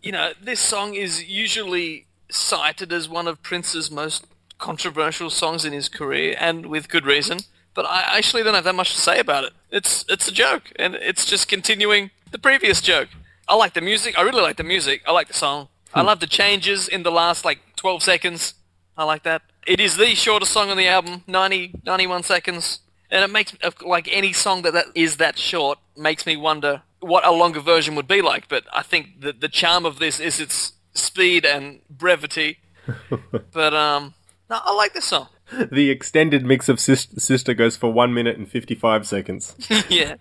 you 0.02 0.12
know, 0.12 0.32
this 0.42 0.60
song 0.60 0.94
is 0.94 1.24
usually 1.24 2.07
cited 2.30 2.92
as 2.92 3.08
one 3.08 3.26
of 3.26 3.42
Prince's 3.42 3.90
most 3.90 4.26
controversial 4.58 5.30
songs 5.30 5.64
in 5.64 5.72
his 5.72 5.88
career, 5.88 6.36
and 6.38 6.66
with 6.66 6.88
good 6.88 7.06
reason. 7.06 7.40
But 7.74 7.86
I 7.86 8.18
actually 8.18 8.42
don't 8.42 8.54
have 8.54 8.64
that 8.64 8.74
much 8.74 8.94
to 8.94 9.00
say 9.00 9.20
about 9.20 9.44
it. 9.44 9.52
It's 9.70 10.04
it's 10.08 10.28
a 10.28 10.32
joke, 10.32 10.72
and 10.76 10.94
it's 10.94 11.24
just 11.24 11.48
continuing 11.48 12.10
the 12.30 12.38
previous 12.38 12.80
joke. 12.80 13.08
I 13.46 13.54
like 13.54 13.74
the 13.74 13.80
music. 13.80 14.18
I 14.18 14.22
really 14.22 14.42
like 14.42 14.56
the 14.56 14.64
music. 14.64 15.02
I 15.06 15.12
like 15.12 15.28
the 15.28 15.34
song. 15.34 15.68
I 15.94 16.02
love 16.02 16.20
the 16.20 16.26
changes 16.26 16.86
in 16.86 17.02
the 17.02 17.10
last 17.10 17.44
like 17.44 17.60
12 17.76 18.02
seconds. 18.02 18.54
I 18.96 19.04
like 19.04 19.22
that. 19.22 19.42
It 19.66 19.80
is 19.80 19.96
the 19.96 20.14
shortest 20.14 20.52
song 20.52 20.70
on 20.70 20.76
the 20.76 20.86
album, 20.86 21.22
90, 21.26 21.80
91 21.84 22.24
seconds. 22.24 22.80
And 23.10 23.24
it 23.24 23.30
makes, 23.30 23.54
like 23.84 24.08
any 24.10 24.32
song 24.32 24.62
that, 24.62 24.74
that 24.74 24.86
is 24.94 25.16
that 25.16 25.38
short, 25.38 25.78
makes 25.96 26.26
me 26.26 26.36
wonder 26.36 26.82
what 27.00 27.26
a 27.26 27.30
longer 27.30 27.60
version 27.60 27.94
would 27.94 28.08
be 28.08 28.20
like. 28.20 28.48
But 28.48 28.64
I 28.72 28.82
think 28.82 29.20
the, 29.20 29.32
the 29.32 29.48
charm 29.48 29.86
of 29.86 29.98
this 29.98 30.20
is 30.20 30.40
its 30.40 30.72
speed 30.94 31.44
and 31.44 31.80
brevity. 31.90 32.58
but, 33.52 33.74
um, 33.74 34.14
no, 34.50 34.60
I 34.62 34.74
like 34.74 34.94
this 34.94 35.06
song. 35.06 35.28
The 35.72 35.90
extended 35.90 36.44
mix 36.44 36.68
of 36.68 36.78
sis- 36.78 37.08
Sister 37.16 37.54
goes 37.54 37.76
for 37.76 37.90
one 37.90 38.12
minute 38.12 38.36
and 38.36 38.46
fifty-five 38.46 39.06
seconds. 39.06 39.56
yeah. 39.88 40.16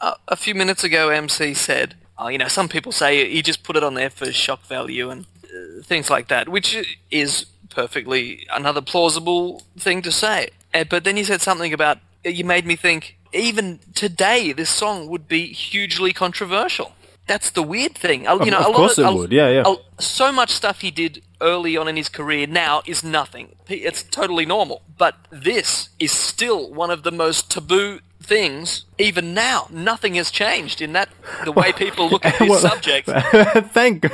Uh, 0.00 0.14
a 0.28 0.36
few 0.36 0.54
minutes 0.54 0.84
ago, 0.84 1.08
MC 1.08 1.54
said, 1.54 1.94
oh, 2.18 2.28
you 2.28 2.38
know, 2.38 2.48
some 2.48 2.68
people 2.68 2.92
say 2.92 3.30
he 3.30 3.42
just 3.42 3.62
put 3.62 3.76
it 3.76 3.82
on 3.82 3.94
there 3.94 4.10
for 4.10 4.30
shock 4.30 4.66
value 4.66 5.10
and 5.10 5.26
uh, 5.44 5.82
things 5.82 6.10
like 6.10 6.28
that, 6.28 6.48
which 6.48 6.98
is 7.10 7.46
perfectly 7.70 8.46
another 8.52 8.82
plausible 8.82 9.62
thing 9.78 10.02
to 10.02 10.12
say. 10.12 10.50
Uh, 10.74 10.84
but 10.84 11.04
then 11.04 11.16
you 11.16 11.24
said 11.24 11.40
something 11.40 11.72
about, 11.72 11.98
you 12.24 12.44
made 12.44 12.66
me 12.66 12.76
think, 12.76 13.16
even 13.32 13.78
today, 13.94 14.52
this 14.52 14.70
song 14.70 15.08
would 15.08 15.28
be 15.28 15.52
hugely 15.52 16.12
controversial. 16.12 16.92
That's 17.28 17.50
the 17.50 17.62
weird 17.62 17.94
thing. 17.94 18.22
You 18.22 18.50
know, 18.50 18.58
of 18.58 18.66
a 18.66 18.68
lot 18.70 18.74
course 18.74 18.98
it 18.98 19.06
a- 19.06 19.12
would. 19.12 19.30
Yeah, 19.30 19.50
yeah. 19.50 19.62
a- 19.66 20.02
so 20.02 20.32
much 20.32 20.50
stuff 20.50 20.80
he 20.80 20.90
did 20.90 21.22
early 21.40 21.76
on 21.76 21.86
in 21.86 21.96
his 21.96 22.08
career 22.08 22.46
now 22.46 22.82
is 22.86 23.04
nothing. 23.04 23.54
It's 23.68 24.02
totally 24.02 24.46
normal. 24.46 24.82
But 24.96 25.14
this 25.30 25.90
is 26.00 26.10
still 26.10 26.72
one 26.72 26.90
of 26.90 27.02
the 27.02 27.12
most 27.12 27.50
taboo 27.50 28.00
things. 28.22 28.86
Even 28.98 29.34
now, 29.34 29.68
nothing 29.70 30.14
has 30.14 30.30
changed 30.30 30.80
in 30.80 30.92
that 30.94 31.08
the 31.44 31.52
way 31.52 31.72
people 31.72 32.08
look 32.08 32.24
at 32.24 32.36
this 32.38 32.48
Well, 32.48 32.58
subject. 32.60 33.08
thank, 33.72 34.06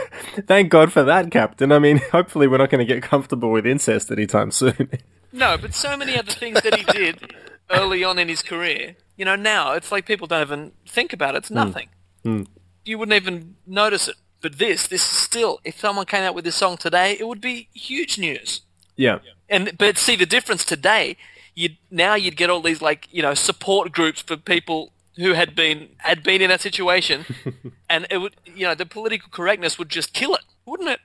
thank 0.47 0.71
God 0.71 0.93
for 0.93 1.05
that, 1.05 1.31
Captain. 1.31 1.73
I 1.73 1.79
mean, 1.79 1.99
hopefully 2.13 2.47
we're 2.47 2.59
not 2.59 2.71
going 2.71 2.87
to 2.87 2.93
get 2.95 3.03
comfortable 3.03 3.51
with 3.51 3.65
incest 3.67 4.11
anytime 4.11 4.51
soon. 4.51 4.91
No, 5.33 5.57
but 5.57 5.75
so 5.75 5.97
many 5.97 6.17
other 6.17 6.31
things 6.33 6.61
that 6.63 6.75
he 6.75 6.85
did 6.85 7.33
early 7.71 8.05
on 8.05 8.19
in 8.19 8.29
his 8.29 8.43
career. 8.43 8.97
You 9.17 9.25
know, 9.25 9.37
now 9.37 9.73
it's 9.73 9.91
like 9.93 10.07
people 10.07 10.27
don't 10.27 10.43
even 10.43 10.73
think 10.87 11.13
about 11.13 11.35
it. 11.35 11.39
It's 11.39 11.49
hmm. 11.49 11.55
nothing. 11.55 11.89
Hmm. 12.23 12.43
You 12.85 12.99
wouldn't 12.99 13.17
even 13.17 13.57
notice 13.67 14.09
it. 14.09 14.17
But 14.41 14.59
this, 14.59 14.87
this 14.89 15.03
is 15.11 15.17
still. 15.17 15.61
If 15.65 15.79
someone 15.81 16.05
came 16.07 16.23
out 16.23 16.35
with 16.35 16.45
this 16.45 16.57
song 16.57 16.77
today, 16.77 17.17
it 17.19 17.27
would 17.27 17.41
be 17.41 17.69
huge 17.73 18.19
news. 18.19 18.61
yeah, 18.97 19.21
And 19.49 19.73
but 19.79 19.97
see 19.99 20.17
the 20.17 20.27
difference 20.27 20.65
today. 20.65 21.17
You 21.55 21.71
now 21.91 22.15
you'd 22.15 22.37
get 22.37 22.51
all 22.51 22.61
these 22.61 22.83
like 22.83 23.09
you 23.13 23.23
know 23.23 23.33
support 23.35 23.93
groups 23.93 24.21
for 24.23 24.37
people 24.37 24.93
who 25.17 25.33
had 25.35 25.55
been 25.55 25.91
had 25.99 26.23
been 26.23 26.43
in 26.43 26.49
that 26.51 26.61
situation, 26.61 27.25
and 27.89 28.07
it 28.11 28.19
would 28.19 28.35
you 28.45 28.67
know 28.67 28.75
the 28.75 28.85
political 28.87 29.29
correctness 29.31 29.79
would 29.79 29.89
just 29.89 30.13
kill 30.13 30.35
it, 30.35 30.43
wouldn't 30.67 30.89
it? 30.91 31.01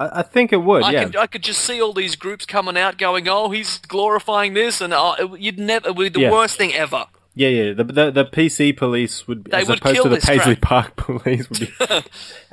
I, 0.00 0.20
I 0.20 0.22
think 0.22 0.52
it 0.52 0.58
would. 0.58 0.82
I 0.82 0.90
yeah, 0.90 1.04
could 1.04 1.16
I 1.16 1.26
could 1.28 1.42
just 1.42 1.60
see 1.60 1.80
all 1.80 1.92
these 1.92 2.16
groups 2.16 2.44
coming 2.44 2.76
out 2.76 2.98
going, 2.98 3.28
oh 3.28 3.50
he's 3.50 3.78
glorifying 3.78 4.54
this, 4.54 4.80
and 4.80 4.92
oh, 4.92 5.14
it, 5.18 5.40
you'd 5.40 5.58
never 5.58 5.88
it 5.88 5.96
would 5.96 6.12
be 6.12 6.20
the 6.20 6.26
Yeah. 6.26 6.32
worst 6.32 6.56
thing 6.58 6.74
ever. 6.74 7.06
Yeah, 7.38 7.48
yeah. 7.48 7.72
The, 7.72 7.84
the 7.84 8.10
the 8.10 8.24
PC 8.24 8.76
police 8.76 9.26
would, 9.28 9.44
They 9.44 9.58
as 9.58 9.68
would 9.68 9.78
opposed 9.78 10.02
to 10.02 10.08
the 10.08 10.18
Paisley 10.18 10.56
track. 10.56 10.60
Park 10.60 10.96
police, 10.96 11.48
would 11.48 11.60
be 11.60 11.72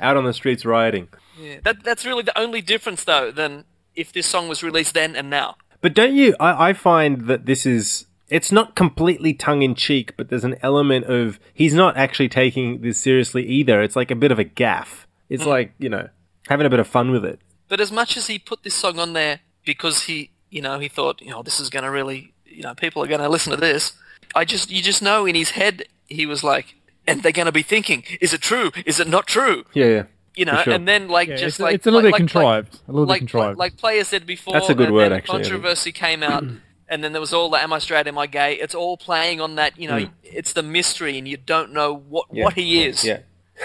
out 0.00 0.16
on 0.16 0.24
the 0.24 0.32
streets 0.32 0.64
rioting. 0.64 1.08
Yeah. 1.38 1.58
That 1.64 1.82
that's 1.84 2.04
really 2.04 2.22
the 2.22 2.38
only 2.38 2.60
difference 2.60 3.04
though 3.04 3.30
than 3.30 3.64
if 3.94 4.12
this 4.12 4.26
song 4.26 4.48
was 4.48 4.62
released 4.62 4.94
then 4.94 5.16
and 5.16 5.28
now. 5.28 5.56
But 5.80 5.94
don't 5.94 6.14
you? 6.14 6.34
I, 6.38 6.70
I 6.70 6.72
find 6.72 7.26
that 7.26 7.46
this 7.46 7.66
is 7.66 8.06
it's 8.28 8.52
not 8.52 8.74
completely 8.74 9.34
tongue 9.34 9.62
in 9.62 9.74
cheek, 9.74 10.16
but 10.16 10.28
there's 10.28 10.44
an 10.44 10.56
element 10.62 11.06
of 11.06 11.40
he's 11.52 11.74
not 11.74 11.96
actually 11.96 12.28
taking 12.28 12.80
this 12.80 12.98
seriously 12.98 13.46
either. 13.46 13.82
It's 13.82 13.96
like 13.96 14.10
a 14.10 14.16
bit 14.16 14.32
of 14.32 14.38
a 14.38 14.44
gaff. 14.44 15.06
It's 15.28 15.44
hmm. 15.44 15.50
like 15.50 15.74
you 15.78 15.88
know 15.88 16.08
having 16.48 16.66
a 16.66 16.70
bit 16.70 16.80
of 16.80 16.86
fun 16.86 17.10
with 17.10 17.24
it. 17.24 17.40
But 17.68 17.80
as 17.80 17.90
much 17.90 18.16
as 18.16 18.28
he 18.28 18.38
put 18.38 18.62
this 18.62 18.74
song 18.74 18.98
on 18.98 19.12
there 19.12 19.40
because 19.64 20.04
he, 20.04 20.30
you 20.48 20.62
know, 20.62 20.78
he 20.78 20.88
thought, 20.88 21.20
you 21.20 21.30
know, 21.30 21.42
this 21.42 21.60
is 21.60 21.68
going 21.68 21.82
to 21.82 21.90
really, 21.90 22.32
you 22.46 22.62
know, 22.62 22.74
people 22.74 23.02
are 23.02 23.06
going 23.06 23.20
to 23.20 23.28
listen 23.28 23.50
to 23.50 23.58
this. 23.58 23.92
I 24.34 24.44
just, 24.44 24.70
you 24.70 24.82
just 24.82 25.02
know 25.02 25.26
in 25.26 25.34
his 25.34 25.50
head, 25.50 25.84
he 26.06 26.26
was 26.26 26.42
like, 26.44 26.74
and 27.06 27.22
they're 27.22 27.32
going 27.32 27.46
to 27.46 27.52
be 27.52 27.62
thinking, 27.62 28.04
is 28.20 28.32
it 28.34 28.40
true? 28.40 28.70
Is 28.84 28.98
it 29.00 29.08
not 29.08 29.26
true? 29.26 29.64
Yeah, 29.74 29.86
yeah. 29.86 30.02
You 30.34 30.44
know, 30.44 30.60
sure. 30.62 30.74
and 30.74 30.86
then 30.86 31.08
like 31.08 31.28
Yeah, 31.28 31.36
just 31.36 31.56
it's, 31.56 31.60
like 31.60 31.74
it's 31.76 31.86
a 31.86 31.90
little 31.90 32.10
like, 32.10 32.18
bit 32.18 32.22
like- 32.24 32.30
contrived. 32.32 32.80
a 32.88 32.92
little 32.92 33.06
like, 33.06 33.20
bit 33.20 33.28
contrived. 33.30 33.58
Like, 33.58 33.72
like 33.72 33.80
player 33.80 34.04
said 34.04 34.26
before, 34.26 34.52
That's 34.54 34.68
a 34.68 34.74
good 34.74 34.88
and 34.88 34.94
word, 34.94 35.04
then 35.10 35.12
actually, 35.18 35.34
I 35.38 35.42
think. 35.42 35.52
Controversy 35.52 35.92
came 35.92 36.22
out, 36.22 36.44
and 36.90 37.02
then 37.02 37.12
there 37.12 37.20
was 37.20 37.32
all 37.32 37.48
the 37.48 37.56
"Am 37.62 37.72
I 37.72 37.78
straight? 37.78 38.06
Am 38.06 38.18
I 38.18 38.26
gay?" 38.26 38.54
It's 38.54 38.74
all 38.74 38.98
playing 38.98 39.40
on 39.40 39.54
that. 39.54 39.78
You 39.80 39.88
know, 39.88 40.06
it's 40.22 40.52
the 40.52 40.62
mystery, 40.62 41.16
and 41.16 41.26
you 41.26 41.38
don't 41.38 41.72
know 41.72 41.94
what 41.94 42.28
Mm. 42.28 42.36
Yeah. 42.36 42.44
what 42.44 42.52
he 42.54 42.84
is. 42.84 43.02
Yeah. 43.02 43.20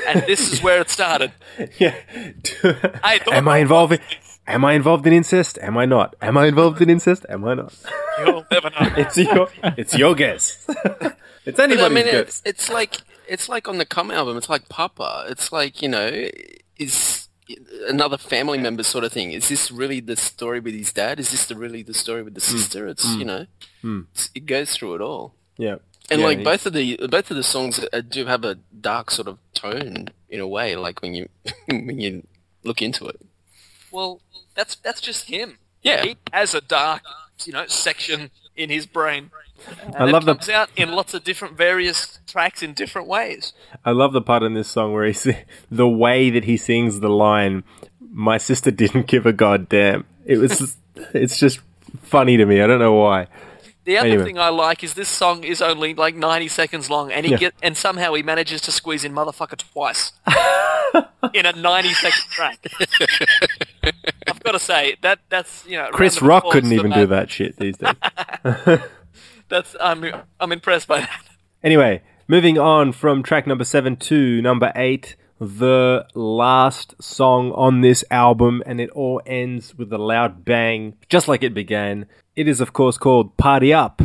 And 0.07 0.22
this 0.22 0.53
is 0.53 0.64
where 0.64 0.80
it 0.80 0.89
started. 0.89 1.34
Yeah. 1.78 1.93
I 3.03 3.18
thought- 3.20 3.34
am 3.34 3.49
I 3.49 3.57
involved? 3.57 3.93
In, 3.93 3.99
am 4.54 4.64
I 4.66 4.74
involved 4.74 5.06
in 5.08 5.14
incest? 5.14 5.58
Am 5.62 5.78
I 5.78 5.86
not? 5.86 6.16
Am 6.22 6.38
I 6.38 6.47
involved 6.47 6.82
in 6.82 6.89
incest? 6.89 7.26
Am 7.30 7.43
I 7.45 7.54
not? 7.56 7.74
You'll 8.20 8.45
never 8.52 8.70
know. 8.70 8.93
It's 8.97 9.18
your. 9.18 9.49
It's 9.64 9.93
your 9.97 10.14
guess. 10.16 10.66
it's 11.45 11.58
But 11.58 11.72
I 11.72 11.89
mean, 11.89 12.06
guess. 12.06 12.14
it's, 12.22 12.41
it's 12.45 12.70
like 12.70 12.97
it's 13.28 13.47
like 13.49 13.68
on 13.68 13.78
the 13.78 13.86
Come 13.86 14.12
album. 14.12 14.38
It's 14.38 14.49
like 14.49 14.70
Papa. 14.70 15.26
It's 15.30 15.52
like 15.52 15.82
you 15.82 15.89
know, 15.89 16.28
is 16.78 17.28
another 17.88 18.18
family 18.18 18.58
member 18.58 18.84
sort 18.84 19.04
of 19.04 19.12
thing. 19.12 19.32
Is 19.32 19.49
this 19.49 19.72
really 19.72 19.99
the 19.99 20.16
story 20.16 20.60
with 20.60 20.74
his 20.74 20.93
dad? 20.93 21.20
Is 21.20 21.32
this 21.32 21.45
the, 21.47 21.56
really 21.56 21.84
the 21.84 21.93
story 21.93 22.24
with 22.24 22.36
the 22.36 22.41
Hmm. 22.41 22.58
sister? 22.58 22.88
It's 22.88 23.06
you 23.16 23.26
know, 23.26 23.45
it's, 23.84 24.30
it 24.36 24.45
goes 24.45 24.76
through 24.76 24.95
it 24.95 25.02
all. 25.02 25.34
Yeah. 25.58 25.78
And 26.10 26.20
Yeah, 26.22 26.28
like 26.28 26.38
he- 26.39 26.43
both 26.43 26.66
of 26.66 26.74
the 26.74 26.97
both 27.10 27.32
of 27.32 27.38
the 27.38 27.43
songs 27.43 27.80
uh, 27.93 28.02
do 28.02 28.26
have 28.26 28.43
a 28.43 28.56
dark 28.80 29.12
sort 29.12 29.28
of 29.28 29.38
tone 29.54 30.10
in 30.30 30.39
a 30.41 30.47
way. 30.47 30.76
Like 30.76 31.02
when 31.02 31.14
you 31.14 31.30
when 31.68 31.99
you 31.99 32.28
look 32.64 32.82
into 32.82 33.08
it. 33.08 33.20
Well, 33.91 34.22
that's 34.62 34.76
that's 34.76 35.01
just 35.01 35.26
him. 35.26 35.57
Yeah. 35.82 36.03
he 36.03 36.18
has 36.32 36.53
a 36.53 36.62
dark, 36.62 37.01
you 37.45 37.53
know, 37.53 37.66
section 37.66 38.30
in 38.55 38.70
his 38.70 38.86
brain. 38.86 39.32
And 39.84 39.95
I 39.95 40.07
it 40.07 40.12
love 40.12 40.26
the- 40.26 40.36
comes 40.36 40.49
out 40.49 40.70
in 40.76 40.91
lots 40.91 41.14
of 41.16 41.24
different 41.24 41.57
various 41.57 42.20
tracks 42.28 42.62
in 42.62 42.74
different 42.74 43.07
ways. 43.07 43.53
I 43.84 43.91
love 43.91 44.14
the 44.14 44.22
part 44.22 44.43
in 44.43 44.53
this 44.53 44.68
song 44.68 44.93
where 44.93 45.05
he 45.05 45.14
si- 45.14 45.38
the 45.72 45.88
way 45.89 46.30
that 46.30 46.43
he 46.43 46.57
sings 46.57 46.99
the 46.99 47.09
line, 47.09 47.64
"My 48.12 48.38
sister 48.38 48.70
didn't 48.72 49.07
give 49.07 49.26
a 49.26 49.34
goddamn." 49.34 50.05
It 50.26 50.38
was. 50.38 50.78
it's 51.14 51.39
just 51.39 51.59
funny 52.03 52.38
to 52.38 52.45
me. 52.45 52.62
I 52.62 52.68
don't 52.68 52.80
know 52.80 52.93
why. 52.93 53.28
The 53.86 53.97
other 53.97 54.09
Anyway. 54.09 54.26
thing 54.26 54.38
I 54.38 54.49
like 54.49 54.84
is 54.84 54.93
this 54.93 55.09
song 55.09 55.43
is 55.43 55.59
only 55.59 55.95
like 55.95 56.14
90 56.16 56.47
seconds 56.49 56.88
long, 56.91 57.12
and 57.12 57.26
he 57.26 57.32
Yeah. 57.32 57.38
get 57.39 57.53
and 57.64 57.76
somehow 57.76 58.14
he 58.14 58.22
manages 58.22 58.62
to 58.62 58.72
squeeze 58.72 59.03
in 59.03 59.12
motherfucker 59.14 59.57
twice 59.57 60.12
in 61.34 61.47
a 61.47 61.53
90 61.53 61.93
second 61.95 62.30
track. 62.30 62.59
I've 64.28 64.44
got 64.44 64.52
to 64.52 64.60
say 64.60 64.96
that 65.02 65.20
that's 65.30 65.66
you 65.66 65.78
know 65.78 65.90
Chris 65.92 66.22
Rock 66.22 66.46
couldn't 66.52 66.72
even 66.72 66.92
do 66.92 67.08
that 67.08 67.30
shit 67.30 67.58
these 67.58 67.78
days. 67.78 67.96
That's 69.52 69.76
I'm 69.82 70.06
I'm 70.40 70.54
impressed 70.54 70.88
by 70.88 71.02
that. 71.02 71.24
Anyway, 71.62 72.02
moving 72.30 72.58
on 72.58 72.94
from 72.94 73.22
track 73.22 73.46
number 73.46 73.66
seven 73.66 73.98
to 73.98 74.42
number 74.42 74.72
eight, 74.78 75.18
the 75.40 76.08
last 76.16 76.96
song 77.02 77.52
on 77.52 77.82
this 77.82 78.06
album, 78.10 78.64
and 78.66 78.80
it 78.80 78.90
all 78.92 79.22
ends 79.26 79.76
with 79.76 79.92
a 79.92 79.98
loud 79.98 80.46
bang, 80.46 80.96
just 81.10 81.28
like 81.28 81.44
it 81.44 81.54
began. 81.54 82.06
It 82.34 82.48
is, 82.48 82.62
of 82.62 82.72
course, 82.72 82.98
called 82.98 83.36
Party 83.36 83.74
Up. 83.74 84.02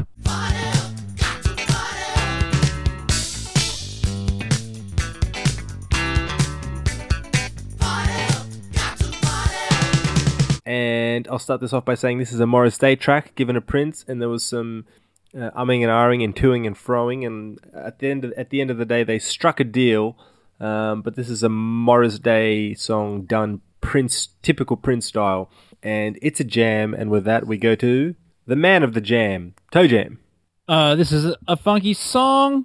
And 10.67 11.29
I'll 11.29 11.39
start 11.39 11.61
this 11.61 11.73
off 11.73 11.85
by 11.85 11.95
saying 11.95 12.19
this 12.19 12.33
is 12.33 12.41
a 12.41 12.47
Morris 12.47 12.77
Day 12.77 12.97
track 12.97 13.35
given 13.37 13.57
a 13.57 13.61
Prince, 13.61 14.05
and 14.09 14.21
there 14.21 14.29
was 14.29 14.45
some 14.45 14.85
uh, 15.33 15.51
umming 15.53 15.83
and 15.83 15.91
ahhing 15.91 16.25
and 16.25 16.35
toing 16.35 16.67
and 16.67 16.77
froing, 16.77 17.25
and 17.25 17.61
at 17.73 18.01
the 18.01 18.11
end 18.11 18.25
of, 18.25 18.33
at 18.33 18.51
the 18.51 18.61
end 18.61 18.71
of 18.71 18.77
the 18.77 18.85
day, 18.85 19.05
they 19.05 19.19
struck 19.21 19.61
a 19.61 19.65
deal. 19.65 20.19
Um, 20.59 21.03
but 21.03 21.15
this 21.15 21.29
is 21.29 21.43
a 21.43 21.49
Morris 21.49 22.19
Day 22.19 22.75
song 22.75 23.23
done 23.23 23.61
Prince 23.81 24.31
typical 24.43 24.77
Prince 24.77 25.07
style, 25.07 25.51
and 25.83 26.19
it's 26.21 26.41
a 26.41 26.45
jam. 26.45 26.95
And 26.95 27.11
with 27.11 27.25
that, 27.25 27.47
we 27.47 27.59
go 27.59 27.77
to 27.77 28.17
the 28.47 28.57
man 28.57 28.83
of 28.83 28.93
the 28.95 29.01
jam, 29.01 29.55
Toe 29.71 29.87
Jam. 29.87 30.19
Uh, 30.67 30.97
this 30.97 31.13
is 31.13 31.27
a, 31.27 31.37
a 31.47 31.57
funky 31.57 31.95
song. 31.95 32.65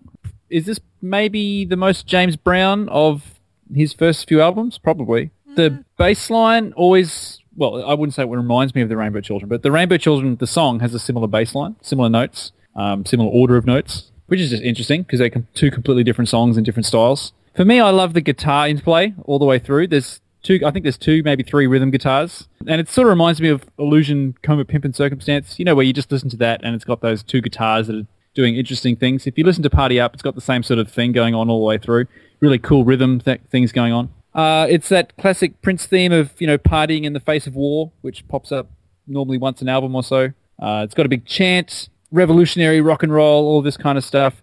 Is 0.50 0.66
this 0.66 0.80
maybe 1.02 1.66
the 1.66 1.78
most 1.78 2.08
James 2.08 2.36
Brown 2.36 2.90
of 2.90 3.40
his 3.74 3.94
first 3.94 4.28
few 4.28 4.42
albums? 4.42 4.78
Probably. 4.78 5.32
The 5.56 5.84
bass 5.98 6.30
line 6.30 6.74
always, 6.74 7.41
well, 7.62 7.86
I 7.86 7.94
wouldn't 7.94 8.16
say 8.16 8.24
it 8.24 8.26
reminds 8.26 8.74
me 8.74 8.82
of 8.82 8.90
the 8.90 8.98
Rainbow 8.98 9.22
Children, 9.22 9.48
but 9.48 9.62
the 9.62 9.72
Rainbow 9.72 9.98
Children, 9.98 10.36
the 10.38 10.48
song 10.48 10.80
has 10.80 10.96
a 10.96 11.00
similar 11.00 11.28
bass 11.28 11.54
line, 11.54 11.76
similar 11.84 12.10
notes, 12.10 12.54
um, 12.76 13.06
similar 13.06 13.30
order 13.30 13.56
of 13.56 13.68
notes, 13.68 14.12
which 14.26 14.40
is 14.40 14.50
just 14.50 14.64
interesting 14.64 15.04
because 15.04 15.20
they're 15.20 15.30
two 15.54 15.70
completely 15.70 16.04
different 16.04 16.28
songs 16.28 16.58
in 16.58 16.64
different 16.64 16.88
styles. 16.88 17.34
For 17.56 17.64
me, 17.64 17.80
I 17.80 17.92
love 17.92 18.16
the 18.16 18.22
guitar 18.22 18.68
interplay 18.68 19.14
all 19.26 19.38
the 19.38 19.46
way 19.46 19.60
through. 19.60 19.90
There's 19.90 20.22
two, 20.42 20.60
I 20.66 20.72
think 20.72 20.82
there's 20.82 20.98
two, 20.98 21.22
maybe 21.24 21.44
three 21.44 21.68
rhythm 21.68 21.92
guitars, 21.92 22.48
and 22.66 22.82
it 22.82 22.90
sort 22.90 23.06
of 23.06 23.10
reminds 23.12 23.40
me 23.40 23.50
of 23.50 23.64
Illusion, 23.78 24.34
Coma, 24.42 24.66
Pimp 24.66 24.84
and 24.84 24.96
Circumstance. 24.96 25.60
You 25.60 25.66
know, 25.66 25.76
where 25.76 25.86
you 25.86 25.94
just 25.94 26.12
listen 26.12 26.30
to 26.32 26.38
that 26.38 26.62
and 26.64 26.74
it's 26.74 26.86
got 26.86 27.02
those 27.02 27.22
two 27.22 27.42
guitars 27.42 27.86
that 27.88 27.96
are 27.96 28.08
doing 28.34 28.56
interesting 28.56 28.96
things. 28.96 29.28
If 29.28 29.38
you 29.38 29.44
listen 29.44 29.62
to 29.62 29.70
Party 29.70 30.00
Up, 30.00 30.16
it's 30.16 30.24
got 30.24 30.34
the 30.34 30.42
same 30.42 30.64
sort 30.64 30.80
of 30.80 30.92
thing 30.92 31.12
going 31.12 31.36
on 31.36 31.48
all 31.48 31.60
the 31.60 31.66
way 31.66 31.78
through. 31.78 32.08
Really 32.40 32.58
cool 32.58 32.86
rhythm 32.86 33.20
th- 33.20 33.42
things 33.52 33.72
going 33.72 33.94
on. 33.94 34.10
Uh, 34.34 34.66
it's 34.70 34.90
that 34.90 35.16
classic 35.18 35.62
Prince 35.62 35.86
theme 35.86 36.12
of 36.12 36.34
you 36.40 36.48
know 36.48 36.58
partying 36.58 37.04
in 37.04 37.14
the 37.14 37.20
face 37.20 37.48
of 37.48 37.56
war, 37.56 37.92
which 38.02 38.28
pops 38.28 38.52
up 38.52 38.70
normally 39.08 39.38
once 39.38 39.62
an 39.62 39.70
album 39.70 39.96
or 39.96 40.04
so. 40.04 40.32
Uh, 40.60 40.82
it's 40.84 40.94
got 40.94 41.06
a 41.06 41.10
big 41.10 41.26
chant, 41.26 41.90
revolutionary 42.12 42.82
rock 42.82 43.04
and 43.04 43.14
roll, 43.14 43.46
all 43.46 43.62
this 43.62 43.78
kind 43.78 43.98
of 43.98 44.04
stuff. 44.04 44.42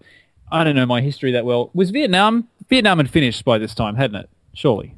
I 0.50 0.64
don't 0.64 0.76
know 0.76 0.86
my 0.86 1.00
history 1.00 1.32
that 1.32 1.44
well. 1.44 1.70
Was 1.74 1.90
Vietnam? 1.90 2.48
Vietnam 2.68 2.98
had 2.98 3.10
finished 3.10 3.44
by 3.44 3.58
this 3.58 3.74
time, 3.74 3.96
hadn't 3.96 4.16
it? 4.16 4.30
Surely, 4.54 4.94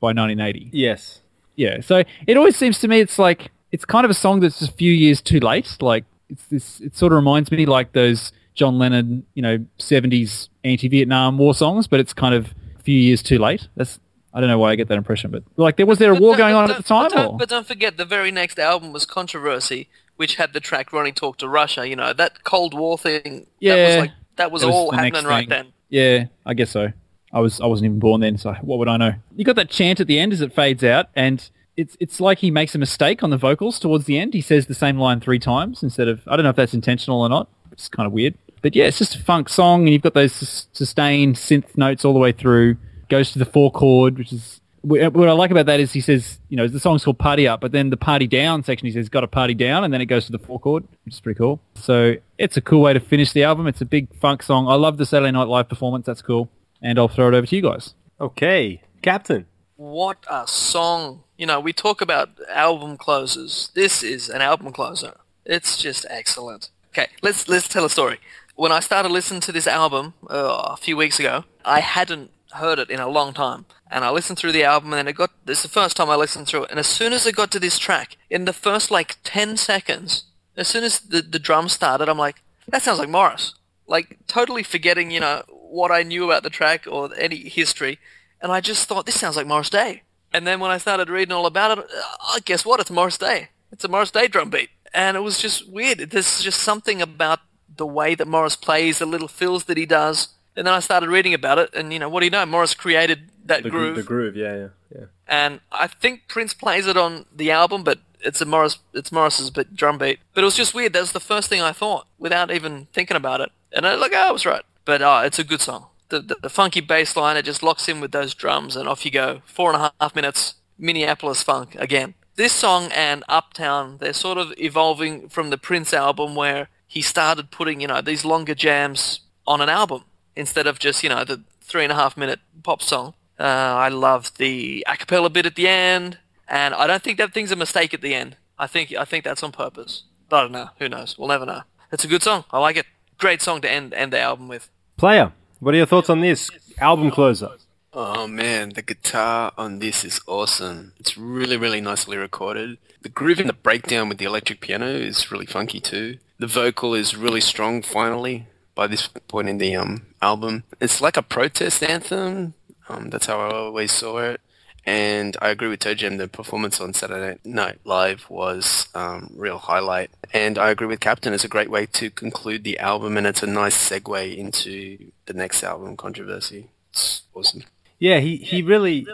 by 0.00 0.08
1980. 0.08 0.70
Yes. 0.72 1.20
Yeah. 1.56 1.80
So 1.80 2.04
it 2.26 2.36
always 2.36 2.56
seems 2.56 2.78
to 2.80 2.88
me 2.88 3.00
it's 3.00 3.18
like 3.18 3.50
it's 3.70 3.84
kind 3.84 4.04
of 4.04 4.10
a 4.10 4.14
song 4.14 4.40
that's 4.40 4.62
a 4.62 4.72
few 4.72 4.92
years 4.92 5.20
too 5.20 5.40
late. 5.40 5.76
Like 5.80 6.04
it's 6.28 6.44
this. 6.46 6.80
It 6.80 6.96
sort 6.96 7.12
of 7.12 7.16
reminds 7.16 7.50
me 7.50 7.66
like 7.66 7.92
those 7.92 8.32
John 8.54 8.78
Lennon, 8.78 9.26
you 9.34 9.42
know, 9.42 9.58
70s 9.78 10.48
anti-Vietnam 10.64 11.38
war 11.38 11.54
songs, 11.54 11.86
but 11.86 12.00
it's 12.00 12.12
kind 12.12 12.34
of 12.34 12.54
a 12.78 12.82
few 12.82 12.98
years 12.98 13.22
too 13.22 13.38
late. 13.38 13.68
That's 13.76 13.98
I 14.34 14.40
don't 14.40 14.48
know 14.48 14.58
why 14.58 14.70
I 14.70 14.76
get 14.76 14.88
that 14.88 14.98
impression, 14.98 15.30
but 15.30 15.42
like 15.56 15.76
there 15.76 15.86
was 15.86 15.98
there 15.98 16.12
a 16.12 16.18
war 16.18 16.36
going 16.36 16.54
on 16.54 16.70
at 16.70 16.76
the 16.76 16.82
time? 16.82 17.08
But 17.10 17.14
don't, 17.14 17.32
or? 17.34 17.38
but 17.38 17.48
don't 17.48 17.66
forget, 17.66 17.96
the 17.96 18.04
very 18.04 18.30
next 18.30 18.58
album 18.58 18.92
was 18.92 19.04
Controversy, 19.04 19.88
which 20.16 20.36
had 20.36 20.52
the 20.52 20.60
track 20.60 20.92
"Ronnie 20.92 21.12
Talk 21.12 21.38
to 21.38 21.48
Russia." 21.48 21.86
You 21.86 21.96
know 21.96 22.12
that 22.12 22.44
Cold 22.44 22.74
War 22.74 22.96
thing. 22.96 23.46
Yeah. 23.60 23.76
that 23.76 23.86
was 23.86 23.96
like 23.98 24.10
that 24.36 24.50
was, 24.50 24.64
was 24.64 24.74
all 24.74 24.90
happening 24.92 25.24
right 25.24 25.48
then. 25.48 25.72
Yeah, 25.88 26.26
I 26.46 26.54
guess 26.54 26.70
so. 26.70 26.92
I 27.32 27.40
was 27.40 27.60
I 27.60 27.66
wasn't 27.66 27.86
even 27.86 27.98
born 27.98 28.20
then, 28.20 28.38
so 28.38 28.52
what 28.62 28.78
would 28.78 28.88
I 28.88 28.96
know? 28.96 29.14
You 29.36 29.44
got 29.44 29.56
that 29.56 29.70
chant 29.70 30.00
at 30.00 30.06
the 30.06 30.18
end 30.18 30.32
as 30.32 30.40
it 30.40 30.54
fades 30.54 30.84
out, 30.84 31.06
and 31.14 31.48
it's 31.76 31.96
it's 32.00 32.20
like 32.20 32.38
he 32.38 32.50
makes 32.50 32.74
a 32.74 32.78
mistake 32.78 33.22
on 33.22 33.30
the 33.30 33.36
vocals 33.36 33.78
towards 33.78 34.04
the 34.04 34.18
end. 34.18 34.34
He 34.34 34.40
says 34.40 34.66
the 34.66 34.74
same 34.74 34.98
line 34.98 35.20
three 35.20 35.38
times 35.38 35.82
instead 35.82 36.08
of 36.08 36.20
I 36.26 36.36
don't 36.36 36.44
know 36.44 36.50
if 36.50 36.56
that's 36.56 36.74
intentional 36.74 37.20
or 37.20 37.28
not. 37.28 37.48
It's 37.70 37.88
kind 37.88 38.06
of 38.06 38.12
weird, 38.12 38.34
but 38.60 38.76
yeah, 38.76 38.84
it's 38.84 38.98
just 38.98 39.14
a 39.14 39.18
funk 39.18 39.48
song, 39.48 39.82
and 39.82 39.90
you've 39.90 40.02
got 40.02 40.14
those 40.14 40.68
sustained 40.72 41.36
synth 41.36 41.76
notes 41.76 42.04
all 42.04 42.12
the 42.12 42.18
way 42.18 42.32
through. 42.32 42.76
Goes 43.12 43.32
to 43.32 43.38
the 43.38 43.44
four 43.44 43.70
chord, 43.70 44.16
which 44.16 44.32
is 44.32 44.62
what 44.80 45.28
I 45.28 45.32
like 45.32 45.50
about 45.50 45.66
that 45.66 45.80
is 45.80 45.92
he 45.92 46.00
says, 46.00 46.40
you 46.48 46.56
know, 46.56 46.66
the 46.66 46.80
song's 46.80 47.04
called 47.04 47.18
Party 47.18 47.46
Up, 47.46 47.60
but 47.60 47.72
then 47.72 47.90
the 47.90 47.96
Party 47.98 48.26
Down 48.26 48.64
section 48.64 48.86
he 48.86 48.92
says 48.92 49.10
got 49.10 49.22
a 49.22 49.28
party 49.28 49.52
down, 49.52 49.84
and 49.84 49.92
then 49.92 50.00
it 50.00 50.06
goes 50.06 50.24
to 50.26 50.32
the 50.32 50.38
four 50.38 50.58
chord, 50.58 50.88
which 51.04 51.14
is 51.14 51.20
pretty 51.20 51.36
cool. 51.36 51.60
So 51.74 52.14
it's 52.38 52.56
a 52.56 52.62
cool 52.62 52.80
way 52.80 52.94
to 52.94 53.00
finish 53.00 53.32
the 53.32 53.44
album. 53.44 53.66
It's 53.66 53.82
a 53.82 53.84
big 53.84 54.08
funk 54.18 54.42
song. 54.42 54.68
I 54.68 54.74
love 54.74 54.96
the 54.96 55.04
Saturday 55.04 55.30
Night 55.30 55.46
Live 55.46 55.68
performance. 55.68 56.06
That's 56.06 56.22
cool. 56.22 56.48
And 56.80 56.98
I'll 56.98 57.08
throw 57.08 57.28
it 57.28 57.34
over 57.34 57.46
to 57.46 57.54
you 57.54 57.60
guys. 57.60 57.94
Okay, 58.18 58.80
Captain. 59.02 59.44
What 59.76 60.24
a 60.30 60.46
song! 60.46 61.22
You 61.36 61.46
know, 61.46 61.60
we 61.60 61.74
talk 61.74 62.00
about 62.00 62.30
album 62.48 62.96
closers. 62.96 63.70
This 63.74 64.02
is 64.02 64.30
an 64.30 64.40
album 64.40 64.72
closer. 64.72 65.18
It's 65.44 65.76
just 65.76 66.06
excellent. 66.08 66.70
Okay, 66.92 67.08
let's 67.20 67.46
let's 67.46 67.68
tell 67.68 67.84
a 67.84 67.90
story. 67.90 68.20
When 68.54 68.72
I 68.72 68.80
started 68.80 69.12
listening 69.12 69.42
to 69.42 69.52
this 69.52 69.66
album 69.66 70.14
uh, 70.28 70.70
a 70.72 70.76
few 70.76 70.96
weeks 70.96 71.20
ago, 71.20 71.44
I 71.64 71.80
hadn't 71.80 72.30
heard 72.54 72.78
it 72.78 72.90
in 72.90 73.00
a 73.00 73.08
long 73.08 73.32
time, 73.34 73.66
and 73.90 74.04
I 74.04 74.10
listened 74.10 74.38
through 74.38 74.52
the 74.52 74.64
album, 74.64 74.92
and 74.92 75.08
it 75.08 75.14
got. 75.14 75.30
This 75.44 75.58
is 75.58 75.64
the 75.64 75.80
first 75.80 75.96
time 75.96 76.10
I 76.10 76.16
listened 76.16 76.46
through 76.46 76.64
it, 76.64 76.70
and 76.70 76.78
as 76.78 76.86
soon 76.86 77.12
as 77.12 77.26
it 77.26 77.36
got 77.36 77.50
to 77.52 77.60
this 77.60 77.78
track, 77.78 78.16
in 78.30 78.44
the 78.44 78.52
first 78.52 78.90
like 78.90 79.16
ten 79.24 79.56
seconds, 79.56 80.24
as 80.56 80.68
soon 80.68 80.84
as 80.84 81.00
the 81.00 81.22
the 81.22 81.38
drum 81.38 81.68
started, 81.68 82.08
I'm 82.08 82.18
like, 82.18 82.42
that 82.68 82.82
sounds 82.82 82.98
like 82.98 83.08
Morris. 83.08 83.54
Like 83.86 84.18
totally 84.26 84.62
forgetting, 84.62 85.10
you 85.10 85.20
know, 85.20 85.42
what 85.48 85.90
I 85.90 86.02
knew 86.02 86.24
about 86.24 86.42
the 86.42 86.50
track 86.50 86.86
or 86.86 87.10
any 87.18 87.36
history, 87.48 87.98
and 88.40 88.52
I 88.52 88.60
just 88.60 88.88
thought 88.88 89.06
this 89.06 89.20
sounds 89.20 89.36
like 89.36 89.46
Morris 89.46 89.70
Day. 89.70 90.02
And 90.34 90.46
then 90.46 90.60
when 90.60 90.70
I 90.70 90.78
started 90.78 91.10
reading 91.10 91.32
all 91.32 91.46
about 91.46 91.78
it, 91.78 91.84
uh, 91.84 92.40
guess 92.44 92.64
what? 92.64 92.80
It's 92.80 92.90
Morris 92.90 93.18
Day. 93.18 93.50
It's 93.70 93.84
a 93.84 93.88
Morris 93.88 94.10
Day 94.10 94.28
drum 94.28 94.50
beat, 94.50 94.70
and 94.94 95.16
it 95.16 95.20
was 95.20 95.38
just 95.38 95.70
weird. 95.70 95.98
There's 95.98 96.42
just 96.42 96.60
something 96.60 97.02
about 97.02 97.40
the 97.76 97.86
way 97.86 98.14
that 98.14 98.28
Morris 98.28 98.56
plays, 98.56 98.98
the 98.98 99.06
little 99.06 99.28
fills 99.28 99.64
that 99.64 99.76
he 99.76 99.86
does. 99.86 100.28
And 100.56 100.66
then 100.66 100.74
I 100.74 100.80
started 100.80 101.08
reading 101.08 101.34
about 101.34 101.58
it, 101.58 101.70
and 101.74 101.92
you 101.92 101.98
know, 101.98 102.08
what 102.08 102.20
do 102.20 102.26
you 102.26 102.30
know? 102.30 102.44
Morris 102.44 102.74
created 102.74 103.30
that 103.46 103.62
The 103.62 103.70
groove, 103.70 103.96
the 103.96 104.02
groove, 104.02 104.36
yeah, 104.36 104.56
yeah, 104.56 104.68
yeah. 104.94 105.04
and 105.26 105.60
I 105.70 105.86
think 105.86 106.28
Prince 106.28 106.54
plays 106.54 106.86
it 106.86 106.96
on 106.96 107.26
the 107.34 107.50
album, 107.50 107.82
but 107.84 108.00
it's 108.20 108.40
a 108.40 108.44
Morris, 108.44 108.78
it's 108.92 109.10
Morris's 109.10 109.50
bit 109.50 109.74
drum 109.74 109.98
beat. 109.98 110.20
But 110.34 110.42
it 110.42 110.44
was 110.44 110.56
just 110.56 110.74
weird. 110.74 110.92
That 110.92 111.00
was 111.00 111.12
the 111.12 111.20
first 111.20 111.48
thing 111.48 111.62
I 111.62 111.72
thought 111.72 112.06
without 112.18 112.50
even 112.50 112.86
thinking 112.92 113.16
about 113.16 113.40
it, 113.40 113.50
and 113.72 113.86
I 113.86 113.92
was 113.92 114.00
like, 114.00 114.12
oh, 114.14 114.28
I 114.28 114.30
was 114.30 114.46
right. 114.46 114.62
But 114.84 115.00
uh, 115.00 115.22
it's 115.24 115.38
a 115.38 115.44
good 115.44 115.60
song. 115.60 115.86
The, 116.10 116.20
the, 116.20 116.36
the 116.42 116.50
funky 116.50 116.80
bass 116.80 117.16
line, 117.16 117.38
it 117.38 117.44
just 117.44 117.62
locks 117.62 117.88
in 117.88 118.00
with 118.00 118.12
those 118.12 118.34
drums, 118.34 118.76
and 118.76 118.88
off 118.88 119.04
you 119.04 119.10
go. 119.10 119.40
Four 119.46 119.72
and 119.72 119.82
a 119.82 119.92
half 120.00 120.14
minutes, 120.14 120.56
Minneapolis 120.78 121.42
funk 121.42 121.74
again. 121.76 122.14
This 122.36 122.52
song 122.52 122.90
and 122.94 123.24
Uptown, 123.28 123.98
they're 124.00 124.12
sort 124.12 124.38
of 124.38 124.52
evolving 124.58 125.28
from 125.28 125.50
the 125.50 125.58
Prince 125.58 125.92
album 125.92 126.34
where 126.34 126.68
he 126.86 127.00
started 127.02 127.50
putting, 127.50 127.80
you 127.80 127.86
know, 127.86 128.00
these 128.00 128.24
longer 128.24 128.54
jams 128.54 129.20
on 129.46 129.60
an 129.60 129.68
album 129.68 130.04
instead 130.36 130.66
of 130.66 130.78
just, 130.78 131.02
you 131.02 131.08
know, 131.08 131.24
the 131.24 131.42
three 131.60 131.82
and 131.82 131.92
a 131.92 131.96
half 131.96 132.16
minute 132.16 132.40
pop 132.62 132.82
song. 132.82 133.14
Uh, 133.38 133.42
I 133.42 133.88
love 133.88 134.32
the 134.36 134.84
a 134.88 134.96
cappella 134.96 135.30
bit 135.30 135.46
at 135.46 135.56
the 135.56 135.66
end, 135.66 136.18
and 136.48 136.74
I 136.74 136.86
don't 136.86 137.02
think 137.02 137.18
that 137.18 137.32
thing's 137.32 137.50
a 137.50 137.56
mistake 137.56 137.94
at 137.94 138.02
the 138.02 138.14
end. 138.14 138.36
I 138.58 138.66
think 138.66 138.94
I 138.94 139.04
think 139.04 139.24
that's 139.24 139.42
on 139.42 139.52
purpose. 139.52 140.04
But 140.28 140.36
I 140.36 140.40
don't 140.42 140.52
know. 140.52 140.68
Who 140.78 140.88
knows? 140.88 141.18
We'll 141.18 141.28
never 141.28 141.46
know. 141.46 141.62
It's 141.90 142.04
a 142.04 142.08
good 142.08 142.22
song. 142.22 142.44
I 142.50 142.58
like 142.58 142.76
it. 142.76 142.86
Great 143.18 143.42
song 143.42 143.60
to 143.62 143.70
end 143.70 143.94
end 143.94 144.12
the 144.12 144.20
album 144.20 144.48
with. 144.48 144.70
Player, 144.96 145.32
what 145.60 145.74
are 145.74 145.78
your 145.78 145.86
thoughts 145.86 146.10
on 146.10 146.20
this 146.20 146.50
album 146.78 147.10
closer? 147.10 147.50
Oh 147.94 148.26
man, 148.26 148.70
the 148.70 148.82
guitar 148.82 149.52
on 149.58 149.78
this 149.78 150.04
is 150.04 150.20
awesome. 150.26 150.92
It's 150.98 151.18
really, 151.18 151.56
really 151.56 151.80
nicely 151.80 152.16
recorded. 152.16 152.78
The 153.02 153.08
groove 153.08 153.40
in 153.40 153.46
the 153.46 153.52
breakdown 153.52 154.08
with 154.08 154.18
the 154.18 154.24
electric 154.24 154.60
piano 154.60 154.86
is 154.86 155.30
really 155.30 155.46
funky 155.46 155.80
too. 155.80 156.18
The 156.38 156.46
vocal 156.46 156.94
is 156.94 157.16
really 157.16 157.42
strong 157.42 157.82
finally 157.82 158.46
by 158.74 158.86
this 158.86 159.08
point 159.28 159.48
in 159.48 159.58
the 159.58 159.76
um 159.76 160.06
album. 160.20 160.64
It's 160.80 161.00
like 161.00 161.16
a 161.16 161.22
protest 161.22 161.82
anthem. 161.82 162.54
Um, 162.88 163.10
that's 163.10 163.26
how 163.26 163.40
I 163.40 163.52
always 163.52 163.92
saw 163.92 164.18
it. 164.18 164.40
And 164.84 165.36
I 165.40 165.50
agree 165.50 165.68
with 165.68 165.80
Toe 165.80 165.94
Jam, 165.94 166.16
the 166.16 166.26
performance 166.26 166.80
on 166.80 166.92
Saturday 166.92 167.38
Night 167.44 167.78
Live 167.84 168.28
was 168.28 168.88
um, 168.94 169.30
real 169.36 169.58
highlight. 169.58 170.10
And 170.32 170.58
I 170.58 170.70
agree 170.70 170.88
with 170.88 170.98
Captain, 170.98 171.32
it's 171.32 171.44
a 171.44 171.48
great 171.48 171.70
way 171.70 171.86
to 171.86 172.10
conclude 172.10 172.64
the 172.64 172.78
album 172.80 173.16
and 173.16 173.26
it's 173.26 173.42
a 173.42 173.46
nice 173.46 173.76
segue 173.76 174.36
into 174.36 175.12
the 175.26 175.34
next 175.34 175.62
album, 175.62 175.96
Controversy. 175.96 176.70
It's 176.90 177.22
awesome. 177.32 177.62
Yeah, 177.98 178.18
he, 178.18 178.36
he 178.36 178.62
really. 178.62 179.06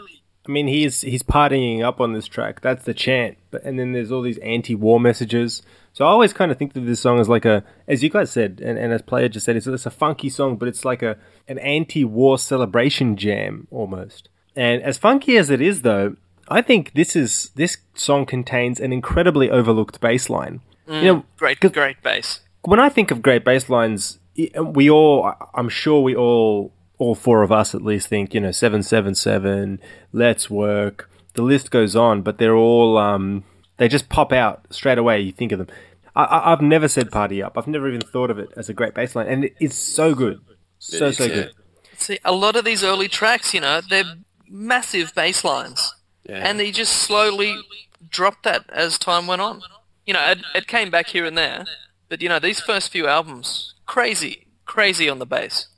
I 0.49 0.51
mean, 0.51 0.67
he's 0.67 1.03
he's 1.03 1.23
partying 1.23 1.83
up 1.83 2.01
on 2.01 2.15
this 2.15 2.27
track. 2.27 2.63
That's 2.63 2.85
the 2.85 2.95
chant. 2.95 3.37
But 3.51 3.65
and 3.65 3.79
then 3.79 3.93
there's 3.93 4.11
all 4.11 4.23
these 4.23 4.39
anti-war 4.39 4.99
messages. 4.99 5.63
So 5.93 6.07
I 6.07 6.09
always 6.09 6.33
kind 6.33 6.51
of 6.51 6.59
think 6.59 6.73
that 6.73 6.81
this 6.81 7.01
song 7.01 7.19
is 7.21 7.29
like 7.29 7.45
a, 7.45 7.65
as 7.87 8.03
you 8.03 8.09
guys 8.09 8.31
said, 8.31 8.61
and, 8.65 8.79
and 8.79 8.93
as 8.93 9.03
player 9.03 9.29
just 9.29 9.45
said, 9.45 9.57
it's, 9.57 9.67
it's 9.67 9.85
a 9.85 9.91
funky 9.91 10.31
song, 10.31 10.57
but 10.57 10.69
it's 10.69 10.85
like 10.85 11.03
a 11.03 11.19
an 11.49 11.59
anti-war 11.59 12.39
celebration 12.39 13.17
jam 13.17 13.67
almost. 13.71 14.29
And 14.57 14.83
as 14.83 14.97
funky 14.97 15.37
as 15.37 15.51
it 15.51 15.61
is, 15.61 15.83
though, 15.83 16.17
I 16.49 16.63
think 16.63 16.95
this 16.95 17.15
is 17.15 17.51
this 17.55 17.77
song 17.95 18.25
contains 18.27 18.81
an 18.81 18.93
incredibly 18.93 19.51
overlooked 19.51 20.01
bass 20.01 20.31
line. 20.31 20.61
you 20.87 20.93
mm, 20.95 21.03
know, 21.03 21.25
Great, 21.37 21.61
great 21.61 22.03
bass. 22.03 22.41
when 22.63 22.81
I 22.81 22.89
think 22.89 23.11
of 23.11 23.21
great 23.21 23.45
bass 23.45 23.69
lines, 23.69 24.19
we 24.63 24.89
all, 24.89 25.33
I'm 25.55 25.69
sure 25.69 26.01
we 26.01 26.15
all, 26.17 26.73
all 26.99 27.15
four 27.15 27.43
of 27.43 27.53
us 27.53 27.75
at 27.75 27.83
least 27.83 28.09
think, 28.09 28.35
you 28.35 28.41
know, 28.41 28.51
777, 28.51 29.81
Let's 30.13 30.51
Work, 30.51 31.11
the 31.35 31.43
list 31.43 31.71
goes 31.71 31.95
on, 31.95 32.23
but 32.23 32.39
they're 32.39 32.57
all, 32.57 32.99
um, 32.99 33.45
they 33.77 33.89
just 33.89 34.09
pop 34.09 34.33
out 34.33 34.67
straight 34.71 34.99
away. 34.99 35.21
You 35.21 35.33
think 35.33 35.53
of 35.53 35.59
them. 35.59 35.69
I, 36.17 36.25
I, 36.25 36.53
I've 36.53 36.61
never 36.61 36.89
said 36.89 37.11
Party 37.11 37.43
Up. 37.43 37.57
I've 37.57 37.69
never 37.69 37.89
even 37.89 38.01
thought 38.01 38.31
of 38.31 38.39
it 38.39 38.51
as 38.57 38.69
a 38.69 38.75
great 38.75 38.95
bass 38.95 39.15
line, 39.15 39.29
and 39.29 39.45
it 39.45 39.55
is 39.61 39.77
so 39.77 40.15
good. 40.15 40.41
So, 40.79 41.07
is, 41.07 41.17
so 41.17 41.25
yeah. 41.25 41.35
good. 41.35 41.53
See, 41.97 42.19
a 42.25 42.33
lot 42.33 42.57
of 42.57 42.65
these 42.65 42.83
early 42.83 43.09
tracks, 43.09 43.55
you 43.55 43.61
know, 43.61 43.81
they're 43.89 44.05
massive 44.49 45.13
bass 45.15 45.45
lines. 45.45 45.95
Yeah. 46.29 46.49
And 46.49 46.61
they 46.61 46.71
just 46.71 46.93
slowly 46.93 47.57
dropped 48.09 48.45
that 48.45 48.65
as 48.71 48.99
time 48.99 49.27
went 49.27 49.41
on. 49.41 49.63
You 50.07 50.15
know, 50.15 50.31
it, 50.31 50.39
it 50.55 50.67
came 50.67 50.91
back 50.91 51.09
here 51.09 51.25
and 51.25 51.37
there. 51.37 51.65
But, 52.09 52.23
you 52.23 52.29
know, 52.29 52.39
these 52.39 52.61
first 52.61 52.91
few 52.91 53.07
albums, 53.07 53.75
crazy, 53.87 54.47
crazy 54.65 55.09
on 55.09 55.19
the 55.19 55.27
bass. 55.27 55.69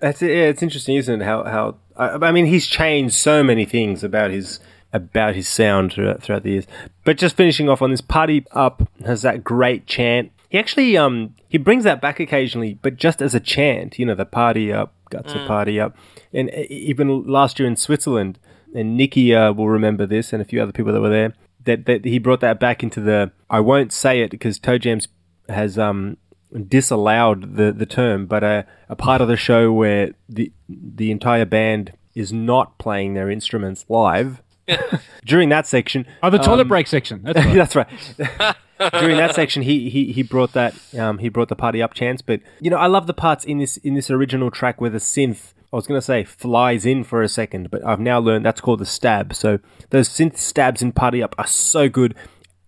That's 0.00 0.22
it. 0.22 0.30
Yeah, 0.30 0.44
it's 0.44 0.62
interesting, 0.62 0.96
isn't 0.96 1.22
it? 1.22 1.24
How 1.24 1.44
how 1.44 1.76
I, 1.96 2.28
I 2.28 2.32
mean, 2.32 2.46
he's 2.46 2.66
changed 2.66 3.14
so 3.14 3.42
many 3.42 3.64
things 3.64 4.02
about 4.02 4.30
his 4.30 4.60
about 4.92 5.36
his 5.36 5.46
sound 5.48 5.92
throughout, 5.92 6.22
throughout 6.22 6.42
the 6.42 6.50
years. 6.50 6.66
But 7.04 7.16
just 7.16 7.36
finishing 7.36 7.68
off 7.68 7.82
on 7.82 7.90
this, 7.90 8.00
"Party 8.00 8.44
Up" 8.52 8.88
has 9.04 9.22
that 9.22 9.44
great 9.44 9.86
chant. 9.86 10.32
He 10.48 10.58
actually 10.58 10.96
um 10.96 11.34
he 11.48 11.58
brings 11.58 11.84
that 11.84 12.00
back 12.00 12.18
occasionally, 12.18 12.78
but 12.82 12.96
just 12.96 13.22
as 13.22 13.34
a 13.34 13.40
chant. 13.40 13.98
You 13.98 14.06
know, 14.06 14.14
the 14.14 14.24
"Party 14.24 14.72
Up," 14.72 14.94
got 15.10 15.28
to 15.28 15.46
party 15.46 15.78
up, 15.78 15.96
and 16.32 16.48
e- 16.50 16.66
even 16.70 17.26
last 17.26 17.58
year 17.58 17.68
in 17.68 17.76
Switzerland, 17.76 18.38
and 18.74 18.96
Nikki 18.96 19.34
uh, 19.34 19.52
will 19.52 19.68
remember 19.68 20.06
this, 20.06 20.32
and 20.32 20.40
a 20.40 20.44
few 20.44 20.62
other 20.62 20.72
people 20.72 20.92
that 20.92 21.00
were 21.00 21.10
there. 21.10 21.34
That, 21.64 21.84
that 21.84 22.06
he 22.06 22.18
brought 22.18 22.40
that 22.40 22.58
back 22.58 22.82
into 22.82 23.00
the. 23.00 23.32
I 23.50 23.60
won't 23.60 23.92
say 23.92 24.22
it 24.22 24.30
because 24.30 24.58
Toe 24.58 24.78
Jams 24.78 25.08
has 25.48 25.78
um 25.78 26.16
disallowed 26.68 27.56
the, 27.56 27.72
the 27.72 27.86
term, 27.86 28.26
but 28.26 28.42
a, 28.42 28.66
a 28.88 28.96
part 28.96 29.20
of 29.20 29.28
the 29.28 29.36
show 29.36 29.72
where 29.72 30.12
the 30.28 30.52
the 30.68 31.10
entire 31.10 31.44
band 31.44 31.92
is 32.14 32.32
not 32.32 32.78
playing 32.78 33.14
their 33.14 33.30
instruments 33.30 33.84
live. 33.88 34.42
During 35.24 35.48
that 35.48 35.66
section, 35.66 36.06
Oh, 36.22 36.30
the 36.30 36.38
toilet 36.38 36.62
um, 36.62 36.68
break 36.68 36.86
section. 36.86 37.22
That's 37.22 37.38
right. 37.44 37.54
that's 37.54 37.76
right. 37.76 38.56
During 39.00 39.18
that 39.18 39.34
section, 39.34 39.62
he, 39.62 39.90
he, 39.90 40.10
he 40.12 40.22
brought 40.22 40.52
that 40.54 40.74
um, 40.98 41.18
he 41.18 41.28
brought 41.28 41.48
the 41.48 41.56
party 41.56 41.82
up 41.82 41.92
chance. 41.92 42.22
But 42.22 42.40
you 42.60 42.70
know, 42.70 42.78
I 42.78 42.86
love 42.86 43.06
the 43.06 43.14
parts 43.14 43.44
in 43.44 43.58
this 43.58 43.76
in 43.78 43.94
this 43.94 44.10
original 44.10 44.50
track 44.50 44.80
where 44.80 44.90
the 44.90 44.98
synth. 44.98 45.52
I 45.72 45.76
was 45.76 45.86
gonna 45.86 46.02
say 46.02 46.24
flies 46.24 46.84
in 46.84 47.04
for 47.04 47.22
a 47.22 47.28
second, 47.28 47.70
but 47.70 47.84
I've 47.86 48.00
now 48.00 48.18
learned 48.18 48.44
that's 48.44 48.60
called 48.60 48.80
the 48.80 48.86
stab. 48.86 49.34
So 49.34 49.60
those 49.90 50.08
synth 50.08 50.36
stabs 50.36 50.82
in 50.82 50.90
Party 50.92 51.22
Up 51.22 51.34
are 51.38 51.46
so 51.46 51.88
good. 51.88 52.16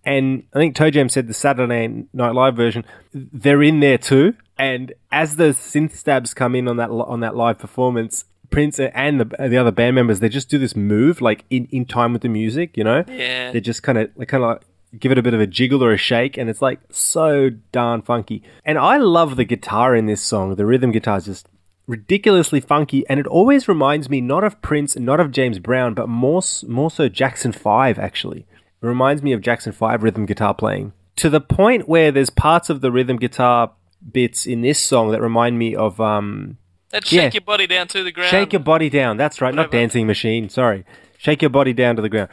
And 0.05 0.43
I 0.53 0.59
think 0.59 0.75
Toe 0.75 0.89
Jam 0.89 1.09
said 1.09 1.27
the 1.27 1.33
Saturday 1.33 2.05
Night 2.13 2.35
Live 2.35 2.55
version, 2.55 2.83
they're 3.13 3.63
in 3.63 3.79
there 3.79 3.97
too. 3.97 4.35
And 4.57 4.93
as 5.11 5.37
the 5.37 5.45
synth 5.45 5.93
stabs 5.93 6.33
come 6.33 6.55
in 6.55 6.67
on 6.67 6.77
that 6.77 6.89
on 6.89 7.21
that 7.21 7.35
live 7.35 7.57
performance, 7.57 8.25
Prince 8.49 8.79
and 8.79 9.19
the 9.19 9.25
the 9.47 9.57
other 9.57 9.71
band 9.71 9.95
members, 9.95 10.19
they 10.19 10.29
just 10.29 10.49
do 10.49 10.57
this 10.57 10.75
move 10.75 11.21
like 11.21 11.43
in, 11.49 11.67
in 11.71 11.85
time 11.85 12.13
with 12.13 12.21
the 12.21 12.29
music, 12.29 12.77
you 12.77 12.83
know? 12.83 13.03
Yeah. 13.07 13.51
They 13.51 13.61
just 13.61 13.81
kind 13.81 13.97
of 13.97 14.11
they 14.15 14.25
kind 14.25 14.43
of 14.43 14.49
like 14.49 14.61
give 14.99 15.11
it 15.11 15.17
a 15.17 15.23
bit 15.23 15.33
of 15.33 15.41
a 15.41 15.47
jiggle 15.47 15.83
or 15.83 15.91
a 15.91 15.97
shake, 15.97 16.37
and 16.37 16.49
it's 16.49 16.61
like 16.61 16.79
so 16.91 17.49
darn 17.71 18.01
funky. 18.01 18.43
And 18.63 18.77
I 18.77 18.97
love 18.97 19.37
the 19.37 19.45
guitar 19.45 19.95
in 19.95 20.05
this 20.05 20.21
song. 20.21 20.55
The 20.55 20.65
rhythm 20.65 20.91
guitar 20.91 21.17
is 21.17 21.25
just 21.25 21.47
ridiculously 21.87 22.59
funky, 22.59 23.07
and 23.09 23.19
it 23.19 23.27
always 23.27 23.67
reminds 23.67 24.09
me 24.09 24.21
not 24.21 24.43
of 24.43 24.61
Prince, 24.61 24.97
not 24.97 25.19
of 25.19 25.31
James 25.31 25.59
Brown, 25.59 25.93
but 25.93 26.07
more 26.07 26.41
more 26.67 26.91
so 26.91 27.09
Jackson 27.09 27.51
Five. 27.51 27.97
Actually, 27.97 28.45
it 28.83 28.87
reminds 28.87 29.23
me 29.23 29.31
of 29.33 29.41
Jackson 29.41 29.71
Five 29.71 30.03
rhythm 30.03 30.25
guitar 30.25 30.53
playing 30.53 30.93
to 31.15 31.29
the 31.29 31.41
point 31.41 31.87
where 31.87 32.11
there's 32.11 32.29
parts 32.29 32.69
of 32.69 32.81
the 32.81 32.91
rhythm 32.91 33.17
guitar 33.17 33.71
bits 34.11 34.45
in 34.45 34.61
this 34.61 34.79
song 34.79 35.11
that 35.11 35.21
remind 35.21 35.57
me 35.57 35.75
of 35.75 35.99
um, 36.01 36.57
That 36.91 37.09
Yeah. 37.11 37.21
shake 37.23 37.33
your 37.35 37.41
body 37.41 37.65
down 37.67 37.87
to 37.87 38.03
the 38.03 38.11
ground. 38.11 38.29
Shake 38.29 38.53
your 38.53 38.59
body 38.59 38.89
down. 38.89 39.17
That's 39.17 39.41
right, 39.41 39.53
not 39.55 39.71
dancing 39.71 40.05
machine. 40.05 40.49
Sorry. 40.49 40.83
Shake 41.17 41.41
your 41.41 41.49
body 41.49 41.73
down 41.73 41.95
to 41.95 42.01
the 42.01 42.09
ground. 42.09 42.29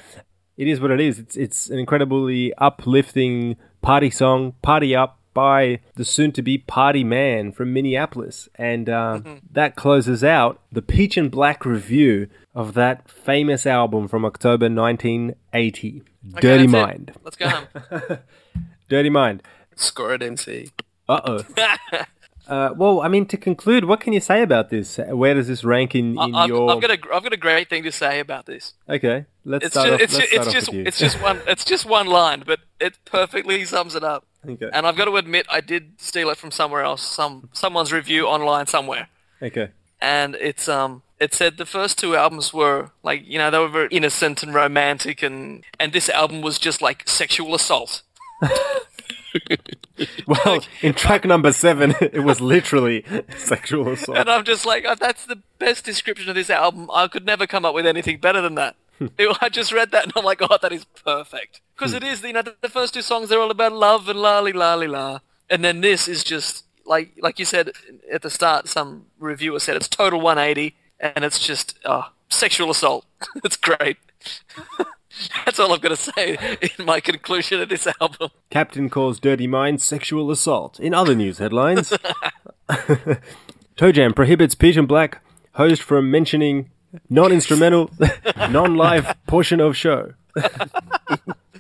It 0.57 0.67
is 0.69 0.81
what 0.81 0.91
it 0.91 1.01
is. 1.01 1.19
It's 1.19 1.37
it's 1.37 1.71
an 1.71 1.79
incredibly 1.79 2.53
uplifting 2.59 3.57
party 3.81 4.11
song, 4.11 4.55
"Party 4.63 4.95
Up" 4.97 5.19
by 5.33 5.79
the 5.95 6.05
soon-to-be 6.05 6.59
Party 6.59 7.05
Man 7.05 7.53
from 7.53 7.73
Minneapolis, 7.73 8.49
and 8.57 8.89
uh, 8.91 9.21
that 9.53 9.77
closes 9.77 10.25
out 10.25 10.61
the 10.73 10.83
Peach 10.83 11.17
and 11.17 11.31
Black 11.31 11.65
review 11.65 12.27
of 12.55 12.75
that 12.75 13.09
famous 13.09 13.65
album 13.65 14.09
from 14.09 14.25
October 14.25 14.69
1980, 14.69 16.03
Okay, 16.35 16.41
"Dirty 16.41 16.67
that's 16.67 16.75
it. 16.75 16.87
Mind." 16.87 17.13
Let's 17.25 17.37
go 17.37 17.49
home. 17.49 17.67
"Dirty 18.89 19.11
Mind." 19.11 19.43
Score 19.77 20.15
it, 20.15 20.23
MC. 20.23 20.71
Uh 21.09 21.21
oh. 21.25 21.45
Uh, 22.49 22.75
well, 22.77 23.01
I 23.01 23.07
mean, 23.07 23.27
to 23.27 23.37
conclude, 23.37 23.85
what 23.85 24.01
can 24.01 24.13
you 24.13 24.19
say 24.19 24.43
about 24.43 24.71
this? 24.71 24.99
Where 24.99 25.35
does 25.35 25.47
this 25.47 25.63
rank 25.63 25.95
in, 25.95 26.19
I- 26.19 26.25
in 26.25 26.35
I've, 26.35 26.49
your? 26.49 26.69
I've 26.73 26.81
got 26.81 26.91
a 26.91 26.99
I've 27.15 27.23
got 27.23 27.33
a 27.33 27.37
great 27.37 27.71
thing 27.71 27.85
to 27.85 27.93
say 27.93 28.19
about 28.19 28.47
this. 28.47 28.73
Okay, 28.89 29.25
let's 29.45 29.67
It's 29.67 29.75
start 29.75 29.87
just 29.87 29.95
off. 29.95 30.01
it's, 30.01 30.15
let's 30.15 30.31
start 30.33 30.41
it's 30.41 30.47
off 30.49 30.53
just 30.55 30.69
with 30.71 30.77
you. 30.79 30.85
it's 30.85 30.99
just 30.99 31.23
one 31.23 31.41
it's 31.47 31.65
just 31.65 31.87
one 31.87 32.07
line, 32.09 32.43
but 32.45 32.59
it 32.81 32.99
perfectly 33.05 33.65
sums 33.67 33.95
it 33.95 34.03
up. 34.03 34.27
okay. 34.49 34.69
And 34.73 34.85
I've 34.85 34.97
got 34.97 35.05
to 35.05 35.15
admit, 35.17 35.47
I 35.49 35.61
did 35.61 35.93
steal 36.01 36.29
it 36.31 36.39
from 36.39 36.51
somewhere 36.51 36.83
else, 36.83 37.03
some 37.03 37.51
someone's 37.53 37.93
review 37.93 38.27
online 38.27 38.67
somewhere, 38.67 39.07
Okay. 39.41 39.69
and 40.01 40.35
it's 40.35 40.69
um 40.69 41.03
it 41.21 41.35
said 41.35 41.57
the 41.57 41.67
first 41.67 41.99
two 41.99 42.17
albums 42.17 42.53
were 42.53 42.91
like 43.03 43.23
you 43.27 43.39
know 43.39 43.51
they 43.51 43.59
were 43.59 43.69
very 43.69 43.89
innocent 43.91 44.43
and 44.43 44.55
romantic, 44.55 45.23
and 45.23 45.65
and 45.79 45.93
this 45.93 46.09
album 46.09 46.41
was 46.41 46.59
just 46.59 46.83
like 46.83 47.09
sexual 47.09 47.55
assault. 47.55 48.03
Well, 50.27 50.61
in 50.83 50.95
track 50.95 51.25
number 51.25 51.53
seven, 51.53 51.95
it 52.01 52.25
was 52.25 52.41
literally 52.41 53.05
sexual 53.37 53.89
assault. 53.89 54.19
And 54.19 54.31
I'm 54.31 54.45
just 54.45 54.65
like, 54.65 54.85
oh, 54.87 54.95
that's 54.95 55.27
the 55.27 55.43
best 55.59 55.85
description 55.85 56.29
of 56.29 56.35
this 56.35 56.51
album. 56.51 56.91
I 56.93 57.09
could 57.09 57.27
never 57.27 57.47
come 57.47 57.65
up 57.65 57.75
with 57.75 57.87
anything 57.87 58.19
better 58.19 58.41
than 58.41 58.55
that. 58.55 58.77
It- 59.01 59.11
hmm. 59.19 59.33
I 59.41 59.49
just 59.49 59.73
read 59.73 59.91
that 59.93 60.05
and 60.05 60.13
I'm 60.17 60.25
like, 60.25 60.41
oh, 60.43 60.59
that 60.61 60.73
is 60.73 60.85
perfect. 60.85 61.61
Because 61.77 61.93
hmm. 61.93 61.99
it 61.99 62.05
is, 62.05 62.23
you 62.23 62.33
know, 62.33 62.43
the, 62.43 62.57
the 62.61 62.69
first 62.69 62.95
two 62.95 63.03
songs, 63.03 63.29
they're 63.29 63.41
all 63.41 63.51
about 63.51 63.73
love 63.73 64.09
and 64.09 64.19
la 64.19 64.41
li 64.41 64.53
la 64.53 64.75
li 64.75 64.87
la. 64.87 65.21
And 65.49 65.65
then 65.65 65.81
this 65.81 66.07
is 66.07 66.23
just 66.23 66.65
like 66.87 67.13
like 67.21 67.39
you 67.39 67.45
said 67.45 67.73
at 68.13 68.23
the 68.23 68.31
start, 68.31 68.69
some 68.69 69.07
reviewer 69.19 69.61
said 69.61 69.77
it's 69.77 69.89
total 69.89 70.21
180, 70.21 70.77
and 71.01 71.25
it's 71.25 71.39
just 71.39 71.79
oh, 71.85 72.13
sexual 72.29 72.71
assault. 72.71 73.07
it's 73.45 73.57
great. 73.57 73.97
That's 75.45 75.59
all 75.59 75.73
I've 75.73 75.81
got 75.81 75.89
to 75.89 75.97
say 75.97 76.59
in 76.79 76.85
my 76.87 77.01
conclusion 77.01 77.61
of 77.61 77.69
this 77.69 77.89
album. 78.01 78.31
Captain 78.51 78.89
calls 78.89 79.19
Dirty 79.19 79.47
Mind 79.47 79.83
sexual 79.83 80.31
assault. 80.31 80.79
In 80.79 80.95
other 80.95 81.15
news 81.15 81.39
headlines, 81.39 81.93
Toe 83.77 83.93
Jam 83.93 84.15
prohibits 84.15 84.55
Peach 84.55 84.77
and 84.77 84.87
Black 84.87 85.23
host 85.53 85.83
from 85.83 86.11
mentioning 86.11 86.71
non-instrumental, 87.09 87.91
non-live 88.51 89.15
portion 89.27 89.61
of 89.61 89.77
show. 89.77 90.15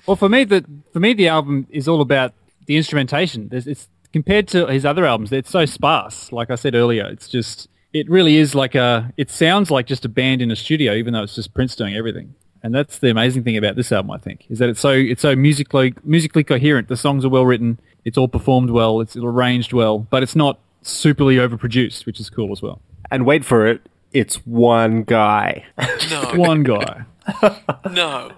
Well, 0.07 0.17
for 0.17 0.29
me, 0.29 0.45
the 0.45 0.65
for 0.93 1.01
me 1.01 1.12
the 1.12 1.29
album 1.29 1.67
is 1.71 1.89
all 1.89 2.01
about 2.01 2.33
the 2.67 2.77
instrumentation. 2.77 3.49
There's, 3.49 3.67
it's 3.67 3.89
compared 4.12 4.49
to 4.49 4.67
his 4.67 4.85
other 4.85 5.05
albums, 5.05 5.33
it's 5.33 5.51
so 5.51 5.65
sparse. 5.65 6.33
Like 6.33 6.51
I 6.51 6.55
said 6.55 6.75
earlier, 6.75 7.07
it's 7.07 7.29
just 7.29 7.69
it 7.93 8.09
really 8.09 8.37
is 8.37 8.55
like 8.55 8.75
a. 8.75 9.12
It 9.17 9.31
sounds 9.31 9.71
like 9.71 9.87
just 9.87 10.05
a 10.05 10.09
band 10.09 10.43
in 10.43 10.51
a 10.51 10.57
studio, 10.57 10.95
even 10.95 11.12
though 11.12 11.23
it's 11.23 11.35
just 11.35 11.55
Prince 11.55 11.75
doing 11.77 11.95
everything. 11.95 12.35
And 12.62 12.75
that's 12.75 12.99
the 12.99 13.11
amazing 13.11 13.43
thing 13.43 13.57
about 13.57 13.77
this 13.77 13.91
album, 13.91 14.11
I 14.11 14.19
think, 14.19 14.45
is 14.51 14.59
that 14.59 14.69
it's 14.69 14.81
so 14.81 14.91
it's 14.91 15.23
so 15.23 15.35
musically 15.35 15.95
musically 16.05 16.45
coherent. 16.45 16.89
The 16.89 16.97
songs 16.97 17.25
are 17.25 17.29
well 17.29 17.47
written. 17.47 17.81
It's 18.05 18.19
all 18.19 18.29
performed 18.29 18.71
well. 18.71 19.01
It's 19.01 19.17
arranged 19.17 19.73
well, 19.73 19.99
but 19.99 20.23
it's 20.23 20.37
not 20.37 20.59
superly 20.83 21.37
overproduced, 21.37 22.07
which 22.07 22.21
is 22.21 22.31
cool 22.31 22.53
as 22.53 22.62
well. 22.62 22.81
And 23.11 23.27
wait 23.27 23.45
for 23.45 23.67
it, 23.67 23.83
it's 24.12 24.37
one 24.47 25.03
guy. 25.03 25.65
No, 26.11 26.33
One 26.35 26.62
guy. 26.62 27.05
no. 27.91 28.33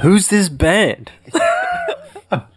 Who's 0.00 0.28
this 0.28 0.48
band? 0.48 1.12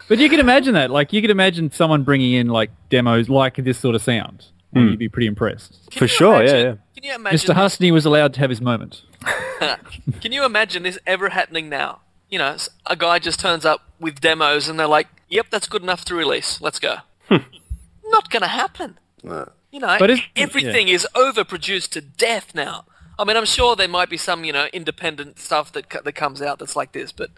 But 0.07 0.19
you 0.19 0.29
can 0.29 0.39
imagine 0.39 0.73
that. 0.75 0.89
Like 0.89 1.11
you 1.11 1.21
could 1.21 1.29
imagine 1.29 1.69
someone 1.71 2.03
bringing 2.03 2.33
in 2.33 2.47
like 2.47 2.71
demos 2.89 3.27
like 3.29 3.55
this 3.57 3.77
sort 3.77 3.93
of 3.93 4.01
sound. 4.01 4.45
Hmm. 4.73 4.79
And 4.79 4.89
You'd 4.91 4.99
be 4.99 5.09
pretty 5.09 5.27
impressed. 5.27 5.77
Can 5.91 5.99
For 5.99 6.07
sure, 6.07 6.43
yeah, 6.43 6.49
imagine- 6.49 6.65
yeah. 6.67 6.75
Can 6.95 7.03
you 7.03 7.15
imagine? 7.15 7.39
Mr. 7.39 7.55
Husney 7.55 7.91
was 7.91 8.05
allowed 8.05 8.33
to 8.33 8.39
have 8.39 8.49
his 8.49 8.59
moment. 8.61 9.01
Can 10.21 10.31
you 10.31 10.45
imagine 10.45 10.83
this 10.83 10.97
ever 11.05 11.29
happening 11.29 11.69
now? 11.69 12.01
You 12.29 12.39
know, 12.39 12.53
s- 12.53 12.69
a 12.85 12.95
guy 12.95 13.19
just 13.19 13.39
turns 13.39 13.65
up 13.65 13.81
with 13.99 14.19
demos 14.19 14.67
and 14.67 14.79
they're 14.79 14.87
like, 14.87 15.07
"Yep, 15.29 15.47
that's 15.51 15.67
good 15.67 15.83
enough 15.83 16.03
to 16.05 16.15
release. 16.15 16.59
Let's 16.61 16.79
go." 16.79 16.97
Hmm. 17.29 17.37
Not 18.05 18.29
gonna 18.29 18.47
happen. 18.47 18.97
You 19.23 19.79
know, 19.79 19.95
But 19.99 20.09
is- 20.11 20.21
everything 20.35 20.87
is 20.87 21.07
overproduced 21.15 21.89
to 21.91 22.01
death 22.01 22.53
now. 22.55 22.85
I 23.19 23.23
mean, 23.25 23.35
I'm 23.37 23.45
sure 23.45 23.75
there 23.75 23.87
might 23.87 24.09
be 24.09 24.17
some, 24.17 24.43
you 24.45 24.53
know, 24.53 24.67
independent 24.73 25.39
stuff 25.39 25.71
that 25.73 25.89
that 25.89 26.13
comes 26.15 26.41
out 26.41 26.59
that's 26.59 26.75
like 26.75 26.91
this, 26.91 27.11
but 27.11 27.29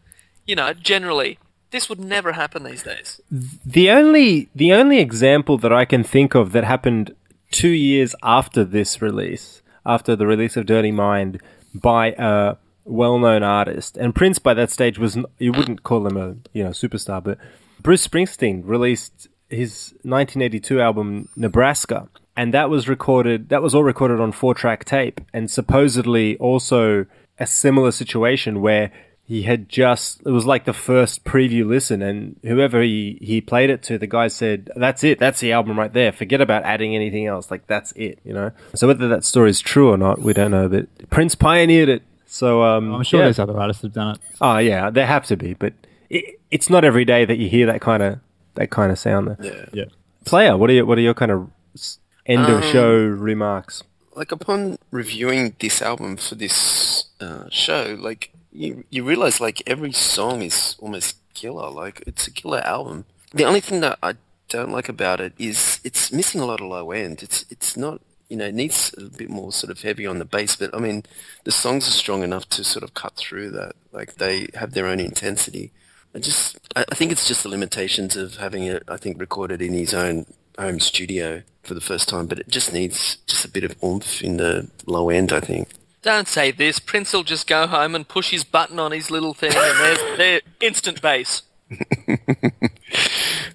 you 0.45 0.56
know, 0.56 0.73
generally, 0.73 1.38
this 1.72 1.89
would 1.89 1.99
never 1.99 2.31
happen 2.34 2.64
these 2.64 2.84
days. 2.84 3.22
The 3.31 3.89
only 3.91 4.49
the 4.56 4.73
only 4.73 4.99
example 4.99 5.57
that 5.60 5.72
I 5.73 5.85
can 5.85 6.03
think 6.03 6.34
of 6.35 6.51
that 6.53 6.64
happened 6.64 7.15
two 7.51 7.69
years 7.69 8.15
after 8.23 8.63
this 8.63 9.01
release, 9.01 9.61
after 9.85 10.15
the 10.15 10.27
release 10.27 10.57
of 10.57 10.65
Dirty 10.65 10.91
Mind, 10.91 11.41
by 11.73 12.15
a 12.17 12.55
well-known 12.85 13.43
artist, 13.43 13.97
and 13.97 14.15
Prince 14.15 14.39
by 14.39 14.53
that 14.53 14.71
stage 14.71 14.97
was 14.97 15.17
you 15.38 15.51
wouldn't 15.51 15.84
call 15.84 16.05
him 16.07 16.17
a 16.17 16.35
you 16.53 16.63
know 16.63 16.71
superstar, 16.71 17.23
but 17.23 17.38
Bruce 17.81 18.05
Springsteen 18.07 18.61
released 18.65 19.27
his 19.49 19.93
1982 20.03 20.81
album 20.81 21.30
Nebraska, 21.35 22.07
and 22.35 22.53
that 22.53 22.69
was 22.69 22.88
recorded. 22.88 23.49
That 23.49 23.61
was 23.61 23.76
all 23.76 23.84
recorded 23.84 24.19
on 24.19 24.31
four-track 24.31 24.85
tape, 24.85 25.21
and 25.34 25.49
supposedly 25.49 26.38
also 26.38 27.05
a 27.39 27.47
similar 27.47 27.91
situation 27.91 28.61
where 28.61 28.91
he 29.30 29.43
had 29.43 29.69
just 29.69 30.22
it 30.26 30.31
was 30.31 30.47
like 30.47 30.65
the 30.65 30.73
first 30.73 31.23
preview 31.23 31.64
listen 31.64 32.01
and 32.01 32.35
whoever 32.41 32.81
he 32.81 33.19
he 33.22 33.39
played 33.39 33.69
it 33.69 33.84
to 33.84 33.95
the 33.99 34.07
guy 34.07 34.27
said 34.27 34.72
that's 34.76 35.03
it 35.03 35.19
that's 35.19 35.39
the 35.39 35.51
album 35.51 35.77
right 35.77 35.93
there. 35.93 36.11
Forget 36.11 36.41
about 36.41 36.64
adding 36.64 36.95
anything 36.95 37.27
else. 37.27 37.51
Like 37.51 37.68
that's 37.68 37.91
it 37.91 38.18
you 38.23 38.34
know? 38.34 38.51
So 38.73 38.88
whether 38.88 39.07
that 39.07 39.23
story 39.23 39.51
is 39.51 39.61
true 39.61 39.91
or 39.93 39.97
not 39.97 40.19
we 40.19 40.34
don't 40.34 40.49
know 40.49 40.68
but 40.68 40.88
prince 41.11 41.35
pioneered 41.35 41.89
it. 41.89 42.01
So 42.26 42.64
um 42.64 42.91
I'm 42.91 43.03
sure 43.03 43.19
yeah. 43.19 43.27
there's 43.27 43.38
other 43.38 43.56
artists 43.56 43.84
have 43.84 43.93
done 43.93 44.15
it. 44.15 44.22
oh 44.41 44.57
yeah 44.57 44.89
there 44.89 45.06
have 45.06 45.26
to 45.27 45.38
be 45.38 45.53
but 45.53 45.73
it, 46.10 46.39
it's 46.49 46.68
not 46.72 46.84
every 46.84 47.06
day 47.06 47.23
that 47.23 47.38
you 47.38 47.47
hear 47.49 47.68
that 47.68 47.81
kind 47.81 48.01
of 48.01 48.19
that 48.56 48.72
kind 48.72 48.91
of 48.91 48.97
sound 48.97 49.27
there. 49.27 49.69
Yeah. 49.72 49.85
player 50.26 50.57
what 50.57 50.72
are 50.72 50.73
your 50.73 50.88
what 50.88 50.97
are 50.97 51.01
your 51.01 51.14
kind 51.14 51.31
of 51.31 51.51
s- 51.76 51.99
end 52.26 52.45
of 52.47 52.65
show 52.65 52.95
remarks? 52.97 53.84
like 54.15 54.31
upon 54.34 54.77
reviewing 54.91 55.56
this 55.60 55.81
album 55.81 56.18
for 56.18 56.35
this 56.35 57.06
uh, 57.22 57.45
show, 57.49 57.95
like 57.99 58.34
you 58.51 58.84
you 58.89 59.03
realize 59.03 59.39
like 59.39 59.61
every 59.67 59.91
song 59.91 60.41
is 60.41 60.76
almost 60.80 61.17
killer. 61.34 61.69
Like 61.69 62.03
it's 62.07 62.27
a 62.27 62.31
killer 62.31 62.59
album. 62.59 63.05
The 63.34 63.45
only 63.45 63.61
thing 63.61 63.81
that 63.81 63.99
I 64.01 64.15
don't 64.47 64.71
like 64.71 64.89
about 64.89 65.19
it 65.19 65.34
is 65.38 65.80
it's 65.84 66.11
missing 66.11 66.41
a 66.41 66.45
lot 66.45 66.61
of 66.61 66.67
low 66.67 66.91
end. 66.91 67.23
It's 67.23 67.45
it's 67.49 67.77
not 67.77 68.01
you 68.30 68.38
know 68.38 68.45
it 68.45 68.55
needs 68.55 68.93
a 68.97 69.03
bit 69.03 69.30
more 69.30 69.51
sort 69.51 69.71
of 69.71 69.81
heavy 69.81 70.05
on 70.05 70.19
the 70.19 70.26
bass. 70.26 70.55
But 70.55 70.73
I 70.73 70.80
mean 70.80 71.03
the 71.43 71.51
songs 71.51 71.88
are 71.88 71.91
strong 71.91 72.23
enough 72.23 72.49
to 72.49 72.63
sort 72.63 72.84
of 72.84 72.93
cut 72.93 73.15
through 73.15 73.51
that. 73.51 73.73
Like 73.91 74.15
they 74.15 74.47
have 74.55 74.73
their 74.73 74.88
own 74.88 74.99
intensity. 74.99 75.71
I 76.15 76.19
just 76.19 76.57
I, 76.76 76.85
I 76.91 76.95
think 76.95 77.11
it's 77.11 77.27
just 77.27 77.43
the 77.43 77.49
limitations 77.49 78.15
of 78.15 78.38
having 78.38 78.63
it. 78.63 78.84
I 78.88 78.97
think 78.97 79.19
recorded 79.19 79.61
in 79.61 79.73
his 79.73 79.93
own 79.93 80.26
home 80.57 80.80
studio 80.80 81.43
for 81.63 81.73
the 81.73 81.81
first 81.81 82.09
time, 82.09 82.26
but 82.26 82.39
it 82.39 82.49
just 82.49 82.73
needs 82.73 83.17
just 83.27 83.45
a 83.45 83.49
bit 83.49 83.63
of 83.63 83.76
oomph 83.84 84.21
in 84.21 84.38
the 84.38 84.69
low 84.85 85.09
end, 85.09 85.31
I 85.31 85.39
think. 85.39 85.69
Don't 86.01 86.27
say 86.27 86.51
this. 86.51 86.80
Prince 86.80 87.11
will 87.13 87.23
just 87.23 87.47
go 87.47 87.67
home 87.67 87.93
and 87.95 88.07
push 88.07 88.31
his 88.31 88.43
button 88.43 88.80
on 88.80 88.91
his 88.91 89.11
little 89.11 89.34
thing, 89.34 89.51
and 89.53 89.77
there's 89.80 89.99
there 90.17 90.41
instant 90.61 91.01
bass. 91.01 91.43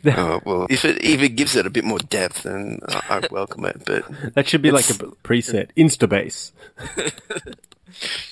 Oh, 0.06 0.40
well, 0.44 0.66
if 0.68 0.84
it 0.84 1.02
if 1.02 1.22
it 1.22 1.30
gives 1.30 1.56
it 1.56 1.66
a 1.66 1.70
bit 1.70 1.82
more 1.84 1.98
depth, 1.98 2.42
then 2.42 2.78
I, 2.88 3.02
I 3.22 3.26
welcome 3.30 3.64
it. 3.64 3.82
But 3.86 4.04
that 4.34 4.46
should 4.46 4.60
be 4.62 4.70
like 4.70 4.88
a 4.90 4.94
It's- 4.94 5.10
preset 5.24 5.70
instabase 5.76 6.52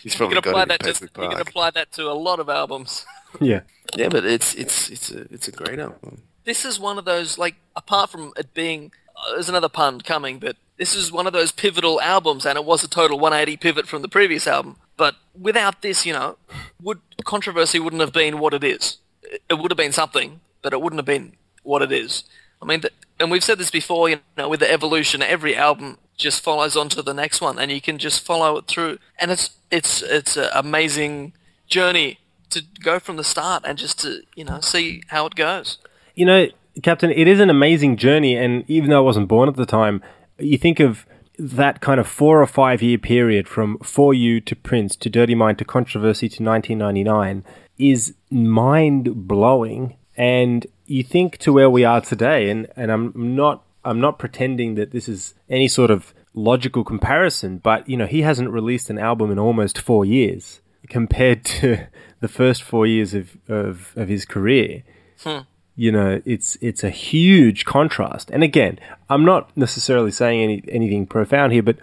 he's 0.03 0.13
You 0.15 0.19
probably 0.19 0.41
can 0.43 0.51
apply 0.51 0.53
got 0.53 0.63
it 0.63 0.69
that 0.69 0.81
to 0.81 0.85
Paisley 0.87 1.09
you 1.25 1.29
can 1.31 1.41
apply 1.41 1.71
that 1.71 1.93
to 1.93 2.11
a 2.11 2.13
lot 2.13 2.41
of 2.41 2.49
albums. 2.51 3.07
yeah 3.41 3.61
Yeah, 3.97 4.11
but 4.11 4.25
it's 4.27 4.55
it's 4.55 4.91
it's 4.91 5.11
a 5.11 5.21
it's 5.33 5.49
a 5.49 5.53
great 5.53 5.79
album. 5.79 6.23
This 6.45 6.65
is 6.67 6.79
one 6.79 6.99
of 6.99 7.05
those 7.07 7.39
like 7.39 7.55
apart 7.75 8.11
from 8.11 8.33
it 8.37 8.53
being 8.55 8.93
uh, 9.17 9.35
there's 9.35 9.49
another 9.49 9.69
pun 9.69 10.01
coming, 10.01 10.39
but 10.39 10.57
this 10.79 10.95
is 10.95 11.13
one 11.13 11.27
of 11.27 11.33
those 11.33 11.53
pivotal 11.53 12.01
albums, 12.01 12.45
and 12.45 12.57
it 12.57 12.65
was 12.65 12.83
a 12.83 12.89
total 12.89 13.19
180 13.19 13.57
pivot 13.59 13.87
from 13.87 14.03
the 14.03 14.09
previous 14.09 14.47
album. 14.47 14.77
But 14.97 15.17
without 15.39 15.83
this, 15.83 16.05
you 16.05 16.13
know, 16.13 16.37
would 16.83 17.01
controversy 17.25 17.79
wouldn't 17.79 18.01
have 18.01 18.13
been 18.13 18.39
what 18.39 18.55
it 18.55 18.65
is. 18.65 18.99
It 19.23 19.59
would 19.59 19.71
have 19.71 19.79
been 19.79 19.93
something, 19.93 20.41
but 20.61 20.73
it 20.73 20.81
wouldn't 20.81 20.99
have 20.99 21.07
been 21.07 21.35
what 21.63 21.83
it 21.83 21.93
is. 21.93 22.25
I 22.61 22.65
mean, 22.65 22.81
th- 22.81 22.95
and 23.19 23.31
we've 23.31 23.45
said 23.45 23.59
this 23.59 23.71
before, 23.71 24.09
you 24.09 24.21
know, 24.37 24.49
with 24.49 24.61
the 24.61 24.71
evolution, 24.71 25.23
every 25.23 25.57
album 25.57 25.99
just 26.17 26.43
follows 26.43 26.77
on 26.77 26.89
to 26.91 27.03
the 27.03 27.15
next 27.15 27.41
one, 27.41 27.59
and 27.59 27.71
you 27.71 27.81
can 27.81 27.99
just 27.99 28.25
follow 28.25 28.57
it 28.59 28.67
through, 28.67 28.99
and 29.19 29.31
it's 29.31 29.51
it's 29.71 30.03
it's 30.03 30.37
an 30.37 30.49
amazing 30.53 31.33
journey 31.67 32.19
to 32.51 32.63
go 32.83 32.99
from 32.99 33.17
the 33.17 33.25
start 33.25 33.65
and 33.67 33.79
just 33.79 34.01
to 34.01 34.23
you 34.35 34.45
know 34.45 34.61
see 34.61 35.03
how 35.09 35.27
it 35.27 35.35
goes. 35.35 35.79
You 36.15 36.27
know, 36.27 36.49
Captain, 36.83 37.11
it 37.11 37.29
is 37.29 37.41
an 37.41 37.51
amazing 37.51 37.97
journey, 37.97 38.37
and 38.37 38.65
even 38.69 38.91
though 38.91 38.99
I 38.99 39.01
wasn't 39.05 39.29
born 39.29 39.49
at 39.49 39.57
the 39.57 39.67
time, 39.67 40.03
you 40.39 40.57
think 40.57 40.81
of 40.81 41.07
that 41.39 41.81
kind 41.81 41.99
of 41.99 42.07
four 42.07 42.41
or 42.41 42.47
five 42.47 42.83
year 42.83 42.99
period 42.99 43.49
from 43.49 43.79
For 43.79 44.15
You 44.15 44.41
to 44.41 44.57
Prince 44.57 44.97
to 44.97 45.11
Dirty 45.11 45.35
Mind 45.35 45.59
to 45.59 45.65
Controversy 45.65 46.29
to 46.29 46.43
1999 46.43 47.45
is 47.79 48.15
mind 48.31 49.27
blowing. 49.29 49.97
And 50.17 50.67
you 50.87 51.03
think 51.03 51.39
to 51.39 51.53
where 51.53 51.71
we 51.71 51.85
are 51.85 52.01
today, 52.01 52.51
and, 52.51 52.69
and 52.77 52.93
I'm 52.93 53.13
not 53.15 53.65
I'm 53.85 54.01
not 54.01 54.19
pretending 54.19 54.77
that 54.77 54.93
this 54.93 55.09
is 55.09 55.35
any 55.49 55.67
sort 55.67 55.91
of 55.91 56.15
logical 56.35 56.85
comparison, 56.85 57.59
but 57.59 57.89
you 57.89 57.97
know, 57.97 58.07
he 58.07 58.23
hasn't 58.23 58.51
released 58.51 58.91
an 58.91 58.99
album 58.99 59.31
in 59.31 59.39
almost 59.39 59.79
four 59.79 60.05
years 60.05 60.61
compared 60.89 61.45
to 61.61 61.87
the 62.21 62.29
first 62.29 62.63
four 62.63 62.87
years 62.87 63.15
of, 63.15 63.37
of, 63.49 63.93
of 63.97 64.09
his 64.09 64.25
career 64.25 64.85
hmm. 65.23 65.39
You 65.77 65.91
know 65.91 66.21
it's 66.25 66.57
it's 66.61 66.85
a 66.85 66.91
huge 66.91 67.65
contrast. 67.65 68.31
And 68.31 68.43
again 68.43 68.79
i'm 69.09 69.25
not 69.25 69.55
necessarily 69.57 70.11
saying 70.11 70.41
any 70.41 70.63
anything 70.69 71.07
profound 71.07 71.53
here 71.53 71.63
but 71.63 71.79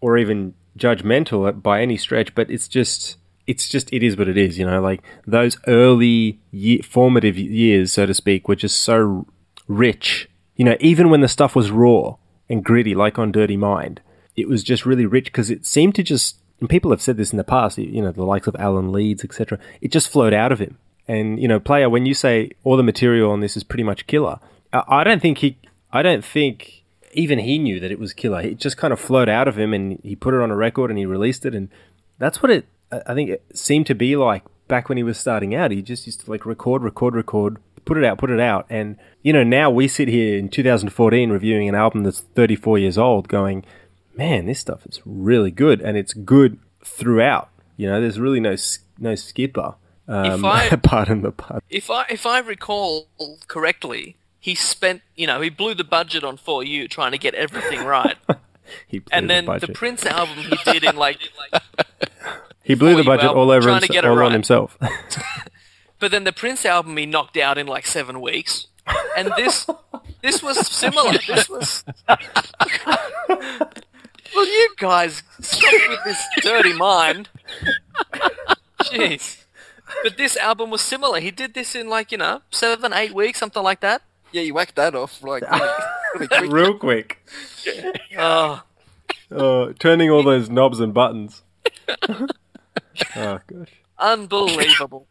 or 0.00 0.16
even 0.16 0.54
judgmental 0.78 1.62
by 1.62 1.80
any 1.80 1.96
stretch 1.96 2.34
but 2.34 2.50
it's 2.50 2.68
just 2.68 3.16
it's 3.46 3.68
just 3.68 3.92
it 3.92 4.02
is 4.02 4.16
what 4.16 4.28
it 4.28 4.36
is 4.36 4.58
you 4.58 4.66
know? 4.66 4.80
Like 4.80 5.02
those 5.26 5.56
early 5.66 6.40
ye- 6.50 6.82
formative 6.82 7.38
years 7.38 7.92
so 7.92 8.06
to 8.06 8.14
speak 8.14 8.48
were 8.48 8.56
just 8.56 8.82
so 8.82 9.26
rich. 9.68 10.28
You 10.56 10.64
know 10.64 10.76
even 10.80 11.10
when 11.10 11.20
the 11.20 11.28
stuff 11.28 11.54
was 11.54 11.70
raw 11.70 12.16
and 12.48 12.64
gritty 12.64 12.94
like 12.94 13.18
on 13.18 13.32
dirty 13.32 13.56
mind 13.56 14.00
it 14.36 14.48
was 14.48 14.62
just 14.62 14.86
really 14.86 15.06
rich 15.06 15.26
because 15.26 15.50
it 15.50 15.66
seemed 15.66 15.94
to 15.94 16.02
just 16.02 16.36
and 16.60 16.70
people 16.70 16.90
have 16.90 17.02
said 17.02 17.16
this 17.16 17.32
in 17.32 17.36
the 17.36 17.44
past 17.44 17.78
you 17.78 18.02
know 18.02 18.12
the 18.12 18.24
likes 18.24 18.46
of 18.46 18.56
alan 18.58 18.92
leeds 18.92 19.24
etc 19.24 19.58
it 19.80 19.90
just 19.90 20.08
flowed 20.08 20.32
out 20.32 20.52
of 20.52 20.58
him 20.58 20.78
and 21.08 21.40
you 21.40 21.48
know, 21.48 21.60
player, 21.60 21.88
when 21.88 22.06
you 22.06 22.14
say 22.14 22.50
all 22.64 22.76
the 22.76 22.82
material 22.82 23.30
on 23.30 23.40
this 23.40 23.56
is 23.56 23.64
pretty 23.64 23.84
much 23.84 24.06
killer, 24.06 24.38
I 24.72 25.04
don't 25.04 25.22
think 25.22 25.38
he, 25.38 25.58
I 25.92 26.02
don't 26.02 26.24
think 26.24 26.84
even 27.12 27.38
he 27.38 27.58
knew 27.58 27.80
that 27.80 27.90
it 27.90 27.98
was 27.98 28.12
killer. 28.12 28.40
It 28.40 28.58
just 28.58 28.76
kind 28.76 28.92
of 28.92 29.00
flowed 29.00 29.28
out 29.28 29.48
of 29.48 29.58
him, 29.58 29.72
and 29.72 29.98
he 30.02 30.16
put 30.16 30.34
it 30.34 30.40
on 30.40 30.50
a 30.50 30.56
record 30.56 30.90
and 30.90 30.98
he 30.98 31.06
released 31.06 31.46
it, 31.46 31.54
and 31.54 31.68
that's 32.18 32.42
what 32.42 32.50
it. 32.50 32.66
I 32.92 33.14
think 33.14 33.30
it 33.30 33.44
seemed 33.54 33.86
to 33.86 33.94
be 33.94 34.16
like 34.16 34.44
back 34.68 34.88
when 34.88 34.98
he 34.98 35.04
was 35.04 35.18
starting 35.18 35.54
out, 35.54 35.70
he 35.70 35.82
just 35.82 36.06
used 36.06 36.20
to 36.22 36.30
like 36.30 36.46
record, 36.46 36.82
record, 36.82 37.14
record, 37.14 37.58
put 37.84 37.96
it 37.96 38.04
out, 38.04 38.18
put 38.18 38.30
it 38.30 38.40
out. 38.40 38.66
And, 38.68 38.96
you 39.22 39.32
know, 39.32 39.42
now 39.42 39.70
we 39.70 39.88
sit 39.88 40.08
here 40.08 40.38
in 40.38 40.48
2014 40.48 41.30
reviewing 41.30 41.68
an 41.68 41.74
album 41.74 42.04
that's 42.04 42.20
34 42.20 42.78
years 42.78 42.98
old 42.98 43.28
going, 43.28 43.64
man, 44.14 44.46
this 44.46 44.60
stuff 44.60 44.86
is 44.86 45.00
really 45.04 45.50
good. 45.50 45.80
And 45.80 45.96
it's 45.96 46.12
good 46.14 46.58
throughout. 46.84 47.48
You 47.76 47.88
know, 47.88 48.00
there's 48.00 48.20
really 48.20 48.40
no, 48.40 48.56
no 48.98 49.14
skipper. 49.14 49.74
Um, 50.08 50.44
I- 50.44 50.68
pardon 50.82 51.22
the 51.22 51.32
pun. 51.32 51.60
If 51.68 51.90
I 51.90 52.06
if 52.10 52.26
I 52.26 52.38
recall 52.40 53.08
correctly, 53.48 54.16
he 54.38 54.54
spent 54.54 55.02
you 55.16 55.26
know 55.26 55.40
he 55.40 55.50
blew 55.50 55.74
the 55.74 55.84
budget 55.84 56.22
on 56.24 56.36
For 56.36 56.62
You 56.62 56.86
trying 56.88 57.12
to 57.12 57.18
get 57.18 57.34
everything 57.34 57.84
right, 57.84 58.16
He 58.86 58.98
blew 59.00 59.10
and 59.16 59.28
the 59.30 59.34
then 59.34 59.44
the. 59.60 59.68
Prince 59.68 60.04
album 60.06 60.36
he 60.38 60.56
did 60.72 60.84
in 60.84 60.96
like. 60.96 61.18
he 62.62 62.74
blew 62.74 62.94
the 62.96 63.02
budget 63.04 63.30
all 63.30 63.50
over 63.50 63.68
trying 63.68 63.80
to 63.80 63.86
himse- 63.88 63.92
get 63.92 64.04
it 64.04 64.08
all 64.08 64.22
on 64.22 64.32
himself. 64.32 64.78
But 65.98 66.10
then 66.10 66.24
the 66.24 66.32
Prince 66.32 66.66
album 66.66 66.94
he 66.98 67.06
knocked 67.06 67.38
out 67.38 67.56
in 67.56 67.66
like 67.66 67.86
seven 67.86 68.20
weeks, 68.20 68.66
and 69.16 69.32
this 69.38 69.66
this 70.20 70.42
was 70.42 70.66
similar. 70.68 71.12
This 71.26 71.48
was. 71.48 71.84
well, 74.34 74.46
you 74.46 74.74
guys 74.76 75.22
stop 75.40 75.72
with 75.88 76.04
this 76.04 76.22
dirty 76.42 76.74
mind. 76.74 77.28
Jeez. 78.82 79.38
But 80.02 80.16
this 80.16 80.36
album 80.36 80.70
was 80.70 80.82
similar. 80.82 81.20
He 81.20 81.30
did 81.30 81.54
this 81.54 81.74
in 81.74 81.88
like 81.88 82.10
you 82.12 82.18
know 82.18 82.42
seven, 82.50 82.92
eight 82.92 83.14
weeks, 83.14 83.38
something 83.38 83.62
like 83.62 83.80
that. 83.80 84.02
Yeah, 84.32 84.42
you 84.42 84.54
whacked 84.54 84.74
that 84.76 84.94
off 84.94 85.22
like 85.22 85.42
really, 85.50 85.68
really 86.14 86.28
quick. 86.28 86.50
Real 86.52 86.74
quick. 86.78 87.18
Oh, 88.18 88.62
Uh, 89.30 89.72
turning 89.78 90.10
all 90.10 90.22
those 90.22 90.48
knobs 90.48 90.80
and 90.80 90.94
buttons. 90.94 91.42
oh, 92.08 92.28
gosh. 93.46 93.72
unbelievable. 93.98 95.06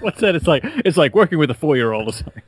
What's 0.00 0.20
that? 0.20 0.34
It's 0.36 0.46
like 0.46 0.62
it's 0.84 0.96
like 0.96 1.14
working 1.14 1.38
with 1.38 1.50
a 1.50 1.54
four-year-old 1.54 2.08
or 2.08 2.12
something. 2.12 2.42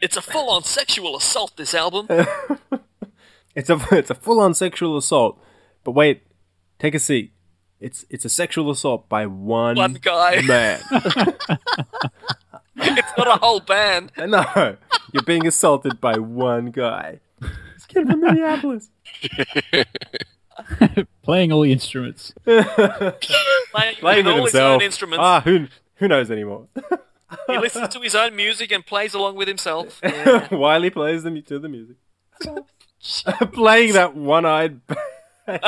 It's 0.00 0.16
a 0.16 0.22
full-on 0.22 0.62
sexual 0.62 1.16
assault. 1.16 1.56
This 1.56 1.74
album. 1.74 2.06
It's 3.54 3.68
a 3.70 3.78
it's 3.92 4.10
a 4.10 4.14
full 4.14 4.40
on 4.40 4.54
sexual 4.54 4.96
assault. 4.96 5.38
But 5.84 5.92
wait, 5.92 6.22
take 6.78 6.94
a 6.94 6.98
seat. 6.98 7.32
It's 7.80 8.04
it's 8.10 8.24
a 8.24 8.28
sexual 8.28 8.70
assault 8.70 9.08
by 9.08 9.26
one, 9.26 9.76
One 9.76 9.94
guy. 9.94 10.40
man. 10.46 10.80
It's 12.80 13.12
not 13.16 13.28
a 13.28 13.36
whole 13.40 13.60
band. 13.60 14.12
no, 14.18 14.76
you're 15.12 15.22
being 15.22 15.46
assaulted 15.46 16.00
by 16.00 16.18
one 16.18 16.70
guy. 16.70 17.20
This 17.40 17.86
kid 17.86 18.08
from 18.08 18.20
Minneapolis. 18.20 18.90
Playing 21.22 21.52
all 21.52 21.60
the 21.62 21.70
instruments. 21.72 22.34
Playing, 22.44 22.64
Playing 24.00 24.26
with 24.26 24.34
with 24.34 24.40
all 24.40 24.44
his 24.44 24.54
own 24.56 24.82
instruments. 24.82 25.20
Ah, 25.22 25.40
who 25.42 25.68
who 25.96 26.08
knows 26.08 26.30
anymore? 26.30 26.66
He 27.46 27.58
listens 27.58 27.88
to 27.90 28.00
his 28.00 28.14
own 28.14 28.34
music 28.34 28.72
and 28.72 28.84
plays 28.84 29.14
along 29.14 29.36
with 29.36 29.46
himself. 29.48 30.00
Yeah. 30.02 30.52
Wiley 30.54 30.90
plays 30.90 31.22
them 31.22 31.40
to 31.42 31.58
the 31.58 31.68
music. 31.68 31.96
Playing 33.52 33.92
that 33.92 34.16
one-eyed. 34.16 34.80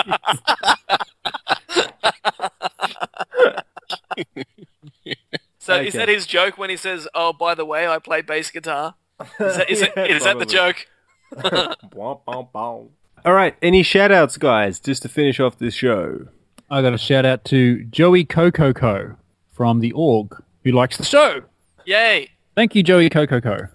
So 5.63 5.75
Okay. 5.75 5.89
is 5.89 5.95
that 5.95 6.09
his 6.09 6.27
joke 6.27 6.57
when 6.57 6.71
he 6.71 6.77
says, 6.77 7.07
"Oh, 7.15 7.33
by 7.35 7.55
the 7.55 7.65
way, 7.67 7.87
I 7.87 7.99
play 7.99 8.23
bass 8.23 8.51
guitar"? 8.51 8.95
Is 9.39 9.57
that, 9.57 9.71
is, 9.71 9.81
Yeah, 9.97 10.05
is 10.07 10.25
that 10.25 10.39
the 10.39 10.47
joke? 10.47 10.87
All 13.25 13.35
right, 13.35 13.55
any 13.61 13.83
shout-outs, 13.83 14.39
guys, 14.39 14.81
just 14.81 15.03
to 15.03 15.09
finish 15.11 15.39
off 15.39 15.59
this 15.59 15.75
show. 15.75 16.27
I 16.71 16.81
got 16.81 16.95
a 16.95 16.99
shout 16.99 17.27
out 17.27 17.45
to 17.47 17.85
Joey 17.85 18.25
Cococo 18.25 19.17
from 19.53 19.81
the 19.81 19.93
org 19.93 20.43
who 20.65 20.73
likes 20.73 20.97
the 20.97 21.05
show. 21.05 21.43
Yay! 21.85 22.31
Thank 22.57 22.75
you, 22.75 22.83
Joey 22.83 23.11
Cococo. 23.11 23.69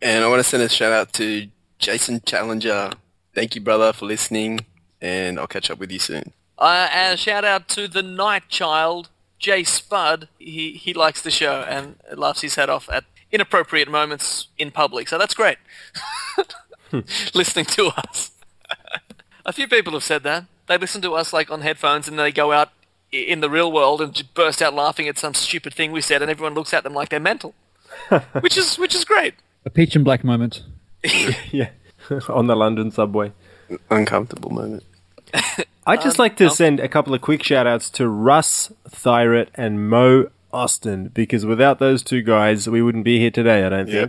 And 0.00 0.24
I 0.24 0.28
want 0.28 0.40
to 0.40 0.44
send 0.44 0.62
a 0.62 0.68
shout 0.70 0.92
out 0.92 1.12
to 1.14 1.48
Jason 1.78 2.22
Challenger. 2.24 2.92
Thank 3.34 3.54
you, 3.54 3.60
brother, 3.60 3.92
for 3.92 4.06
listening, 4.06 4.64
and 5.00 5.38
I'll 5.38 5.46
catch 5.46 5.70
up 5.70 5.78
with 5.78 5.90
you 5.90 5.98
soon. 5.98 6.32
Uh, 6.58 6.88
and 6.92 7.14
a 7.14 7.16
shout 7.16 7.44
out 7.44 7.68
to 7.70 7.88
the 7.88 8.02
Night 8.02 8.48
Child, 8.48 9.08
Jay 9.38 9.64
Spud. 9.64 10.28
He 10.38 10.72
he 10.72 10.92
likes 10.92 11.22
the 11.22 11.30
show 11.30 11.64
and 11.68 11.96
laughs 12.14 12.42
his 12.42 12.56
head 12.56 12.68
off 12.68 12.88
at 12.90 13.04
inappropriate 13.32 13.88
moments 13.88 14.48
in 14.58 14.70
public. 14.70 15.08
So 15.08 15.18
that's 15.18 15.34
great. 15.34 15.58
Listening 17.34 17.64
to 17.66 17.92
us. 17.96 18.32
a 19.46 19.52
few 19.52 19.68
people 19.68 19.92
have 19.94 20.04
said 20.04 20.22
that 20.24 20.44
they 20.70 20.78
listen 20.78 21.02
to 21.02 21.14
us 21.14 21.32
like 21.32 21.50
on 21.50 21.62
headphones 21.62 22.06
and 22.06 22.18
they 22.18 22.30
go 22.30 22.52
out 22.52 22.70
in 23.10 23.40
the 23.40 23.50
real 23.50 23.72
world 23.72 24.00
and 24.00 24.14
just 24.14 24.32
burst 24.34 24.62
out 24.62 24.72
laughing 24.72 25.08
at 25.08 25.18
some 25.18 25.34
stupid 25.34 25.74
thing 25.74 25.90
we 25.90 26.00
said, 26.00 26.22
and 26.22 26.30
everyone 26.30 26.54
looks 26.54 26.72
at 26.72 26.84
them 26.84 26.94
like 26.94 27.08
they're 27.08 27.18
mental, 27.18 27.54
which 28.40 28.56
is 28.56 28.78
which 28.78 28.94
is 28.94 29.04
great. 29.04 29.34
A 29.64 29.70
peach 29.70 29.96
and 29.96 30.04
black 30.04 30.22
moment. 30.24 30.62
Yeah, 31.50 31.70
on 32.28 32.46
the 32.46 32.54
London 32.54 32.90
subway. 32.90 33.32
Uncomfortable 33.90 34.50
moment. 34.50 34.84
I'd 35.86 36.00
just 36.02 36.18
Um, 36.18 36.24
like 36.24 36.36
to 36.36 36.44
um, 36.46 36.50
send 36.50 36.80
a 36.80 36.88
couple 36.88 37.14
of 37.14 37.20
quick 37.20 37.42
shout 37.42 37.66
outs 37.66 37.90
to 37.90 38.08
Russ 38.08 38.72
Thyret 38.88 39.48
and 39.54 39.88
Mo 39.88 40.30
Ostin 40.52 41.12
because 41.14 41.46
without 41.46 41.78
those 41.78 42.02
two 42.02 42.22
guys, 42.22 42.68
we 42.68 42.82
wouldn't 42.82 43.04
be 43.04 43.18
here 43.18 43.30
today, 43.30 43.64
I 43.64 43.68
don't 43.68 43.88
Yeah, 43.88 44.06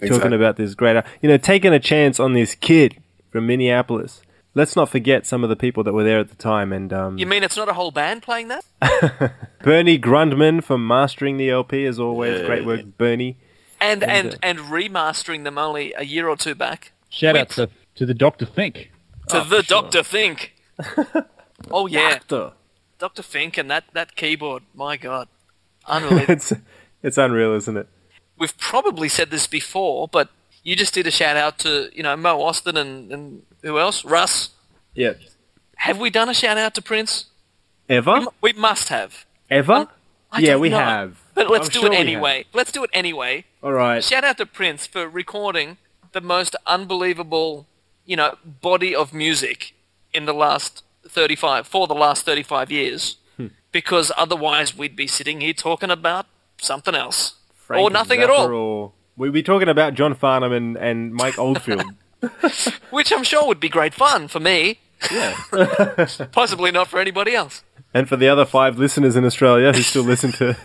think. 0.00 0.12
Talking 0.12 0.32
about 0.32 0.56
this 0.56 0.74
great, 0.74 1.02
you 1.22 1.28
know, 1.28 1.36
taking 1.38 1.72
a 1.72 1.78
chance 1.80 2.18
on 2.20 2.32
this 2.34 2.54
kid 2.54 2.96
from 3.30 3.46
Minneapolis. 3.46 4.22
Let's 4.56 4.76
not 4.76 4.88
forget 4.88 5.26
some 5.26 5.42
of 5.42 5.50
the 5.50 5.56
people 5.56 5.82
that 5.82 5.92
were 5.94 6.04
there 6.04 6.20
at 6.20 6.28
the 6.28 6.36
time. 6.36 6.72
And 6.72 6.92
um, 6.92 7.18
You 7.18 7.26
mean 7.26 7.42
it's 7.42 7.56
not 7.56 7.68
a 7.68 7.72
whole 7.72 7.90
band 7.90 8.22
playing 8.22 8.48
that? 8.48 8.64
Bernie 9.62 9.98
Grundman 9.98 10.62
for 10.62 10.78
mastering 10.78 11.38
the 11.38 11.50
LP, 11.50 11.84
as 11.86 11.98
always. 11.98 12.40
Yeah. 12.40 12.46
Great 12.46 12.64
work, 12.64 12.82
Bernie. 12.98 13.36
And 13.80 14.02
And, 14.04 14.10
and 14.12 14.34
uh, 14.34 14.38
and 14.42 14.58
remastering 14.60 15.42
them 15.44 15.58
only 15.58 15.92
a 15.96 16.04
year 16.04 16.28
or 16.28 16.36
two 16.36 16.54
back. 16.54 16.92
Shout 17.08 17.36
out 17.36 17.48
to, 17.50 17.68
to 17.96 18.06
the 18.06 18.14
Doctor 18.14 18.46
Fink. 18.46 18.92
to 19.28 19.38
Oh, 19.40 19.44
the 19.44 19.56
for 19.58 19.62
sure. 19.64 19.82
Doctor 19.82 20.02
Fink. 20.04 20.53
Oh 21.70 21.86
yeah, 21.86 22.18
Duh. 22.28 22.50
Doctor 22.98 23.22
Fink 23.22 23.56
and 23.58 23.70
that 23.70 23.84
that 23.92 24.16
keyboard. 24.16 24.62
My 24.74 24.96
God, 24.96 25.28
unbelievable. 25.86 26.32
it's 26.32 26.52
it's 27.02 27.18
unreal, 27.18 27.52
isn't 27.54 27.76
it? 27.76 27.88
We've 28.38 28.56
probably 28.58 29.08
said 29.08 29.30
this 29.30 29.46
before, 29.46 30.08
but 30.08 30.30
you 30.62 30.76
just 30.76 30.94
did 30.94 31.06
a 31.06 31.10
shout 31.10 31.36
out 31.36 31.58
to 31.60 31.90
you 31.94 32.02
know 32.02 32.16
Mo 32.16 32.38
Ostin 32.38 32.76
and 32.76 33.12
and 33.12 33.42
who 33.62 33.78
else? 33.78 34.04
Russ. 34.04 34.50
Yeah. 34.94 35.14
Have 35.76 35.98
we 35.98 36.10
done 36.10 36.28
a 36.28 36.34
shout 36.34 36.56
out 36.56 36.74
to 36.74 36.82
Prince? 36.82 37.26
Ever? 37.88 38.20
We, 38.20 38.26
we 38.40 38.52
must 38.52 38.88
have. 38.88 39.26
Ever? 39.50 39.88
I 40.30 40.40
yeah, 40.40 40.56
we 40.56 40.68
know. 40.70 40.78
have. 40.78 41.20
But 41.34 41.50
let's 41.50 41.66
I'm 41.66 41.72
do 41.72 41.80
sure 41.80 41.92
it 41.92 41.98
anyway. 41.98 42.44
Let's 42.52 42.72
do 42.72 42.84
it 42.84 42.90
anyway. 42.92 43.44
All 43.62 43.72
right. 43.72 44.02
Shout 44.02 44.24
out 44.24 44.38
to 44.38 44.46
Prince 44.46 44.86
for 44.86 45.08
recording 45.08 45.76
the 46.12 46.20
most 46.20 46.56
unbelievable, 46.66 47.66
you 48.06 48.16
know, 48.16 48.36
body 48.44 48.94
of 48.94 49.12
music 49.12 49.73
in 50.14 50.24
the 50.26 50.32
last 50.34 50.82
35 51.08 51.66
for 51.66 51.86
the 51.86 51.94
last 51.94 52.24
35 52.24 52.70
years. 52.70 53.16
Hmm. 53.36 53.48
Because 53.72 54.12
otherwise 54.16 54.76
we'd 54.76 54.96
be 54.96 55.06
sitting 55.06 55.40
here 55.40 55.52
talking 55.52 55.90
about 55.90 56.26
something 56.58 56.94
else 56.94 57.34
Frank 57.54 57.82
or 57.82 57.90
nothing 57.90 58.20
at 58.20 58.30
all, 58.30 58.46
Or 58.52 58.92
we'd 59.16 59.32
be 59.32 59.42
talking 59.42 59.68
about 59.68 59.94
John 59.94 60.14
Farnham 60.14 60.52
and, 60.52 60.76
and 60.76 61.12
Mike 61.12 61.38
Oldfield. 61.38 61.84
which 62.90 63.12
I'm 63.12 63.24
sure 63.24 63.46
would 63.46 63.60
be 63.60 63.68
great 63.68 63.92
fun 63.92 64.28
for 64.28 64.40
me, 64.40 64.78
yeah. 65.12 65.36
possibly 66.32 66.70
not 66.70 66.88
for 66.88 66.98
anybody 66.98 67.34
else. 67.34 67.62
and 67.92 68.08
for 68.08 68.16
the 68.16 68.28
other 68.28 68.46
five 68.46 68.78
listeners 68.78 69.14
in 69.14 69.24
Australia 69.26 69.72
who 69.74 69.82
still 69.82 70.04
listen 70.04 70.32
to 70.32 70.56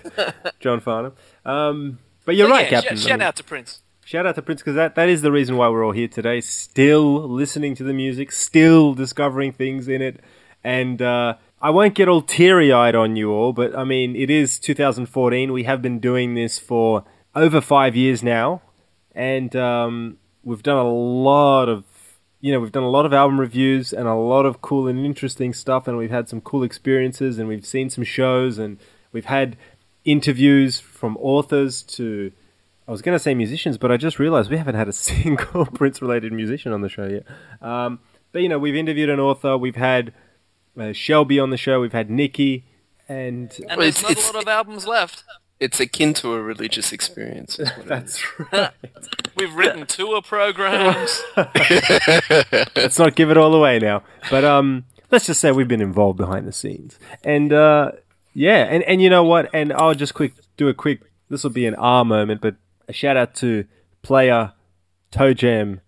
John 0.61 0.79
Farnham. 0.79 1.13
Um, 1.45 1.99
but 2.23 2.35
you're 2.37 2.47
So, 2.47 2.53
right, 2.53 2.71
yeah, 2.71 2.79
Captain. 2.81 2.97
sh- 2.97 3.03
shout 3.03 3.21
out 3.21 3.35
to 3.37 3.43
Prince. 3.43 3.81
Shout 4.09 4.25
out 4.25 4.33
to 4.33 4.41
Prince 4.41 4.63
because 4.63 4.73
that, 4.73 5.07
is 5.07 5.21
the 5.21 5.31
reason 5.31 5.55
why 5.55 5.69
we're 5.69 5.85
all 5.85 5.91
here 5.91 6.07
today. 6.07 6.41
Still 6.41 7.29
listening 7.29 7.75
to 7.75 7.83
the 7.83 7.93
music, 7.93 8.31
still 8.31 8.95
discovering 8.95 9.51
things 9.51 9.87
in 9.87 10.01
it. 10.01 10.19
And 10.63 10.99
uh, 10.99 11.35
I 11.61 11.69
won't 11.69 11.93
get 11.93 12.07
all 12.07 12.23
teary 12.23 12.71
eyed 12.71 12.95
on 12.95 13.15
you 13.15 13.29
all, 13.29 13.53
but 13.53 13.77
I 13.77 13.83
mean, 13.83 14.15
it 14.15 14.31
is 14.31 14.57
2014. 14.57 15.53
We 15.53 15.65
have 15.65 15.83
been 15.83 15.99
doing 15.99 16.33
this 16.33 16.57
for 16.57 17.03
over 17.35 17.61
five 17.61 17.95
years 17.95 18.23
now. 18.23 18.63
And 19.13 19.55
um, 19.55 20.17
we've 20.43 20.63
done 20.63 20.77
a 20.77 20.89
lot 20.89 21.69
of. 21.69 21.83
You 22.41 22.51
know, 22.51 22.59
we've 22.61 22.71
done 22.71 22.81
a 22.81 22.89
lot 22.89 23.05
of 23.05 23.13
album 23.13 23.39
reviews 23.39 23.93
and 23.93 24.07
a 24.07 24.15
lot 24.15 24.47
of 24.47 24.59
cool 24.59 24.87
and 24.87 25.05
interesting 25.05 25.53
stuff, 25.53 25.87
and 25.87 25.99
we've 25.99 26.09
had 26.09 26.27
some 26.27 26.41
cool 26.41 26.63
experiences, 26.63 27.37
and 27.37 27.47
we've 27.47 27.65
seen 27.65 27.91
some 27.91 28.05
shows, 28.05 28.57
and 28.57 28.79
we've 29.11 29.25
had 29.25 29.55
interviews 30.03 30.79
from 30.79 31.15
authors 31.17 31.83
to 31.83 32.31
I 32.89 32.91
was 32.91 33.03
going 33.03 33.15
to 33.15 33.19
say 33.19 33.35
musicians, 33.35 33.77
but 33.77 33.91
I 33.91 33.97
just 33.97 34.17
realized 34.17 34.49
we 34.49 34.57
haven't 34.57 34.73
had 34.73 34.87
a 34.87 34.93
single 35.09 35.67
Prince 35.67 36.01
related 36.01 36.33
musician 36.33 36.73
on 36.73 36.81
the 36.81 36.89
show 36.89 37.05
yet. 37.07 37.23
Um, 37.61 37.99
but, 38.31 38.41
you 38.41 38.49
know, 38.49 38.57
we've 38.57 38.75
interviewed 38.75 39.11
an 39.11 39.19
author, 39.19 39.55
we've 39.59 39.75
had 39.75 40.11
uh, 40.79 40.91
Shelby 40.91 41.39
on 41.39 41.51
the 41.51 41.57
show, 41.57 41.79
we've 41.81 41.93
had 41.93 42.09
Nikki, 42.09 42.65
and 43.07 43.51
And 43.59 43.67
Well, 43.69 43.77
there's 43.77 43.99
it's- 43.99 44.01
not 44.01 44.11
it's- 44.11 44.29
a 44.29 44.33
lot 44.33 44.41
of 44.43 44.47
albums 44.47 44.87
left. 44.87 45.23
It's 45.59 45.79
akin 45.79 46.13
to 46.15 46.33
a 46.33 46.41
religious 46.41 46.91
experience. 46.93 47.59
is 47.59 47.69
what 47.77 47.85
that's 47.85 48.23
right. 48.53 48.71
We've 49.35 49.53
written 49.53 49.85
tour 49.85 50.21
programs. 50.21 51.21
Let's 52.75 52.97
not 52.97 53.15
give 53.15 53.29
it 53.29 53.37
all 53.37 53.53
away 53.53 53.77
now. 53.79 54.03
But 54.31 54.45
um, 54.45 54.85
let's 55.11 55.25
just 55.25 55.41
say 55.41 55.51
we've 55.51 55.67
been 55.67 55.81
involved 55.81 56.17
behind 56.17 56.47
the 56.47 56.53
scenes. 56.53 56.97
And 57.25 57.51
uh, 57.51 57.91
yeah, 58.33 58.63
and, 58.69 58.83
and 58.83 59.01
you 59.01 59.09
know 59.09 59.25
what? 59.25 59.49
And 59.53 59.73
I'll 59.73 59.95
just 59.95 60.13
quick 60.13 60.31
do 60.55 60.69
a 60.69 60.73
quick. 60.73 61.01
This 61.29 61.43
will 61.43 61.51
be 61.51 61.65
an 61.65 61.75
R 61.75 62.05
moment, 62.05 62.39
but 62.39 62.55
a 62.89 62.93
shout 62.93 63.15
out 63.15 63.33
to 63.35 63.63
player 64.01 64.51
Toe 65.11 65.33
Jam 65.33 65.79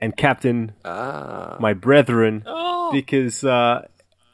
and 0.00 0.16
Captain, 0.16 0.72
my 0.84 1.74
brethren, 1.74 2.44
because 2.92 3.42
uh, 3.44 3.86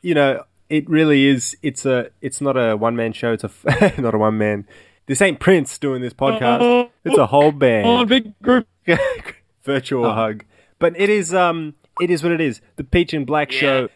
you 0.02 0.14
know 0.14 0.44
it 0.68 0.88
really 0.90 1.26
is. 1.26 1.56
It's 1.62 1.86
a. 1.86 2.10
It's 2.20 2.40
not 2.40 2.56
a 2.56 2.76
one 2.76 2.96
man 2.96 3.12
show. 3.12 3.32
It's 3.32 3.44
a 3.44 3.50
f- 3.66 3.98
not 3.98 4.14
a 4.14 4.18
one 4.18 4.36
man. 4.36 4.66
This 5.06 5.22
ain't 5.22 5.38
Prince 5.38 5.78
doing 5.78 6.02
this 6.02 6.12
podcast. 6.12 6.90
It's 7.04 7.16
a 7.16 7.26
whole 7.26 7.52
band 7.52 7.86
Oh, 7.86 8.04
big 8.04 8.38
group. 8.42 8.66
virtual 9.64 10.12
hug. 10.12 10.44
But 10.78 10.98
it 11.00 11.08
is 11.08 11.32
um 11.32 11.74
it 12.00 12.10
is 12.10 12.22
what 12.22 12.32
it 12.32 12.40
is. 12.40 12.60
The 12.76 12.84
Peach 12.84 13.12
and 13.14 13.26
Black 13.26 13.50
show. 13.52 13.88